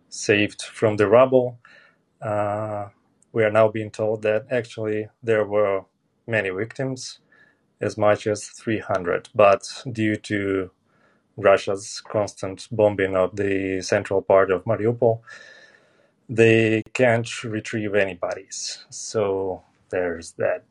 saved 0.09 0.63
from 0.63 0.97
the 0.97 1.07
rubble, 1.07 1.59
uh, 2.21 2.89
we 3.31 3.43
are 3.43 3.51
now 3.51 3.67
being 3.69 3.91
told 3.91 4.21
that 4.23 4.47
actually 4.51 5.07
there 5.23 5.45
were 5.45 5.85
many 6.27 6.49
victims, 6.49 7.19
as 7.81 7.97
much 7.97 8.27
as 8.27 8.45
300. 8.47 9.29
But 9.35 9.63
due 9.91 10.15
to 10.17 10.71
Russia's 11.37 12.01
constant 12.01 12.67
bombing 12.71 13.15
of 13.15 13.35
the 13.35 13.81
central 13.81 14.21
part 14.21 14.51
of 14.51 14.65
Mariupol, 14.65 15.21
they 16.27 16.83
can't 16.93 17.43
retrieve 17.43 17.95
any 17.95 18.13
bodies. 18.13 18.85
So 18.89 19.63
there's 19.89 20.33
that. 20.33 20.63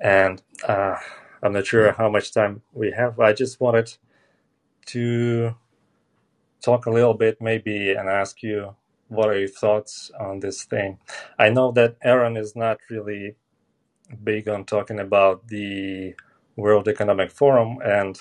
And 0.00 0.42
uh, 0.66 0.96
I'm 1.42 1.52
not 1.52 1.66
sure 1.66 1.92
how 1.92 2.08
much 2.08 2.32
time 2.32 2.62
we 2.72 2.92
have. 2.92 3.18
I 3.20 3.32
just 3.32 3.60
wanted 3.60 3.96
to 4.86 5.54
talk 6.60 6.86
a 6.86 6.90
little 6.90 7.14
bit, 7.14 7.40
maybe, 7.40 7.92
and 7.92 8.08
ask 8.08 8.42
you 8.42 8.76
what 9.08 9.28
are 9.28 9.38
your 9.38 9.48
thoughts 9.48 10.10
on 10.18 10.40
this 10.40 10.64
thing. 10.64 10.98
I 11.38 11.50
know 11.50 11.72
that 11.72 11.96
Aaron 12.02 12.36
is 12.36 12.54
not 12.54 12.78
really 12.88 13.36
big 14.22 14.48
on 14.48 14.64
talking 14.64 15.00
about 15.00 15.48
the 15.48 16.14
World 16.56 16.88
Economic 16.88 17.30
Forum, 17.30 17.78
and 17.84 18.20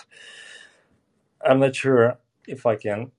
I'm 1.45 1.59
not 1.59 1.75
sure 1.75 2.17
if 2.47 2.65
I 2.65 2.75
can, 2.75 3.11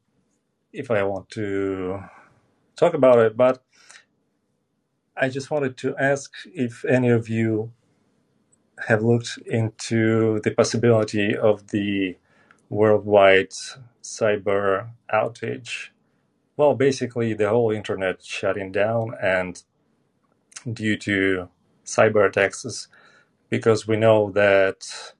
if 0.73 0.91
I 0.91 1.03
want 1.05 1.31
to 1.31 2.03
talk 2.77 2.95
about 2.95 3.19
it, 3.19 3.37
but 3.37 3.63
I 5.17 5.29
just 5.29 5.51
wanted 5.51 5.77
to 5.79 5.97
ask 5.97 6.33
if 6.55 6.85
any 6.85 7.11
of 7.11 7.29
you 7.29 7.73
have 8.89 9.03
looked 9.03 9.39
into 9.47 10.41
the 10.41 10.51
possibility 10.53 11.37
of 11.37 11.69
the 11.69 12.17
worldwide 12.71 13.53
cyber 14.03 14.91
outage. 15.13 15.89
Well, 16.57 16.75
basically, 16.75 17.35
the 17.35 17.49
whole 17.49 17.71
internet 17.71 18.23
shutting 18.23 18.73
down, 18.73 19.15
and 19.23 19.63
due 20.71 20.97
to 20.99 21.49
cyber 21.85 22.27
attacks, 22.29 22.89
because 23.49 23.87
we 23.89 23.97
know 23.97 24.31
that 24.33 25.15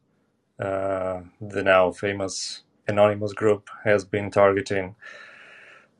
uh, 0.59 1.23
the 1.41 1.63
now 1.63 1.91
famous 1.93 2.63
Anonymous 2.87 3.33
group 3.33 3.71
has 3.85 4.05
been 4.05 4.31
targeting 4.31 4.97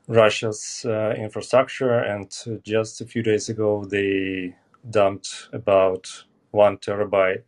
Russia's 0.07 0.85
uh, 0.85 1.13
infrastructure, 1.17 1.93
and 1.93 2.29
just 2.63 3.01
a 3.01 3.05
few 3.05 3.23
days 3.23 3.49
ago, 3.49 3.85
they 3.85 4.55
dumped 4.89 5.47
about 5.53 6.25
one 6.51 6.77
terabyte 6.77 7.43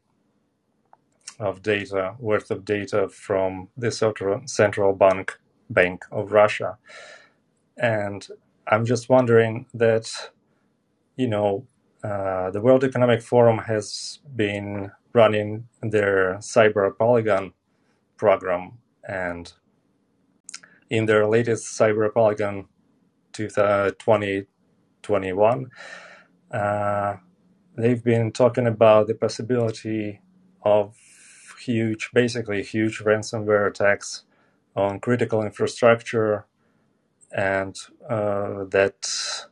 of 1.40 1.62
data 1.62 2.16
worth 2.20 2.52
of 2.52 2.66
data 2.66 3.10
from 3.10 3.70
the 3.78 3.92
central 4.46 4.94
bank 4.94 5.40
bank 5.70 6.06
of 6.12 6.32
Russia. 6.32 6.78
And 7.78 8.28
I'm 8.68 8.86
just 8.86 9.10
wondering 9.10 9.66
that, 9.74 10.10
you 11.16 11.28
know, 11.28 11.66
uh, 12.04 12.52
the 12.52 12.62
World 12.62 12.84
Economic 12.84 13.22
Forum 13.22 13.58
has 13.60 14.20
been 14.36 14.92
running 15.14 15.68
their 15.82 16.36
Cyber 16.36 16.96
Polygon 16.98 17.54
program, 18.18 18.74
and 19.08 19.54
in 20.90 21.06
their 21.06 21.26
latest 21.28 21.80
Cyber 21.80 22.14
Polygon 22.14 22.66
2021, 23.32 25.70
uh, 26.52 27.16
they've 27.78 28.04
been 28.04 28.32
talking 28.32 28.68
about 28.68 29.08
the 29.08 29.16
possibility 29.16 30.20
of 30.64 30.96
huge, 31.66 32.12
basically 32.14 32.64
huge 32.64 33.00
ransomware 33.00 33.68
attacks 33.68 34.24
on 34.76 35.00
critical 35.00 35.44
infrastructure, 35.44 36.46
and 37.32 37.78
uh, 38.10 38.66
that 38.66 39.48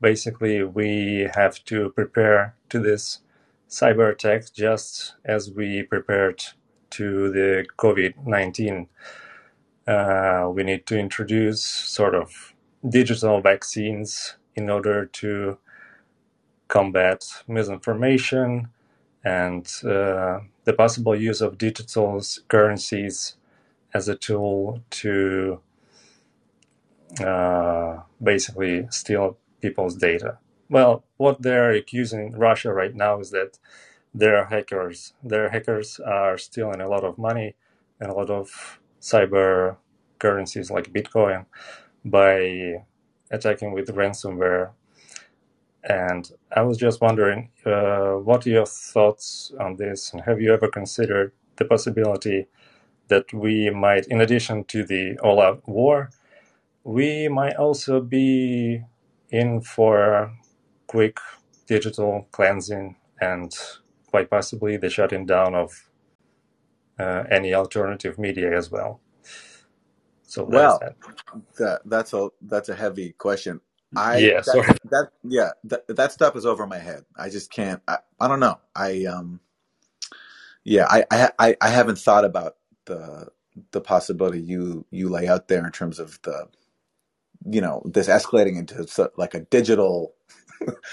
basically 0.00 0.62
we 0.62 1.28
have 1.34 1.64
to 1.64 1.90
prepare 1.90 2.54
to 2.68 2.78
this 2.78 3.20
cyber 3.68 4.10
attack 4.12 4.52
just 4.52 5.14
as 5.24 5.50
we 5.50 5.82
prepared 5.82 6.42
to 6.90 7.30
the 7.32 7.66
COVID 7.78 8.26
19. 8.26 8.88
Uh, 9.86 10.50
we 10.54 10.62
need 10.62 10.86
to 10.86 10.98
introduce 10.98 11.62
sort 11.62 12.14
of 12.14 12.54
digital 12.88 13.40
vaccines 13.40 14.36
in 14.54 14.70
order 14.70 15.06
to 15.06 15.58
combat 16.68 17.24
misinformation 17.48 18.68
and 19.24 19.66
uh, 19.84 20.40
the 20.64 20.74
possible 20.76 21.16
use 21.16 21.40
of 21.40 21.58
digital 21.58 22.22
currencies 22.48 23.36
as 23.94 24.08
a 24.08 24.14
tool 24.16 24.82
to 24.90 25.60
uh, 27.20 28.00
basically 28.22 28.86
steal 28.90 29.38
people's 29.60 29.96
data. 29.96 30.38
Well, 30.68 31.04
what 31.16 31.42
they're 31.42 31.72
accusing 31.72 32.32
Russia 32.36 32.72
right 32.72 32.94
now 32.94 33.20
is 33.20 33.30
that 33.30 33.58
their 34.14 34.46
hackers, 34.46 35.14
their 35.22 35.50
hackers 35.50 36.00
are 36.00 36.38
stealing 36.38 36.80
a 36.80 36.88
lot 36.88 37.04
of 37.04 37.18
money 37.18 37.54
and 38.00 38.10
a 38.10 38.14
lot 38.14 38.30
of 38.30 38.80
cyber 39.00 39.76
currencies 40.18 40.70
like 40.70 40.92
Bitcoin 40.92 41.46
by 42.04 42.84
attacking 43.30 43.72
with 43.72 43.88
ransomware. 43.94 44.70
And 45.88 46.30
I 46.56 46.62
was 46.62 46.78
just 46.78 47.00
wondering, 47.02 47.50
uh, 47.66 48.14
what 48.14 48.46
are 48.46 48.50
your 48.50 48.66
thoughts 48.66 49.52
on 49.60 49.76
this? 49.76 50.12
And 50.12 50.22
have 50.22 50.40
you 50.40 50.54
ever 50.54 50.68
considered 50.68 51.32
the 51.56 51.66
possibility 51.66 52.46
that 53.08 53.32
we 53.34 53.70
might, 53.70 54.06
in 54.08 54.20
addition 54.20 54.64
to 54.66 54.84
the 54.84 55.18
all 55.22 55.40
out 55.42 55.68
war, 55.68 56.10
we 56.84 57.28
might 57.28 57.56
also 57.56 58.00
be 58.00 58.82
in 59.30 59.60
for 59.62 60.32
quick 60.88 61.18
digital 61.66 62.28
cleansing 62.32 62.96
and 63.20 63.54
quite 64.08 64.30
possibly 64.30 64.76
the 64.78 64.90
shutting 64.90 65.26
down 65.26 65.54
of 65.54 65.90
uh, 66.98 67.24
any 67.30 67.54
alternative 67.54 68.18
media 68.18 68.56
as 68.56 68.70
well. 68.70 69.00
So 70.24 70.48
that's 70.52 70.78
Well, 70.78 70.78
that. 70.78 70.96
that 71.58 71.82
that's 71.86 72.14
a 72.14 72.30
that's 72.42 72.68
a 72.70 72.74
heavy 72.76 73.12
question. 73.18 73.60
I 73.96 74.30
Yeah, 74.30 74.42
that 74.46 74.60
sorry. 74.60 74.76
that 74.90 75.10
yeah 75.24 75.50
that 75.64 75.86
that 75.88 76.12
stuff 76.12 76.36
is 76.36 76.46
over 76.46 76.66
my 76.66 76.78
head. 76.78 77.04
I 77.16 77.28
just 77.30 77.52
can't. 77.52 77.82
I, 77.88 77.98
I 78.20 78.28
don't 78.28 78.40
know. 78.40 78.58
I 78.74 79.04
um 79.06 79.40
yeah 80.64 80.86
I, 80.90 81.04
I 81.10 81.30
I 81.40 81.56
I 81.62 81.70
haven't 81.70 81.98
thought 81.98 82.24
about 82.26 82.56
the 82.86 83.28
the 83.72 83.80
possibility 83.82 84.40
you 84.40 84.86
you 84.90 85.08
lay 85.10 85.28
out 85.28 85.48
there 85.48 85.64
in 85.66 85.72
terms 85.72 85.98
of 86.00 86.20
the 86.24 86.48
you 87.50 87.60
know 87.62 87.82
this 87.86 88.08
escalating 88.08 88.58
into 88.58 88.86
so- 88.88 89.12
like 89.16 89.34
a 89.34 89.40
digital 89.40 90.14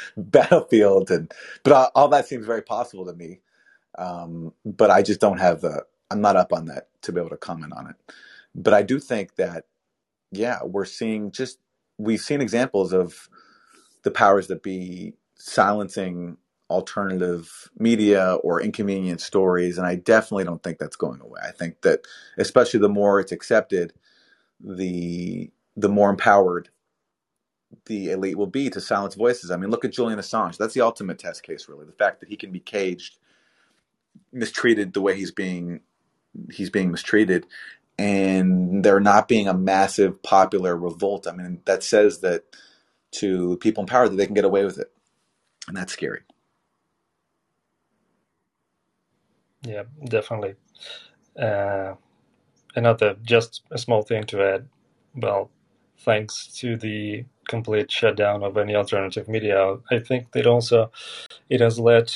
battlefield 0.17 1.11
and 1.11 1.33
but 1.63 1.73
all, 1.73 1.91
all 1.95 2.09
that 2.09 2.27
seems 2.27 2.45
very 2.45 2.63
possible 2.63 3.05
to 3.05 3.13
me. 3.13 3.41
Um, 3.97 4.53
but 4.65 4.91
I 4.91 5.01
just 5.03 5.21
don't 5.21 5.39
have 5.39 5.61
the 5.61 5.85
I'm 6.11 6.21
not 6.21 6.37
up 6.37 6.53
on 6.53 6.65
that 6.67 6.89
to 7.03 7.13
be 7.13 7.19
able 7.21 7.31
to 7.31 7.37
comment 7.37 7.73
on 7.75 7.89
it. 7.89 7.95
But 8.55 8.73
I 8.73 8.83
do 8.83 8.99
think 8.99 9.35
that 9.37 9.65
yeah, 10.31 10.59
we're 10.63 10.85
seeing 10.85 11.31
just 11.31 11.59
we've 12.01 12.21
seen 12.21 12.41
examples 12.41 12.93
of 12.93 13.29
the 14.03 14.11
powers 14.11 14.47
that 14.47 14.63
be 14.63 15.13
silencing 15.35 16.37
alternative 16.69 17.69
media 17.77 18.35
or 18.43 18.61
inconvenient 18.61 19.21
stories, 19.21 19.77
and 19.77 19.85
I 19.85 19.95
definitely 19.95 20.45
don't 20.45 20.63
think 20.63 20.79
that's 20.79 20.95
going 20.95 21.21
away. 21.21 21.41
I 21.43 21.51
think 21.51 21.81
that 21.81 22.01
especially 22.37 22.79
the 22.79 22.89
more 22.89 23.19
it's 23.19 23.31
accepted, 23.31 23.93
the 24.59 25.51
the 25.75 25.89
more 25.89 26.09
empowered 26.09 26.69
the 27.85 28.11
elite 28.11 28.37
will 28.37 28.47
be 28.47 28.69
to 28.69 28.81
silence 28.81 29.15
voices. 29.15 29.51
I 29.51 29.57
mean, 29.57 29.69
look 29.69 29.85
at 29.85 29.93
Julian 29.93 30.19
Assange. 30.19 30.57
That's 30.57 30.73
the 30.73 30.81
ultimate 30.81 31.19
test 31.19 31.43
case, 31.43 31.69
really. 31.69 31.85
The 31.85 31.93
fact 31.93 32.19
that 32.19 32.29
he 32.29 32.35
can 32.35 32.51
be 32.51 32.59
caged, 32.59 33.17
mistreated 34.33 34.93
the 34.93 35.01
way 35.01 35.15
he's 35.15 35.31
being 35.31 35.81
he's 36.51 36.69
being 36.69 36.91
mistreated, 36.91 37.45
and 38.01 38.83
there 38.85 38.99
not 39.01 39.29
being 39.29 39.47
a 39.49 39.55
massive 39.55 40.23
popular 40.23 40.77
revolt. 40.77 41.27
I 41.27 41.33
mean, 41.33 41.61
that 41.65 41.83
says 41.83 42.21
that 42.21 42.45
to 43.13 43.57
people 43.59 43.83
in 43.83 43.87
power 43.87 44.09
that 44.09 44.17
they 44.17 44.25
can 44.27 44.35
get 44.35 44.45
away 44.45 44.65
with 44.65 44.79
it, 44.79 44.91
and 45.67 45.77
that's 45.77 45.93
scary. 45.93 46.21
Yeah, 49.63 49.83
definitely. 50.05 50.55
Uh, 51.39 51.95
another, 52.75 53.17
just 53.23 53.63
a 53.71 53.77
small 53.77 54.03
thing 54.03 54.25
to 54.25 54.43
add. 54.43 54.69
Well, 55.15 55.51
thanks 55.99 56.47
to 56.59 56.77
the 56.77 57.25
complete 57.47 57.91
shutdown 57.91 58.43
of 58.43 58.57
any 58.57 58.75
alternative 58.75 59.29
media, 59.29 59.77
I 59.91 59.99
think 59.99 60.31
that 60.33 60.47
also 60.47 60.91
it 61.49 61.61
has 61.61 61.79
led 61.79 62.11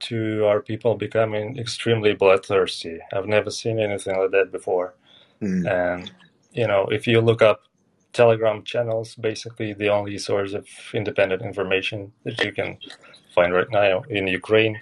to 0.00 0.46
our 0.46 0.60
people 0.60 0.96
becoming 0.96 1.58
extremely 1.58 2.14
bloodthirsty. 2.14 3.00
I've 3.12 3.26
never 3.26 3.50
seen 3.50 3.80
anything 3.80 4.18
like 4.18 4.30
that 4.32 4.52
before. 4.52 4.94
Mm. 5.42 5.70
And, 5.70 6.12
you 6.52 6.66
know, 6.66 6.86
if 6.90 7.06
you 7.06 7.20
look 7.20 7.42
up 7.42 7.62
Telegram 8.12 8.62
channels, 8.64 9.14
basically 9.14 9.72
the 9.72 9.88
only 9.88 10.18
source 10.18 10.52
of 10.52 10.66
independent 10.92 11.42
information 11.42 12.12
that 12.24 12.42
you 12.44 12.52
can 12.52 12.78
find 13.34 13.52
right 13.52 13.70
now 13.70 14.02
in 14.08 14.26
Ukraine, 14.26 14.80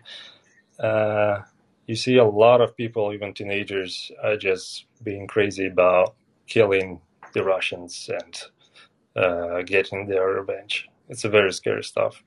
uh, 0.80 1.40
you 1.86 1.94
see 1.94 2.16
a 2.16 2.24
lot 2.24 2.60
of 2.60 2.76
people, 2.76 3.12
even 3.12 3.34
teenagers, 3.34 4.10
are 4.22 4.36
just 4.36 4.84
being 5.02 5.26
crazy 5.26 5.66
about 5.66 6.14
killing 6.46 7.00
the 7.32 7.42
Russians 7.44 8.10
and 8.12 8.42
uh, 9.16 9.62
getting 9.62 10.06
their 10.06 10.26
revenge. 10.28 10.88
It's 11.08 11.24
a 11.24 11.28
very 11.28 11.52
scary 11.52 11.84
stuff. 11.84 12.22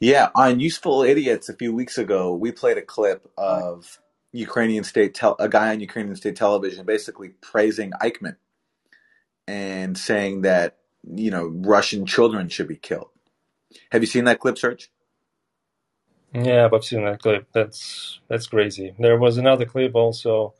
Yeah, 0.00 0.28
on 0.34 0.60
Useful 0.60 1.02
Idiots 1.02 1.48
a 1.48 1.54
few 1.56 1.74
weeks 1.74 1.96
ago, 1.96 2.34
we 2.34 2.52
played 2.52 2.76
a 2.76 2.82
clip 2.82 3.30
of 3.38 3.98
Ukrainian 4.36 4.84
state 4.84 5.14
tel- 5.14 5.36
a 5.40 5.48
guy 5.48 5.70
on 5.72 5.80
Ukrainian 5.80 6.16
state 6.16 6.36
television 6.36 6.86
basically 6.86 7.30
praising 7.42 7.92
Eichmann 8.02 8.36
and 9.48 9.98
saying 9.98 10.42
that 10.42 10.78
you 11.04 11.30
know 11.30 11.46
Russian 11.48 12.06
children 12.06 12.48
should 12.48 12.68
be 12.68 12.76
killed. 12.76 13.10
Have 13.92 14.02
you 14.02 14.06
seen 14.08 14.24
that 14.24 14.40
clip, 14.40 14.58
Serge? 14.58 14.90
Yeah, 16.34 16.68
I've 16.72 16.84
seen 16.84 17.04
that 17.06 17.22
clip. 17.22 17.48
That's 17.52 18.20
that's 18.28 18.46
crazy. 18.48 18.94
There 18.98 19.18
was 19.18 19.38
another 19.38 19.66
clip 19.66 19.94
also 19.96 20.54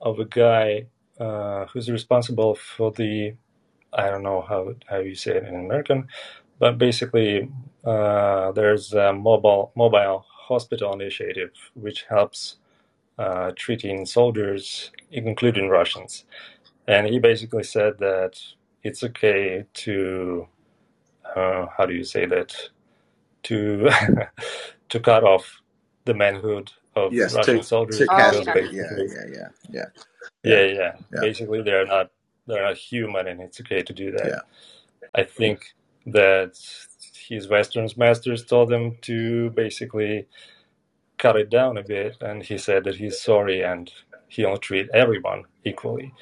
of 0.00 0.18
a 0.20 0.26
guy 0.26 0.86
uh, 1.20 1.66
who's 1.66 1.90
responsible 1.90 2.54
for 2.56 2.92
the 2.92 3.34
I 3.92 4.10
don't 4.10 4.24
know 4.24 4.42
how 4.42 4.74
how 4.88 4.98
you 5.00 5.16
say 5.16 5.36
it 5.36 5.44
in 5.44 5.56
American, 5.56 6.08
but 6.60 6.78
basically 6.78 7.50
uh, 7.84 8.52
there's 8.52 8.94
a 8.94 9.12
mobile 9.14 9.72
mobile 9.76 10.26
hospital 10.28 10.94
initiative 10.94 11.52
which 11.74 12.04
helps 12.10 12.56
uh, 13.20 13.52
treating 13.54 14.06
soldiers, 14.06 14.90
including 15.12 15.68
Russians, 15.68 16.24
and 16.88 17.06
he 17.06 17.18
basically 17.18 17.64
said 17.64 17.98
that 17.98 18.40
it's 18.82 19.04
okay 19.04 19.64
to 19.74 20.48
uh, 21.36 21.66
how 21.76 21.86
do 21.86 21.94
you 21.94 22.04
say 22.04 22.24
that 22.26 22.54
to 23.44 23.90
to 24.88 25.00
cut 25.00 25.22
off 25.24 25.60
the 26.06 26.14
manhood 26.14 26.72
of 26.96 27.12
Yes, 27.12 27.34
Russian 27.34 27.56
to 27.58 27.62
soldiers 27.62 27.98
to 27.98 28.04
because 28.06 28.46
yeah. 28.46 28.54
Yeah, 28.56 29.04
yeah, 29.04 29.48
yeah, 29.72 29.84
yeah, 30.42 30.64
yeah 30.78 30.92
yeah, 31.12 31.20
basically 31.20 31.62
they're 31.62 31.86
not 31.86 32.10
they're 32.46 32.62
not 32.62 32.76
human 32.76 33.28
and 33.28 33.40
it's 33.42 33.60
okay 33.60 33.82
to 33.82 33.92
do 33.92 34.10
that. 34.12 34.26
yeah. 34.28 34.40
I 35.14 35.24
think 35.24 35.74
that 36.06 36.58
his 37.28 37.48
Western 37.48 37.86
masters 37.96 38.44
told 38.44 38.72
him 38.72 38.96
to 39.02 39.50
basically 39.50 40.26
cut 41.20 41.36
it 41.36 41.50
down 41.50 41.76
a 41.76 41.84
bit, 41.84 42.16
and 42.22 42.42
he 42.42 42.58
said 42.58 42.84
that 42.84 42.96
he's 42.96 43.20
sorry 43.20 43.62
and 43.62 43.92
he'll 44.28 44.56
treat 44.56 44.88
everyone 44.94 45.44
equally. 45.64 46.12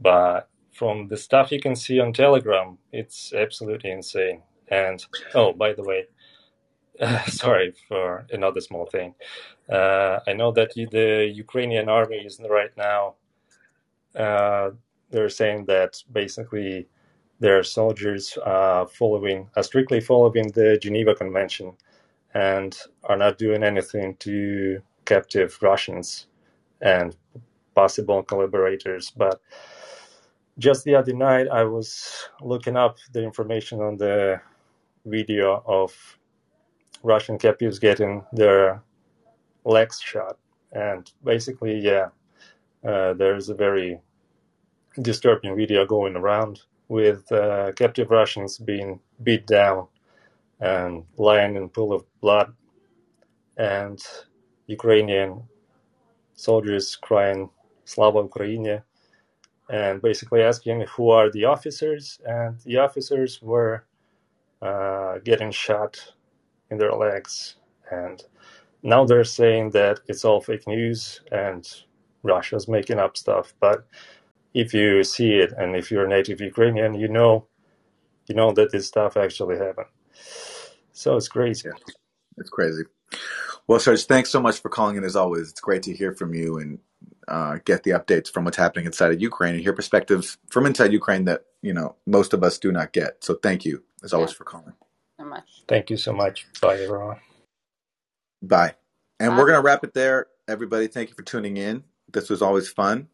But 0.00 0.48
from 0.72 1.08
the 1.08 1.16
stuff 1.16 1.50
you 1.50 1.60
can 1.60 1.74
see 1.74 1.98
on 1.98 2.12
Telegram, 2.12 2.78
it's 2.92 3.32
absolutely 3.34 3.90
insane. 3.90 4.42
And 4.68 5.04
oh, 5.34 5.52
by 5.52 5.72
the 5.72 5.82
way, 5.82 6.06
sorry 7.26 7.74
for 7.88 8.26
another 8.30 8.60
small 8.60 8.86
thing. 8.86 9.14
Uh, 9.68 10.20
I 10.26 10.32
know 10.34 10.52
that 10.52 10.72
the 10.74 11.30
Ukrainian 11.34 11.88
army 11.88 12.18
is 12.18 12.40
right 12.48 12.74
now. 12.76 13.14
Uh, 14.14 14.70
they're 15.10 15.28
saying 15.28 15.64
that 15.66 16.02
basically 16.12 16.86
their 17.40 17.62
soldiers 17.62 18.38
are 18.44 18.86
following, 18.86 19.48
are 19.56 19.62
strictly 19.62 20.00
following 20.00 20.48
the 20.52 20.78
Geneva 20.80 21.14
Convention, 21.14 21.72
and 22.38 22.78
are 23.02 23.16
not 23.16 23.36
doing 23.36 23.64
anything 23.64 24.14
to 24.20 24.80
captive 25.04 25.58
Russians 25.60 26.28
and 26.80 27.16
possible 27.74 28.22
collaborators. 28.22 29.10
But 29.10 29.40
just 30.56 30.84
the 30.84 30.94
other 30.94 31.14
night, 31.14 31.48
I 31.48 31.64
was 31.64 32.28
looking 32.40 32.76
up 32.76 32.98
the 33.12 33.24
information 33.24 33.80
on 33.80 33.96
the 33.96 34.40
video 35.04 35.64
of 35.66 35.90
Russian 37.02 37.38
captives 37.38 37.80
getting 37.80 38.24
their 38.32 38.82
legs 39.64 40.00
shot, 40.00 40.38
and 40.72 41.10
basically, 41.24 41.80
yeah, 41.80 42.08
uh, 42.86 43.14
there's 43.14 43.48
a 43.48 43.54
very 43.54 44.00
disturbing 45.02 45.56
video 45.56 45.84
going 45.86 46.14
around 46.16 46.60
with 46.88 47.30
uh, 47.32 47.72
captive 47.72 48.10
Russians 48.10 48.58
being 48.58 49.00
beat 49.22 49.46
down 49.46 49.88
and 50.60 51.04
lying 51.16 51.56
in 51.56 51.64
a 51.64 51.68
pool 51.68 51.92
of 51.92 52.04
blood, 52.20 52.52
and 53.56 54.00
Ukrainian 54.66 55.42
soldiers 56.34 56.96
crying 56.96 57.50
"Slava 57.84 58.20
Ukraine" 58.20 58.82
and 59.70 60.02
basically 60.02 60.42
asking 60.42 60.82
who 60.82 61.10
are 61.10 61.30
the 61.30 61.44
officers, 61.44 62.20
and 62.26 62.58
the 62.60 62.78
officers 62.78 63.40
were 63.42 63.84
uh, 64.62 65.18
getting 65.24 65.50
shot 65.50 66.14
in 66.70 66.78
their 66.78 66.92
legs, 66.92 67.56
and 67.90 68.24
now 68.82 69.04
they're 69.04 69.24
saying 69.24 69.70
that 69.70 70.00
it's 70.08 70.24
all 70.24 70.40
fake 70.40 70.66
news 70.66 71.20
and 71.32 71.68
Russia's 72.22 72.68
making 72.68 72.98
up 72.98 73.16
stuff, 73.16 73.54
but 73.60 73.86
if 74.54 74.74
you 74.74 75.04
see 75.04 75.34
it 75.34 75.52
and 75.58 75.76
if 75.76 75.90
you're 75.90 76.06
a 76.06 76.08
native 76.08 76.40
Ukrainian, 76.40 76.94
you 76.94 77.08
know, 77.08 77.46
you 78.28 78.34
know 78.34 78.52
that 78.52 78.72
this 78.72 78.86
stuff 78.88 79.16
actually 79.16 79.58
happened. 79.58 79.88
So 80.92 81.16
it's 81.16 81.28
crazy. 81.28 81.68
Yeah, 81.68 81.74
it's 82.38 82.50
crazy. 82.50 82.84
Well, 83.66 83.80
Serge, 83.80 84.04
thanks 84.06 84.30
so 84.30 84.40
much 84.40 84.60
for 84.60 84.68
calling 84.70 84.96
in 84.96 85.04
as 85.04 85.16
always. 85.16 85.50
It's 85.50 85.60
great 85.60 85.84
to 85.84 85.94
hear 85.94 86.12
from 86.14 86.34
you 86.34 86.58
and 86.58 86.78
uh, 87.28 87.58
get 87.64 87.84
the 87.84 87.92
updates 87.92 88.30
from 88.32 88.44
what's 88.44 88.56
happening 88.56 88.86
inside 88.86 89.12
of 89.12 89.20
Ukraine 89.22 89.54
and 89.54 89.62
hear 89.62 89.72
perspectives 89.74 90.38
from 90.50 90.66
inside 90.66 90.92
Ukraine 90.92 91.24
that 91.26 91.44
you 91.62 91.72
know 91.74 91.96
most 92.06 92.32
of 92.34 92.42
us 92.42 92.58
do 92.58 92.72
not 92.72 92.92
get. 92.92 93.24
So 93.24 93.34
thank 93.34 93.64
you 93.64 93.84
as 94.04 94.12
always 94.12 94.32
Yeah. 94.32 94.36
for 94.36 94.44
calling. 94.44 94.74
So 95.20 95.26
much. 95.26 95.64
Thank 95.68 95.90
you 95.90 95.96
so 95.96 96.12
much. 96.12 96.46
Bye, 96.60 96.80
everyone. 96.82 97.20
Bye. 98.42 98.74
And 99.20 99.32
Bye. 99.32 99.38
we're 99.38 99.46
gonna 99.46 99.62
wrap 99.62 99.84
it 99.84 99.94
there. 99.94 100.26
Everybody, 100.48 100.88
thank 100.88 101.10
you 101.10 101.14
for 101.14 101.22
tuning 101.22 101.56
in. 101.56 101.84
This 102.12 102.30
was 102.30 102.42
always 102.42 102.68
fun. 102.68 103.08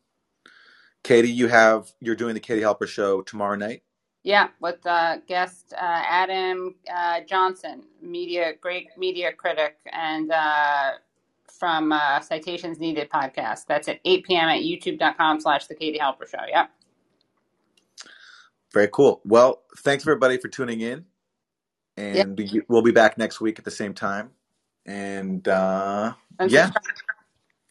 Katie, 1.04 1.30
you 1.30 1.48
have 1.48 1.90
you're 2.00 2.16
doing 2.16 2.34
the 2.34 2.40
Katie 2.40 2.62
Halper 2.62 2.88
show 2.88 3.22
tomorrow 3.22 3.56
night. 3.56 3.82
Yeah, 4.24 4.48
with 4.58 4.84
uh, 4.86 5.18
guest 5.28 5.74
uh, 5.76 6.02
Adam 6.08 6.74
uh, 6.92 7.20
Johnson, 7.28 7.82
media 8.00 8.54
great 8.58 8.88
media 8.96 9.30
critic, 9.34 9.76
and 9.92 10.32
uh, 10.32 10.92
from 11.46 11.92
uh, 11.92 12.20
Citations 12.20 12.80
Needed 12.80 13.10
podcast. 13.10 13.66
That's 13.66 13.86
at 13.86 14.00
8 14.02 14.24
p.m. 14.24 14.48
at 14.48 14.62
youtube.com 14.62 15.40
slash 15.40 15.66
the 15.66 15.74
Katie 15.74 15.98
Halper 15.98 16.26
Show. 16.26 16.38
Yep. 16.48 16.70
Very 18.72 18.88
cool. 18.90 19.20
Well, 19.26 19.62
thanks 19.78 20.04
everybody 20.04 20.38
for 20.38 20.48
tuning 20.48 20.80
in, 20.80 21.04
and 21.98 22.36
we- 22.38 22.62
we'll 22.68 22.82
be 22.82 22.92
back 22.92 23.18
next 23.18 23.42
week 23.42 23.58
at 23.58 23.66
the 23.66 23.70
same 23.70 23.92
time. 23.92 24.30
And 24.86 25.46
uh, 25.46 26.14
And 26.38 26.50
yeah, 26.50 26.70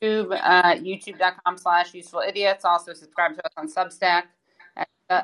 YouTube, 0.04 0.40
uh, 0.40 0.76
youtube.com 0.76 1.58
slash 1.58 1.96
useful 1.96 2.22
idiots. 2.28 2.64
Also 2.64 2.94
subscribe 2.94 3.36
to 3.36 3.46
us 3.46 3.54
on 3.58 3.68
Substack 3.68 4.24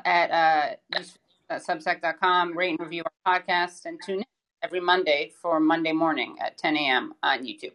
at, 0.04 0.30
uh, 0.30 0.74
at 0.94 1.02
uh, 1.50 1.54
uh, 1.54 1.58
substack.com. 1.58 2.56
Rate 2.56 2.70
and 2.70 2.80
review 2.80 3.02
our 3.26 3.40
podcast 3.40 3.86
and 3.86 3.98
tune 4.04 4.18
in 4.18 4.24
every 4.62 4.80
Monday 4.80 5.32
for 5.40 5.60
Monday 5.60 5.92
morning 5.92 6.36
at 6.40 6.58
10 6.58 6.76
a.m. 6.76 7.14
on 7.22 7.44
YouTube. 7.44 7.72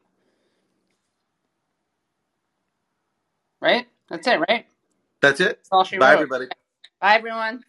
Right? 3.62 3.88
That's 4.10 4.28
it, 4.28 4.40
right? 4.48 4.66
that's 5.22 5.40
it. 5.40 5.60
That's 5.72 5.92
Bye, 5.92 5.98
wrote. 5.98 6.14
everybody. 6.14 6.46
Bye, 7.02 7.16
everyone. 7.16 7.64